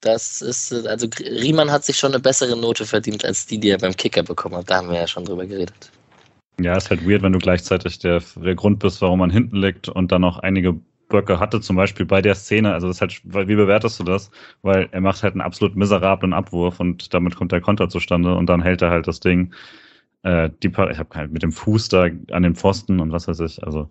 das 0.00 0.40
ist, 0.40 0.72
also 0.72 1.06
Riemann 1.20 1.70
hat 1.70 1.84
sich 1.84 1.98
schon 1.98 2.12
eine 2.12 2.22
bessere 2.22 2.56
Note 2.56 2.86
verdient 2.86 3.22
als 3.26 3.44
die, 3.44 3.58
die 3.58 3.68
er 3.68 3.78
beim 3.78 3.94
Kicker 3.94 4.22
bekommen 4.22 4.56
hat. 4.56 4.70
Da 4.70 4.76
haben 4.76 4.88
wir 4.88 4.96
ja 4.96 5.06
schon 5.06 5.26
drüber 5.26 5.44
geredet. 5.44 5.92
Ja, 6.58 6.74
ist 6.74 6.88
halt 6.88 7.06
weird, 7.06 7.20
wenn 7.20 7.34
du 7.34 7.38
gleichzeitig 7.38 7.98
der, 7.98 8.22
der 8.36 8.54
Grund 8.54 8.78
bist, 8.78 9.02
warum 9.02 9.18
man 9.18 9.30
hinten 9.30 9.56
liegt 9.56 9.90
und 9.90 10.10
dann 10.10 10.22
noch 10.22 10.38
einige 10.38 10.80
Böcke 11.14 11.38
hatte, 11.38 11.60
zum 11.60 11.76
Beispiel 11.76 12.06
bei 12.06 12.20
der 12.20 12.34
Szene, 12.34 12.72
also 12.72 12.88
das 12.88 13.00
halt, 13.00 13.22
wie 13.24 13.54
bewertest 13.54 14.00
du 14.00 14.04
das? 14.04 14.32
Weil 14.62 14.88
er 14.90 15.00
macht 15.00 15.22
halt 15.22 15.34
einen 15.34 15.42
absolut 15.42 15.76
miserablen 15.76 16.32
Abwurf 16.32 16.80
und 16.80 17.14
damit 17.14 17.36
kommt 17.36 17.52
der 17.52 17.60
Konter 17.60 17.88
zustande 17.88 18.34
und 18.34 18.46
dann 18.46 18.62
hält 18.62 18.82
er 18.82 18.90
halt 18.90 19.06
das 19.06 19.20
Ding, 19.20 19.54
äh, 20.24 20.50
die, 20.62 20.68
ich 20.68 20.98
habe 20.98 21.14
halt 21.14 21.30
mit 21.32 21.44
dem 21.44 21.52
Fuß 21.52 21.88
da 21.88 22.08
an 22.32 22.42
den 22.42 22.56
Pfosten 22.56 22.98
und 22.98 23.12
was 23.12 23.28
weiß 23.28 23.40
ich, 23.40 23.62
also 23.62 23.90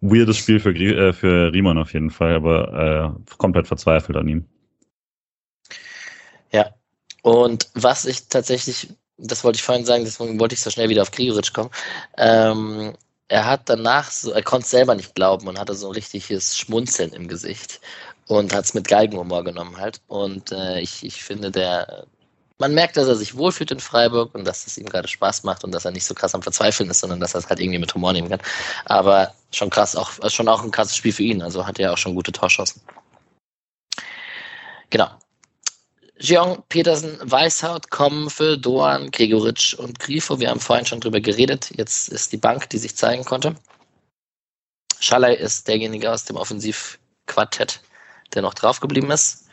weirdes 0.00 0.38
Spiel 0.38 0.60
für, 0.60 0.74
äh, 0.74 1.12
für 1.12 1.52
Riemann 1.52 1.76
auf 1.76 1.92
jeden 1.92 2.10
Fall, 2.10 2.34
aber 2.34 3.18
äh, 3.28 3.34
komplett 3.36 3.66
verzweifelt 3.66 4.16
an 4.16 4.28
ihm. 4.28 4.46
Ja, 6.52 6.70
und 7.22 7.68
was 7.74 8.06
ich 8.06 8.28
tatsächlich, 8.28 8.94
das 9.18 9.44
wollte 9.44 9.56
ich 9.56 9.62
vorhin 9.62 9.84
sagen, 9.84 10.04
deswegen 10.04 10.40
wollte 10.40 10.54
ich 10.54 10.60
so 10.60 10.70
schnell 10.70 10.88
wieder 10.88 11.02
auf 11.02 11.10
Grigoric 11.10 11.52
kommen, 11.52 11.70
ähm, 12.16 12.94
er 13.32 13.46
hat 13.46 13.62
danach 13.64 14.10
so, 14.10 14.30
er 14.32 14.42
konnte 14.42 14.64
es 14.64 14.70
selber 14.70 14.94
nicht 14.94 15.14
glauben 15.14 15.48
und 15.48 15.58
hatte 15.58 15.74
so 15.74 15.88
ein 15.88 15.94
richtiges 15.94 16.54
Schmunzeln 16.58 17.14
im 17.14 17.28
Gesicht 17.28 17.80
und 18.26 18.54
hat 18.54 18.66
es 18.66 18.74
mit 18.74 18.86
Geigenhumor 18.86 19.42
genommen 19.42 19.78
halt. 19.78 20.02
Und 20.06 20.52
äh, 20.52 20.80
ich, 20.80 21.02
ich 21.02 21.24
finde, 21.24 21.50
der, 21.50 22.04
man 22.58 22.74
merkt, 22.74 22.98
dass 22.98 23.08
er 23.08 23.16
sich 23.16 23.34
wohlfühlt 23.34 23.70
in 23.70 23.80
Freiburg 23.80 24.34
und 24.34 24.44
dass 24.44 24.66
es 24.66 24.76
ihm 24.76 24.84
gerade 24.84 25.08
Spaß 25.08 25.44
macht 25.44 25.64
und 25.64 25.72
dass 25.72 25.86
er 25.86 25.92
nicht 25.92 26.04
so 26.04 26.12
krass 26.14 26.34
am 26.34 26.42
Verzweifeln 26.42 26.90
ist, 26.90 27.00
sondern 27.00 27.20
dass 27.20 27.34
er 27.34 27.38
es 27.38 27.48
halt 27.48 27.58
irgendwie 27.58 27.78
mit 27.78 27.94
Humor 27.94 28.12
nehmen 28.12 28.28
kann. 28.28 28.42
Aber 28.84 29.32
schon 29.50 29.70
krass, 29.70 29.96
auch, 29.96 30.10
schon 30.28 30.48
auch 30.48 30.62
ein 30.62 30.70
krasses 30.70 30.96
Spiel 30.96 31.14
für 31.14 31.22
ihn. 31.22 31.40
Also 31.40 31.66
hat 31.66 31.78
er 31.78 31.94
auch 31.94 31.98
schon 31.98 32.14
gute 32.14 32.32
Torschancen. 32.32 32.82
Genau. 34.90 35.08
Jeong, 36.22 36.62
Petersen, 36.68 37.18
Weishaut 37.20 37.90
kommen 37.90 38.30
für 38.30 38.56
Doan, 38.56 39.10
Gregoritsch 39.10 39.74
und 39.74 39.98
Grifo. 39.98 40.38
Wir 40.38 40.50
haben 40.50 40.60
vorhin 40.60 40.86
schon 40.86 41.00
drüber 41.00 41.20
geredet. 41.20 41.72
Jetzt 41.76 42.08
ist 42.10 42.32
die 42.32 42.36
Bank, 42.36 42.70
die 42.70 42.78
sich 42.78 42.94
zeigen 42.94 43.24
konnte. 43.24 43.56
Schalay 45.00 45.34
ist 45.34 45.66
derjenige 45.66 46.12
aus 46.12 46.24
dem 46.24 46.36
Offensivquartett, 46.36 47.80
der 48.34 48.42
noch 48.42 48.54
draufgeblieben 48.54 49.10
ist. 49.10 49.48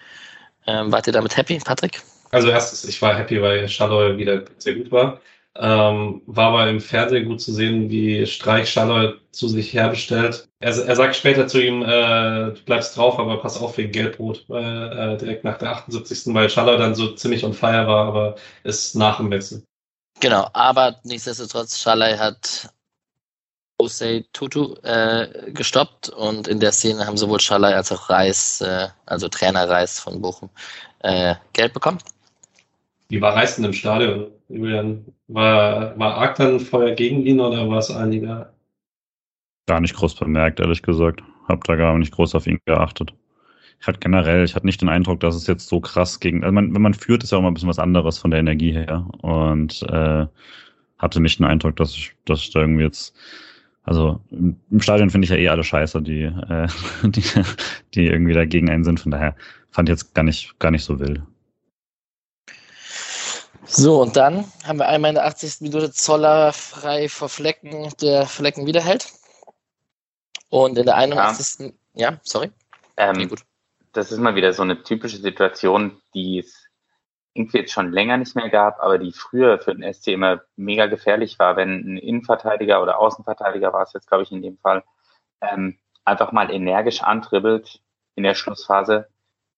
Ähm, 0.68 0.92
wart 0.92 1.08
ihr 1.08 1.14
damit 1.14 1.36
happy, 1.38 1.58
Patrick? 1.58 2.04
Also 2.30 2.50
erstens, 2.50 2.84
ich 2.84 3.02
war 3.02 3.18
happy, 3.18 3.42
weil 3.42 3.68
Schalay 3.68 4.16
wieder 4.20 4.46
sehr 4.60 4.76
gut 4.76 4.92
war. 4.92 5.22
Ähm, 5.56 6.22
war 6.26 6.50
aber 6.50 6.70
im 6.70 6.80
Fernsehen 6.80 7.28
gut 7.28 7.42
zu 7.42 7.52
sehen, 7.52 7.90
wie 7.90 8.26
Streich 8.26 8.70
Schalloy 8.70 9.16
zu 9.32 9.48
sich 9.48 9.74
herbestellt. 9.74 10.48
Er, 10.60 10.78
er 10.78 10.96
sagt 10.96 11.16
später 11.16 11.48
zu 11.48 11.62
ihm, 11.62 11.82
äh, 11.82 12.52
du 12.52 12.64
bleibst 12.66 12.96
drauf, 12.96 13.20
aber 13.20 13.38
pass 13.38 13.60
auf 13.60 13.78
wegen 13.78 13.92
Gelbrot, 13.92 14.46
äh, 14.50 15.18
direkt 15.18 15.44
nach 15.44 15.58
der 15.58 15.72
78. 15.72 16.34
weil 16.34 16.50
Schalloy 16.50 16.78
dann 16.78 16.96
so 16.96 17.14
ziemlich 17.14 17.44
on 17.44 17.54
fire 17.54 17.88
war, 17.88 18.08
aber 18.08 18.36
ist 18.64 18.96
nach 18.96 19.18
dem 19.18 19.32
Wechsel. 19.32 19.64
Genau, 20.20 20.50
aber 20.54 20.98
nichtsdestotrotz, 21.04 21.80
Schalay 21.80 22.18
hat 22.18 22.70
Osei 23.78 24.26
Tutu 24.34 24.76
äh, 24.84 25.52
gestoppt 25.52 26.10
und 26.10 26.48
in 26.48 26.60
der 26.60 26.74
Szene 26.74 27.08
haben 27.08 27.18
sowohl 27.18 27.40
Schalay 27.40 27.74
als 27.74 27.92
auch 27.92 28.10
Reis, 28.10 28.60
äh, 28.62 28.90
also 29.06 29.30
Trainer 29.30 29.70
Reis 29.70 30.00
von 30.00 30.22
Bochum, 30.22 30.50
äh, 31.00 31.36
Geld 31.54 31.74
bekommen. 31.74 32.00
Wie 33.08 33.22
war 33.22 33.36
Reis 33.36 33.56
denn 33.56 33.66
im 33.66 33.74
Stadion, 33.74 34.30
Julian? 34.50 35.06
War, 35.28 35.98
war 35.98 36.16
arg 36.16 36.36
dann 36.36 36.60
Feuer 36.60 36.92
gegen 36.96 37.26
ihn 37.26 37.40
oder 37.40 37.70
war 37.70 37.78
es 37.78 37.92
einiger? 37.92 38.54
Gar 39.68 39.82
nicht 39.82 39.96
groß 39.96 40.16
bemerkt, 40.16 40.60
ehrlich 40.60 40.82
gesagt. 40.82 41.22
Hab 41.48 41.64
da 41.64 41.76
gar 41.76 41.98
nicht 41.98 42.12
groß 42.12 42.36
auf 42.36 42.48
ihn 42.48 42.60
geachtet. 42.66 43.14
Ich 43.80 43.88
hatte 43.88 44.00
generell, 44.00 44.44
ich 44.44 44.56
hatte 44.56 44.66
nicht 44.66 44.82
den 44.82 44.90
Eindruck, 44.90 45.22
dass 45.22 45.36
es 45.36 45.48
jetzt 45.48 45.70
so 45.70 45.80
krass 45.80 46.20
gegen, 46.20 46.44
also 46.44 46.54
man, 46.54 46.74
wenn 46.74 46.82
man 46.82 46.94
führt, 46.94 47.24
ist 47.24 47.32
ja 47.32 47.38
auch 47.38 47.42
mal 47.42 47.48
ein 47.48 47.54
bisschen 47.54 47.70
was 47.70 47.80
anderes 47.80 48.18
von 48.18 48.32
der 48.32 48.42
Energie 48.42 48.74
her 48.74 49.08
und 49.22 49.84
äh, 49.84 50.26
hatte 50.98 51.22
nicht 51.22 51.40
den 51.40 51.46
Eindruck, 51.46 51.78
dass 51.78 51.96
ich, 51.96 52.14
dass 52.26 52.42
ich 52.42 52.52
da 52.52 52.60
irgendwie 52.60 52.84
jetzt 52.84 53.16
also 53.90 54.22
im, 54.30 54.82
Stadion 54.82 55.10
finde 55.10 55.26
ich 55.26 55.32
ja 55.32 55.38
eh 55.38 55.50
alle 55.50 55.64
scheiße, 55.64 56.02
die, 56.04 56.24
äh, 56.24 56.68
die, 57.04 57.24
die 57.96 58.06
irgendwie 58.06 58.34
dagegen 58.34 58.70
einen 58.70 58.84
sind. 58.84 59.00
Von 59.00 59.12
daher 59.12 59.36
fand 59.72 59.90
ich 59.90 59.94
jetzt 59.94 60.14
gar 60.14 60.22
nicht, 60.22 60.60
gar 60.60 60.70
nicht 60.70 60.84
so 60.84 61.00
wild. 61.00 61.24
So, 63.72 64.02
und 64.02 64.16
dann 64.16 64.46
haben 64.66 64.80
wir 64.80 64.88
einmal 64.88 65.10
in 65.10 65.16
der 65.16 65.26
80. 65.26 65.62
Minute 65.62 65.92
Zoller 65.92 66.54
frei 66.54 67.08
vor 67.08 67.30
Flecken, 67.30 67.94
der 68.02 68.26
Flecken 68.26 68.66
wiederhält. 68.66 69.14
Und 70.50 70.78
in 70.78 70.86
der 70.86 70.96
81. 70.96 71.74
Ja, 71.94 72.12
ja 72.12 72.20
sorry. 72.24 72.52
Ähm, 72.98 73.16
nee, 73.16 73.26
gut. 73.28 73.42
Das 73.94 74.12
ist 74.12 74.18
mal 74.18 74.36
wieder 74.36 74.54
so 74.54 74.64
eine 74.64 74.82
typische 74.82 75.18
Situation, 75.18 76.02
die 76.16 76.40
es 76.40 76.66
irgendwie 77.36 77.60
jetzt 77.60 77.72
schon 77.72 77.92
länger 77.92 78.18
nicht 78.18 78.36
mehr 78.36 78.50
gab, 78.50 78.82
aber 78.82 78.98
die 78.98 79.12
früher 79.12 79.60
für 79.60 79.76
den 79.76 79.94
SC 79.94 80.08
immer 80.08 80.42
mega 80.56 80.88
gefährlich 80.88 81.38
war, 81.38 81.56
wenn 81.56 81.94
ein 81.94 81.98
Innenverteidiger 81.98 82.82
oder 82.82 82.98
Außenverteidiger 82.98 83.72
war 83.72 83.84
es 83.84 83.94
jetzt, 83.94 84.08
glaube 84.08 84.24
ich, 84.24 84.32
in 84.32 84.42
dem 84.42 84.58
Fall, 84.58 84.84
ähm, 85.42 85.78
einfach 86.06 86.32
mal 86.32 86.52
energisch 86.52 87.04
antribbelt 87.04 87.82
in 88.16 88.24
der 88.24 88.34
Schlussphase, 88.34 89.08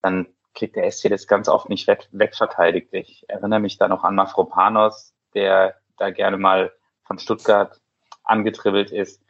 dann 0.02 0.28
kriegt 0.54 0.76
der 0.76 0.90
SC 0.92 1.10
das 1.10 1.28
ganz 1.28 1.48
oft 1.48 1.70
nicht 1.70 1.88
weg, 1.88 2.08
wegverteidigt. 2.12 2.90
Ich 2.94 3.26
erinnere 3.28 3.60
mich 3.60 3.78
da 3.78 3.88
noch 3.88 4.04
an 4.04 4.16
Mafropanos, 4.16 5.14
der 5.34 5.76
da 5.98 6.10
gerne 6.10 6.38
mal 6.38 6.72
von 7.04 7.20
Stuttgart 7.20 7.80
angetribbelt 8.24 8.92
ist. 8.92 9.24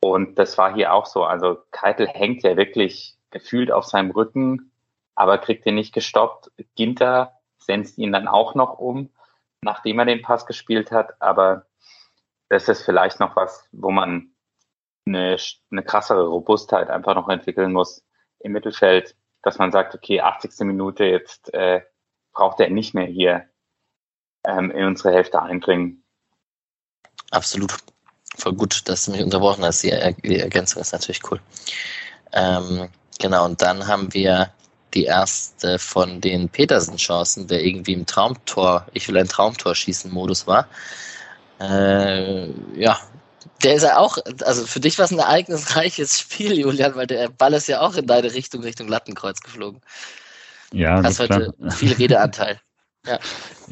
Und 0.00 0.38
das 0.38 0.58
war 0.58 0.74
hier 0.74 0.92
auch 0.92 1.06
so. 1.06 1.24
Also 1.24 1.58
Keitel 1.70 2.06
hängt 2.06 2.42
ja 2.42 2.56
wirklich 2.56 3.16
gefühlt 3.30 3.70
auf 3.70 3.84
seinem 3.84 4.10
Rücken, 4.10 4.72
aber 5.14 5.38
kriegt 5.38 5.66
ihn 5.66 5.74
nicht 5.74 5.94
gestoppt. 5.94 6.50
Ginter 6.76 7.32
senzt 7.58 7.98
ihn 7.98 8.12
dann 8.12 8.28
auch 8.28 8.54
noch 8.54 8.78
um, 8.78 9.10
nachdem 9.62 9.98
er 9.98 10.04
den 10.04 10.22
Pass 10.22 10.46
gespielt 10.46 10.90
hat. 10.90 11.20
Aber 11.20 11.66
das 12.48 12.68
ist 12.68 12.82
vielleicht 12.82 13.20
noch 13.20 13.36
was, 13.36 13.68
wo 13.72 13.90
man 13.90 14.34
eine, 15.06 15.36
eine 15.70 15.82
krassere 15.82 16.26
Robustheit 16.26 16.90
einfach 16.90 17.14
noch 17.14 17.28
entwickeln 17.28 17.72
muss 17.72 18.04
im 18.40 18.52
Mittelfeld, 18.52 19.16
dass 19.44 19.58
man 19.58 19.72
sagt, 19.72 19.94
okay, 19.94 20.20
80. 20.20 20.60
Minute, 20.60 21.04
jetzt 21.04 21.52
äh, 21.54 21.82
braucht 22.32 22.60
er 22.60 22.70
nicht 22.70 22.94
mehr 22.94 23.06
hier 23.06 23.44
ähm, 24.44 24.70
in 24.70 24.86
unsere 24.86 25.12
Hälfte 25.12 25.40
eindringen. 25.40 26.04
Absolut. 27.30 27.74
Voll 28.36 28.54
gut, 28.54 28.88
dass 28.88 29.04
du 29.04 29.12
mich 29.12 29.22
unterbrochen 29.22 29.64
hast. 29.64 29.82
Die, 29.82 29.92
die 30.24 30.40
Ergänzung 30.40 30.82
ist 30.82 30.92
natürlich 30.92 31.20
cool. 31.30 31.40
Ähm, 32.32 32.88
genau, 33.20 33.44
und 33.44 33.62
dann 33.62 33.86
haben 33.86 34.12
wir 34.12 34.50
die 34.92 35.04
erste 35.04 35.78
von 35.78 36.20
den 36.20 36.48
Petersen-Chancen, 36.48 37.48
der 37.48 37.64
irgendwie 37.64 37.92
im 37.92 38.06
Traumtor, 38.06 38.86
ich 38.92 39.08
will 39.08 39.18
ein 39.18 39.28
Traumtor 39.28 39.74
schießen 39.74 40.12
Modus 40.12 40.46
war. 40.46 40.68
Äh, 41.60 42.48
ja, 42.76 42.98
der 43.64 43.74
ist 43.74 43.82
ja 43.82 43.98
auch, 43.98 44.18
also 44.44 44.66
für 44.66 44.80
dich 44.80 44.98
war 44.98 45.06
es 45.06 45.12
ein 45.12 45.18
ereignisreiches 45.18 46.20
Spiel, 46.20 46.58
Julian, 46.58 46.94
weil 46.94 47.06
der 47.06 47.28
Ball 47.28 47.52
ist 47.54 47.68
ja 47.68 47.80
auch 47.80 47.96
in 47.96 48.06
deine 48.06 48.32
Richtung, 48.32 48.62
Richtung 48.62 48.88
Lattenkreuz 48.88 49.40
geflogen. 49.40 49.80
Ja, 50.72 51.02
hast 51.02 51.20
heute 51.20 51.52
klar. 51.56 51.70
viel 51.70 51.92
Redeanteil. 51.98 52.60
Ja. 53.06 53.18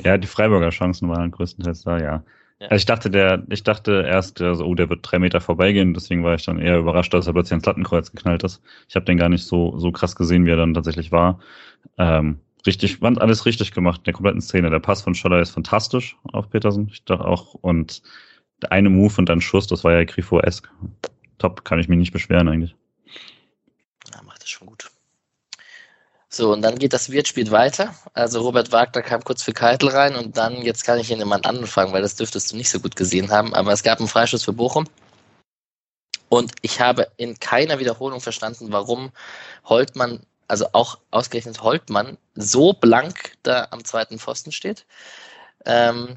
ja, 0.04 0.18
die 0.18 0.26
Freiburger 0.26 0.70
Chancen 0.70 1.08
waren 1.08 1.30
größtenteils 1.30 1.82
da, 1.82 1.98
ja. 1.98 2.22
Ja. 2.62 2.68
Also 2.68 2.76
ich 2.76 2.86
dachte, 2.86 3.10
der, 3.10 3.42
ich 3.48 3.64
dachte 3.64 4.04
erst, 4.06 4.40
also, 4.40 4.64
oh, 4.64 4.74
der 4.76 4.88
wird 4.88 5.00
drei 5.02 5.18
Meter 5.18 5.40
vorbeigehen, 5.40 5.94
deswegen 5.94 6.22
war 6.22 6.34
ich 6.34 6.44
dann 6.44 6.60
eher 6.60 6.78
überrascht, 6.78 7.12
dass 7.12 7.26
er 7.26 7.32
plötzlich 7.32 7.56
ins 7.56 7.66
Lattenkreuz 7.66 8.12
geknallt 8.12 8.44
ist. 8.44 8.62
Ich 8.88 8.94
habe 8.94 9.04
den 9.04 9.18
gar 9.18 9.28
nicht 9.28 9.44
so, 9.44 9.76
so 9.78 9.90
krass 9.90 10.14
gesehen, 10.14 10.46
wie 10.46 10.50
er 10.50 10.56
dann 10.56 10.74
tatsächlich 10.74 11.10
war. 11.10 11.40
Ähm, 11.98 12.38
richtig, 12.64 13.02
waren 13.02 13.18
alles 13.18 13.46
richtig 13.46 13.72
gemacht 13.72 14.02
in 14.02 14.04
der 14.04 14.12
kompletten 14.12 14.40
Szene. 14.40 14.70
Der 14.70 14.78
Pass 14.78 15.02
von 15.02 15.16
Scholler 15.16 15.40
ist 15.40 15.50
fantastisch 15.50 16.16
auf 16.32 16.50
Petersen, 16.50 16.88
ich 16.92 17.04
dachte 17.04 17.24
auch. 17.24 17.54
Und 17.54 18.02
der 18.62 18.72
eine 18.72 18.90
Move 18.90 19.14
und 19.18 19.28
dann 19.28 19.40
Schuss, 19.40 19.66
das 19.66 19.84
war 19.84 19.92
ja 19.92 20.04
Grifo-esque. 20.04 20.68
Top, 21.38 21.64
kann 21.64 21.78
ich 21.78 21.88
mich 21.88 21.98
nicht 21.98 22.12
beschweren 22.12 22.48
eigentlich. 22.48 22.76
Ja, 24.12 24.22
macht 24.22 24.42
das 24.42 24.50
schon 24.50 24.68
gut. 24.68 24.90
So, 26.28 26.50
und 26.52 26.62
dann 26.62 26.78
geht 26.78 26.94
das 26.94 27.10
Wirtspiel 27.10 27.50
weiter. 27.50 27.94
Also 28.14 28.40
Robert 28.40 28.72
Wagner 28.72 29.02
kam 29.02 29.22
kurz 29.22 29.42
für 29.42 29.52
Keitel 29.52 29.90
rein 29.90 30.16
und 30.16 30.38
dann, 30.38 30.62
jetzt 30.62 30.84
kann 30.84 30.98
ich 30.98 31.10
ihn 31.10 31.18
jemand 31.18 31.44
anderen 31.44 31.66
fragen, 31.66 31.92
weil 31.92 32.00
das 32.00 32.16
dürftest 32.16 32.50
du 32.52 32.56
nicht 32.56 32.70
so 32.70 32.80
gut 32.80 32.96
gesehen 32.96 33.30
haben, 33.30 33.52
aber 33.54 33.72
es 33.72 33.82
gab 33.82 33.98
einen 33.98 34.08
Freischuss 34.08 34.44
für 34.44 34.54
Bochum. 34.54 34.86
Und 36.30 36.52
ich 36.62 36.80
habe 36.80 37.08
in 37.18 37.38
keiner 37.38 37.78
Wiederholung 37.78 38.22
verstanden, 38.22 38.68
warum 38.70 39.10
Holtmann, 39.64 40.20
also 40.48 40.68
auch 40.72 40.98
ausgerechnet 41.10 41.62
Holtmann, 41.62 42.16
so 42.34 42.72
blank 42.72 43.36
da 43.42 43.68
am 43.70 43.84
zweiten 43.84 44.18
Pfosten 44.18 44.52
steht. 44.52 44.86
Ähm, 45.66 46.16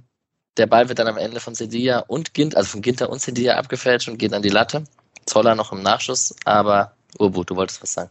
der 0.58 0.68
Ball 0.68 0.90
wird 0.90 1.00
dann 1.00 1.08
am 1.08 1.18
Ende 1.18 1.40
von 1.40 1.56
Sedilla 1.56 2.00
und 2.00 2.34
Gint, 2.34 2.56
also 2.56 2.70
von 2.70 2.82
Ginter 2.82 3.10
und 3.10 3.22
Sedilla 3.22 3.56
abgefälscht 3.56 4.08
und 4.08 4.18
geht 4.18 4.34
an 4.34 4.42
die 4.42 4.50
Latte. 4.50 4.84
Zoller 5.26 5.56
noch 5.56 5.72
im 5.72 5.82
Nachschuss, 5.82 6.36
aber 6.46 6.94
Urbu, 7.18 7.44
du 7.44 7.56
wolltest 7.56 7.82
was 7.82 7.94
sagen. 7.94 8.10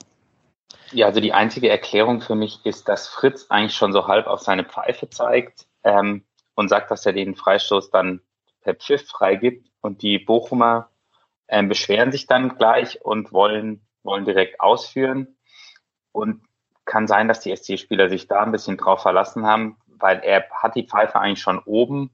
Ja, 0.92 1.06
also 1.06 1.20
die 1.20 1.32
einzige 1.32 1.70
Erklärung 1.70 2.20
für 2.20 2.34
mich 2.34 2.64
ist, 2.64 2.88
dass 2.88 3.08
Fritz 3.08 3.46
eigentlich 3.48 3.74
schon 3.74 3.92
so 3.92 4.06
halb 4.06 4.26
auf 4.26 4.40
seine 4.40 4.64
Pfeife 4.64 5.08
zeigt 5.08 5.66
ähm, 5.82 6.24
und 6.54 6.68
sagt, 6.68 6.90
dass 6.90 7.06
er 7.06 7.12
den 7.12 7.34
Freistoß 7.34 7.90
dann 7.90 8.20
per 8.60 8.74
Pfiff 8.74 9.08
freigibt. 9.08 9.68
Und 9.80 10.02
die 10.02 10.18
Bochumer 10.18 10.90
ähm, 11.48 11.68
beschweren 11.68 12.12
sich 12.12 12.26
dann 12.26 12.56
gleich 12.56 13.02
und 13.02 13.32
wollen, 13.32 13.86
wollen 14.02 14.24
direkt 14.24 14.60
ausführen. 14.60 15.36
Und 16.12 16.42
kann 16.84 17.06
sein, 17.06 17.28
dass 17.28 17.40
die 17.40 17.54
SC-Spieler 17.54 18.08
sich 18.08 18.28
da 18.28 18.42
ein 18.42 18.52
bisschen 18.52 18.76
drauf 18.76 19.02
verlassen 19.02 19.46
haben, 19.46 19.78
weil 19.86 20.20
er 20.20 20.48
hat 20.50 20.76
die 20.76 20.86
Pfeife 20.86 21.18
eigentlich 21.18 21.40
schon 21.40 21.58
oben, 21.58 22.10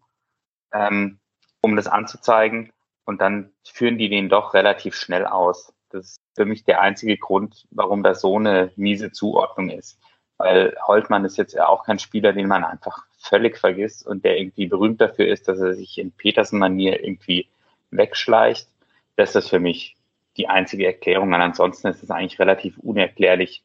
ähm, 0.73 1.19
um 1.61 1.77
das 1.77 1.87
anzuzeigen. 1.87 2.73
Und 3.05 3.21
dann 3.21 3.53
führen 3.65 3.99
die 3.99 4.09
den 4.09 4.29
doch 4.29 4.55
relativ 4.55 4.95
schnell 4.95 5.27
aus. 5.27 5.73
Das 5.91 6.11
ist 6.11 6.21
für 6.37 6.45
mich 6.45 6.65
der 6.65 6.81
einzige 6.81 7.17
Grund, 7.17 7.67
warum 7.71 8.03
das 8.03 8.21
so 8.21 8.37
eine 8.37 8.71
miese 8.77 9.11
Zuordnung 9.11 9.71
ist. 9.71 9.99
Weil 10.39 10.77
Holtmann 10.87 11.25
ist 11.25 11.37
jetzt 11.37 11.53
ja 11.53 11.67
auch 11.67 11.85
kein 11.85 11.99
Spieler, 11.99 12.33
den 12.33 12.49
man 12.49 12.65
einfach 12.65 13.05
völlig 13.19 13.59
vergisst 13.59 14.07
und 14.07 14.25
der 14.25 14.39
irgendwie 14.39 14.67
berühmt 14.67 15.01
dafür 15.01 15.27
ist, 15.27 15.49
dass 15.49 15.59
er 15.59 15.75
sich 15.75 15.99
in 15.99 16.13
Petersen-Manier 16.13 17.05
irgendwie 17.05 17.49
wegschleicht. 17.91 18.69
Das 19.17 19.35
ist 19.35 19.51
für 19.51 19.61
mich 19.61 19.97
die 20.37 20.49
einzige 20.49 20.87
Erklärung. 20.87 21.35
Und 21.35 21.41
ansonsten 21.41 21.89
ist 21.89 22.03
es 22.03 22.11
eigentlich 22.11 22.39
relativ 22.39 22.79
unerklärlich, 22.79 23.63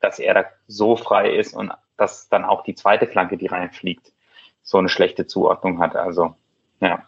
dass 0.00 0.18
er 0.18 0.34
da 0.34 0.44
so 0.66 0.96
frei 0.96 1.34
ist 1.34 1.54
und 1.54 1.72
dass 1.96 2.28
dann 2.28 2.44
auch 2.44 2.62
die 2.62 2.74
zweite 2.74 3.06
Flanke, 3.06 3.36
die 3.36 3.46
reinfliegt, 3.46 4.12
so 4.62 4.78
eine 4.78 4.88
schlechte 4.88 5.26
Zuordnung 5.26 5.80
hat. 5.80 5.96
Also, 5.96 6.36
ja. 6.84 7.06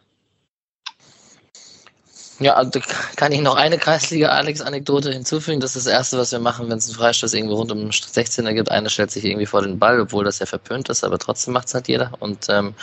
Ja, 2.39 2.53
also 2.55 2.81
kann 3.17 3.33
ich 3.33 3.41
noch 3.41 3.57
eine 3.57 3.79
Kreisliga-Alex-Anekdote 3.79 5.11
hinzufügen. 5.11 5.59
Das 5.59 5.75
ist 5.75 5.87
das 5.87 5.93
Erste, 5.93 6.19
was 6.19 6.33
wir 6.33 6.39
machen, 6.39 6.69
wenn 6.69 6.77
es 6.77 6.87
einen 6.87 6.99
Freistoß 6.99 7.33
irgendwo 7.33 7.55
rund 7.55 7.73
um 7.73 7.79
den 7.79 7.91
16er 7.91 8.53
gibt. 8.53 8.71
Einer 8.71 8.91
stellt 8.91 9.11
sich 9.11 9.25
irgendwie 9.25 9.47
vor 9.47 9.63
den 9.63 9.79
Ball, 9.79 9.99
obwohl 10.01 10.25
das 10.25 10.39
ja 10.39 10.45
verpönt 10.45 10.91
ist, 10.91 11.03
aber 11.03 11.19
trotzdem 11.19 11.55
macht 11.55 11.69
es 11.69 11.75
halt 11.75 11.89
jeder. 11.89 12.13
Und 12.19 12.47
ähm, 12.51 12.75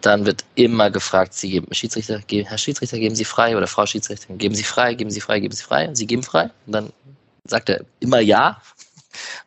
dann 0.00 0.24
wird 0.24 0.44
immer 0.54 0.90
gefragt, 0.90 1.34
Sie 1.34 1.50
geben, 1.50 1.74
Schiedsrichter, 1.74 2.22
Herr 2.26 2.58
Schiedsrichter, 2.58 2.98
geben 2.98 3.14
Sie 3.14 3.26
frei 3.26 3.56
oder 3.56 3.66
Frau 3.66 3.84
Schiedsrichter, 3.84 4.34
geben 4.34 4.54
Sie 4.54 4.64
frei, 4.64 4.94
geben 4.94 5.10
Sie 5.10 5.20
frei, 5.20 5.38
geben 5.40 5.54
Sie 5.54 5.64
frei. 5.64 5.90
Sie 5.92 6.06
geben 6.06 6.22
frei. 6.22 6.50
Und 6.66 6.72
dann 6.72 6.92
sagt 7.44 7.68
er 7.68 7.84
immer 8.00 8.20
ja. 8.20 8.62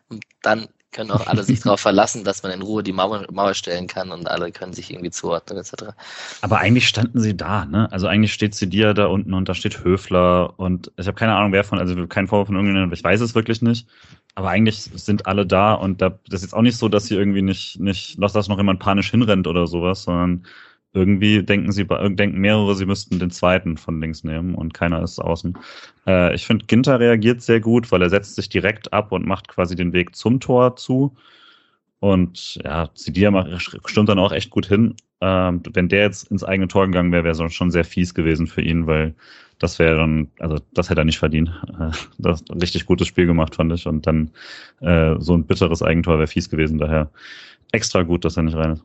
Und 0.10 0.24
dann 0.44 0.68
können 0.98 1.12
auch 1.12 1.28
alle 1.28 1.44
sich 1.44 1.60
darauf 1.60 1.80
verlassen, 1.80 2.24
dass 2.24 2.42
man 2.42 2.52
in 2.52 2.64
Ruhe 2.64 2.82
die 2.82 2.92
Mauer, 2.92 3.24
Mauer 3.32 3.54
stellen 3.54 3.86
kann 3.86 4.12
und 4.12 4.28
alle 4.28 4.52
können 4.52 4.74
sich 4.74 4.90
irgendwie 4.90 5.12
zuordnen 5.12 5.60
etc. 5.60 5.94
Aber 6.42 6.58
eigentlich 6.58 6.88
standen 6.88 7.20
sie 7.20 7.38
da, 7.38 7.66
ne? 7.66 7.88
Also 7.92 8.08
eigentlich 8.08 8.34
steht 8.34 8.56
Sidia 8.56 8.96
da 8.96 9.06
unten 9.06 9.36
und 9.36 9.48
da 9.48 9.54
steht 9.54 9.84
Höfler 9.84 10.60
und 10.60 10.92
ich 10.98 11.06
habe 11.06 11.16
keine 11.16 11.36
Ahnung, 11.36 11.52
wer 11.52 11.64
von, 11.64 11.78
also 11.78 12.08
kein 12.08 12.28
Vorwurf 12.28 12.48
von 12.48 12.56
irgendjemandem, 12.56 12.94
ich 12.94 13.04
weiß 13.04 13.22
es 13.22 13.36
wirklich 13.36 13.62
nicht. 13.62 13.88
Aber 14.34 14.50
eigentlich 14.50 14.80
sind 14.80 15.28
alle 15.28 15.46
da 15.46 15.74
und 15.76 16.02
da, 16.02 16.18
das 16.30 16.42
ist 16.42 16.48
jetzt 16.48 16.54
auch 16.54 16.64
nicht 16.64 16.78
so, 16.78 16.90
dass 16.90 17.06
sie 17.06 17.16
irgendwie 17.16 17.44
nicht, 17.44 17.80
nicht, 17.80 18.20
dass 18.20 18.48
noch 18.48 18.58
jemand 18.58 18.80
panisch 18.80 19.12
hinrennt 19.12 19.46
oder 19.46 19.68
sowas, 19.68 20.02
sondern 20.04 20.48
irgendwie 20.98 21.44
denken 21.44 21.72
sie, 21.72 21.86
denken 21.86 22.40
mehrere, 22.40 22.76
sie 22.76 22.86
müssten 22.86 23.20
den 23.20 23.32
zweiten 23.32 23.78
von 23.78 24.02
links 24.02 24.24
nehmen 24.24 24.56
und 24.56 24.74
keiner 24.74 25.02
ist 25.02 25.20
außen. 25.20 25.58
Äh, 26.08 26.36
ich 26.36 26.46
finde, 26.46 26.66
Ginter 26.66 27.00
reagiert 27.00 27.42
sehr 27.42 27.60
gut, 27.60 27.92
weil 27.92 28.02
er 28.02 28.10
setzt 28.10 28.36
sich 28.36 28.50
direkt 28.50 28.92
ab 28.94 29.12
und 29.12 29.26
macht 29.26 29.48
quasi 29.48 29.76
den 29.76 29.94
Weg 29.94 30.16
zum 30.16 30.40
Tor 30.40 30.76
zu. 30.76 31.16
Und 32.00 32.60
ja, 32.64 32.90
Sidia 32.94 33.60
stimmt 33.86 34.10
dann 34.10 34.20
auch 34.20 34.32
echt 34.32 34.50
gut 34.50 34.66
hin. 34.66 34.96
Ähm, 35.22 35.62
wenn 35.74 35.90
der 35.90 36.02
jetzt 36.02 36.30
ins 36.32 36.44
eigene 36.44 36.68
Tor 36.68 36.86
gegangen 36.86 37.12
wäre, 37.12 37.24
wäre 37.24 37.44
es 37.46 37.54
schon 37.54 37.72
sehr 37.72 37.86
fies 37.86 38.14
gewesen 38.14 38.46
für 38.48 38.62
ihn, 38.62 38.86
weil 38.86 39.16
das 39.60 39.80
wäre 39.80 39.98
dann, 39.98 40.30
also 40.40 40.60
das 40.74 40.90
hätte 40.90 41.02
er 41.02 41.06
nicht 41.06 41.20
verdient. 41.20 41.52
Das 42.20 42.44
ein 42.50 42.60
richtig 42.60 42.86
gutes 42.86 43.08
Spiel 43.08 43.26
gemacht, 43.26 43.56
fand 43.56 43.74
ich. 43.74 43.88
Und 43.88 44.06
dann 44.06 44.32
äh, 44.82 45.16
so 45.20 45.36
ein 45.36 45.46
bitteres 45.46 45.82
Eigentor 45.82 46.18
wäre 46.18 46.28
fies 46.28 46.50
gewesen. 46.50 46.78
Daher 46.78 47.10
extra 47.72 48.04
gut, 48.04 48.26
dass 48.26 48.38
er 48.38 48.44
nicht 48.44 48.58
rein 48.58 48.74
ist. 48.74 48.84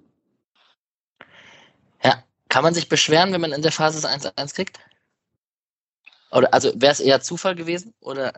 Kann 2.53 2.65
man 2.65 2.75
sich 2.75 2.91
beschweren, 2.91 3.33
wenn 3.33 3.41
man 3.41 3.53
in 3.53 3.63
der 3.63 3.73
Phase 3.73 4.07
1-1 4.07 4.55
kriegt? 4.55 4.79
Oder 6.31 6.53
also 6.53 6.71
wäre 6.75 6.93
es 6.93 7.01
eher 7.01 7.23
Zufall 7.23 7.55
gewesen? 7.55 7.95
Oder 8.01 8.35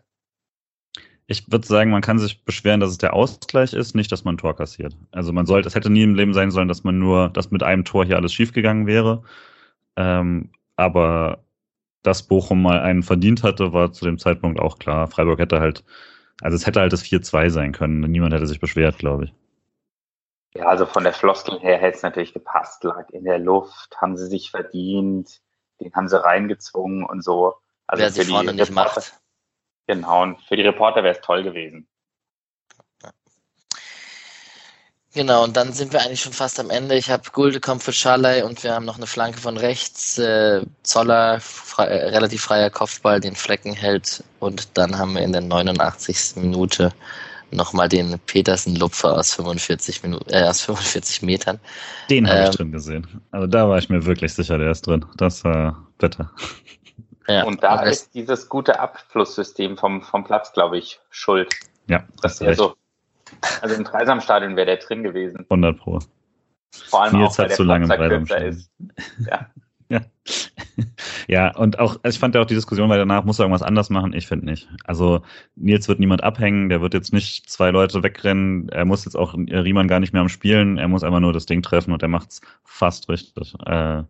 ich 1.27 1.51
würde 1.51 1.67
sagen, 1.67 1.91
man 1.91 2.01
kann 2.01 2.21
sich 2.21 2.45
beschweren, 2.45 2.79
dass 2.79 2.91
es 2.91 2.99
der 2.99 3.13
Ausgleich 3.13 3.73
ist, 3.73 3.97
nicht, 3.97 4.13
dass 4.13 4.23
man 4.23 4.37
ein 4.37 4.39
Tor 4.39 4.55
kassiert. 4.55 4.97
Also 5.11 5.33
man 5.33 5.47
sollte, 5.47 5.67
es 5.67 5.75
hätte 5.75 5.91
nie 5.91 6.05
im 6.05 6.15
Leben 6.15 6.33
sein 6.33 6.53
sollen, 6.53 6.69
dass 6.69 6.85
man 6.85 6.97
nur, 6.97 7.29
dass 7.31 7.51
mit 7.51 7.65
einem 7.65 7.85
Tor 7.85 8.05
hier 8.05 8.15
alles 8.15 8.33
schiefgegangen 8.33 8.87
wäre. 8.87 9.25
Ähm, 9.97 10.53
aber 10.77 11.43
dass 12.05 12.23
Bochum 12.23 12.63
mal 12.63 12.79
einen 12.79 13.03
verdient 13.03 13.43
hatte, 13.43 13.73
war 13.73 13.93
zu 13.93 14.05
dem 14.05 14.19
Zeitpunkt 14.19 14.61
auch 14.61 14.79
klar. 14.79 15.09
Freiburg 15.09 15.41
hätte 15.41 15.59
halt, 15.59 15.83
also 16.41 16.55
es 16.55 16.69
hätte 16.69 16.79
halt 16.79 16.93
das 16.93 17.03
4-2 17.03 17.51
sein 17.51 17.73
können. 17.73 18.01
Niemand 18.03 18.33
hätte 18.33 18.47
sich 18.47 18.61
beschwert, 18.61 18.99
glaube 18.99 19.25
ich. 19.25 19.33
Ja, 20.57 20.67
also 20.67 20.87
von 20.87 21.03
der 21.03 21.13
Floskel 21.13 21.59
her 21.61 21.79
hätte 21.79 21.97
es 21.97 22.03
natürlich 22.03 22.33
gepasst. 22.33 22.85
Lag 22.85 23.11
in 23.11 23.25
der 23.25 23.39
Luft, 23.39 23.97
haben 24.01 24.17
sie 24.17 24.27
sich 24.27 24.51
verdient, 24.51 25.41
den 25.81 25.93
haben 25.95 26.09
sie 26.09 26.23
reingezwungen 26.23 27.05
und 27.05 27.25
so. 27.25 27.55
Also 27.87 28.03
Wer 28.03 28.11
sie 28.11 28.25
vorne 28.25 28.55
nicht 28.55 28.73
macht. 28.73 29.15
Genau, 29.87 30.23
und 30.23 30.41
für 30.43 30.57
die 30.57 30.63
Reporter 30.63 31.03
wäre 31.03 31.17
es 31.17 31.21
toll 31.21 31.43
gewesen. 31.43 31.89
Genau, 35.13 35.45
und 35.45 35.57
dann 35.57 35.73
sind 35.73 35.93
wir 35.93 36.01
eigentlich 36.01 36.23
schon 36.23 36.33
fast 36.33 36.59
am 36.59 36.71
Ende. 36.71 36.97
Ich 36.97 37.09
habe 37.09 37.31
Gulde 37.31 37.61
kommt 37.61 37.85
für 37.85 37.93
Schalay 37.93 38.43
und 38.43 38.65
wir 38.65 38.75
haben 38.75 38.85
noch 38.85 38.97
eine 38.97 39.07
Flanke 39.07 39.39
von 39.39 39.57
rechts. 39.57 40.19
Äh, 40.19 40.63
Zoller, 40.83 41.39
frei, 41.41 41.87
äh, 41.87 42.09
relativ 42.09 42.43
freier 42.43 42.69
Kopfball, 42.71 43.21
den 43.21 43.37
Flecken 43.37 43.75
hält. 43.75 44.25
Und 44.41 44.77
dann 44.77 44.99
haben 44.99 45.15
wir 45.15 45.23
in 45.23 45.31
der 45.31 45.43
89. 45.43 46.37
Minute 46.37 46.93
nochmal 47.55 47.89
den 47.89 48.19
Petersen-Lupfer 48.27 49.17
aus 49.17 49.35
45 49.35 50.03
Minuten, 50.03 50.31
äh, 50.31 50.45
aus 50.45 50.61
45 50.63 51.23
Metern. 51.23 51.61
Den 52.11 52.29
habe 52.29 52.41
ähm, 52.41 52.51
ich 52.51 52.57
drin 52.57 52.73
gesehen. 52.73 53.07
Also 53.31 53.47
da 53.47 53.69
war 53.69 53.79
ich 53.79 53.89
mir 53.89 54.05
wirklich 54.05 54.35
sicher, 54.35 54.59
der 54.59 54.71
ist 54.71 54.87
drin. 54.87 55.05
Das 55.17 55.45
war 55.45 55.87
bitter. 55.99 56.31
Ja, 57.27 57.45
und 57.45 57.63
da 57.63 57.83
ist 57.83 58.15
dieses 58.15 58.49
gute 58.49 58.79
Abflusssystem 58.79 59.79
vom, 59.79 60.03
vom 60.03 60.25
Platz, 60.25 60.53
glaube 60.53 60.79
ich, 60.79 61.01
schuld. 61.11 61.55
Ja, 61.89 62.05
das 62.21 62.41
ist 62.41 62.59
so. 62.59 62.75
Also 63.63 63.75
im 63.75 63.85
Dreisamstadion 63.85 64.57
wäre 64.57 64.67
der 64.67 64.77
drin 64.77 65.03
gewesen. 65.03 65.47
100 65.49 65.79
Pro. 65.79 65.99
Vor 66.89 67.03
allem 67.03 67.19
Nils 67.19 67.39
auch, 67.39 67.45
hat 67.45 67.53
zu 67.53 67.63
lange 67.63 67.85
im 67.85 67.91
Dreisamstadion. 67.91 68.65
Ja. 69.27 69.47
Ja. 69.89 70.01
ja, 71.29 71.57
und 71.57 71.79
auch, 71.79 71.99
ich 72.05 72.19
fand 72.19 72.35
ja 72.35 72.43
auch 72.43 72.47
die 72.47 72.55
Diskussion, 72.55 72.89
weil 72.89 72.99
danach 72.99 73.25
muss 73.25 73.39
er 73.39 73.45
irgendwas 73.45 73.63
anders 73.63 73.91
machen. 73.91 74.13
Ich 74.13 74.27
finde 74.27 74.47
nicht. 74.47 74.69
Also 74.85 75.23
Nils 75.57 75.89
wird 75.89 76.01
niemand 76.01 76.23
abhängen, 76.25 76.69
der 76.69 76.81
wird 76.81 76.95
jetzt 76.95 77.13
nicht 77.13 77.49
zwei 77.49 77.71
Leute 77.71 78.03
wegrennen. 78.03 78.69
Er 78.71 78.85
muss 78.85 79.05
jetzt 79.05 79.17
auch 79.17 79.35
Riemann 79.35 79.89
gar 79.89 80.01
nicht 80.01 80.13
mehr 80.13 80.23
am 80.23 80.29
Spielen. 80.29 80.79
Er 80.79 80.89
muss 80.89 81.05
einfach 81.05 81.21
nur 81.21 81.33
das 81.33 81.47
Ding 81.47 81.63
treffen 81.63 81.93
und 81.93 82.03
er 82.03 82.09
macht's 82.09 82.41
fast 82.65 83.09
richtig. 83.09 83.55
Äh, 83.67 84.03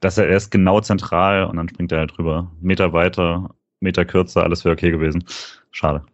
dass 0.00 0.18
er, 0.18 0.28
er 0.28 0.36
ist 0.36 0.50
genau 0.50 0.80
zentral 0.80 1.44
und 1.44 1.56
dann 1.56 1.68
springt 1.68 1.92
er 1.92 2.00
halt 2.00 2.16
drüber. 2.16 2.50
Meter 2.60 2.92
weiter, 2.92 3.54
Meter 3.80 4.04
kürzer, 4.04 4.42
alles 4.42 4.64
wäre 4.64 4.74
okay 4.74 4.90
gewesen. 4.90 5.24
Schade. 5.70 6.04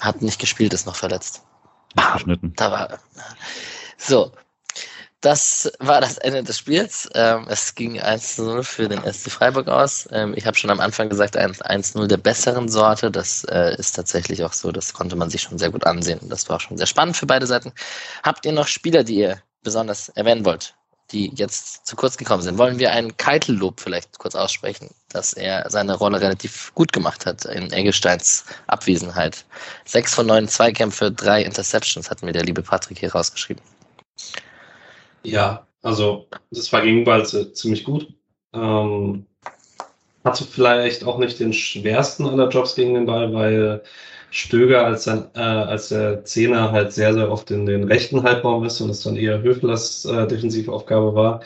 Hat 0.00 0.22
nicht 0.22 0.38
gespielt, 0.38 0.72
ist 0.72 0.86
noch 0.86 0.96
verletzt. 0.96 1.44
Geschnitten. 2.14 2.52
Da 2.56 2.70
war. 2.70 2.98
So. 3.96 4.32
Das 5.20 5.70
war 5.80 6.00
das 6.00 6.16
Ende 6.16 6.42
des 6.42 6.58
Spiels. 6.58 7.08
Ähm, 7.14 7.46
es 7.48 7.74
ging 7.74 8.00
1 8.00 8.36
zu 8.36 8.42
0 8.44 8.64
für 8.64 8.88
den 8.88 9.02
SC 9.02 9.30
Freiburg 9.30 9.68
aus. 9.68 10.08
Ähm, 10.12 10.32
ich 10.34 10.46
habe 10.46 10.56
schon 10.56 10.70
am 10.70 10.80
Anfang 10.80 11.10
gesagt, 11.10 11.38
1-0 11.38 12.06
der 12.06 12.16
besseren 12.16 12.70
Sorte. 12.70 13.10
Das 13.10 13.44
äh, 13.44 13.76
ist 13.76 13.92
tatsächlich 13.92 14.42
auch 14.44 14.54
so. 14.54 14.72
Das 14.72 14.94
konnte 14.94 15.16
man 15.16 15.28
sich 15.28 15.42
schon 15.42 15.58
sehr 15.58 15.70
gut 15.70 15.86
ansehen. 15.86 16.20
Das 16.30 16.48
war 16.48 16.56
auch 16.56 16.60
schon 16.60 16.78
sehr 16.78 16.86
spannend 16.86 17.18
für 17.18 17.26
beide 17.26 17.46
Seiten. 17.46 17.72
Habt 18.22 18.46
ihr 18.46 18.52
noch 18.52 18.66
Spieler, 18.66 19.04
die 19.04 19.16
ihr 19.16 19.42
besonders 19.62 20.08
erwähnen 20.10 20.44
wollt? 20.44 20.74
die 21.12 21.32
jetzt 21.34 21.86
zu 21.86 21.96
kurz 21.96 22.16
gekommen 22.16 22.42
sind. 22.42 22.56
Wollen 22.56 22.78
wir 22.78 22.92
ein 22.92 23.16
Keitellob 23.16 23.80
vielleicht 23.80 24.18
kurz 24.18 24.36
aussprechen, 24.36 24.90
dass 25.08 25.32
er 25.32 25.68
seine 25.68 25.96
Rolle 25.96 26.20
relativ 26.20 26.72
gut 26.74 26.92
gemacht 26.92 27.26
hat 27.26 27.44
in 27.46 27.72
Engelsteins 27.72 28.44
Abwesenheit. 28.68 29.44
Sechs 29.84 30.14
von 30.14 30.26
neun 30.26 30.46
Zweikämpfe, 30.46 31.10
drei 31.10 31.42
Interceptions 31.42 32.10
hatten 32.10 32.26
mir 32.26 32.32
der 32.32 32.44
liebe 32.44 32.62
Patrick 32.62 33.00
hier 33.00 33.12
rausgeschrieben. 33.12 33.62
Ja, 35.24 35.66
also 35.82 36.28
das 36.50 36.72
war 36.72 36.82
gegen 36.82 37.04
Ball 37.04 37.26
ziemlich 37.26 37.84
gut. 37.84 38.12
Ähm, 38.52 39.26
hatte 40.24 40.44
vielleicht 40.44 41.04
auch 41.04 41.18
nicht 41.18 41.40
den 41.40 41.52
schwersten 41.52 42.26
aller 42.26 42.48
Jobs 42.48 42.74
gegen 42.74 42.94
den 42.94 43.06
Ball, 43.06 43.32
weil 43.32 43.82
Stöger 44.30 44.84
als, 44.86 45.04
sein, 45.04 45.30
äh, 45.34 45.40
als 45.40 45.88
der 45.88 46.24
Zehner 46.24 46.72
halt 46.72 46.92
sehr, 46.92 47.14
sehr 47.14 47.30
oft 47.30 47.50
in 47.50 47.66
den 47.66 47.84
rechten 47.84 48.22
Halbraum 48.22 48.64
ist 48.64 48.80
und 48.80 48.90
es 48.90 49.02
dann 49.02 49.16
eher 49.16 49.42
Höflers 49.42 50.04
äh, 50.04 50.26
Defensivaufgabe 50.28 51.14
war. 51.14 51.42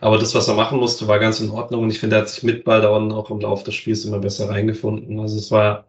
Aber 0.00 0.18
das, 0.18 0.34
was 0.34 0.46
er 0.48 0.54
machen 0.54 0.78
musste, 0.78 1.08
war 1.08 1.18
ganz 1.18 1.40
in 1.40 1.50
Ordnung 1.50 1.84
und 1.84 1.90
ich 1.90 1.98
finde, 2.00 2.16
er 2.16 2.22
hat 2.22 2.28
sich 2.28 2.44
mit 2.44 2.64
Ball 2.64 2.80
dauernd 2.82 3.12
auch 3.12 3.30
im 3.30 3.40
Laufe 3.40 3.64
des 3.64 3.74
Spiels 3.74 4.04
immer 4.04 4.20
besser 4.20 4.48
reingefunden. 4.50 5.18
Also 5.20 5.38
es 5.38 5.50
war, 5.50 5.86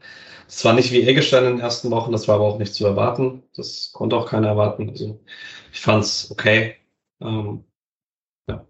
es 0.47 0.65
war 0.65 0.73
nicht 0.73 0.91
wie 0.91 1.03
Eggestein 1.07 1.45
in 1.45 1.51
den 1.57 1.61
ersten 1.61 1.91
Wochen, 1.91 2.11
das 2.11 2.27
war 2.27 2.35
aber 2.35 2.45
auch 2.45 2.59
nicht 2.59 2.73
zu 2.73 2.85
erwarten. 2.87 3.43
Das 3.55 3.91
konnte 3.93 4.15
auch 4.17 4.27
keiner 4.27 4.47
erwarten. 4.49 4.89
Also 4.89 5.19
ich 5.73 5.81
fand 5.81 6.03
es 6.05 6.31
okay. 6.31 6.78
Ähm, 7.21 7.65
ja. 8.47 8.65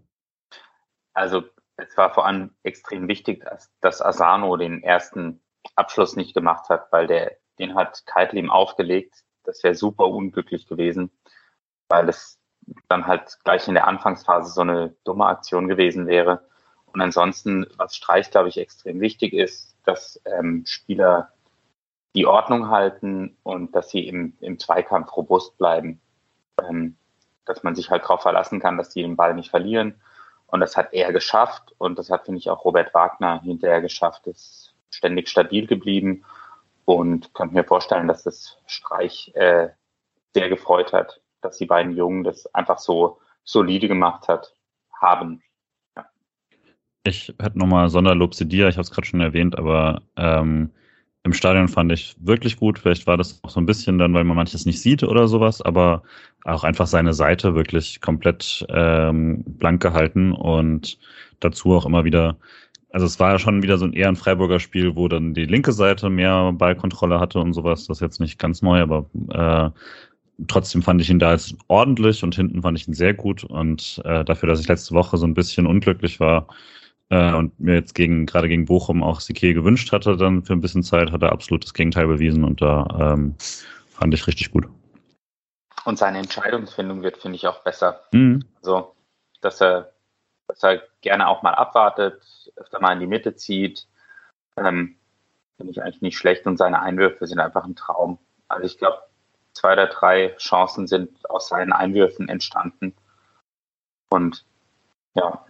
Also 1.14 1.44
es 1.78 1.96
war 1.98 2.14
vor 2.14 2.26
allem 2.26 2.56
extrem 2.64 3.08
wichtig, 3.08 3.44
dass, 3.44 3.72
dass 3.82 4.02
Asano 4.02 4.58
den 4.58 4.84
ersten 4.84 5.42
Abschluss 5.76 6.16
nicht 6.16 6.34
gemacht 6.34 6.70
hat, 6.70 6.92
weil 6.92 7.08
der 7.08 7.38
den 7.60 7.76
hat 7.76 8.06
Keitel 8.06 8.40
ihm 8.40 8.50
aufgelegt. 8.50 9.24
Das 9.44 9.64
wäre 9.64 9.76
super 9.76 10.08
unglücklich 10.08 10.68
gewesen, 10.68 11.12
weil 11.90 12.10
es 12.10 12.40
dann 12.88 13.06
halt 13.06 13.38
gleich 13.44 13.68
in 13.68 13.74
der 13.74 13.88
Anfangsphase 13.88 14.52
so 14.52 14.62
eine 14.62 14.96
dumme 15.04 15.26
Aktion 15.26 15.68
gewesen 15.68 16.08
wäre. 16.08 16.48
Und 16.86 17.02
ansonsten, 17.02 17.68
was 17.78 17.96
Streich, 17.96 18.32
glaube 18.32 18.50
ich, 18.50 18.58
extrem 18.58 19.00
wichtig 19.00 19.34
ist, 19.34 19.78
dass 19.84 20.22
ähm, 20.26 20.64
Spieler 20.66 21.34
die 22.16 22.26
Ordnung 22.26 22.70
halten 22.70 23.38
und 23.44 23.76
dass 23.76 23.90
sie 23.90 24.08
im, 24.08 24.36
im 24.40 24.58
Zweikampf 24.58 25.16
robust 25.16 25.58
bleiben. 25.58 26.02
Ähm, 26.62 26.98
dass 27.50 27.64
man 27.64 27.76
sich 27.76 27.90
halt 27.90 28.04
darauf 28.04 28.22
verlassen 28.22 28.60
kann, 28.60 28.78
dass 28.78 28.90
die 28.90 29.02
den 29.02 29.16
Ball 29.16 29.34
nicht 29.34 29.50
verlieren. 29.50 29.96
Und 30.48 30.62
das 30.62 30.78
hat 30.78 30.94
er 30.94 31.12
geschafft 31.12 31.74
und 31.78 31.98
das 32.00 32.10
hat, 32.10 32.26
finde 32.26 32.40
ich, 32.40 32.50
auch 32.50 32.64
Robert 32.64 32.94
Wagner 32.94 33.42
hinterher 33.42 33.82
geschafft, 33.82 34.28
ist 34.28 34.74
ständig 34.90 35.30
stabil 35.30 35.68
geblieben 35.68 36.24
und 36.86 37.34
könnte 37.34 37.54
mir 37.54 37.64
vorstellen, 37.64 38.08
dass 38.08 38.24
das 38.24 38.58
Streich 38.66 39.32
äh, 39.36 39.70
sehr 40.34 40.50
gefreut 40.50 40.94
hat, 40.94 41.22
dass 41.42 41.58
die 41.58 41.66
beiden 41.66 41.96
Jungen 41.96 42.24
das 42.24 42.54
einfach 42.54 42.80
so 42.80 43.20
solide 43.44 43.88
gemacht 43.88 44.28
hat, 44.28 44.56
haben. 45.00 45.44
Ja. 45.96 46.06
Ich 47.04 47.34
hätte 47.40 47.60
nochmal 47.60 47.90
Sonderlob 47.90 48.34
zu 48.34 48.46
dir, 48.46 48.68
ich 48.68 48.76
habe 48.76 48.84
es 48.84 48.92
gerade 48.92 49.08
schon 49.08 49.22
erwähnt, 49.22 49.58
aber 49.58 50.02
ähm, 50.18 50.72
im 51.30 51.34
Stadion 51.34 51.68
fand 51.68 51.92
ich 51.92 52.16
wirklich 52.20 52.58
gut. 52.58 52.80
Vielleicht 52.80 53.06
war 53.06 53.16
das 53.16 53.40
auch 53.44 53.52
so 53.52 53.60
ein 53.60 53.68
bisschen 53.68 54.00
dann, 54.00 54.16
weil 54.16 54.24
man 54.24 54.36
manches 54.36 54.66
nicht 54.66 54.82
sieht 54.82 55.04
oder 55.04 55.28
sowas, 55.28 55.62
aber 55.62 56.02
auch 56.44 56.64
einfach 56.64 56.88
seine 56.88 57.14
Seite 57.14 57.54
wirklich 57.54 58.02
komplett 58.02 58.66
ähm, 58.70 59.44
blank 59.46 59.80
gehalten 59.80 60.34
und 60.34 60.98
dazu 61.40 61.74
auch 61.74 61.86
immer 61.86 62.04
wieder 62.04 62.38
also 62.92 63.06
es 63.06 63.20
war 63.20 63.34
ja 63.34 63.38
schon 63.38 63.62
wieder 63.62 63.78
so 63.78 63.86
ein 63.86 63.94
eher 63.94 64.08
ein 64.08 64.16
Freiburger 64.16 64.60
Spiel, 64.60 64.96
wo 64.96 65.08
dann 65.08 65.36
die 65.36 65.46
linke 65.46 65.72
Seite 65.74 66.10
mehr 66.10 66.52
Ballkontrolle 66.54 67.20
hatte 67.20 67.38
und 67.40 67.54
sowas. 67.54 67.86
Das 67.86 67.98
ist 67.98 68.02
jetzt 68.02 68.20
nicht 68.20 68.40
ganz 68.40 68.64
neu, 68.64 68.82
aber 68.82 69.06
äh, 69.30 69.70
trotzdem 70.48 70.82
fand 70.82 71.00
ich 71.00 71.12
ihn 71.12 71.20
da 71.20 71.34
jetzt 71.34 71.56
ordentlich 71.68 72.24
und 72.24 72.34
hinten 72.34 72.64
fand 72.64 72.80
ich 72.80 72.88
ihn 72.88 72.96
sehr 72.96 73.14
gut. 73.14 73.44
Und 73.44 74.02
äh, 74.06 74.26
dafür, 74.26 74.50
dass 74.50 74.60
ich 74.60 74.68
letzte 74.68 74.96
Woche 74.96 75.18
so 75.18 75.28
ein 75.28 75.36
bisschen 75.36 75.68
unglücklich 75.68 76.20
war 76.20 76.48
äh, 77.10 77.34
und 77.34 77.60
mir 77.60 77.76
jetzt 77.76 77.96
gegen 77.96 78.26
gerade 78.26 78.48
gegen 78.48 78.66
Bochum 78.66 79.04
auch 79.04 79.20
Sique 79.20 79.54
gewünscht 79.54 79.92
hatte, 79.92 80.18
dann 80.18 80.44
für 80.44 80.54
ein 80.54 80.62
bisschen 80.62 80.84
Zeit, 80.84 81.12
hat 81.12 81.22
er 81.22 81.32
absolut 81.32 81.64
das 81.64 81.74
Gegenteil 81.74 82.08
bewiesen 82.08 82.44
und 82.44 82.62
da 82.62 83.14
ähm, 83.14 83.36
fand 83.92 84.14
ich 84.14 84.28
richtig 84.28 84.52
gut. 84.52 84.68
Und 85.86 85.98
seine 85.98 86.20
Entscheidungsfindung 86.20 87.02
wird, 87.02 87.18
finde 87.18 87.38
ich, 87.38 87.48
auch 87.48 87.64
besser. 87.64 88.02
Mhm. 88.12 88.44
Also, 88.62 88.96
dass 89.42 89.62
er 89.62 89.94
dass 90.50 90.64
er 90.64 90.82
gerne 91.02 91.28
auch 91.28 91.44
mal 91.44 91.54
abwartet, 91.54 92.24
öfter 92.56 92.80
mal 92.80 92.94
in 92.94 93.00
die 93.00 93.08
Mitte 93.08 93.36
zieht. 93.36 93.88
Ähm, 94.58 94.98
Finde 95.58 95.72
ich 95.72 95.82
eigentlich 95.82 96.02
nicht 96.02 96.18
schlecht 96.18 96.48
und 96.48 96.58
seine 96.58 96.82
Einwürfe 96.82 97.28
sind 97.28 97.40
einfach 97.40 97.66
ein 97.66 97.76
Traum. 97.76 98.18
Also 98.48 98.66
ich 98.66 98.78
glaube, 98.78 99.04
zwei 99.54 99.74
oder 99.74 99.88
drei 99.88 100.30
Chancen 100.38 100.88
sind 100.88 101.30
aus 101.30 101.50
seinen 101.50 101.72
Einwürfen 101.72 102.30
entstanden. 102.30 102.96
Und 104.10 104.46
ja, 105.14 105.46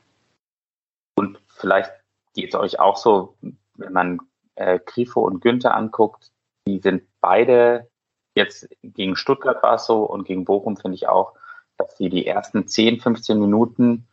vielleicht 1.60 1.92
geht 2.34 2.54
es 2.54 2.60
euch 2.60 2.80
auch 2.80 2.98
so, 2.98 3.38
wenn 3.76 3.94
man 3.94 4.20
äh, 4.56 4.80
Grifo 4.86 5.22
und 5.22 5.42
Günther 5.42 5.76
anguckt, 5.76 6.32
die 6.68 6.80
sind 6.80 7.04
beide 7.22 7.90
jetzt 8.36 8.70
gegen 8.82 9.16
Stuttgart 9.16 9.62
war 9.64 9.76
es 9.76 9.86
so 9.86 10.04
und 10.04 10.26
gegen 10.26 10.46
Bochum 10.46 10.78
finde 10.78 10.96
ich 10.96 11.08
auch, 11.08 11.34
dass 11.78 11.98
sie 11.98 12.10
die 12.10 12.26
ersten 12.26 12.68
10, 12.68 13.00
15 13.00 13.40
Minuten 13.40 14.08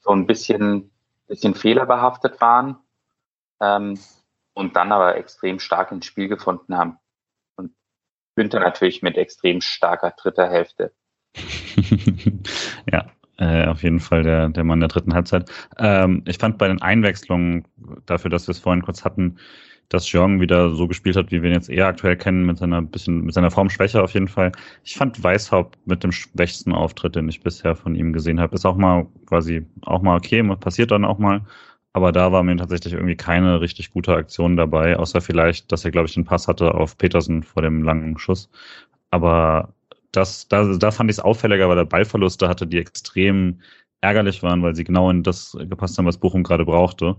so 0.00 0.10
ein 0.10 0.26
bisschen, 0.26 0.90
bisschen 1.26 1.54
fehlerbehaftet 1.54 2.40
waren. 2.40 2.78
ähm, 3.60 3.98
und 4.56 4.76
dann 4.76 4.92
aber 4.92 5.16
extrem 5.16 5.58
stark 5.58 5.90
ins 5.90 6.06
Spiel 6.06 6.28
gefunden 6.28 6.76
haben. 6.76 6.98
Und 7.56 7.74
Günther 8.36 8.60
natürlich 8.60 9.02
mit 9.02 9.16
extrem 9.16 9.60
starker 9.60 10.12
dritter 10.12 10.48
Hälfte. 10.48 10.92
ja, 12.92 13.10
äh, 13.38 13.66
auf 13.66 13.82
jeden 13.82 14.00
Fall 14.00 14.22
der, 14.22 14.48
der 14.48 14.64
Mann 14.64 14.80
der 14.80 14.88
dritten 14.88 15.14
Halbzeit. 15.14 15.50
Ähm, 15.78 16.22
ich 16.26 16.38
fand 16.38 16.58
bei 16.58 16.68
den 16.68 16.82
Einwechslungen, 16.82 17.64
dafür, 18.06 18.30
dass 18.30 18.46
wir 18.46 18.52
es 18.52 18.58
vorhin 18.58 18.82
kurz 18.82 19.04
hatten, 19.04 19.36
dass 19.88 20.10
Jong 20.12 20.40
wieder 20.40 20.70
so 20.70 20.88
gespielt 20.88 21.16
hat, 21.16 21.30
wie 21.30 21.42
wir 21.42 21.50
ihn 21.50 21.54
jetzt 21.54 21.68
eher 21.68 21.86
aktuell 21.86 22.16
kennen, 22.16 22.46
mit 22.46 22.58
seiner 22.58 22.82
bisschen, 22.82 23.24
mit 23.24 23.34
seiner 23.34 23.50
Formschwäche 23.50 24.02
auf 24.02 24.12
jeden 24.14 24.28
Fall. 24.28 24.52
Ich 24.82 24.96
fand 24.96 25.22
Weißhaupt 25.22 25.78
mit 25.86 26.02
dem 26.02 26.12
schwächsten 26.12 26.72
Auftritt, 26.72 27.16
den 27.16 27.28
ich 27.28 27.42
bisher 27.42 27.76
von 27.76 27.94
ihm 27.94 28.12
gesehen 28.12 28.40
habe, 28.40 28.54
ist 28.54 28.64
auch 28.66 28.76
mal 28.76 29.06
quasi 29.26 29.66
auch 29.82 30.02
mal 30.02 30.16
okay, 30.16 30.42
passiert 30.56 30.90
dann 30.90 31.04
auch 31.04 31.18
mal. 31.18 31.42
Aber 31.92 32.10
da 32.10 32.32
war 32.32 32.42
mir 32.42 32.56
tatsächlich 32.56 32.94
irgendwie 32.94 33.14
keine 33.16 33.60
richtig 33.60 33.92
gute 33.92 34.14
Aktion 34.16 34.56
dabei, 34.56 34.98
außer 34.98 35.20
vielleicht, 35.20 35.70
dass 35.70 35.84
er, 35.84 35.92
glaube 35.92 36.08
ich, 36.08 36.14
den 36.14 36.24
Pass 36.24 36.48
hatte 36.48 36.74
auf 36.74 36.98
Petersen 36.98 37.44
vor 37.44 37.62
dem 37.62 37.84
langen 37.84 38.18
Schuss. 38.18 38.50
Aber 39.10 39.74
das, 40.16 40.48
da, 40.48 40.76
da 40.76 40.90
fand 40.90 41.10
ich 41.10 41.16
es 41.18 41.24
auffälliger, 41.24 41.68
weil 41.68 41.76
der 41.76 41.84
Ballverluste 41.84 42.48
hatte, 42.48 42.66
die 42.66 42.78
extrem 42.78 43.60
ärgerlich 44.00 44.42
waren, 44.42 44.62
weil 44.62 44.74
sie 44.74 44.84
genau 44.84 45.10
in 45.10 45.22
das 45.22 45.56
gepasst 45.68 45.98
haben, 45.98 46.06
was 46.06 46.18
Bochum 46.18 46.42
gerade 46.42 46.64
brauchte. 46.64 47.16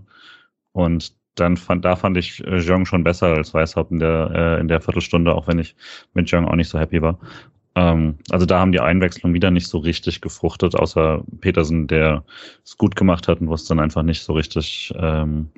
Und 0.72 1.14
dann 1.34 1.56
fand, 1.56 1.84
da 1.84 1.96
fand 1.96 2.16
ich 2.16 2.44
äh, 2.46 2.58
Jong 2.58 2.86
schon 2.86 3.04
besser 3.04 3.28
als 3.28 3.54
Weißhaupt 3.54 3.90
in 3.92 3.98
der, 3.98 4.30
äh, 4.34 4.60
in 4.60 4.68
der 4.68 4.80
Viertelstunde, 4.80 5.34
auch 5.34 5.46
wenn 5.48 5.58
ich 5.58 5.76
mit 6.14 6.30
Jong 6.30 6.46
auch 6.46 6.56
nicht 6.56 6.68
so 6.68 6.78
happy 6.78 7.02
war. 7.02 7.18
Ähm, 7.74 8.18
also 8.30 8.46
da 8.46 8.58
haben 8.58 8.72
die 8.72 8.80
Einwechslungen 8.80 9.34
wieder 9.34 9.50
nicht 9.50 9.68
so 9.68 9.78
richtig 9.78 10.20
gefruchtet, 10.22 10.74
außer 10.74 11.22
Petersen, 11.40 11.86
der 11.86 12.24
es 12.64 12.78
gut 12.78 12.96
gemacht 12.96 13.28
hat 13.28 13.40
und 13.40 13.48
wo 13.48 13.54
es 13.54 13.66
dann 13.66 13.80
einfach 13.80 14.02
nicht 14.02 14.22
so 14.22 14.32
richtig, 14.32 14.92
ähm, 14.96 15.50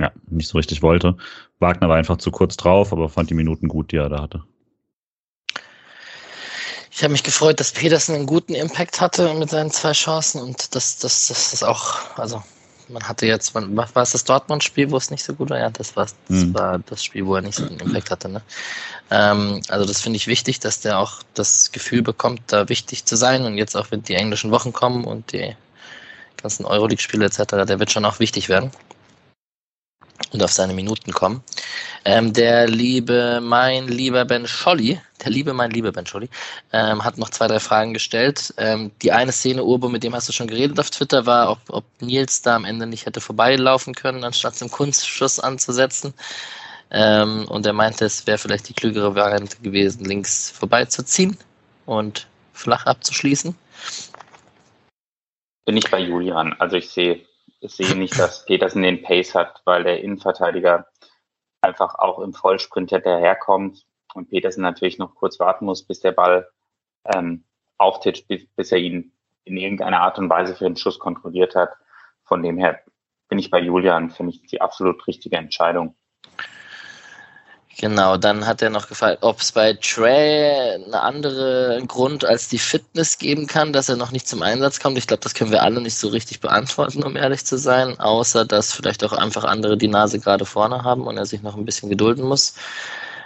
ja, 0.00 0.12
nicht 0.28 0.48
so 0.48 0.58
richtig 0.58 0.82
wollte. 0.82 1.16
Wagner 1.60 1.88
war 1.88 1.96
einfach 1.96 2.18
zu 2.18 2.30
kurz 2.30 2.56
drauf, 2.56 2.92
aber 2.92 3.08
fand 3.08 3.30
die 3.30 3.34
Minuten 3.34 3.68
gut, 3.68 3.92
die 3.92 3.96
er 3.96 4.08
da 4.10 4.22
hatte. 4.22 4.44
Ich 7.00 7.04
habe 7.04 7.12
mich 7.12 7.22
gefreut, 7.22 7.58
dass 7.60 7.72
Petersen 7.72 8.14
einen 8.14 8.26
guten 8.26 8.54
Impact 8.54 9.00
hatte 9.00 9.32
mit 9.32 9.48
seinen 9.48 9.70
zwei 9.70 9.92
Chancen 9.92 10.42
und 10.42 10.74
dass 10.74 10.98
das, 10.98 11.28
das, 11.28 11.50
das 11.50 11.62
auch, 11.62 11.96
also 12.18 12.42
man 12.90 13.02
hatte 13.08 13.24
jetzt, 13.24 13.54
man, 13.54 13.74
war 13.74 13.88
es 13.96 14.10
das 14.10 14.24
Dortmund-Spiel, 14.24 14.90
wo 14.90 14.98
es 14.98 15.10
nicht 15.10 15.24
so 15.24 15.32
gut 15.32 15.48
war? 15.48 15.58
Ja, 15.58 15.70
das 15.70 15.96
war, 15.96 16.04
das 16.04 16.14
mhm. 16.28 16.52
war 16.52 16.78
das 16.80 17.02
Spiel, 17.02 17.24
wo 17.24 17.36
er 17.36 17.40
nicht 17.40 17.54
so 17.54 17.64
einen 17.64 17.80
Impact 17.80 18.10
hatte. 18.10 18.28
Ne? 18.28 18.42
Ähm, 19.10 19.62
also 19.68 19.86
das 19.86 20.02
finde 20.02 20.18
ich 20.18 20.26
wichtig, 20.26 20.60
dass 20.60 20.80
der 20.80 20.98
auch 20.98 21.22
das 21.32 21.72
Gefühl 21.72 22.02
bekommt, 22.02 22.42
da 22.48 22.68
wichtig 22.68 23.06
zu 23.06 23.16
sein 23.16 23.46
und 23.46 23.56
jetzt 23.56 23.78
auch, 23.78 23.90
wenn 23.90 24.02
die 24.02 24.14
englischen 24.14 24.50
Wochen 24.50 24.74
kommen 24.74 25.04
und 25.04 25.32
die 25.32 25.56
ganzen 26.42 26.66
Euroleague-Spiele 26.66 27.24
etc., 27.24 27.64
der 27.66 27.78
wird 27.78 27.90
schon 27.90 28.04
auch 28.04 28.20
wichtig 28.20 28.50
werden 28.50 28.72
und 30.32 30.42
auf 30.42 30.52
seine 30.52 30.74
Minuten 30.74 31.12
kommen. 31.12 31.42
Ähm, 32.04 32.32
der 32.32 32.68
liebe, 32.68 33.40
mein 33.42 33.88
lieber 33.88 34.24
Ben 34.24 34.46
Scholli, 34.46 35.00
der 35.22 35.30
liebe, 35.30 35.52
mein 35.52 35.70
lieber 35.70 35.92
Ben 35.92 36.06
Scholli, 36.06 36.28
ähm, 36.72 37.04
hat 37.04 37.18
noch 37.18 37.30
zwei, 37.30 37.46
drei 37.46 37.60
Fragen 37.60 37.92
gestellt. 37.92 38.54
Ähm, 38.56 38.90
die 39.02 39.12
eine 39.12 39.32
Szene, 39.32 39.64
Urbo, 39.64 39.88
mit 39.88 40.02
dem 40.02 40.14
hast 40.14 40.28
du 40.28 40.32
schon 40.32 40.46
geredet 40.46 40.78
auf 40.78 40.90
Twitter, 40.90 41.26
war, 41.26 41.50
ob, 41.50 41.58
ob 41.68 41.84
Nils 42.00 42.42
da 42.42 42.56
am 42.56 42.64
Ende 42.64 42.86
nicht 42.86 43.06
hätte 43.06 43.20
vorbeilaufen 43.20 43.94
können, 43.94 44.24
anstatt 44.24 44.56
zum 44.56 44.70
Kunstschuss 44.70 45.40
anzusetzen. 45.40 46.14
Ähm, 46.90 47.46
und 47.48 47.66
er 47.66 47.72
meinte, 47.72 48.04
es 48.04 48.26
wäre 48.26 48.38
vielleicht 48.38 48.68
die 48.68 48.74
klügere 48.74 49.14
Variante 49.14 49.56
gewesen, 49.58 50.04
links 50.04 50.50
vorbeizuziehen 50.50 51.36
und 51.86 52.26
flach 52.52 52.86
abzuschließen. 52.86 53.54
Bin 55.66 55.76
ich 55.76 55.90
bei 55.90 56.00
Julian. 56.00 56.54
Also 56.58 56.76
ich 56.76 56.90
sehe 56.90 57.20
ich 57.60 57.72
sehe 57.72 57.94
nicht, 57.94 58.18
dass 58.18 58.44
Petersen 58.46 58.82
den 58.82 59.02
Pace 59.02 59.34
hat, 59.34 59.62
weil 59.64 59.84
der 59.84 60.02
Innenverteidiger 60.02 60.86
einfach 61.60 61.94
auch 61.94 62.18
im 62.20 62.32
Vollsprint 62.32 62.90
hinterherkommt 62.90 63.86
und 64.14 64.30
Petersen 64.30 64.62
natürlich 64.62 64.98
noch 64.98 65.14
kurz 65.14 65.38
warten 65.38 65.66
muss, 65.66 65.82
bis 65.82 66.00
der 66.00 66.12
Ball 66.12 66.48
ähm, 67.14 67.44
auftitscht, 67.78 68.26
bis, 68.28 68.46
bis 68.56 68.72
er 68.72 68.78
ihn 68.78 69.12
in 69.44 69.56
irgendeiner 69.56 70.00
Art 70.00 70.18
und 70.18 70.30
Weise 70.30 70.54
für 70.54 70.64
den 70.64 70.76
Schuss 70.76 70.98
kontrolliert 70.98 71.54
hat. 71.54 71.70
Von 72.24 72.42
dem 72.42 72.58
her 72.58 72.80
bin 73.28 73.38
ich 73.38 73.50
bei 73.50 73.60
Julian, 73.60 74.10
finde 74.10 74.32
ich 74.32 74.42
die 74.42 74.60
absolut 74.60 75.06
richtige 75.06 75.36
Entscheidung. 75.36 75.94
Genau, 77.78 78.16
dann 78.16 78.46
hat 78.46 78.60
er 78.60 78.68
noch 78.68 78.88
gefragt, 78.88 79.18
ob 79.22 79.40
es 79.40 79.52
bei 79.52 79.72
Trey 79.74 80.74
einen 80.74 80.92
anderen 80.92 81.86
Grund 81.88 82.24
als 82.24 82.48
die 82.48 82.58
Fitness 82.58 83.16
geben 83.16 83.46
kann, 83.46 83.72
dass 83.72 83.88
er 83.88 83.96
noch 83.96 84.10
nicht 84.10 84.28
zum 84.28 84.42
Einsatz 84.42 84.80
kommt. 84.80 84.98
Ich 84.98 85.06
glaube, 85.06 85.22
das 85.22 85.34
können 85.34 85.50
wir 85.50 85.62
alle 85.62 85.80
nicht 85.80 85.96
so 85.96 86.08
richtig 86.08 86.40
beantworten, 86.40 87.02
um 87.02 87.16
ehrlich 87.16 87.44
zu 87.46 87.56
sein, 87.56 87.98
außer 87.98 88.44
dass 88.44 88.72
vielleicht 88.72 89.02
auch 89.04 89.12
einfach 89.12 89.44
andere 89.44 89.78
die 89.78 89.88
Nase 89.88 90.18
gerade 90.18 90.44
vorne 90.44 90.82
haben 90.84 91.06
und 91.06 91.16
er 91.16 91.26
sich 91.26 91.42
noch 91.42 91.56
ein 91.56 91.64
bisschen 91.64 91.88
gedulden 91.88 92.24
muss. 92.24 92.54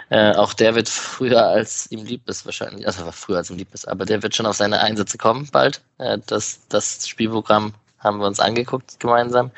Äh, 0.09 0.35
auch 0.35 0.53
der 0.53 0.75
wird 0.75 0.87
früher 0.87 1.43
als 1.47 1.91
ihm 1.91 2.05
lieb 2.05 2.29
ist 2.29 2.45
wahrscheinlich, 2.45 2.85
also 2.85 3.11
früher 3.11 3.37
als 3.37 3.49
ihm 3.49 3.57
lieb 3.57 3.73
ist, 3.73 3.87
aber 3.87 4.05
der 4.05 4.21
wird 4.21 4.35
schon 4.35 4.45
auf 4.45 4.55
seine 4.55 4.79
Einsätze 4.79 5.17
kommen 5.17 5.49
bald. 5.51 5.81
Äh, 5.97 6.19
das, 6.27 6.59
das 6.69 7.07
Spielprogramm 7.07 7.73
haben 7.99 8.19
wir 8.19 8.27
uns 8.27 8.39
angeguckt 8.39 8.99
gemeinsam. 8.99 9.51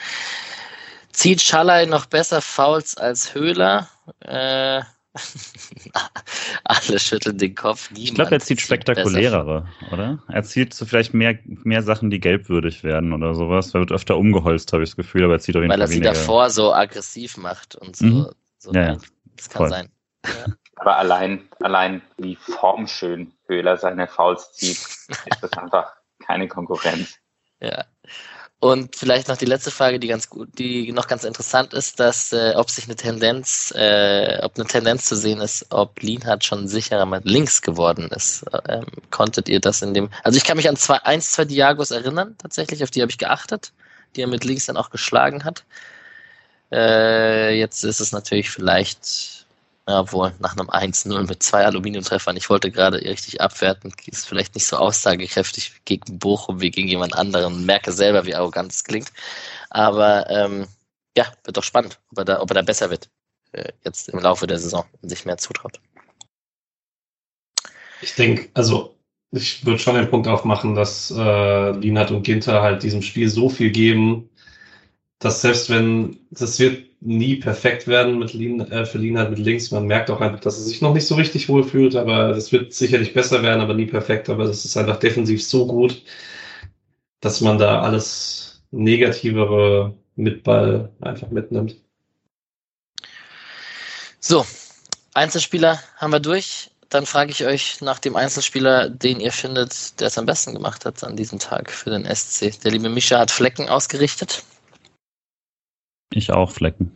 Zieht 1.17 1.41
Schallei 1.41 1.87
noch 1.87 2.05
besser 2.05 2.43
Fouls 2.43 2.95
als 2.95 3.33
Höhler? 3.33 3.89
Äh, 4.19 4.83
alle 6.63 6.99
schütteln 6.99 7.39
den 7.39 7.55
Kopf. 7.55 7.89
Niemand 7.89 8.07
ich 8.07 8.13
glaube, 8.13 8.31
er 8.33 8.39
zieht 8.39 8.61
spektakulärere, 8.61 9.67
oder? 9.91 10.19
Er 10.27 10.43
zieht 10.43 10.75
so 10.75 10.85
vielleicht 10.85 11.15
mehr, 11.15 11.39
mehr 11.43 11.81
Sachen, 11.81 12.11
die 12.11 12.19
gelbwürdig 12.19 12.83
werden 12.83 13.13
oder 13.13 13.33
sowas. 13.33 13.73
Er 13.73 13.79
wird 13.79 13.91
öfter 13.91 14.15
umgeholzt, 14.15 14.71
habe 14.73 14.83
ich 14.83 14.91
das 14.91 14.95
Gefühl, 14.95 15.23
aber 15.23 15.33
er 15.33 15.39
zieht 15.39 15.55
auf 15.55 15.63
jeden 15.63 15.71
Weil 15.71 15.79
Fall 15.79 15.87
er 15.87 15.91
sie 15.91 16.01
davor 16.01 16.51
so 16.51 16.71
aggressiv 16.71 17.35
macht 17.37 17.75
und 17.75 17.95
so. 17.95 18.05
Mhm. 18.05 18.27
so 18.59 18.71
ja, 18.73 18.81
ja, 18.81 18.97
das 19.35 19.49
kann 19.49 19.57
Voll. 19.57 19.69
sein. 19.69 19.89
Ja. 20.23 20.53
Aber 20.75 20.97
allein, 20.97 21.49
allein 21.61 22.03
wie 22.17 22.35
formschön 22.35 23.33
Höhler 23.47 23.77
seine 23.77 24.07
Fouls 24.07 24.51
zieht, 24.51 24.77
ist 24.77 25.41
das 25.41 25.51
einfach 25.57 25.93
keine 26.19 26.47
Konkurrenz. 26.47 27.17
Ja. 27.59 27.85
Und 28.59 28.95
vielleicht 28.95 29.27
noch 29.27 29.37
die 29.37 29.45
letzte 29.45 29.69
Frage, 29.69 29.99
die 29.99 30.07
ganz 30.07 30.29
gut, 30.29 30.49
die 30.57 30.91
noch 30.91 31.07
ganz 31.07 31.23
interessant 31.23 31.73
ist, 31.73 31.99
dass 31.99 32.33
äh, 32.33 32.53
ob 32.55 32.71
sich 32.71 32.85
eine 32.85 32.95
Tendenz, 32.95 33.71
äh, 33.75 34.39
ob 34.41 34.55
eine 34.55 34.65
Tendenz 34.65 35.05
zu 35.05 35.15
sehen 35.15 35.41
ist, 35.41 35.67
ob 35.69 36.01
Lienhardt 36.01 36.43
schon 36.43 36.67
sicherer 36.67 37.05
mit 37.05 37.25
links 37.25 37.61
geworden 37.61 38.09
ist. 38.09 38.45
Ähm, 38.67 38.85
konntet 39.11 39.47
ihr 39.47 39.59
das 39.59 39.83
in 39.83 39.93
dem? 39.93 40.09
Also 40.23 40.37
ich 40.37 40.43
kann 40.43 40.57
mich 40.57 40.67
an 40.67 40.75
zwei, 40.75 40.97
eins, 41.03 41.33
zwei 41.33 41.45
Diagos 41.45 41.91
erinnern, 41.91 42.35
tatsächlich, 42.39 42.83
auf 42.83 42.89
die 42.89 43.01
habe 43.03 43.11
ich 43.11 43.19
geachtet, 43.19 43.73
die 44.15 44.21
er 44.21 44.27
mit 44.27 44.43
links 44.43 44.65
dann 44.65 44.77
auch 44.77 44.89
geschlagen 44.89 45.43
hat. 45.43 45.63
Äh, 46.71 47.59
jetzt 47.59 47.83
ist 47.83 47.99
es 47.99 48.11
natürlich 48.11 48.49
vielleicht 48.49 49.36
ja, 49.87 50.11
wohl 50.11 50.33
nach 50.39 50.57
einem 50.57 50.69
1-0 50.69 51.27
mit 51.27 51.41
zwei 51.41 51.65
Aluminiumtreffern. 51.65 52.35
Ich 52.35 52.49
wollte 52.49 52.71
gerade 52.71 52.97
richtig 53.01 53.39
abwerten. 53.39 53.93
Ist 54.05 54.27
vielleicht 54.27 54.55
nicht 54.55 54.67
so 54.67 54.77
aussagekräftig 54.77 55.73
gegen 55.85 56.19
Bochum 56.19 56.59
wie 56.59 56.71
gegen 56.71 56.89
jemand 56.89 57.15
anderen. 57.15 57.65
Merke 57.65 57.93
selber, 57.93 58.25
wie 58.25 58.35
arrogant 58.35 58.71
es 58.73 58.83
klingt. 58.83 59.13
Aber 59.69 60.29
ähm, 60.29 60.67
ja, 61.17 61.25
wird 61.45 61.55
doch 61.55 61.63
spannend, 61.63 61.99
ob 62.11 62.17
er 62.19 62.25
da, 62.25 62.41
ob 62.41 62.51
er 62.51 62.55
da 62.55 62.61
besser 62.63 62.89
wird. 62.89 63.09
Äh, 63.53 63.71
jetzt 63.85 64.09
im 64.09 64.19
Laufe 64.19 64.45
der 64.45 64.59
Saison 64.59 64.85
und 65.01 65.09
sich 65.09 65.25
mehr 65.25 65.37
zutraut. 65.37 65.79
Ich 68.01 68.13
denke, 68.15 68.49
also 68.53 68.97
ich 69.31 69.65
würde 69.65 69.79
schon 69.79 69.95
den 69.95 70.09
Punkt 70.09 70.27
aufmachen, 70.27 70.75
dass 70.75 71.11
äh, 71.11 71.71
Lienhardt 71.71 72.11
und 72.11 72.23
Ginter 72.23 72.61
halt 72.61 72.83
diesem 72.83 73.01
Spiel 73.01 73.29
so 73.29 73.49
viel 73.49 73.71
geben, 73.71 74.29
dass 75.19 75.41
selbst 75.41 75.69
wenn, 75.69 76.19
das 76.31 76.59
wird 76.59 76.87
nie 77.01 77.37
perfekt 77.37 77.87
werden 77.87 78.19
mit 78.19 78.33
Lin, 78.33 78.59
äh, 78.71 78.85
für 78.85 78.97
Lienhardt 78.97 79.31
mit 79.31 79.39
links. 79.39 79.71
Man 79.71 79.85
merkt 79.85 80.09
auch 80.09 80.21
einfach, 80.21 80.39
dass 80.39 80.57
er 80.57 80.63
sich 80.63 80.81
noch 80.81 80.93
nicht 80.93 81.07
so 81.07 81.15
richtig 81.15 81.49
wohl 81.49 81.63
fühlt, 81.63 81.95
aber 81.95 82.29
es 82.31 82.51
wird 82.51 82.73
sicherlich 82.73 83.13
besser 83.13 83.41
werden, 83.43 83.61
aber 83.61 83.73
nie 83.73 83.85
perfekt. 83.85 84.29
Aber 84.29 84.43
es 84.43 84.65
ist 84.65 84.77
einfach 84.77 84.97
defensiv 84.97 85.43
so 85.43 85.67
gut, 85.67 86.01
dass 87.21 87.41
man 87.41 87.57
da 87.57 87.81
alles 87.81 88.61
Negativere 88.71 89.95
mit 90.15 90.43
Ball 90.43 90.91
einfach 91.01 91.29
mitnimmt. 91.29 91.75
So, 94.19 94.45
Einzelspieler 95.13 95.81
haben 95.97 96.11
wir 96.11 96.19
durch. 96.19 96.71
Dann 96.89 97.05
frage 97.05 97.31
ich 97.31 97.45
euch 97.45 97.81
nach 97.81 97.99
dem 97.99 98.15
Einzelspieler, 98.15 98.89
den 98.89 99.19
ihr 99.19 99.31
findet, 99.31 99.99
der 99.99 100.07
es 100.07 100.17
am 100.17 100.25
besten 100.25 100.53
gemacht 100.53 100.85
hat 100.85 101.03
an 101.03 101.17
diesem 101.17 101.37
Tag 101.37 101.71
für 101.71 101.89
den 101.89 102.05
SC. 102.05 102.59
Der 102.61 102.71
liebe 102.71 102.89
Mischa 102.89 103.19
hat 103.19 103.31
Flecken 103.31 103.67
ausgerichtet. 103.67 104.43
Ich 106.17 106.31
auch 106.31 106.49
Flecken. 106.49 106.91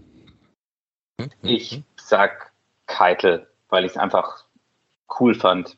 Ich 1.43 1.84
sag 1.95 2.52
Keitel, 2.88 3.48
weil 3.69 3.85
ich 3.85 3.91
es 3.91 3.98
einfach 3.98 4.45
cool 5.19 5.35
fand, 5.35 5.77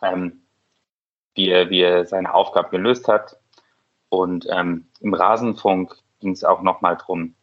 ähm, 0.00 0.44
wie, 1.34 1.48
er, 1.48 1.70
wie 1.70 1.80
er 1.80 2.06
seine 2.06 2.32
Aufgabe 2.32 2.70
gelöst 2.70 3.08
hat. 3.08 3.36
Und 4.10 4.46
ähm, 4.48 4.86
im 5.00 5.12
Rasenfunk 5.12 5.96
ging 6.20 6.30
es 6.30 6.44
auch 6.44 6.62
nochmal 6.62 6.96
drum, 6.96 7.34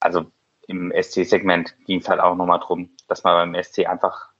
also 0.00 0.26
im 0.66 0.92
SC-Segment 0.92 1.76
ging 1.86 2.00
es 2.00 2.08
halt 2.08 2.18
auch 2.18 2.34
nochmal 2.34 2.58
drum, 2.58 2.90
dass 3.06 3.22
man 3.22 3.52
beim 3.52 3.62
SC 3.62 3.86
einfach 3.86 4.30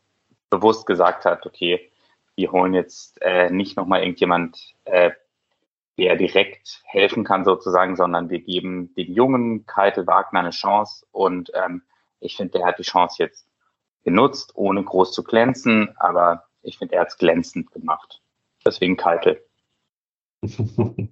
bewusst 0.51 0.85
gesagt 0.86 1.27
hat, 1.27 1.47
okay, 1.47 1.93
wir 2.35 2.51
holen 2.51 2.74
jetzt 2.74 3.23
äh, 3.23 3.51
nicht 3.51 3.77
nochmal 3.77 4.01
irgendjemand 4.01 4.74
äh, 4.85 5.12
der 5.98 6.16
direkt 6.16 6.82
helfen 6.84 7.24
kann 7.24 7.44
sozusagen, 7.44 7.96
sondern 7.96 8.30
wir 8.30 8.40
geben 8.40 8.94
den 8.94 9.12
jungen 9.12 9.66
Keitel 9.66 10.06
Wagner 10.06 10.40
eine 10.40 10.50
Chance 10.50 11.06
und 11.12 11.52
ähm, 11.54 11.82
ich 12.20 12.36
finde, 12.36 12.58
der 12.58 12.66
hat 12.66 12.78
die 12.78 12.84
Chance 12.84 13.22
jetzt 13.22 13.46
genutzt, 14.02 14.52
ohne 14.54 14.82
groß 14.82 15.12
zu 15.12 15.22
glänzen, 15.22 15.94
aber 15.98 16.44
ich 16.62 16.78
finde, 16.78 16.94
er 16.94 17.02
hat 17.02 17.08
es 17.08 17.18
glänzend 17.18 17.70
gemacht. 17.72 18.22
Deswegen 18.64 18.96
Keitel. 18.96 19.44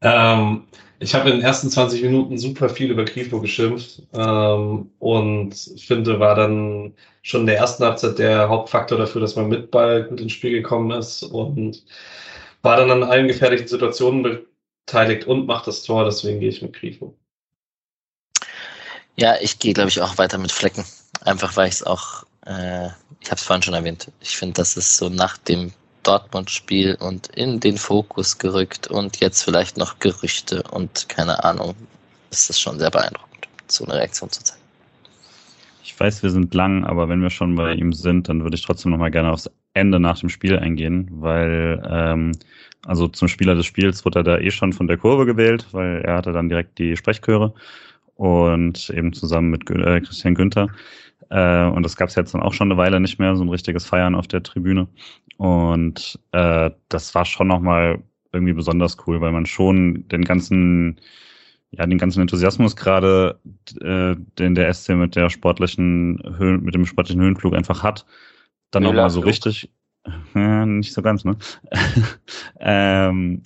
ähm, 0.00 0.64
ich 1.00 1.14
habe 1.14 1.30
in 1.30 1.36
den 1.36 1.44
ersten 1.44 1.70
20 1.70 2.02
Minuten 2.02 2.38
super 2.38 2.68
viel 2.68 2.90
über 2.90 3.04
Grifo 3.04 3.40
geschimpft 3.40 4.02
ähm, 4.14 4.90
und 4.98 5.54
finde, 5.78 6.18
war 6.18 6.34
dann 6.34 6.94
schon 7.22 7.42
in 7.42 7.46
der 7.46 7.58
ersten 7.58 7.84
Halbzeit 7.84 8.18
der 8.18 8.48
Hauptfaktor 8.48 8.98
dafür, 8.98 9.20
dass 9.20 9.36
man 9.36 9.48
mit 9.48 9.70
Ball 9.70 10.04
gut 10.04 10.20
ins 10.20 10.32
Spiel 10.32 10.52
gekommen 10.52 10.90
ist 10.90 11.22
und 11.22 11.84
war 12.62 12.76
dann 12.76 12.90
an 12.90 13.02
allen 13.02 13.28
gefährlichen 13.28 13.68
Situationen 13.68 14.46
beteiligt 14.86 15.26
und 15.26 15.46
macht 15.46 15.66
das 15.66 15.82
Tor, 15.82 16.04
deswegen 16.04 16.40
gehe 16.40 16.48
ich 16.48 16.62
mit 16.62 16.72
Grifo. 16.72 17.16
Ja, 19.16 19.36
ich 19.40 19.58
gehe, 19.58 19.74
glaube 19.74 19.90
ich, 19.90 20.00
auch 20.00 20.18
weiter 20.18 20.38
mit 20.38 20.52
Flecken. 20.52 20.84
Einfach 21.22 21.56
weil 21.56 21.68
ich 21.68 21.74
es 21.74 21.82
auch, 21.82 22.24
äh, 22.46 22.86
ich 23.20 23.30
habe 23.30 23.36
es 23.36 23.42
vorhin 23.42 23.62
schon 23.62 23.74
erwähnt, 23.74 24.12
ich 24.20 24.36
finde, 24.36 24.54
das 24.54 24.76
ist 24.76 24.96
so 24.96 25.08
nach 25.08 25.36
dem 25.38 25.72
Dortmund-Spiel 26.04 26.96
und 27.00 27.26
in 27.28 27.60
den 27.60 27.76
Fokus 27.76 28.38
gerückt 28.38 28.86
und 28.86 29.18
jetzt 29.20 29.42
vielleicht 29.42 29.76
noch 29.76 29.98
Gerüchte 29.98 30.62
und 30.70 31.08
keine 31.08 31.44
Ahnung. 31.44 31.74
Das 32.30 32.48
ist 32.48 32.60
schon 32.60 32.78
sehr 32.78 32.90
beeindruckend, 32.90 33.48
so 33.66 33.84
eine 33.84 33.94
Reaktion 33.94 34.30
zu 34.30 34.42
zeigen. 34.42 34.62
Ich 35.82 35.98
weiß, 35.98 36.22
wir 36.22 36.30
sind 36.30 36.54
lang, 36.54 36.84
aber 36.84 37.08
wenn 37.08 37.20
wir 37.20 37.30
schon 37.30 37.56
bei 37.56 37.72
ihm 37.72 37.92
sind, 37.92 38.28
dann 38.28 38.42
würde 38.42 38.54
ich 38.54 38.62
trotzdem 38.62 38.92
nochmal 38.92 39.10
gerne 39.10 39.32
aufs 39.32 39.50
Ende 39.74 40.00
nach 40.00 40.18
dem 40.18 40.28
Spiel 40.28 40.58
eingehen, 40.58 41.08
weil 41.10 41.82
ähm, 41.88 42.32
also 42.86 43.08
zum 43.08 43.28
Spieler 43.28 43.54
des 43.54 43.66
Spiels 43.66 44.04
wurde 44.04 44.20
er 44.20 44.24
da 44.24 44.38
eh 44.38 44.50
schon 44.50 44.72
von 44.72 44.86
der 44.86 44.96
Kurve 44.98 45.26
gewählt, 45.26 45.66
weil 45.72 46.02
er 46.02 46.16
hatte 46.16 46.32
dann 46.32 46.48
direkt 46.48 46.78
die 46.78 46.96
Sprechchöre 46.96 47.54
und 48.14 48.90
eben 48.90 49.12
zusammen 49.12 49.50
mit 49.50 49.68
äh, 49.70 50.00
Christian 50.00 50.34
Günther. 50.34 50.68
Äh, 51.30 51.66
und 51.66 51.82
das 51.82 51.96
gab 51.96 52.08
es 52.08 52.14
jetzt 52.14 52.34
dann 52.34 52.42
auch 52.42 52.52
schon 52.52 52.70
eine 52.70 52.78
Weile 52.78 53.00
nicht 53.00 53.18
mehr, 53.18 53.36
so 53.36 53.44
ein 53.44 53.48
richtiges 53.48 53.86
Feiern 53.86 54.14
auf 54.14 54.26
der 54.26 54.42
Tribüne. 54.42 54.88
Und 55.36 56.18
äh, 56.32 56.70
das 56.88 57.14
war 57.14 57.24
schon 57.24 57.48
nochmal 57.48 58.02
irgendwie 58.32 58.52
besonders 58.52 58.96
cool, 59.06 59.20
weil 59.20 59.32
man 59.32 59.46
schon 59.46 60.06
den 60.08 60.24
ganzen, 60.24 61.00
ja, 61.70 61.86
den 61.86 61.98
ganzen 61.98 62.20
Enthusiasmus 62.20 62.76
gerade, 62.76 63.38
äh, 63.80 64.16
den 64.38 64.54
der 64.54 64.72
SC 64.72 64.90
mit 64.90 65.16
der 65.16 65.30
sportlichen 65.30 66.22
Höhen, 66.36 66.62
mit 66.62 66.74
dem 66.74 66.86
sportlichen 66.86 67.22
Höhenflug 67.22 67.54
einfach 67.54 67.82
hat, 67.82 68.06
dann 68.70 68.82
nochmal 68.82 69.10
so 69.10 69.20
richtig, 69.20 69.70
ja, 70.34 70.66
nicht 70.66 70.92
so 70.92 71.02
ganz, 71.02 71.24
ne? 71.24 71.36
ähm, 72.60 73.42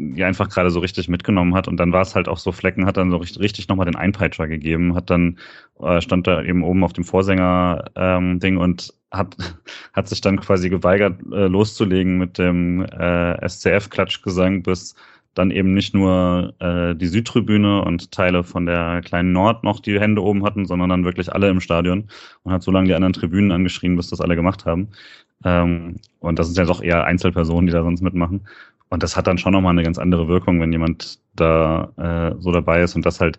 ja 0.00 0.26
einfach 0.26 0.48
gerade 0.48 0.70
so 0.70 0.80
richtig 0.80 1.08
mitgenommen 1.08 1.54
hat 1.54 1.68
und 1.68 1.76
dann 1.76 1.92
war 1.92 2.02
es 2.02 2.14
halt 2.14 2.28
auch 2.28 2.38
so 2.38 2.50
Flecken 2.52 2.86
hat 2.86 2.96
dann 2.96 3.10
so 3.10 3.16
richtig, 3.18 3.40
richtig 3.40 3.68
nochmal 3.68 3.86
den 3.86 3.96
Einpeitscher 3.96 4.48
gegeben, 4.48 4.94
hat 4.94 5.10
dann 5.10 5.38
äh, 5.80 6.00
stand 6.00 6.26
da 6.26 6.42
eben 6.42 6.64
oben 6.64 6.82
auf 6.82 6.92
dem 6.92 7.04
Vorsänger 7.04 7.84
ähm, 7.94 8.40
Ding 8.40 8.56
und 8.56 8.92
hat 9.10 9.36
hat 9.92 10.08
sich 10.08 10.20
dann 10.20 10.40
quasi 10.40 10.68
geweigert 10.68 11.20
äh, 11.32 11.46
loszulegen 11.46 12.18
mit 12.18 12.38
dem 12.38 12.82
äh, 12.84 13.48
SCF 13.48 13.90
Klatschgesang 13.90 14.62
bis 14.62 14.94
dann 15.34 15.50
eben 15.50 15.74
nicht 15.74 15.94
nur 15.94 16.54
äh, 16.60 16.94
die 16.94 17.06
Südtribüne 17.06 17.84
und 17.84 18.12
Teile 18.12 18.44
von 18.44 18.66
der 18.66 19.02
kleinen 19.02 19.32
Nord 19.32 19.64
noch 19.64 19.80
die 19.80 20.00
Hände 20.00 20.22
oben 20.22 20.44
hatten, 20.44 20.66
sondern 20.66 20.90
dann 20.90 21.04
wirklich 21.04 21.32
alle 21.32 21.48
im 21.48 21.60
Stadion 21.60 22.08
und 22.42 22.52
hat 22.52 22.62
so 22.62 22.70
lange 22.70 22.88
die 22.88 22.94
anderen 22.94 23.12
Tribünen 23.12 23.52
angeschrien, 23.52 23.96
bis 23.96 24.10
das 24.10 24.20
alle 24.20 24.36
gemacht 24.36 24.64
haben. 24.64 24.88
Ähm, 25.44 25.96
und 26.20 26.38
das 26.38 26.46
sind 26.46 26.58
ja 26.58 26.64
doch 26.64 26.82
eher 26.82 27.04
Einzelpersonen, 27.04 27.66
die 27.66 27.72
da 27.72 27.82
sonst 27.82 28.00
mitmachen. 28.00 28.46
Und 28.88 29.02
das 29.02 29.16
hat 29.16 29.26
dann 29.26 29.38
schon 29.38 29.52
nochmal 29.52 29.72
eine 29.72 29.82
ganz 29.82 29.98
andere 29.98 30.28
Wirkung, 30.28 30.60
wenn 30.60 30.72
jemand 30.72 31.18
da 31.34 31.90
äh, 31.96 32.40
so 32.40 32.52
dabei 32.52 32.82
ist 32.82 32.94
und 32.94 33.04
das 33.04 33.20
halt 33.20 33.38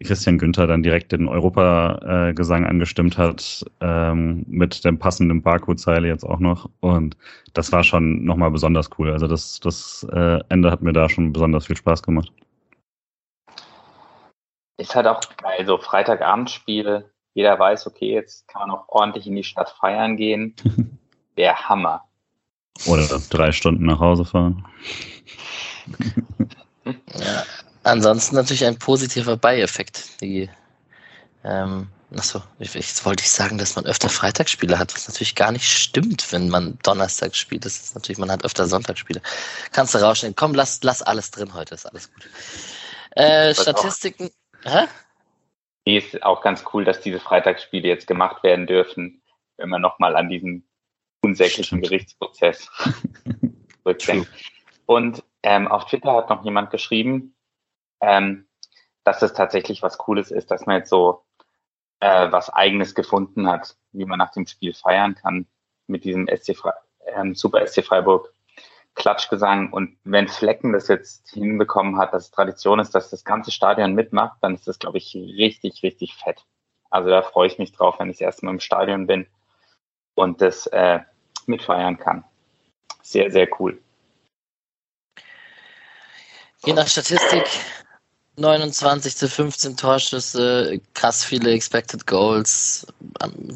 Christian 0.00 0.38
Günther 0.38 0.66
dann 0.66 0.82
direkt 0.82 1.12
den 1.12 1.28
Europagesang 1.28 2.64
angestimmt 2.64 3.18
hat, 3.18 3.64
ähm, 3.80 4.44
mit 4.48 4.84
dem 4.84 4.98
passenden 4.98 5.42
Barcode-Zeile 5.42 6.08
jetzt 6.08 6.24
auch 6.24 6.38
noch. 6.38 6.70
Und 6.80 7.16
das 7.52 7.72
war 7.72 7.84
schon 7.84 8.24
nochmal 8.24 8.50
besonders 8.50 8.88
cool. 8.98 9.10
Also 9.10 9.26
das, 9.26 9.60
das 9.60 10.06
äh, 10.10 10.40
Ende 10.48 10.70
hat 10.70 10.82
mir 10.82 10.92
da 10.92 11.08
schon 11.08 11.32
besonders 11.32 11.66
viel 11.66 11.76
Spaß 11.76 12.02
gemacht. 12.02 12.32
Ist 14.78 14.94
halt 14.94 15.06
auch 15.06 15.20
bei 15.42 15.64
so 15.64 15.78
Freitagabendspiel, 15.78 17.04
jeder 17.34 17.58
weiß, 17.58 17.86
okay, 17.86 18.12
jetzt 18.12 18.48
kann 18.48 18.68
man 18.68 18.70
auch 18.78 18.88
ordentlich 18.88 19.26
in 19.26 19.36
die 19.36 19.44
Stadt 19.44 19.70
feiern 19.78 20.16
gehen. 20.16 20.54
Der 21.36 21.68
Hammer. 21.68 22.04
Oder 22.86 23.06
drei 23.30 23.52
Stunden 23.52 23.86
nach 23.86 24.00
Hause 24.00 24.24
fahren. 24.24 24.66
ja, 26.84 27.44
ansonsten 27.82 28.36
natürlich 28.36 28.64
ein 28.64 28.78
positiver 28.78 29.36
Beieffekt. 29.36 30.20
Die, 30.20 30.48
ähm, 31.44 31.88
achso, 32.14 32.42
jetzt 32.58 33.04
wollte 33.04 33.22
ich 33.22 33.30
sagen, 33.30 33.58
dass 33.58 33.76
man 33.76 33.86
öfter 33.86 34.08
Freitagsspiele 34.08 34.78
hat, 34.78 34.94
was 34.94 35.08
natürlich 35.08 35.34
gar 35.34 35.52
nicht 35.52 35.68
stimmt, 35.68 36.32
wenn 36.32 36.48
man 36.48 36.78
Donnerstag 36.82 37.34
spielt. 37.36 37.64
Das 37.64 37.76
ist 37.76 37.94
natürlich, 37.94 38.18
man 38.18 38.30
hat 38.30 38.44
öfter 38.44 38.66
Sonntagsspiele. 38.66 39.20
Kannst 39.72 39.94
du 39.94 39.98
rausstellen. 39.98 40.36
Komm, 40.36 40.54
lass, 40.54 40.80
lass 40.82 41.02
alles 41.02 41.30
drin 41.30 41.54
heute, 41.54 41.74
ist 41.74 41.86
alles 41.86 42.12
gut. 42.12 42.28
Äh, 43.12 43.54
Statistiken. 43.54 44.30
Hä? 44.64 44.86
Die 45.86 45.96
ist 45.96 46.22
auch 46.22 46.42
ganz 46.42 46.64
cool, 46.72 46.84
dass 46.84 47.00
diese 47.00 47.18
Freitagsspiele 47.18 47.88
jetzt 47.88 48.06
gemacht 48.06 48.42
werden 48.44 48.66
dürfen, 48.66 49.22
wenn 49.56 49.68
man 49.68 49.82
nochmal 49.82 50.16
an 50.16 50.28
diesen 50.28 50.68
unsäglichen 51.22 51.80
Gerichtsprozess 51.80 52.68
rückdenkt. 53.86 54.28
Und 54.86 55.22
ähm, 55.42 55.68
auf 55.68 55.86
Twitter 55.86 56.14
hat 56.14 56.30
noch 56.30 56.44
jemand 56.44 56.70
geschrieben, 56.70 57.34
ähm, 58.02 58.46
dass 59.04 59.22
es 59.22 59.32
tatsächlich 59.32 59.82
was 59.82 59.96
Cooles 59.96 60.30
ist, 60.30 60.50
dass 60.50 60.66
man 60.66 60.76
jetzt 60.76 60.90
so 60.90 61.24
äh, 62.00 62.30
was 62.30 62.50
Eigenes 62.50 62.94
gefunden 62.94 63.48
hat, 63.48 63.76
wie 63.92 64.04
man 64.04 64.18
nach 64.18 64.32
dem 64.32 64.46
Spiel 64.46 64.74
feiern 64.74 65.14
kann 65.14 65.46
mit 65.86 66.04
diesem 66.04 66.28
SC 66.28 66.56
Fre 66.56 66.74
ähm, 67.06 67.34
Super 67.34 67.66
SC 67.66 67.84
Freiburg 67.84 68.32
Klatschgesang. 68.94 69.72
Und 69.72 69.96
wenn 70.04 70.28
Flecken 70.28 70.72
das 70.72 70.88
jetzt 70.88 71.30
hinbekommen 71.30 71.98
hat, 71.98 72.12
dass 72.12 72.24
es 72.24 72.30
Tradition 72.30 72.78
ist, 72.78 72.94
dass 72.94 73.10
das 73.10 73.24
ganze 73.24 73.50
Stadion 73.50 73.94
mitmacht, 73.94 74.38
dann 74.42 74.54
ist 74.54 74.68
das, 74.68 74.78
glaube 74.78 74.98
ich, 74.98 75.14
richtig, 75.14 75.82
richtig 75.82 76.14
fett. 76.14 76.44
Also 76.90 77.08
da 77.08 77.22
freue 77.22 77.46
ich 77.46 77.58
mich 77.58 77.72
drauf, 77.72 77.98
wenn 77.98 78.10
ich 78.10 78.16
das 78.16 78.22
erste 78.26 78.44
Mal 78.44 78.52
im 78.52 78.60
Stadion 78.60 79.06
bin 79.06 79.26
und 80.14 80.42
das 80.42 80.66
äh, 80.66 81.00
mitfeiern 81.46 81.98
kann. 81.98 82.24
Sehr, 83.02 83.30
sehr 83.30 83.48
cool. 83.58 83.80
Je 86.64 86.74
nach 86.74 86.86
Statistik 86.86 87.44
29 88.36 89.16
zu 89.16 89.28
15 89.28 89.76
Torschüsse, 89.76 90.80
krass 90.94 91.22
viele 91.22 91.52
Expected 91.52 92.06
Goals, 92.06 92.86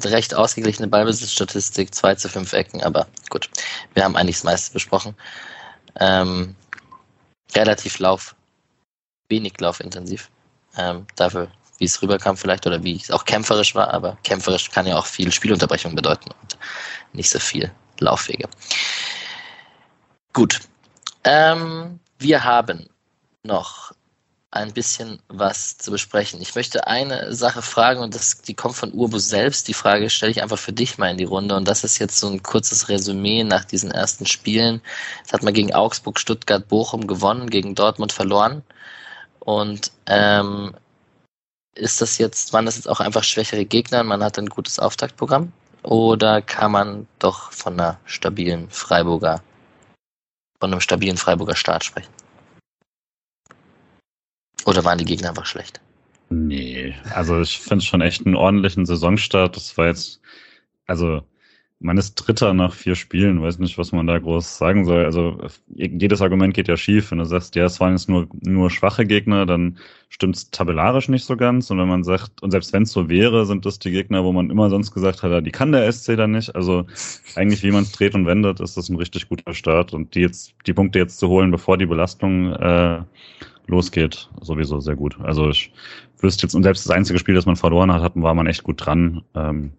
recht 0.05 0.35
ausgeglichene 0.35 0.89
Ballbesitzstatistik, 0.89 1.94
2 1.94 2.15
zu 2.16 2.28
5 2.28 2.53
Ecken, 2.53 2.82
aber 2.82 3.07
gut, 3.31 3.48
wir 3.94 4.05
haben 4.05 4.16
eigentlich 4.16 4.36
das 4.36 4.44
meiste 4.44 4.73
besprochen. 4.74 5.15
Ähm, 5.98 6.55
relativ 7.55 7.98
Lauf, 7.98 8.35
wenig 9.28 9.59
laufintensiv. 9.59 10.31
Ähm, 10.77 11.07
dafür, 11.16 11.51
wie 11.78 11.86
es 11.86 12.03
rüberkam 12.03 12.36
vielleicht 12.36 12.66
oder 12.66 12.82
wie 12.82 12.97
es 12.97 13.11
auch 13.11 13.24
kämpferisch 13.24 13.74
war, 13.74 13.94
aber 13.94 14.19
kämpferisch 14.24 14.70
kann 14.70 14.86
ja 14.86 14.98
auch 14.98 15.07
viel 15.07 15.32
Spielunterbrechung 15.32 15.94
bedeuten 15.94 16.31
und 16.43 16.59
nicht 17.15 17.31
so 17.31 17.39
viel 17.39 17.73
Laufwege. 17.98 18.47
Gut. 20.35 20.61
Ähm, 21.24 21.98
wir 22.19 22.44
haben 22.44 22.90
noch 23.43 23.93
ein 24.57 24.73
bisschen 24.73 25.20
was 25.28 25.78
zu 25.78 25.91
besprechen. 25.91 26.41
Ich 26.41 26.55
möchte 26.55 26.87
eine 26.87 27.35
Sache 27.35 27.62
fragen 27.62 28.01
und 28.01 28.15
das, 28.15 28.43
die 28.43 28.55
kommt 28.55 28.77
von 28.77 28.93
Urbus 28.93 29.28
selbst. 29.28 29.69
Die 29.69 29.74
Frage 29.74 30.11
stelle 30.11 30.33
ich 30.33 30.43
einfach 30.43 30.59
für 30.59 30.73
dich 30.73 30.99
mal 30.99 31.11
in 31.11 31.19
die 31.19 31.24
Runde 31.24 31.55
und 31.57 31.69
das 31.69 31.85
ist 31.85 31.99
jetzt 31.99 32.19
so 32.19 32.28
ein 32.28 32.43
kurzes 32.43 32.89
Resümee 32.89 33.45
nach 33.45 33.65
diesen 33.65 33.91
ersten 33.91 34.27
Spielen. 34.27 34.83
Jetzt 35.19 35.33
hat 35.33 35.43
man 35.43 35.55
gegen 35.55 35.74
Augsburg, 35.74 36.19
Stuttgart, 36.19 36.66
Bochum 36.69 37.07
gewonnen, 37.07 37.51
gegen 37.51 37.74
Dortmund 37.74 38.12
verloren 38.12 38.62
und 39.41 39.93
ähm, 40.07 40.74
ist 41.77 42.01
das 42.01 42.19
jetzt, 42.19 42.53
waren 42.53 42.66
das 42.66 42.77
jetzt 42.77 42.89
auch 42.89 43.01
einfach 43.01 43.23
schwächere 43.23 43.65
Gegner 43.65 44.01
und 44.01 44.09
man 44.09 44.24
hat 44.24 44.39
ein 44.39 44.49
gutes 44.49 44.78
Auftaktprogramm? 44.78 45.53
Oder 45.83 46.43
kann 46.43 46.73
man 46.73 47.07
doch 47.20 47.53
von 47.53 47.74
einer 47.74 48.01
stabilen 48.07 48.69
Freiburger, 48.70 49.43
von 50.59 50.73
einem 50.73 50.81
stabilen 50.81 51.16
Freiburger 51.16 51.55
Start 51.55 51.85
sprechen? 51.85 52.11
Oder 54.67 54.85
waren 54.85 54.99
die 54.99 55.05
Gegner 55.05 55.31
einfach 55.31 55.47
schlecht? 55.47 55.81
Nee, 56.29 56.93
also 57.15 57.41
ich 57.41 57.61
finde 57.61 57.85
schon 57.85 58.01
echt 58.01 58.27
einen 58.27 58.35
ordentlichen 58.35 58.85
Saisonstart. 58.85 59.57
Das 59.57 59.79
war 59.79 59.87
jetzt, 59.87 60.21
also 60.87 61.23
man 61.79 61.99
ist 61.99 62.15
Dritter 62.15 62.55
nach 62.55 62.73
vier 62.75 62.95
Spielen, 62.95 63.43
weiß 63.43 63.59
nicht, 63.59 63.77
was 63.77 63.93
man 63.93 64.07
da 64.07 64.19
groß 64.19 64.59
sagen 64.59 64.87
soll. 64.87 65.05
Also 65.05 65.39
jedes 65.69 66.23
Argument 66.23 66.55
geht 66.55 66.69
ja 66.69 66.77
schief. 66.77 67.11
Wenn 67.11 67.19
du 67.19 67.27
sagst, 67.27 67.55
ja, 67.55 67.67
es 67.67 67.79
waren 67.81 67.93
jetzt 67.93 68.09
nur, 68.09 68.29
nur 68.41 68.71
schwache 68.71 69.05
Gegner, 69.05 69.47
dann 69.47 69.79
stimmt 70.09 70.37
es 70.37 70.51
tabellarisch 70.51 71.09
nicht 71.09 71.27
so 71.27 71.37
ganz. 71.37 71.71
Und 71.71 71.79
wenn 71.79 71.89
man 71.89 72.03
sagt, 72.03 72.43
und 72.43 72.51
selbst 72.51 72.73
wenn 72.73 72.85
es 72.85 72.93
so 72.93 73.09
wäre, 73.09 73.47
sind 73.47 73.67
das 73.67 73.79
die 73.79 73.91
Gegner, 73.93 74.25
wo 74.25 74.33
man 74.33 74.51
immer 74.51 74.71
sonst 74.71 74.93
gesagt 74.93 75.23
hat, 75.23 75.47
die 75.47 75.53
kann 75.53 75.71
der 75.71 75.93
SC 75.93 76.17
dann 76.17 76.33
nicht. 76.33 76.57
Also 76.57 76.87
eigentlich, 77.37 77.63
wie 77.63 77.71
man 77.71 77.85
es 77.85 77.93
dreht 77.93 78.15
und 78.15 78.27
wendet, 78.27 78.59
ist 78.59 78.77
das 78.77 78.89
ein 78.89 78.97
richtig 78.97 79.29
guter 79.29 79.53
Start. 79.53 79.93
Und 79.93 80.15
die 80.15 80.21
jetzt, 80.21 80.55
die 80.67 80.73
Punkte 80.73 80.99
jetzt 80.99 81.19
zu 81.19 81.29
holen, 81.29 81.51
bevor 81.51 81.77
die 81.77 81.87
Belastung 81.87 82.53
äh, 82.55 83.03
losgeht, 83.67 84.29
sowieso 84.41 84.81
sehr 84.81 84.97
gut. 84.97 85.19
Also 85.21 85.51
ich 85.51 85.73
wüsste 86.19 86.47
jetzt, 86.47 86.55
und 86.55 86.63
selbst 86.63 86.87
das 86.87 86.95
einzige 86.95 87.19
Spiel, 87.19 87.35
das 87.35 87.47
man 87.47 87.57
verloren 87.57 87.93
hat, 87.93 88.13
war 88.17 88.35
man 88.35 88.47
echt 88.47 88.63
gut 88.63 88.85
dran. 88.85 89.23
Ähm, 89.35 89.73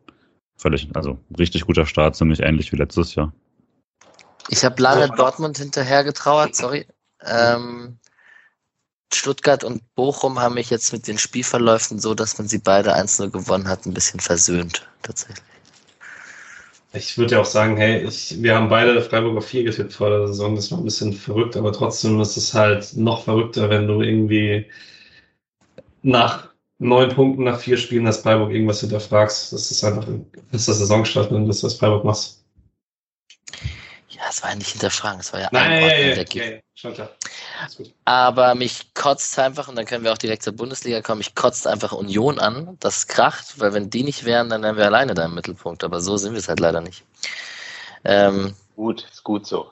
völlig, 0.58 0.90
also 0.96 1.18
richtig 1.38 1.66
guter 1.66 1.86
Start, 1.86 2.16
ziemlich 2.16 2.42
ähnlich 2.42 2.72
wie 2.72 2.78
letztes 2.78 3.16
Jahr. 3.16 3.34
Ich 4.50 4.64
habe 4.64 4.82
lange 4.82 5.10
Dortmund 5.10 5.58
hinterher 5.58 6.04
getrauert, 6.04 6.56
sorry. 6.56 6.88
Ähm, 7.22 7.98
Stuttgart 9.14 9.64
und 9.64 9.84
Bochum 9.96 10.40
haben 10.40 10.56
mich 10.56 10.70
jetzt 10.70 10.92
mit 10.94 11.08
den 11.08 11.18
Spielverläufen 11.18 12.00
so, 12.00 12.14
dass 12.14 12.38
man 12.38 12.48
sie 12.48 12.60
beide 12.60 12.96
1-0 12.96 13.30
gewonnen 13.30 13.68
hat, 13.68 13.86
ein 13.86 13.94
bisschen 13.94 14.20
versöhnt, 14.20 14.88
tatsächlich. 15.02 15.44
Ich 16.94 17.18
würde 17.18 17.36
ja 17.36 17.42
auch 17.42 17.46
sagen, 17.46 17.78
hey, 17.78 18.06
ich, 18.08 18.42
wir 18.42 18.56
haben 18.56 18.70
beide 18.70 19.02
Freiburg 19.02 19.38
auf 19.38 19.48
4 19.48 19.66
getippt 19.66 19.94
vor 19.94 20.10
der 20.10 20.28
Saison. 20.28 20.56
Das 20.56 20.72
war 20.72 20.78
ein 20.78 20.86
bisschen 20.86 21.14
verrückt, 21.14 21.58
aber 21.58 21.74
trotzdem 21.74 22.20
ist 22.22 22.38
es 22.38 22.54
halt 22.54 22.96
noch 22.96 23.26
verrückter, 23.26 23.70
wenn 23.70 23.88
du 23.88 24.02
irgendwie 24.02 24.66
nach 26.02 26.50
neun 26.80 27.10
Punkten 27.10 27.44
nach 27.44 27.60
vier 27.60 27.78
Spielen, 27.78 28.06
dass 28.06 28.22
Freiburg 28.22 28.52
irgendwas 28.52 28.82
hinterfragst. 28.82 29.52
Das 29.52 29.72
ist 29.72 29.84
einfach, 29.84 30.08
das 30.52 30.62
ist 30.62 30.68
der 30.68 30.76
Saisonstart, 30.76 31.32
du 31.32 31.46
das, 31.46 31.64
was 31.64 31.76
Freiburg 31.76 32.06
machst. 32.06 32.46
Ja, 34.10 34.24
es 34.30 34.42
war 34.42 34.52
ja 34.52 34.56
nicht 34.56 34.72
hinterfragen, 34.72 35.20
es 35.20 35.32
war 35.34 35.42
ja 35.42 35.50
Nein, 35.52 35.72
ja, 35.72 35.88
ja, 35.88 36.16
ja, 36.16 36.44
ja, 36.52 36.60
schon 36.74 36.94
klar. 36.94 37.10
Aber 38.06 38.56
mich 38.56 38.94
kotzt 38.94 39.38
einfach, 39.40 39.68
und 39.68 39.76
dann 39.76 39.86
können 39.86 40.04
wir 40.04 40.14
auch 40.14 40.18
direkt 40.18 40.44
zur 40.44 40.54
Bundesliga 40.54 41.02
kommen, 41.02 41.20
mich 41.20 41.36
kotzt 41.36 41.68
einfach 41.68 41.92
Union 41.92 42.40
an, 42.40 42.78
das 42.80 43.08
kracht, 43.08 43.60
weil 43.60 43.74
wenn 43.74 43.90
die 43.90 44.04
nicht 44.04 44.26
wären, 44.26 44.50
dann 44.50 44.64
wären 44.64 44.78
wir 44.78 44.86
alleine 44.86 45.14
da 45.14 45.26
im 45.26 45.34
Mittelpunkt. 45.34 45.84
Aber 45.84 46.02
so 46.02 46.18
sind 46.18 46.34
wir 46.34 46.40
es 46.40 46.50
halt 46.50 46.60
leider 46.60 46.82
nicht. 46.82 47.04
Ähm, 48.04 48.56
gut, 48.76 49.08
ist 49.12 49.24
gut 49.24 49.46
so. 49.46 49.72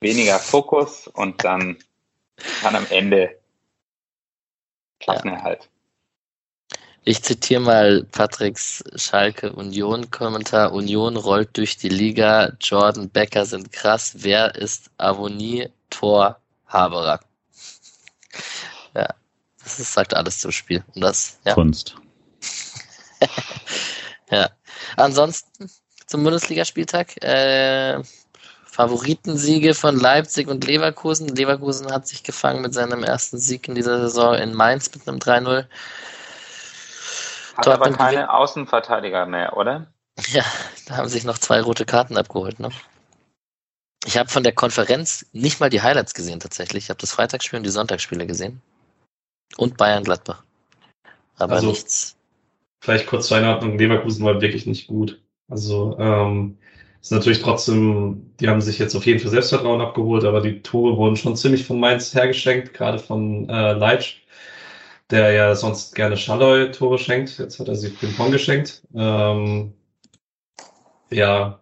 Weniger 0.00 0.38
Fokus 0.38 1.08
und 1.08 1.42
dann 1.44 1.78
kann 2.60 2.76
am 2.76 2.86
Ende 2.90 3.38
Klassenerhalt. 5.00 5.62
Ja. 5.62 5.68
Ich 7.06 7.22
zitiere 7.22 7.60
mal 7.60 8.04
Patricks 8.04 8.82
Schalke 8.96 9.52
Union 9.52 10.10
Kommentar. 10.10 10.72
Union 10.72 11.18
rollt 11.18 11.54
durch 11.58 11.76
die 11.76 11.90
Liga. 11.90 12.52
Jordan 12.60 13.10
Becker 13.10 13.44
sind 13.44 13.72
krass. 13.72 14.14
Wer 14.16 14.54
ist 14.54 14.90
Avonie 14.96 15.68
Tor 15.90 16.40
Haberer? 16.74 17.20
Ja, 18.94 19.08
das 19.62 19.78
ist, 19.78 19.92
sagt 19.92 20.14
alles 20.14 20.40
zum 20.40 20.50
Spiel. 20.50 20.84
Und 20.94 21.00
das, 21.00 21.38
ja. 21.44 21.54
Kunst. 21.54 21.96
ja. 24.30 24.50
Ansonsten 24.96 25.70
zum 26.06 26.24
Bundesligaspieltag. 26.24 27.22
Äh, 27.22 28.02
Favoritensiege 28.74 29.72
von 29.72 30.00
Leipzig 30.00 30.48
und 30.48 30.64
Leverkusen. 30.64 31.28
Leverkusen 31.28 31.92
hat 31.92 32.08
sich 32.08 32.24
gefangen 32.24 32.60
mit 32.60 32.74
seinem 32.74 33.04
ersten 33.04 33.38
Sieg 33.38 33.68
in 33.68 33.76
dieser 33.76 34.00
Saison 34.00 34.34
in 34.34 34.52
Mainz 34.52 34.92
mit 34.92 35.06
einem 35.06 35.18
3-0. 35.18 35.66
Hat 37.56 37.68
aber 37.68 37.92
keine 37.92 38.32
Außenverteidiger 38.32 39.26
mehr, 39.26 39.56
oder? 39.56 39.86
Ja, 40.26 40.42
da 40.86 40.96
haben 40.96 41.08
sich 41.08 41.22
noch 41.22 41.38
zwei 41.38 41.60
rote 41.60 41.86
Karten 41.86 42.16
abgeholt. 42.16 42.58
Ne? 42.58 42.70
Ich 44.04 44.18
habe 44.18 44.28
von 44.28 44.42
der 44.42 44.52
Konferenz 44.52 45.26
nicht 45.32 45.60
mal 45.60 45.70
die 45.70 45.82
Highlights 45.82 46.14
gesehen 46.14 46.40
tatsächlich. 46.40 46.84
Ich 46.84 46.90
habe 46.90 47.00
das 47.00 47.12
Freitagsspiel 47.12 47.58
und 47.58 47.64
die 47.64 47.70
Sonntagsspiele 47.70 48.26
gesehen. 48.26 48.60
Und 49.56 49.76
Bayern-Gladbach. 49.76 50.42
Aber 51.36 51.54
also, 51.54 51.68
nichts. 51.68 52.16
Vielleicht 52.80 53.06
kurz 53.06 53.28
zur 53.28 53.38
Einordnung, 53.38 53.78
Leverkusen 53.78 54.24
war 54.24 54.40
wirklich 54.40 54.66
nicht 54.66 54.88
gut. 54.88 55.22
Also 55.48 55.96
ähm, 55.98 56.58
ist 57.00 57.12
natürlich 57.12 57.40
trotzdem, 57.40 58.30
die 58.40 58.48
haben 58.48 58.60
sich 58.60 58.78
jetzt 58.78 58.94
auf 58.94 59.06
jeden 59.06 59.20
Fall 59.20 59.30
Selbstvertrauen 59.30 59.80
abgeholt, 59.80 60.24
aber 60.24 60.40
die 60.40 60.60
Tore 60.62 60.96
wurden 60.96 61.16
schon 61.16 61.36
ziemlich 61.36 61.64
von 61.64 61.80
Mainz 61.80 62.14
hergeschenkt, 62.14 62.74
gerade 62.74 62.98
von 62.98 63.48
äh, 63.48 63.72
Leitsch 63.72 64.24
der 65.10 65.32
ja 65.32 65.54
sonst 65.54 65.94
gerne 65.94 66.16
Schalloy 66.16 66.70
Tore 66.70 66.98
schenkt. 66.98 67.38
Jetzt 67.38 67.60
hat 67.60 67.68
er 67.68 67.76
sie 67.76 67.90
Pimpon 67.90 68.32
geschenkt. 68.32 68.82
Ähm, 68.94 69.74
ja, 71.10 71.60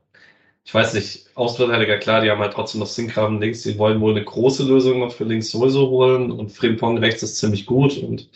ich 0.64 0.72
weiß 0.72 0.94
nicht, 0.94 1.26
Außenverteidiger, 1.34 1.98
klar, 1.98 2.20
die 2.20 2.30
haben 2.30 2.40
halt 2.40 2.52
trotzdem 2.52 2.80
noch 2.80 2.86
Sinkgraven 2.86 3.40
links. 3.40 3.62
Die 3.62 3.78
wollen 3.78 4.00
wohl 4.00 4.12
eine 4.12 4.24
große 4.24 4.62
Lösung 4.64 5.00
noch 5.00 5.12
für 5.12 5.24
links 5.24 5.50
sowieso 5.50 5.88
holen 5.88 6.30
und 6.30 6.50
Frimpong 6.50 6.98
rechts 6.98 7.22
ist 7.22 7.38
ziemlich 7.38 7.66
gut 7.66 7.96
und 7.98 8.28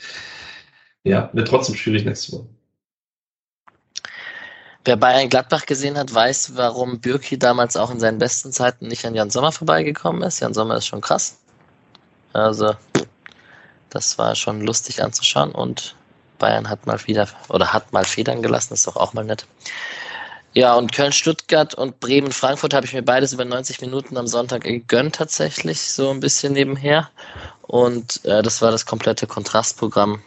ja, 1.05 1.31
wird 1.33 1.49
trotzdem 1.49 1.77
schwierig 1.77 2.05
nächste 2.05 2.33
Woche. 2.33 2.47
Wer 4.85 4.97
Bayern 4.97 5.29
Gladbach 5.29 5.67
gesehen 5.67 5.99
hat, 5.99 6.15
weiß, 6.15 6.57
warum 6.57 7.01
Bürki 7.01 7.39
damals 7.39 7.77
auch 7.77 7.91
in 7.91 7.99
seinen 8.01 8.19
besten 8.19 8.53
Zeiten 8.53 8.87
nicht 8.87 9.05
an 9.05 9.15
Jan 9.15 9.31
Sommer 9.31 9.51
vorbeigekommen 9.53 10.23
ist. 10.23 10.41
Jan 10.41 10.55
Sommer 10.55 10.77
ist 10.77 10.87
schon 10.87 11.01
krass. 11.01 11.39
Also, 12.33 12.75
das 13.91 14.19
war 14.19 14.35
schon 14.35 14.61
lustig 14.61 15.03
anzuschauen 15.03 15.53
und 15.53 15.97
Bayern 16.39 16.69
hat 16.69 16.87
mal 16.87 17.05
wieder 17.07 17.29
oder 17.49 17.73
hat 17.73 17.93
mal 17.93 18.05
Federn 18.05 18.43
gelassen, 18.43 18.75
ist 18.75 18.87
doch 18.87 18.97
auch 18.97 19.13
mal 19.13 19.25
nett. 19.25 19.47
Ja, 20.57 20.75
und 20.75 20.91
Köln-Stuttgart 20.91 21.75
und 21.75 22.01
Bremen-Frankfurt 22.01 22.73
habe 22.73 22.87
ich 22.87 22.95
mir 22.95 23.03
beides 23.03 23.35
über 23.35 23.45
90 23.45 23.83
Minuten 23.83 24.17
am 24.17 24.27
Sonntag 24.27 24.65
gegönnt, 24.65 25.17
tatsächlich, 25.17 25.83
so 25.83 26.09
ein 26.09 26.21
bisschen 26.21 26.55
nebenher. 26.55 27.11
Und 27.61 28.25
äh, 28.25 28.43
das 28.43 28.63
war 28.63 28.71
das 28.71 28.87
komplette 28.87 29.27
Kontrastprogramm, 29.27 30.23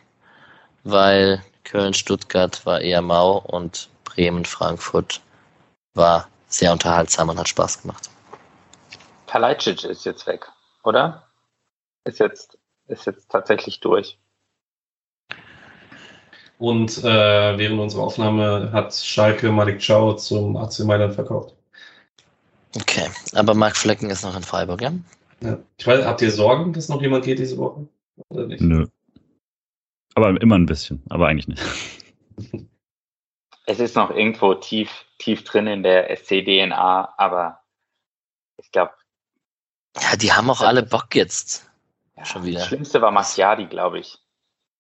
weil 0.84 1.44
Köln-Stuttgart 1.64 2.64
war 2.68 2.80
eher 2.80 3.02
mau 3.02 3.40
und 3.40 3.90
Bremen-Frankfurt 4.04 5.20
war 5.96 6.28
sehr 6.48 6.74
unterhaltsam 6.74 7.30
und 7.30 7.40
hat 7.40 7.50
Spaß 7.50 7.82
gemacht. 7.82 8.08
Kalajdzic 9.26 9.84
ist 9.84 10.06
jetzt 10.06 10.28
weg, 10.28 10.48
oder? 10.84 11.28
Ist 12.04 12.20
jetzt 12.20 12.56
ist 12.86 13.08
jetzt 13.08 13.32
tatsächlich 13.32 13.80
durch. 13.80 14.20
Und 16.60 16.98
äh, 17.06 17.58
während 17.58 17.80
unserer 17.80 18.04
Aufnahme 18.04 18.70
hat 18.74 18.94
Schalke 18.94 19.50
Malik 19.50 19.82
Chow 19.86 20.18
zum 20.18 20.58
AC 20.58 20.80
Mailand 20.80 21.16
verkauft. 21.16 21.56
Okay, 22.76 23.08
aber 23.34 23.54
Marc 23.54 23.78
Flecken 23.78 24.10
ist 24.10 24.24
noch 24.24 24.36
in 24.36 24.44
Freiburg, 24.44 24.82
ja? 24.82 24.92
ja? 25.42 25.58
Ich 25.78 25.88
weiß, 25.88 26.06
habt 26.06 26.22
ihr 26.22 26.32
Sorgen, 26.32 26.74
dass 26.74 26.90
noch 26.90 27.02
jemand 27.02 27.24
geht 27.24 27.40
diese 27.40 27.58
Woche? 27.58 27.88
Oder 28.28 28.46
nicht? 28.48 28.62
Nö. 28.62 28.86
Aber 30.16 30.40
immer 30.42 30.56
ein 30.56 30.66
bisschen, 30.66 31.02
aber 31.10 31.28
eigentlich 31.28 31.48
nicht. 31.48 31.64
Es 33.66 33.80
ist 33.80 33.96
noch 33.96 34.10
irgendwo 34.10 34.54
tief, 34.56 35.06
tief 35.20 35.44
drin 35.46 35.68
in 35.68 35.84
der 35.84 36.10
SC-DNA, 36.18 37.14
aber 37.18 37.62
ich 38.58 38.72
glaube. 38.72 38.92
Ja, 39.96 40.18
die 40.18 40.34
haben 40.34 40.50
auch 40.50 40.62
alle 40.62 40.84
Bock 40.84 41.16
jetzt. 41.16 41.70
Ja, 42.18 42.26
Schon 42.26 42.44
wieder. 42.44 42.60
Das 42.60 42.68
Schlimmste 42.68 43.02
war 43.02 43.12
Masiadi, 43.12 43.68
glaube 43.68 44.00
ich. 44.00 44.18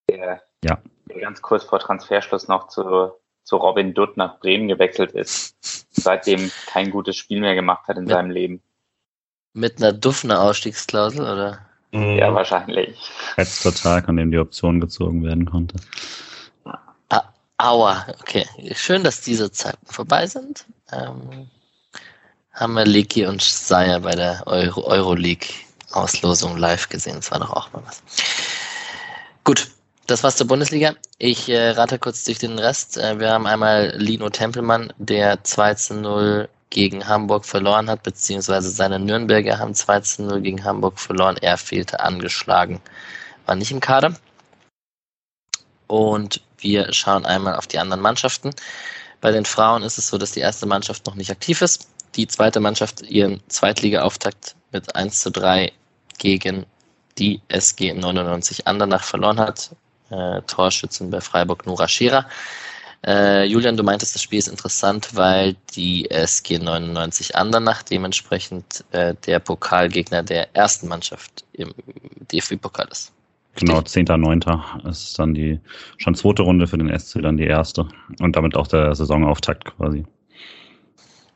Der, 0.09 0.41
ja. 0.65 0.81
Der 1.09 1.19
ganz 1.19 1.41
kurz 1.41 1.63
vor 1.63 1.79
Transferschluss 1.79 2.47
noch 2.47 2.67
zu, 2.67 3.11
zu 3.43 3.57
Robin 3.57 3.93
Dutt 3.93 4.17
nach 4.17 4.39
Bremen 4.39 4.67
gewechselt 4.67 5.11
ist. 5.11 5.55
Seitdem 5.91 6.51
kein 6.67 6.91
gutes 6.91 7.17
Spiel 7.17 7.41
mehr 7.41 7.55
gemacht 7.55 7.87
hat 7.87 7.97
in 7.97 8.03
mit, 8.03 8.13
seinem 8.13 8.31
Leben. 8.31 8.61
Mit 9.53 9.77
einer 9.77 9.93
Duffner 9.93 10.41
Ausstiegsklausel, 10.41 11.21
oder? 11.21 11.59
Ja, 11.91 12.33
wahrscheinlich. 12.33 13.11
Letzter 13.37 13.73
Tag, 13.73 14.07
an 14.07 14.17
dem 14.17 14.31
die 14.31 14.37
Option 14.37 14.79
gezogen 14.79 15.23
werden 15.23 15.49
konnte. 15.49 15.77
Ah, 17.09 17.23
aua, 17.57 18.05
okay. 18.21 18.45
Schön, 18.75 19.03
dass 19.03 19.21
diese 19.21 19.51
Zeiten 19.51 19.85
vorbei 19.87 20.27
sind. 20.27 20.65
Ähm, 20.91 21.49
haben 22.51 22.73
wir 22.73 22.85
Leki 22.85 23.25
und 23.25 23.41
Saya 23.41 23.99
bei 23.99 24.11
der 24.11 24.43
Euro 24.45 24.85
Euroleague 24.85 25.47
Auslosung 25.91 26.57
live 26.57 26.89
gesehen. 26.89 27.15
Das 27.15 27.31
war 27.31 27.39
doch 27.39 27.51
auch 27.51 27.73
mal 27.73 27.81
was. 27.85 28.03
Gut, 29.43 29.71
das 30.09 30.23
war's 30.23 30.37
zur 30.37 30.47
Bundesliga. 30.47 30.95
Ich 31.19 31.49
äh, 31.49 31.69
rate 31.71 31.99
kurz 31.99 32.23
durch 32.23 32.39
den 32.39 32.57
Rest. 32.57 32.97
Äh, 32.97 33.19
wir 33.19 33.31
haben 33.31 33.45
einmal 33.45 33.93
Lino 33.95 34.29
Tempelmann, 34.29 34.91
der 34.97 35.43
2 35.43 35.73
zu 35.75 35.93
0 35.93 36.49
gegen 36.71 37.07
Hamburg 37.07 37.45
verloren 37.45 37.89
hat, 37.89 38.03
beziehungsweise 38.03 38.69
seine 38.71 38.99
Nürnberger 38.99 39.59
haben 39.59 39.75
2 39.75 39.99
zu 40.01 40.23
0 40.23 40.41
gegen 40.41 40.63
Hamburg 40.63 40.99
verloren. 40.99 41.37
Er 41.41 41.57
fehlte 41.57 41.99
angeschlagen, 41.99 42.81
war 43.45 43.55
nicht 43.55 43.71
im 43.71 43.79
Kader. 43.79 44.13
Und 45.87 46.41
wir 46.57 46.91
schauen 46.93 47.25
einmal 47.25 47.55
auf 47.55 47.67
die 47.67 47.79
anderen 47.79 48.01
Mannschaften. 48.01 48.51
Bei 49.21 49.31
den 49.31 49.45
Frauen 49.45 49.83
ist 49.83 49.97
es 49.97 50.07
so, 50.07 50.17
dass 50.17 50.31
die 50.31 50.39
erste 50.39 50.65
Mannschaft 50.65 51.05
noch 51.05 51.15
nicht 51.15 51.31
aktiv 51.31 51.61
ist. 51.61 51.89
Die 52.15 52.27
zweite 52.27 52.59
Mannschaft 52.59 53.01
ihren 53.01 53.41
Zweitliga-Auftakt 53.47 54.55
mit 54.71 54.95
1 54.95 55.21
zu 55.21 55.31
3 55.31 55.71
gegen 56.17 56.65
die 57.17 57.41
SG 57.47 57.93
99 57.93 58.67
Andernach 58.67 59.03
verloren 59.03 59.39
hat. 59.39 59.71
Äh, 60.09 60.41
Torschützen 60.43 61.09
bei 61.09 61.21
Freiburg 61.21 61.65
Nora 61.65 61.87
Scherer. 61.87 62.25
Äh, 63.05 63.45
Julian, 63.45 63.77
du 63.77 63.83
meintest, 63.83 64.15
das 64.15 64.21
Spiel 64.21 64.39
ist 64.39 64.49
interessant, 64.49 65.15
weil 65.15 65.55
die 65.75 66.09
SG 66.11 66.59
99 66.59 67.35
Andernach 67.35 67.83
dementsprechend 67.83 68.83
äh, 68.91 69.15
der 69.25 69.39
Pokalgegner 69.39 70.21
der 70.23 70.53
ersten 70.55 70.87
Mannschaft 70.87 71.45
im 71.53 71.73
DFB-Pokal 72.31 72.87
ist. 72.91 73.13
Genau, 73.55 73.79
10.9. 73.79 74.89
ist 74.89 75.17
dann 75.17 75.33
die 75.33 75.59
schon 75.97 76.15
zweite 76.15 76.43
Runde 76.43 76.67
für 76.67 76.77
den 76.77 76.97
SC, 76.97 77.21
dann 77.21 77.37
die 77.37 77.47
erste. 77.47 77.87
Und 78.19 78.35
damit 78.35 78.55
auch 78.55 78.67
der 78.67 78.93
Saisonauftakt 78.95 79.65
quasi. 79.65 80.05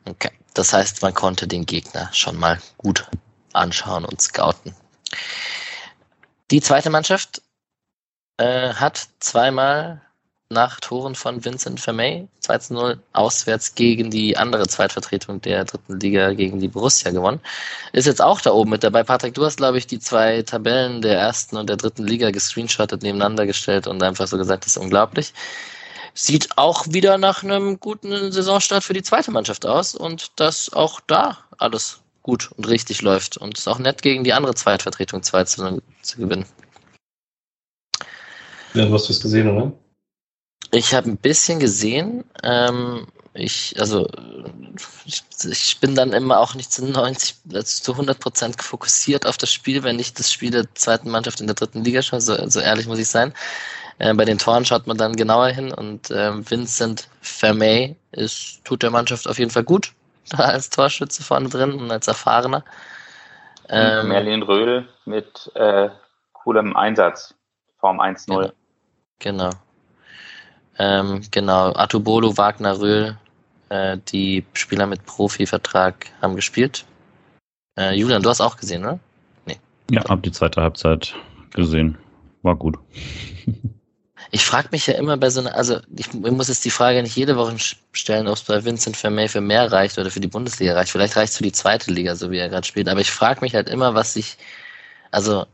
Okay, 0.06 0.32
das 0.54 0.74
heißt, 0.74 1.02
man 1.02 1.14
konnte 1.14 1.48
den 1.48 1.66
Gegner 1.66 2.10
schon 2.12 2.38
mal 2.38 2.60
gut 2.78 3.08
anschauen 3.54 4.06
und 4.06 4.22
scouten. 4.22 4.74
Die 6.52 6.62
zweite 6.62 6.90
Mannschaft 6.90 7.42
äh, 8.38 8.74
hat 8.74 9.08
zweimal 9.20 10.02
nach 10.54 10.80
Toren 10.80 11.16
von 11.16 11.44
Vincent 11.44 11.80
Vermey 11.80 12.28
2 12.40 12.58
zu 12.60 12.74
0 12.74 13.00
auswärts 13.12 13.76
gegen 13.76 14.12
die 14.12 14.38
andere 14.38 14.68
Zweitvertretung 14.68 15.42
der 15.42 15.66
dritten 15.66 16.00
Liga, 16.00 16.34
gegen 16.34 16.60
die 16.60 16.68
Borussia 16.68 17.12
gewonnen. 17.12 17.42
Ist 17.92 18.06
jetzt 18.06 18.22
auch 18.22 18.40
da 18.40 18.52
oben 18.52 18.70
mit 18.70 18.84
dabei. 18.84 19.04
Patrick, 19.04 19.34
du 19.34 19.44
hast, 19.44 19.58
glaube 19.58 19.78
ich, 19.78 19.88
die 19.88 20.00
zwei 20.00 20.44
Tabellen 20.44 21.02
der 21.02 21.18
ersten 21.18 21.58
und 21.58 21.68
der 21.70 21.78
dritten 21.78 22.06
Liga 22.06 22.32
gescreenshottet, 22.32 23.02
nebeneinander 23.02 23.46
gestellt 23.46 23.88
und 23.88 24.02
einfach 24.04 24.28
so 24.28 24.38
gesagt, 24.38 24.66
das 24.66 24.78
ist 24.78 24.82
unglaublich. 24.82 25.34
Sieht 26.14 26.58
auch 26.58 26.86
wieder 26.90 27.18
nach 27.18 27.44
einem 27.44 27.80
guten 27.80 28.32
Saisonstart 28.32 28.84
für 28.84 28.94
die 28.94 29.02
zweite 29.02 29.32
Mannschaft 29.32 29.66
aus 29.66 29.96
und 29.96 30.32
dass 30.40 30.72
auch 30.72 31.00
da 31.08 31.40
alles 31.58 32.02
gut 32.22 32.52
und 32.56 32.68
richtig 32.68 33.02
läuft 33.02 33.38
und 33.38 33.58
es 33.58 33.62
ist 33.62 33.68
auch 33.68 33.80
nett 33.80 34.02
gegen 34.02 34.24
die 34.24 34.34
andere 34.34 34.54
Zweitvertretung 34.54 35.24
2 35.24 35.44
zu 35.46 35.64
0 35.64 35.82
zu 36.04 36.18
gewinnen. 36.18 36.46
Ja, 38.74 38.86
du 38.86 38.94
hast 38.94 39.10
es 39.10 39.22
gesehen, 39.22 39.50
oder? 39.50 39.72
Ich 40.72 40.94
habe 40.94 41.10
ein 41.10 41.18
bisschen 41.18 41.60
gesehen. 41.60 42.24
Ähm, 42.42 43.08
ich, 43.34 43.76
also, 43.80 44.08
ich, 45.06 45.80
bin 45.80 45.96
dann 45.96 46.14
immer 46.14 46.40
auch 46.40 46.56
nicht 46.56 46.72
zu 46.72 46.86
90, 46.86 47.36
also 47.54 47.84
zu 47.84 47.92
100 47.94 48.20
Prozent 48.20 48.62
fokussiert 48.62 49.26
auf 49.26 49.38
das 49.38 49.52
Spiel, 49.52 49.84
wenn 49.84 50.00
ich 50.00 50.14
das 50.14 50.32
Spiel 50.32 50.52
der 50.52 50.74
zweiten 50.76 51.10
Mannschaft 51.10 51.42
in 51.42 51.48
der 51.48 51.56
dritten 51.56 51.84
Liga 51.84 52.02
schaue. 52.02 52.22
So, 52.22 52.36
so 52.48 52.60
ehrlich 52.60 52.88
muss 52.88 53.00
ich 53.00 53.08
sein. 53.08 53.34
Äh, 54.00 54.14
bei 54.14 54.26
den 54.26 54.38
Toren 54.38 54.66
schaut 54.66 54.88
man 54.88 54.98
dann 54.98 55.16
genauer 55.16 55.50
hin 55.50 55.72
und 55.72 56.10
äh, 56.12 56.50
Vincent 56.50 57.08
Vermey 57.22 57.96
ist, 58.12 58.64
tut 58.66 58.84
der 58.84 58.92
Mannschaft 58.92 59.28
auf 59.28 59.40
jeden 59.40 59.52
Fall 59.52 59.64
gut, 59.64 59.92
da 60.30 60.46
als 60.46 60.70
Torschütze 60.70 61.24
vorne 61.24 61.50
drin 61.50 61.74
und 61.74 61.92
als 61.92 62.08
Erfahrener. 62.08 62.64
Ähm, 63.70 64.10
Merlin 64.10 64.44
Röhl 64.44 64.88
mit 65.06 65.52
äh, 65.56 65.90
coolem 66.34 66.76
Einsatz, 66.76 67.34
Form 67.80 68.00
1-0. 68.02 68.26
Genau. 68.28 68.52
Genau. 69.24 69.50
Ähm, 70.78 71.22
genau, 71.32 71.74
Atubolo, 71.74 72.38
Wagner, 72.38 72.80
Röhl, 72.80 73.18
äh, 73.70 73.98
die 74.10 74.46
Spieler 74.54 74.86
mit 74.86 75.06
Profivertrag 75.06 76.08
haben 76.22 76.36
gespielt. 76.36 76.86
Äh, 77.78 77.96
Julian, 77.96 78.22
du 78.22 78.30
hast 78.30 78.42
auch 78.42 78.58
gesehen, 78.58 78.82
ne? 78.82 79.00
Nee. 79.46 79.58
Ja, 79.90 80.04
hab 80.08 80.22
die 80.24 80.32
zweite 80.32 80.62
Halbzeit 80.62 81.16
gesehen. 81.52 81.98
War 82.44 82.56
gut. 82.56 82.78
Ich 84.32 84.46
frage 84.46 84.70
mich 84.72 84.88
ja 84.88 84.96
immer 84.96 85.16
bei 85.16 85.30
so 85.30 85.42
einer, 85.42 85.54
also 85.54 85.78
ich, 85.96 86.08
ich, 86.08 86.32
muss 86.32 86.48
jetzt 86.48 86.66
die 86.66 86.72
Frage 86.72 87.04
nicht 87.04 87.16
jede 87.16 87.36
Woche 87.36 87.56
stellen, 87.92 88.28
ob 88.28 88.34
es 88.34 88.42
bei 88.42 88.66
Vincent 88.66 88.98
Vermey 88.98 89.28
für 89.28 89.42
mehr 89.42 89.72
reicht 89.72 90.00
oder 90.00 90.10
für 90.10 90.22
die 90.22 90.28
Bundesliga 90.28 90.74
reicht. 90.74 90.92
Vielleicht 90.92 91.16
reicht 91.16 91.34
es 91.34 91.38
für 91.38 91.44
die 91.44 91.52
zweite 91.52 91.92
Liga, 91.92 92.16
so 92.16 92.32
wie 92.32 92.40
er 92.40 92.50
gerade 92.50 92.66
spielt. 92.66 92.90
Aber 92.90 93.00
ich 93.00 93.12
frage 93.12 93.42
mich 93.42 93.54
halt 93.54 93.70
immer, 93.70 93.94
was 93.94 94.14
sich, 94.14 94.38
also 95.12 95.46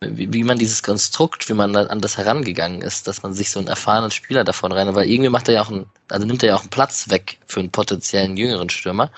wie, 0.00 0.32
wie 0.32 0.44
man 0.44 0.58
dieses 0.58 0.82
Konstrukt, 0.82 1.48
wie 1.48 1.54
man 1.54 1.74
an 1.74 2.00
das 2.00 2.18
herangegangen 2.18 2.82
ist, 2.82 3.08
dass 3.08 3.22
man 3.22 3.32
sich 3.32 3.50
so 3.50 3.58
einen 3.58 3.68
erfahrenen 3.68 4.10
Spieler 4.10 4.44
davon 4.44 4.72
rein, 4.72 4.94
weil 4.94 5.08
irgendwie 5.08 5.30
macht 5.30 5.48
er 5.48 5.54
ja 5.54 5.62
auch 5.62 5.70
einen, 5.70 5.86
also 6.08 6.26
nimmt 6.26 6.42
er 6.42 6.50
ja 6.50 6.56
auch 6.56 6.60
einen 6.60 6.70
Platz 6.70 7.08
weg 7.08 7.38
für 7.46 7.60
einen 7.60 7.70
potenziellen 7.70 8.36
jüngeren 8.36 8.68
Stürmer. 8.68 9.10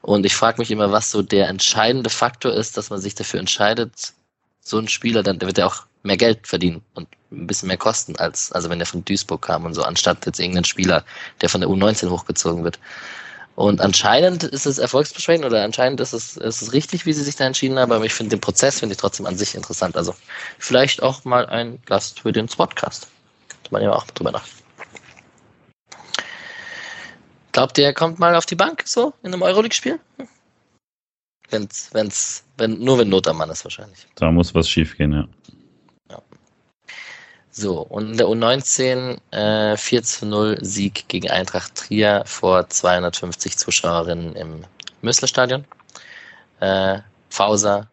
Und 0.00 0.24
ich 0.24 0.34
frage 0.34 0.58
mich 0.58 0.70
immer, 0.70 0.92
was 0.92 1.10
so 1.10 1.22
der 1.22 1.48
entscheidende 1.48 2.10
Faktor 2.10 2.52
ist, 2.52 2.76
dass 2.76 2.90
man 2.90 3.00
sich 3.00 3.14
dafür 3.14 3.40
entscheidet, 3.40 4.14
so 4.60 4.78
ein 4.78 4.88
Spieler, 4.88 5.22
dann 5.22 5.38
der 5.38 5.48
wird 5.48 5.58
ja 5.58 5.66
auch 5.66 5.86
mehr 6.02 6.16
Geld 6.16 6.46
verdienen 6.46 6.82
und 6.94 7.08
ein 7.30 7.46
bisschen 7.46 7.66
mehr 7.66 7.76
kosten, 7.76 8.16
als 8.16 8.52
also 8.52 8.70
wenn 8.70 8.78
der 8.78 8.86
von 8.86 9.04
Duisburg 9.04 9.42
kam 9.42 9.64
und 9.64 9.74
so, 9.74 9.82
anstatt 9.82 10.24
jetzt 10.24 10.38
irgendein 10.38 10.64
Spieler, 10.64 11.04
der 11.40 11.48
von 11.48 11.60
der 11.60 11.68
U19 11.68 12.08
hochgezogen 12.08 12.64
wird. 12.64 12.78
Und 13.56 13.80
anscheinend 13.80 14.44
ist 14.44 14.66
es 14.66 14.76
erfolgsversprechend 14.76 15.46
oder 15.46 15.64
anscheinend 15.64 15.98
ist 16.00 16.12
es, 16.12 16.36
ist 16.36 16.60
es 16.60 16.72
richtig, 16.74 17.06
wie 17.06 17.14
sie 17.14 17.22
sich 17.22 17.36
da 17.36 17.46
entschieden 17.46 17.78
haben, 17.78 17.90
aber 17.90 18.04
ich 18.04 18.12
finde 18.12 18.36
den 18.36 18.40
Prozess 18.40 18.80
finde 18.80 18.92
ich 18.92 18.98
trotzdem 18.98 19.24
an 19.24 19.38
sich 19.38 19.54
interessant. 19.54 19.96
Also 19.96 20.14
vielleicht 20.58 21.02
auch 21.02 21.24
mal 21.24 21.46
ein 21.46 21.80
Gast 21.86 22.20
für 22.20 22.32
den 22.32 22.50
Spotcast. 22.50 23.08
Könnte 23.48 23.72
man 23.72 23.82
ja 23.82 23.92
auch 23.92 24.04
drüber 24.08 24.32
nach. 24.32 24.46
Glaubt 27.52 27.78
ihr, 27.78 27.86
er 27.86 27.94
kommt 27.94 28.18
mal 28.18 28.36
auf 28.36 28.44
die 28.44 28.56
Bank 28.56 28.82
so 28.84 29.14
in 29.22 29.32
einem 29.32 29.40
Euroleague-Spiel? 29.40 29.98
Wenn's, 31.48 31.88
wenn's, 31.92 32.44
wenn, 32.58 32.78
nur 32.78 32.98
wenn 32.98 33.08
Not 33.08 33.26
am 33.26 33.38
Mann 33.38 33.48
ist 33.48 33.64
wahrscheinlich. 33.64 34.06
Da 34.16 34.30
muss 34.30 34.54
was 34.54 34.68
schief 34.68 34.98
gehen, 34.98 35.12
ja. 35.12 35.26
So, 37.58 37.80
und 37.80 38.10
in 38.10 38.16
der 38.18 38.26
U19 38.26 39.18
äh, 39.30 39.78
4 39.78 40.02
zu 40.02 40.26
0 40.26 40.58
Sieg 40.60 41.08
gegen 41.08 41.30
Eintracht 41.30 41.74
Trier 41.74 42.22
vor 42.26 42.68
250 42.68 43.56
Zuschauerinnen 43.56 44.36
im 44.36 44.64
Müsselstadion. 45.00 45.64
Äh, 46.60 46.98
Fauser, 47.30 47.88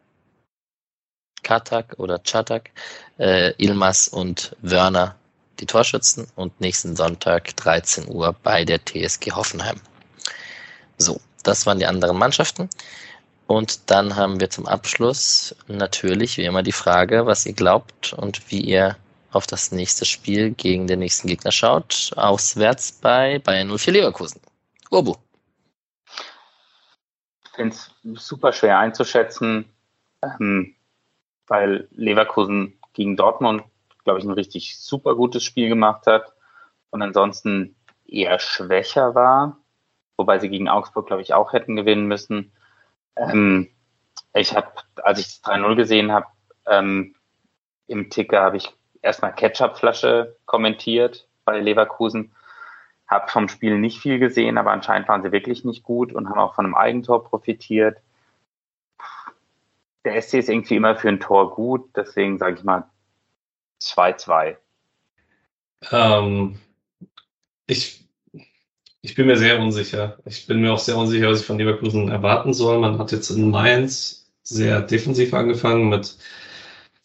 Katak 1.43 1.95
oder 1.97 2.19
Chatak, 2.21 2.71
äh, 3.17 3.53
Ilmas 3.57 4.09
und 4.09 4.53
Wörner 4.61 5.15
die 5.61 5.65
Torschützen 5.65 6.27
und 6.35 6.59
nächsten 6.59 6.97
Sonntag 6.97 7.55
13 7.55 8.09
Uhr 8.09 8.35
bei 8.43 8.65
der 8.65 8.83
TSG 8.83 9.31
Hoffenheim. 9.31 9.79
So, 10.97 11.21
das 11.43 11.65
waren 11.65 11.79
die 11.79 11.85
anderen 11.85 12.17
Mannschaften. 12.17 12.69
Und 13.47 13.89
dann 13.89 14.17
haben 14.17 14.41
wir 14.41 14.49
zum 14.49 14.67
Abschluss 14.67 15.55
natürlich 15.67 16.37
wie 16.37 16.43
immer 16.43 16.63
die 16.63 16.73
Frage, 16.73 17.25
was 17.25 17.45
ihr 17.45 17.53
glaubt 17.53 18.11
und 18.11 18.51
wie 18.51 18.59
ihr 18.59 18.97
auf 19.35 19.47
das 19.47 19.71
nächste 19.71 20.05
Spiel 20.05 20.51
gegen 20.51 20.87
den 20.87 20.99
nächsten 20.99 21.27
Gegner 21.27 21.51
schaut. 21.51 22.11
Auswärts 22.15 22.91
bei 22.91 23.39
Bayern 23.39 23.75
04 23.75 23.93
Leverkusen. 23.93 24.41
Urbu. 24.89 25.15
Ich 27.45 27.51
finde 27.55 27.75
es 27.75 27.91
super 28.25 28.51
schwer 28.51 28.79
einzuschätzen, 28.79 29.65
ähm, 30.21 30.75
weil 31.47 31.87
Leverkusen 31.91 32.79
gegen 32.93 33.15
Dortmund, 33.15 33.63
glaube 34.03 34.19
ich, 34.19 34.25
ein 34.25 34.31
richtig 34.31 34.79
super 34.79 35.15
gutes 35.15 35.43
Spiel 35.43 35.69
gemacht 35.69 36.07
hat 36.07 36.33
und 36.89 37.01
ansonsten 37.01 37.75
eher 38.05 38.39
schwächer 38.39 39.15
war, 39.15 39.57
wobei 40.17 40.39
sie 40.39 40.49
gegen 40.49 40.69
Augsburg, 40.69 41.07
glaube 41.07 41.21
ich, 41.21 41.33
auch 41.33 41.53
hätten 41.53 41.75
gewinnen 41.75 42.07
müssen. 42.07 42.51
Ähm, 43.15 43.69
ich 44.33 44.55
habe, 44.55 44.71
als 45.03 45.19
ich 45.19 45.25
das 45.25 45.43
3-0 45.43 45.75
gesehen 45.75 46.11
habe, 46.11 46.27
ähm, 46.65 47.15
im 47.87 48.09
Ticker 48.09 48.41
habe 48.41 48.57
ich 48.57 48.73
erstmal 49.03 49.35
Ketchupflasche 49.35 50.35
kommentiert 50.45 51.27
bei 51.45 51.59
Leverkusen. 51.59 52.31
Hab 53.07 53.29
vom 53.29 53.47
Spiel 53.47 53.77
nicht 53.77 53.99
viel 53.99 54.17
gesehen, 54.17 54.57
aber 54.57 54.71
anscheinend 54.71 55.07
waren 55.07 55.21
sie 55.21 55.31
wirklich 55.31 55.65
nicht 55.65 55.83
gut 55.83 56.13
und 56.13 56.29
haben 56.29 56.39
auch 56.39 56.55
von 56.55 56.65
einem 56.65 56.75
Eigentor 56.75 57.23
profitiert. 57.23 57.97
Der 60.05 60.19
SC 60.21 60.35
ist 60.35 60.49
irgendwie 60.49 60.77
immer 60.77 60.95
für 60.95 61.09
ein 61.09 61.19
Tor 61.19 61.53
gut, 61.53 61.89
deswegen 61.95 62.39
sage 62.39 62.55
ich 62.57 62.63
mal 62.63 62.85
2-2. 63.81 64.57
Ähm, 65.91 66.59
ich, 67.67 68.07
ich 69.01 69.15
bin 69.15 69.27
mir 69.27 69.37
sehr 69.37 69.59
unsicher. 69.59 70.17
Ich 70.25 70.47
bin 70.47 70.61
mir 70.61 70.73
auch 70.73 70.79
sehr 70.79 70.97
unsicher, 70.97 71.29
was 71.29 71.41
ich 71.41 71.45
von 71.45 71.57
Leverkusen 71.57 72.09
erwarten 72.09 72.53
soll. 72.53 72.79
Man 72.79 72.97
hat 72.97 73.11
jetzt 73.11 73.29
in 73.29 73.51
Mainz 73.51 74.31
sehr 74.43 74.81
defensiv 74.81 75.33
angefangen 75.33 75.89
mit 75.89 76.17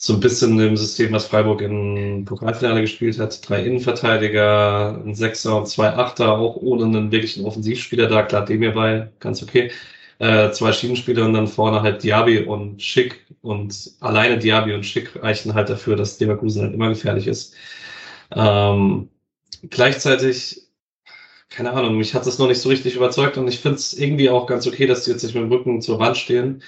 so 0.01 0.15
ein 0.15 0.21
bisschen 0.21 0.59
im 0.61 0.77
System, 0.77 1.13
was 1.13 1.27
Freiburg 1.27 1.61
im 1.61 2.25
Pokalfinale 2.25 2.83
gespielt 2.83 3.19
hat. 3.19 3.47
Drei 3.49 3.65
Innenverteidiger, 3.65 5.03
ein 5.05 5.15
Sechser 5.15 5.57
und 5.57 5.67
zwei 5.67 5.89
Achter, 5.89 6.39
auch 6.39 6.57
ohne 6.57 6.85
einen 6.85 7.11
wirklichen 7.11 7.45
Offensivspieler 7.45 8.07
da. 8.09 8.23
Klar, 8.23 8.45
dem 8.45 8.63
hierbei 8.63 9.11
ganz 9.19 9.43
okay. 9.43 9.73
Äh, 10.21 10.53
zwei 10.53 10.73
Schienenspieler 10.73 11.25
und 11.25 11.33
dann 11.33 11.49
vorne 11.49 11.83
halt 11.83 12.05
Diaby 12.05 12.39
und 12.45 12.81
Schick. 12.81 13.27
Und 13.43 13.93
alleine 14.01 14.39
Diaby 14.39 14.75
und 14.75 14.87
Schick 14.87 15.21
reichen 15.21 15.55
halt 15.55 15.69
dafür, 15.69 15.97
dass 15.97 16.21
Leverkusen 16.21 16.63
halt 16.63 16.75
immer 16.75 16.89
gefährlich 16.91 17.27
ist. 17.27 17.55
Ähm, 18.33 19.09
gleichzeitig, 19.71 20.63
keine 21.51 21.73
Ahnung, 21.73 21.97
mich 21.99 22.15
hat 22.15 22.27
das 22.27 22.39
noch 22.39 22.49
nicht 22.49 22.61
so 22.61 22.69
richtig 22.69 22.95
überzeugt 22.97 23.37
und 23.37 23.49
ich 23.49 23.59
finde 23.61 23.79
es 23.79 23.99
irgendwie 23.99 24.31
auch 24.31 24.47
ganz 24.47 24.67
okay, 24.67 24.87
dass 24.87 25.05
die 25.05 25.11
jetzt 25.11 25.25
nicht 25.25 25.35
mit 25.35 25.45
dem 25.45 25.53
Rücken 25.53 25.83
zur 25.83 25.99
Wand 25.99 26.17
stehen 26.17 26.63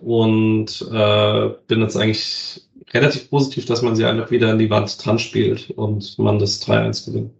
und 0.00 0.82
äh, 0.92 1.48
bin 1.66 1.80
jetzt 1.80 1.96
eigentlich 1.96 2.67
relativ 2.92 3.30
positiv, 3.30 3.66
dass 3.66 3.82
man 3.82 3.96
sie 3.96 4.04
einfach 4.04 4.30
wieder 4.30 4.50
an 4.50 4.58
die 4.58 4.70
Wand 4.70 5.04
dran 5.04 5.18
spielt 5.18 5.70
und 5.70 6.18
man 6.18 6.38
das 6.38 6.66
3-1 6.66 7.06
gewinnt. 7.06 7.30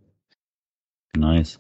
Nice. 1.17 1.59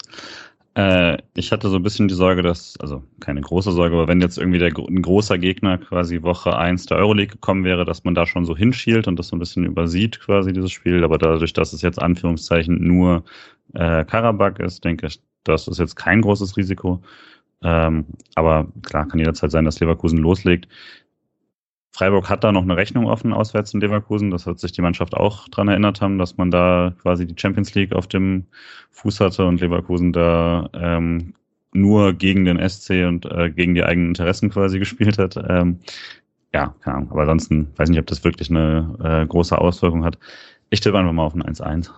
Äh, 0.78 1.18
ich 1.34 1.50
hatte 1.50 1.68
so 1.68 1.76
ein 1.76 1.82
bisschen 1.82 2.06
die 2.06 2.14
Sorge, 2.14 2.42
dass, 2.42 2.78
also 2.78 3.02
keine 3.18 3.40
große 3.40 3.72
Sorge, 3.72 3.96
aber 3.96 4.06
wenn 4.06 4.20
jetzt 4.20 4.38
irgendwie 4.38 4.60
der, 4.60 4.68
ein 4.68 5.02
großer 5.02 5.36
Gegner 5.36 5.78
quasi 5.78 6.22
Woche 6.22 6.56
1 6.56 6.86
der 6.86 6.98
Euroleague 6.98 7.32
gekommen 7.32 7.64
wäre, 7.64 7.84
dass 7.84 8.04
man 8.04 8.14
da 8.14 8.26
schon 8.26 8.44
so 8.44 8.56
hinschielt 8.56 9.08
und 9.08 9.18
das 9.18 9.28
so 9.28 9.36
ein 9.36 9.40
bisschen 9.40 9.64
übersieht, 9.64 10.20
quasi 10.20 10.52
dieses 10.52 10.70
Spiel. 10.70 11.02
Aber 11.02 11.18
dadurch, 11.18 11.52
dass 11.52 11.72
es 11.72 11.82
jetzt 11.82 12.00
Anführungszeichen 12.00 12.80
nur 12.80 13.24
äh, 13.74 14.04
Karabakh 14.04 14.62
ist, 14.62 14.84
denke 14.84 15.08
ich, 15.08 15.20
das 15.42 15.66
ist 15.66 15.78
jetzt 15.78 15.96
kein 15.96 16.20
großes 16.20 16.56
Risiko. 16.56 17.02
Ähm, 17.62 18.06
aber 18.36 18.68
klar, 18.82 19.08
kann 19.08 19.18
jederzeit 19.18 19.50
sein, 19.50 19.64
dass 19.64 19.80
Leverkusen 19.80 20.18
loslegt. 20.18 20.68
Freiburg 21.98 22.28
hat 22.28 22.44
da 22.44 22.52
noch 22.52 22.62
eine 22.62 22.76
Rechnung 22.76 23.06
offen 23.06 23.32
auswärts 23.32 23.74
in 23.74 23.80
Leverkusen. 23.80 24.30
Das 24.30 24.46
wird 24.46 24.60
sich 24.60 24.70
die 24.70 24.82
Mannschaft 24.82 25.14
auch 25.14 25.48
dran 25.48 25.66
erinnert 25.66 26.00
haben, 26.00 26.16
dass 26.16 26.36
man 26.36 26.52
da 26.52 26.94
quasi 27.02 27.26
die 27.26 27.34
Champions 27.36 27.74
League 27.74 27.92
auf 27.92 28.06
dem 28.06 28.46
Fuß 28.92 29.18
hatte 29.18 29.44
und 29.44 29.60
Leverkusen 29.60 30.12
da 30.12 30.70
ähm, 30.74 31.34
nur 31.72 32.12
gegen 32.12 32.44
den 32.44 32.56
SC 32.68 33.04
und 33.04 33.26
äh, 33.26 33.50
gegen 33.50 33.74
die 33.74 33.82
eigenen 33.82 34.10
Interessen 34.10 34.48
quasi 34.48 34.78
gespielt 34.78 35.18
hat. 35.18 35.36
Ähm, 35.48 35.80
ja, 36.54 36.72
keine 36.82 36.98
Ahnung. 36.98 37.10
Aber 37.10 37.22
ansonsten 37.22 37.72
weiß 37.74 37.88
nicht, 37.88 37.98
ob 37.98 38.06
das 38.06 38.22
wirklich 38.22 38.48
eine 38.48 38.96
äh, 39.02 39.26
große 39.26 39.58
Auswirkung 39.58 40.04
hat. 40.04 40.18
Ich 40.70 40.78
tippe 40.78 40.96
einfach 40.96 41.12
mal 41.12 41.24
auf 41.24 41.34
ein 41.34 41.42
1-1. 41.42 41.90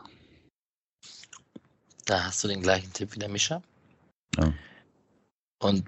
Da 2.07 2.25
hast 2.25 2.43
du 2.43 2.49
den 2.49 2.63
gleichen 2.63 2.91
Tipp 2.95 3.15
wie 3.15 3.19
der 3.19 3.29
Mischa. 3.29 3.61
Ja. 4.39 4.51
Und 5.59 5.85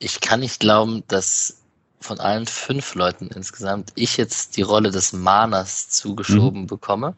ich 0.00 0.20
kann 0.20 0.40
nicht 0.40 0.60
glauben, 0.60 1.02
dass 1.08 1.63
von 2.04 2.20
allen 2.20 2.46
fünf 2.46 2.94
Leuten 2.94 3.28
insgesamt 3.28 3.92
ich 3.94 4.16
jetzt 4.18 4.56
die 4.56 4.62
Rolle 4.62 4.90
des 4.90 5.12
Mahners 5.12 5.88
zugeschoben 5.88 6.62
Mhm. 6.62 6.66
bekomme. 6.66 7.14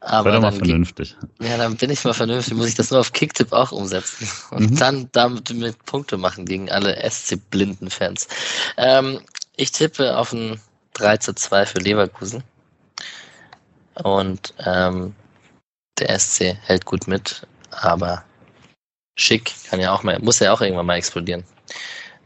Aber 0.00 0.32
mal 0.32 0.40
dann, 0.40 0.54
ge- 0.54 0.66
vernünftig. 0.68 1.16
ja, 1.40 1.56
dann 1.56 1.76
bin 1.76 1.90
ich 1.90 2.04
mal 2.04 2.14
vernünftig, 2.14 2.54
muss 2.54 2.68
ich 2.68 2.74
das 2.74 2.90
nur 2.90 3.00
auf 3.00 3.12
Kicktipp 3.12 3.52
auch 3.52 3.70
umsetzen 3.72 4.28
und 4.50 4.70
Mhm. 4.72 4.76
dann 4.76 5.08
damit 5.12 5.50
mit 5.54 5.84
Punkte 5.84 6.16
machen 6.18 6.44
gegen 6.44 6.70
alle 6.70 6.96
SC-blinden 6.96 7.90
Fans. 7.90 8.26
Ähm, 8.76 9.20
ich 9.56 9.70
tippe 9.72 10.16
auf 10.16 10.32
ein 10.32 10.60
3 10.94 11.16
zu 11.18 11.34
2 11.34 11.66
für 11.66 11.78
Leverkusen. 11.78 12.42
Und 14.02 14.54
ähm, 14.64 15.14
der 15.98 16.10
SC 16.18 16.56
hält 16.62 16.84
gut 16.86 17.06
mit, 17.06 17.46
aber 17.70 18.24
schick 19.18 19.52
kann 19.68 19.80
ja 19.80 19.92
auch 19.92 20.02
mal, 20.02 20.18
muss 20.20 20.38
ja 20.40 20.52
auch 20.52 20.60
irgendwann 20.60 20.86
mal 20.86 20.96
explodieren. 20.96 21.44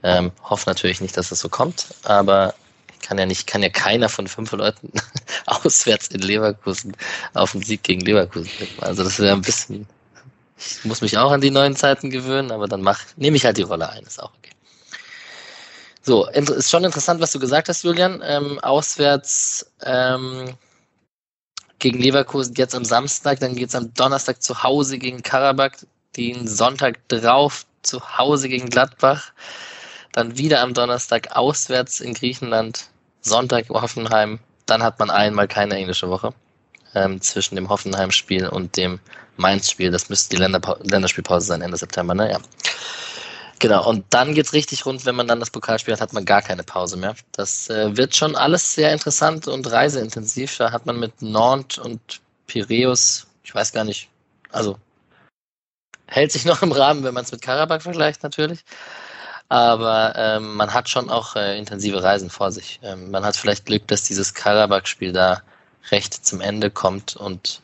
Ähm, 0.07 0.31
hoffe 0.45 0.71
natürlich 0.71 1.01
nicht, 1.01 1.17
dass 1.17 1.33
es 1.33 1.41
so 1.41 1.49
kommt, 1.49 1.89
aber 2.05 2.55
kann 3.03 3.19
ja 3.19 3.27
nicht, 3.27 3.49
kann 3.49 3.65
ja 3.65 3.71
keiner 3.71 4.09
von 4.09 4.29
fünf 4.29 4.53
Leuten 4.53 4.93
auswärts 5.47 6.07
in 6.09 6.21
Leverkusen 6.21 6.97
auf 7.35 7.51
den 7.51 7.63
Sieg 7.63 7.83
gegen 7.83 8.03
Leverkusen 8.03 8.49
tippen. 8.57 8.85
Also 8.85 9.03
das 9.03 9.19
wäre 9.19 9.35
ein 9.35 9.43
bisschen, 9.43 9.89
ich 10.59 10.85
muss 10.85 11.01
mich 11.01 11.19
auch 11.19 11.33
an 11.33 11.41
die 11.41 11.51
neuen 11.51 11.75
Zeiten 11.75 12.11
gewöhnen, 12.11 12.53
aber 12.53 12.69
dann 12.69 12.83
mach, 12.83 13.01
nehme 13.17 13.37
ich 13.37 13.45
halt 13.45 13.57
die 13.57 13.63
Rolle 13.63 13.91
ein, 13.91 14.05
ist 14.05 14.23
auch 14.23 14.31
okay. 14.39 14.53
So, 16.03 16.29
ist 16.29 16.71
schon 16.71 16.85
interessant, 16.85 17.21
was 17.21 17.33
du 17.33 17.41
gesagt 17.41 17.69
hast, 17.69 17.83
Julian. 17.83 18.23
Ähm, 18.25 18.61
auswärts 18.61 19.73
ähm, 19.83 20.55
gegen 21.81 21.99
Leverkusen 21.99 22.55
jetzt 22.55 22.77
am 22.77 22.85
Samstag, 22.85 23.41
dann 23.41 23.57
geht's 23.57 23.75
am 23.75 23.93
Donnerstag 23.95 24.41
zu 24.41 24.63
Hause 24.63 24.99
gegen 24.99 25.25
Karabakh, 25.25 25.85
den 26.17 26.47
Sonntag 26.47 27.09
drauf 27.09 27.67
zu 27.83 28.19
Hause 28.19 28.49
gegen 28.49 28.71
Gladbach, 28.71 29.33
dann 30.17 30.39
wieder 30.39 30.63
am 30.63 30.73
Donnerstag 30.73 31.37
auswärts 31.37 32.01
in 32.01 32.15
Griechenland, 32.15 32.89
Sonntag 33.21 33.69
Hoffenheim, 33.69 34.41
dann 34.65 34.83
hat 34.83 34.99
man 34.99 35.11
einmal 35.11 35.47
keine 35.47 35.77
englische 35.77 36.09
Woche 36.09 36.33
ähm, 36.95 37.21
zwischen 37.21 37.55
dem 37.55 37.69
Hoffenheim-Spiel 37.69 38.49
und 38.49 38.79
dem 38.79 38.99
Mainz-Spiel. 39.37 39.91
Das 39.91 40.09
müsste 40.09 40.35
die 40.35 40.41
Länderpa 40.41 40.79
Länderspielpause 40.83 41.47
sein, 41.47 41.61
Ende 41.61 41.77
September, 41.77 42.15
ne? 42.15 42.33
Ja. 42.33 42.41
Genau, 43.59 43.87
und 43.87 44.07
dann 44.09 44.35
geht's 44.35 44.55
richtig 44.55 44.87
rund, 44.87 45.05
wenn 45.05 45.15
man 45.15 45.29
dann 45.29 45.41
das 45.41 45.51
Pokalspiel 45.51 45.93
hat, 45.93 46.01
hat 46.01 46.13
man 46.15 46.25
gar 46.25 46.41
keine 46.41 46.63
Pause 46.63 46.97
mehr. 46.97 47.15
Das 47.33 47.69
äh, 47.69 47.95
wird 47.95 48.17
schon 48.17 48.37
alles 48.37 48.73
sehr 48.73 48.95
interessant 48.95 49.47
und 49.49 49.71
reiseintensiv. 49.71 50.57
Da 50.57 50.73
hat 50.73 50.87
man 50.87 50.99
mit 50.99 51.21
Nantes 51.21 51.79
und 51.79 52.23
Piräus, 52.47 53.27
ich 53.45 53.55
weiß 53.55 53.73
gar 53.73 53.85
nicht, 53.85 54.09
also 54.51 54.79
hält 56.07 56.33
sich 56.33 56.47
noch 56.47 56.63
im 56.63 56.73
Rahmen, 56.73 57.05
wenn 57.05 57.13
man 57.13 57.25
es 57.25 57.33
mit 57.33 57.43
Karabakh 57.43 57.83
vergleicht 57.83 58.23
natürlich. 58.23 58.65
Aber 59.49 60.15
ähm, 60.17 60.57
man 60.57 60.75
hat 60.75 60.89
schon 60.89 61.09
auch 61.09 61.37
äh, 61.37 61.57
intensive 61.59 62.03
Reisen 62.03 62.31
vor 62.31 62.51
sich. 62.51 62.81
Ähm, 62.83 63.11
man 63.11 63.25
hat 63.25 63.37
vielleicht 63.37 63.67
Glück, 63.67 63.87
dass 63.87 64.03
dieses 64.03 64.35
Karabakh-Spiel 64.35 65.13
da 65.13 65.43
recht 65.91 66.27
zum 66.27 66.41
Ende 66.41 66.71
kommt 66.71 67.15
und 67.15 67.63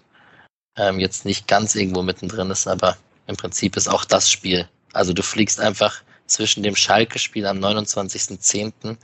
ähm, 0.76 1.00
jetzt 1.00 1.24
nicht 1.24 1.48
ganz 1.48 1.74
irgendwo 1.74 2.02
mittendrin 2.02 2.50
ist, 2.50 2.68
aber 2.68 2.96
im 3.26 3.36
Prinzip 3.36 3.76
ist 3.76 3.88
auch 3.88 4.04
das 4.04 4.30
Spiel. 4.30 4.68
Also 4.92 5.12
du 5.12 5.22
fliegst 5.22 5.60
einfach 5.60 6.02
zwischen 6.26 6.62
dem 6.62 6.76
Schalke-Spiel 6.76 7.46
am 7.46 7.58
29.10. 7.58 8.96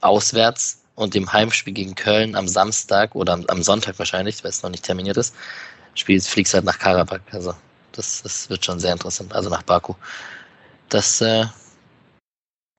auswärts 0.00 0.82
und 0.94 1.14
dem 1.14 1.32
Heimspiel 1.32 1.72
gegen 1.72 1.94
Köln 1.94 2.36
am 2.36 2.48
Samstag 2.48 3.14
oder 3.14 3.32
am, 3.32 3.44
am 3.48 3.62
Sonntag 3.62 3.98
wahrscheinlich, 3.98 4.42
weil 4.44 4.50
es 4.50 4.62
noch 4.62 4.70
nicht 4.70 4.84
terminiert 4.84 5.16
ist, 5.16 5.34
spielst, 5.94 6.28
fliegst 6.28 6.54
halt 6.54 6.64
nach 6.64 6.78
Karabakh. 6.78 7.22
Also 7.32 7.54
das, 7.92 8.22
das 8.22 8.48
wird 8.48 8.64
schon 8.64 8.78
sehr 8.78 8.92
interessant, 8.92 9.34
also 9.34 9.50
nach 9.50 9.62
Baku. 9.62 9.94
Das, 10.88 11.20
äh, 11.20 11.46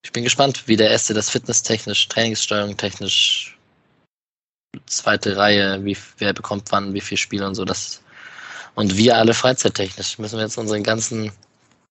ich 0.04 0.12
bin 0.12 0.24
gespannt, 0.24 0.68
wie 0.68 0.76
der 0.76 0.92
erste 0.92 1.14
das 1.14 1.30
fitnesstechnisch, 1.30 2.08
Trainingssteuerung 2.10 2.78
technisch, 2.78 3.58
zweite 4.86 5.38
Reihe, 5.38 5.84
wie 5.84 5.98
wer 6.18 6.34
bekommt 6.34 6.72
wann, 6.72 6.94
wie 6.94 7.02
viel 7.02 7.18
Spiele 7.18 7.48
und 7.48 7.56
so, 7.56 7.66
das 7.66 8.02
und 8.76 8.98
wir 8.98 9.18
alle 9.18 9.34
freizeittechnisch 9.34 10.18
müssen 10.18 10.38
wir 10.38 10.44
jetzt 10.44 10.58
unseren 10.58 10.84
ganzen 10.84 11.32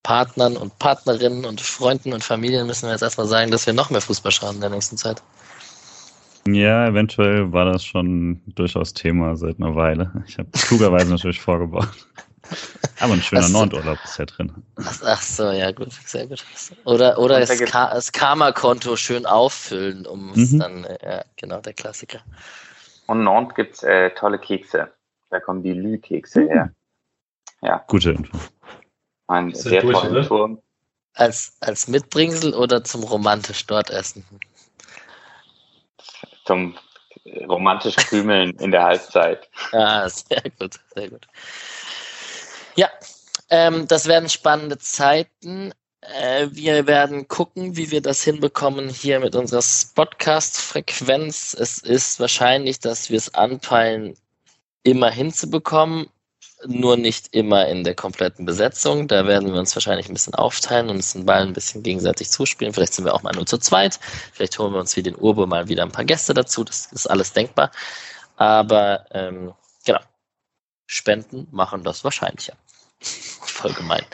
Partnern 0.02 0.56
und 0.56 0.78
Partnerinnen 0.78 1.44
und 1.44 1.60
Freunden 1.60 2.12
und 2.12 2.24
Familien 2.24 2.66
müssen 2.66 2.86
wir 2.86 2.92
jetzt 2.92 3.02
erstmal 3.02 3.28
sagen, 3.28 3.50
dass 3.52 3.66
wir 3.66 3.72
noch 3.72 3.90
mehr 3.90 4.00
Fußball 4.00 4.32
schauen 4.32 4.56
in 4.56 4.60
der 4.60 4.70
nächsten 4.70 4.96
Zeit. 4.96 5.22
Ja, 6.48 6.88
eventuell 6.88 7.52
war 7.52 7.66
das 7.66 7.84
schon 7.84 8.40
durchaus 8.46 8.94
Thema 8.94 9.36
seit 9.36 9.60
einer 9.60 9.76
Weile. 9.76 10.24
Ich 10.26 10.38
habe 10.38 10.48
klugerweise 10.50 11.08
natürlich 11.10 11.40
vorgebaut. 11.40 11.88
Aber 13.00 13.14
ein 13.14 13.22
schöner 13.22 13.48
Nordurlaub 13.48 13.98
ist 14.04 14.18
ja 14.18 14.26
drin. 14.26 14.52
Ach, 14.76 15.22
so, 15.22 15.50
ja 15.50 15.70
gut, 15.72 15.92
sehr 15.92 16.26
gut. 16.26 16.44
Oder, 16.84 17.18
oder 17.18 17.40
das, 17.40 17.58
Ka 17.60 17.92
das 17.92 18.12
Karma-Konto 18.12 18.96
schön 18.96 19.26
auffüllen, 19.26 20.06
um 20.06 20.30
es 20.32 20.52
Mhm. 20.52 20.58
dann, 20.58 20.86
ja, 21.02 21.24
genau, 21.36 21.60
der 21.60 21.72
Klassiker. 21.72 22.20
Und 23.06 23.24
Nantes 23.24 23.54
gibt's 23.54 23.82
äh, 23.82 24.10
tolle 24.10 24.38
Kekse. 24.38 24.92
Da 25.30 25.40
kommen 25.40 25.62
die 25.62 25.72
Lü-Kekse 25.72 26.42
her. 26.42 26.72
Ja, 27.62 27.84
Gute 27.86 28.10
Info. 28.12 28.38
ein 29.28 29.54
sehr 29.54 29.82
durch, 29.82 29.98
tollen? 29.98 30.26
Turm. 30.26 30.62
Als, 31.14 31.56
als 31.60 31.88
Mitbringsel 31.88 32.54
oder 32.54 32.84
zum 32.84 33.02
romantisch 33.04 33.66
dort 33.66 33.90
essen? 33.90 34.24
zum 36.44 36.76
romantisch 37.48 37.96
Krümeln 37.96 38.50
in 38.58 38.70
der 38.70 38.82
Halbzeit. 38.82 39.48
Ah, 39.72 40.08
sehr 40.08 40.42
gut, 40.58 40.78
sehr 40.94 41.08
gut. 41.10 41.26
Ja, 42.76 42.88
ähm, 43.50 43.86
das 43.86 44.06
werden 44.06 44.28
spannende 44.28 44.78
Zeiten. 44.78 45.72
Äh, 46.00 46.48
wir 46.50 46.86
werden 46.86 47.28
gucken, 47.28 47.76
wie 47.76 47.90
wir 47.90 48.00
das 48.00 48.22
hinbekommen 48.24 48.88
hier 48.88 49.20
mit 49.20 49.36
unserer 49.36 49.62
Podcast-Frequenz. 49.94 51.54
Es 51.58 51.78
ist 51.78 52.18
wahrscheinlich, 52.18 52.80
dass 52.80 53.10
wir 53.10 53.18
es 53.18 53.34
anpeilen, 53.34 54.16
immer 54.82 55.10
hinzubekommen, 55.10 56.08
nur 56.66 56.96
nicht 56.96 57.34
immer 57.34 57.68
in 57.68 57.84
der 57.84 57.94
kompletten 57.94 58.46
Besetzung. 58.46 59.06
Da 59.06 59.26
werden 59.26 59.52
wir 59.52 59.60
uns 59.60 59.76
wahrscheinlich 59.76 60.08
ein 60.08 60.14
bisschen 60.14 60.34
aufteilen 60.34 60.88
und 60.88 60.96
uns 60.96 61.12
den 61.12 61.26
Ball 61.26 61.42
ein 61.42 61.52
bisschen 61.52 61.82
gegenseitig 61.82 62.30
zuspielen. 62.30 62.72
Vielleicht 62.72 62.94
sind 62.94 63.04
wir 63.04 63.14
auch 63.14 63.22
mal 63.22 63.34
nur 63.34 63.46
zu 63.46 63.58
zweit. 63.58 64.00
Vielleicht 64.32 64.58
holen 64.58 64.72
wir 64.72 64.80
uns 64.80 64.96
wie 64.96 65.02
den 65.02 65.16
Urbo 65.16 65.46
mal 65.46 65.68
wieder 65.68 65.82
ein 65.82 65.92
paar 65.92 66.04
Gäste 66.04 66.34
dazu. 66.34 66.64
Das 66.64 66.86
ist 66.92 67.06
alles 67.08 67.32
denkbar. 67.32 67.70
Aber 68.36 69.04
ähm, 69.12 69.52
genau, 69.84 70.00
Spenden 70.92 71.48
machen 71.50 71.84
das 71.84 72.04
wahrscheinlicher. 72.04 72.54
Voll 73.00 73.72
gemein. 73.72 74.04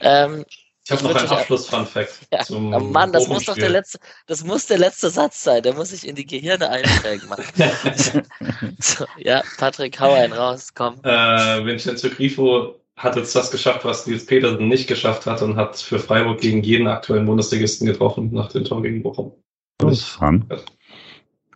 Ähm, 0.00 0.44
Ich 0.84 0.92
habe 0.92 1.02
Ich 1.02 1.08
noch 1.08 1.20
einen 1.20 1.28
Abschluss-Fun-Fact. 1.28 2.20
ja, 2.32 2.44
zum 2.44 2.72
oh 2.72 2.78
Mann, 2.78 3.12
das 3.12 3.26
muss 3.26 3.44
doch 3.46 3.56
der 3.56 3.70
letzte, 3.70 3.98
das 4.26 4.44
muss 4.44 4.66
der 4.66 4.78
letzte 4.78 5.10
Satz 5.10 5.42
sein. 5.42 5.64
Der 5.64 5.74
muss 5.74 5.88
sich 5.88 6.06
in 6.06 6.14
die 6.14 6.24
Gehirne 6.24 6.70
einprägen, 6.70 7.28
Mann. 7.28 7.42
so, 8.78 9.04
ja, 9.18 9.42
Patrick, 9.58 9.98
hau 9.98 10.12
einen 10.12 10.32
raus, 10.32 10.72
komm. 10.74 11.00
äh, 11.02 11.64
Vincenzo 11.64 12.08
Grifo 12.08 12.80
hat 12.96 13.16
jetzt 13.16 13.34
das 13.34 13.50
geschafft, 13.50 13.84
was 13.84 14.06
Nils 14.06 14.26
Petersen 14.26 14.68
nicht 14.68 14.86
geschafft 14.86 15.26
hat 15.26 15.42
und 15.42 15.56
hat 15.56 15.76
für 15.76 15.98
Freiburg 15.98 16.40
gegen 16.40 16.62
jeden 16.62 16.86
aktuellen 16.86 17.26
Bundesligisten 17.26 17.86
getroffen 17.86 18.32
nach 18.32 18.52
dem 18.52 18.64
Tor 18.64 18.80
gegen 18.80 19.02
Bochum. 19.02 19.32
Das 19.78 19.94
ist 19.94 20.04
fun. 20.04 20.48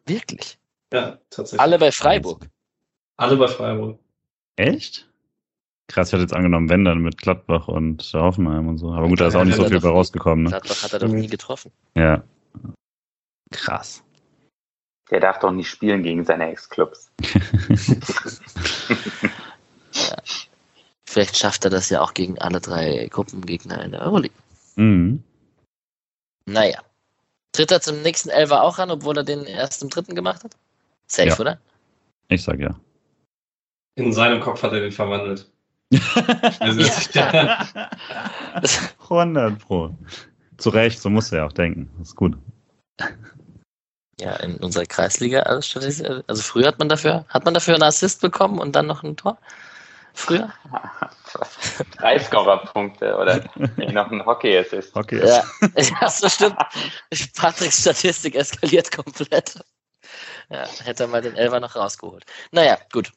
Wirklich. 0.06 0.58
Ja, 0.92 1.18
tatsächlich. 1.30 1.60
Alle 1.60 1.78
bei 1.78 1.92
Freiburg. 1.92 2.48
Alle 3.16 3.36
bei 3.36 3.46
Freiburg. 3.46 4.00
Echt? 4.56 5.08
Krass, 5.88 6.08
ich 6.08 6.12
hatte 6.12 6.22
jetzt 6.22 6.34
angenommen, 6.34 6.68
wenn 6.68 6.84
dann 6.84 6.98
mit 7.00 7.18
Gladbach 7.18 7.66
und 7.68 8.02
Hoffenheim 8.14 8.68
und 8.68 8.78
so. 8.78 8.92
Aber 8.92 9.08
gut, 9.08 9.20
da 9.20 9.26
ist 9.26 9.34
auch 9.34 9.44
nicht 9.44 9.56
so 9.56 9.64
viel 9.66 9.80
bei 9.80 9.88
rausgekommen, 9.88 10.44
ne? 10.44 10.50
Gladbach 10.50 10.82
hat 10.84 10.92
er 10.92 10.98
doch 11.00 11.08
nie 11.08 11.26
getroffen. 11.26 11.72
Ja. 11.96 12.22
Krass. 13.50 14.04
Der 15.10 15.18
darf 15.18 15.40
doch 15.40 15.50
nicht 15.50 15.68
spielen 15.68 16.04
gegen 16.04 16.24
seine 16.24 16.50
Ex-Clubs. 16.52 17.10
Vielleicht 21.04 21.36
schafft 21.36 21.64
er 21.64 21.70
das 21.70 21.90
ja 21.90 22.00
auch 22.00 22.14
gegen 22.14 22.38
alle 22.38 22.60
drei 22.60 23.08
Gruppengegner 23.10 23.82
in 23.84 23.90
der 23.90 24.02
Euroleague. 24.02 24.36
Mhm. 24.76 25.24
Naja. 26.46 26.80
Tritt 27.52 27.72
er 27.72 27.80
zum 27.80 28.02
nächsten 28.02 28.28
Elfer 28.28 28.62
auch 28.62 28.78
an, 28.78 28.92
obwohl 28.92 29.16
er 29.16 29.24
den 29.24 29.42
erst 29.44 29.82
im 29.82 29.90
dritten 29.90 30.14
gemacht 30.14 30.44
hat? 30.44 30.52
Safe, 31.08 31.30
Ja. 31.30 31.38
oder? 31.40 31.58
Ich 32.28 32.44
sag 32.44 32.60
ja. 32.60 32.78
In 34.00 34.12
seinem 34.12 34.40
Kopf 34.40 34.62
hat 34.62 34.72
er 34.72 34.80
den 34.80 34.92
verwandelt. 34.92 35.50
Also, 36.60 36.80
ja. 37.12 37.66
100 39.02 39.58
Pro. 39.66 39.90
Zu 40.58 40.70
Recht, 40.70 41.00
so 41.00 41.10
muss 41.10 41.32
er 41.32 41.38
ja 41.38 41.46
auch 41.46 41.52
denken. 41.52 41.90
Das 41.98 42.08
ist 42.08 42.16
gut. 42.16 42.36
Ja, 44.20 44.36
in 44.36 44.56
unserer 44.58 44.84
Kreisliga, 44.84 45.40
also, 45.40 45.80
also 45.80 46.42
früher 46.42 46.68
hat 46.68 46.78
man 46.78 46.88
dafür, 46.88 47.24
hat 47.28 47.44
man 47.44 47.54
dafür 47.54 47.74
einen 47.74 47.82
Assist 47.82 48.20
bekommen 48.20 48.58
und 48.58 48.76
dann 48.76 48.86
noch 48.86 49.02
ein 49.02 49.16
Tor? 49.16 49.38
Früher? 50.12 50.52
Drei 51.98 52.18
Scorerpunkte 52.18 53.16
oder 53.16 53.42
noch 53.92 54.10
ein 54.10 54.24
Hockey-Assist. 54.24 54.94
Hockey 54.94 55.26
Ja, 55.26 55.42
ja, 55.76 56.10
so 56.10 56.28
stimmt. 56.28 56.56
Patricks 57.36 57.80
Statistik 57.80 58.34
eskaliert 58.34 58.92
komplett. 58.92 59.64
Ja, 60.50 60.66
hätte 60.82 61.04
er 61.04 61.08
mal 61.08 61.22
den 61.22 61.36
Elfer 61.36 61.60
noch 61.60 61.76
rausgeholt. 61.76 62.24
Naja, 62.50 62.76
gut. 62.92 63.12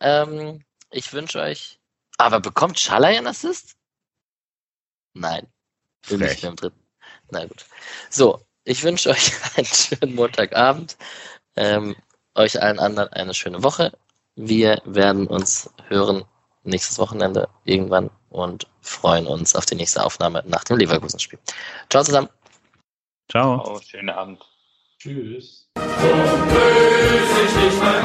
Ähm, 0.00 0.64
ich 0.90 1.12
wünsche 1.12 1.40
euch. 1.40 1.78
Aber 2.18 2.40
bekommt 2.40 2.78
Schalay 2.78 3.16
einen 3.16 3.26
Assist? 3.26 3.76
Nein. 5.14 5.46
Nicht 6.08 6.42
mehr 6.42 6.50
im 6.50 6.56
dritten. 6.56 6.80
Na 7.30 7.44
gut. 7.46 7.64
So, 8.08 8.44
ich 8.64 8.82
wünsche 8.82 9.10
euch 9.10 9.32
einen 9.56 9.66
schönen 9.66 10.14
Montagabend. 10.14 10.96
Ähm, 11.56 11.96
euch 12.34 12.60
allen 12.62 12.78
anderen 12.78 13.08
eine 13.08 13.34
schöne 13.34 13.62
Woche. 13.62 13.92
Wir 14.36 14.80
werden 14.84 15.26
uns 15.26 15.70
hören 15.88 16.24
nächstes 16.62 16.98
Wochenende 16.98 17.48
irgendwann 17.64 18.10
und 18.28 18.66
freuen 18.80 19.26
uns 19.26 19.54
auf 19.54 19.66
die 19.66 19.74
nächste 19.74 20.04
Aufnahme 20.04 20.42
nach 20.46 20.64
dem 20.64 20.76
Leverkusen-Spiel. 20.78 21.38
Ciao 21.88 22.04
zusammen. 22.04 22.28
Ciao. 23.30 23.62
Oh, 23.64 23.80
schönen 23.80 24.10
Abend. 24.10 24.42
Tschüss. 24.98 25.68
Böse 25.74 27.42
ich 27.46 27.54
nicht 27.56 27.82
mein 27.82 28.04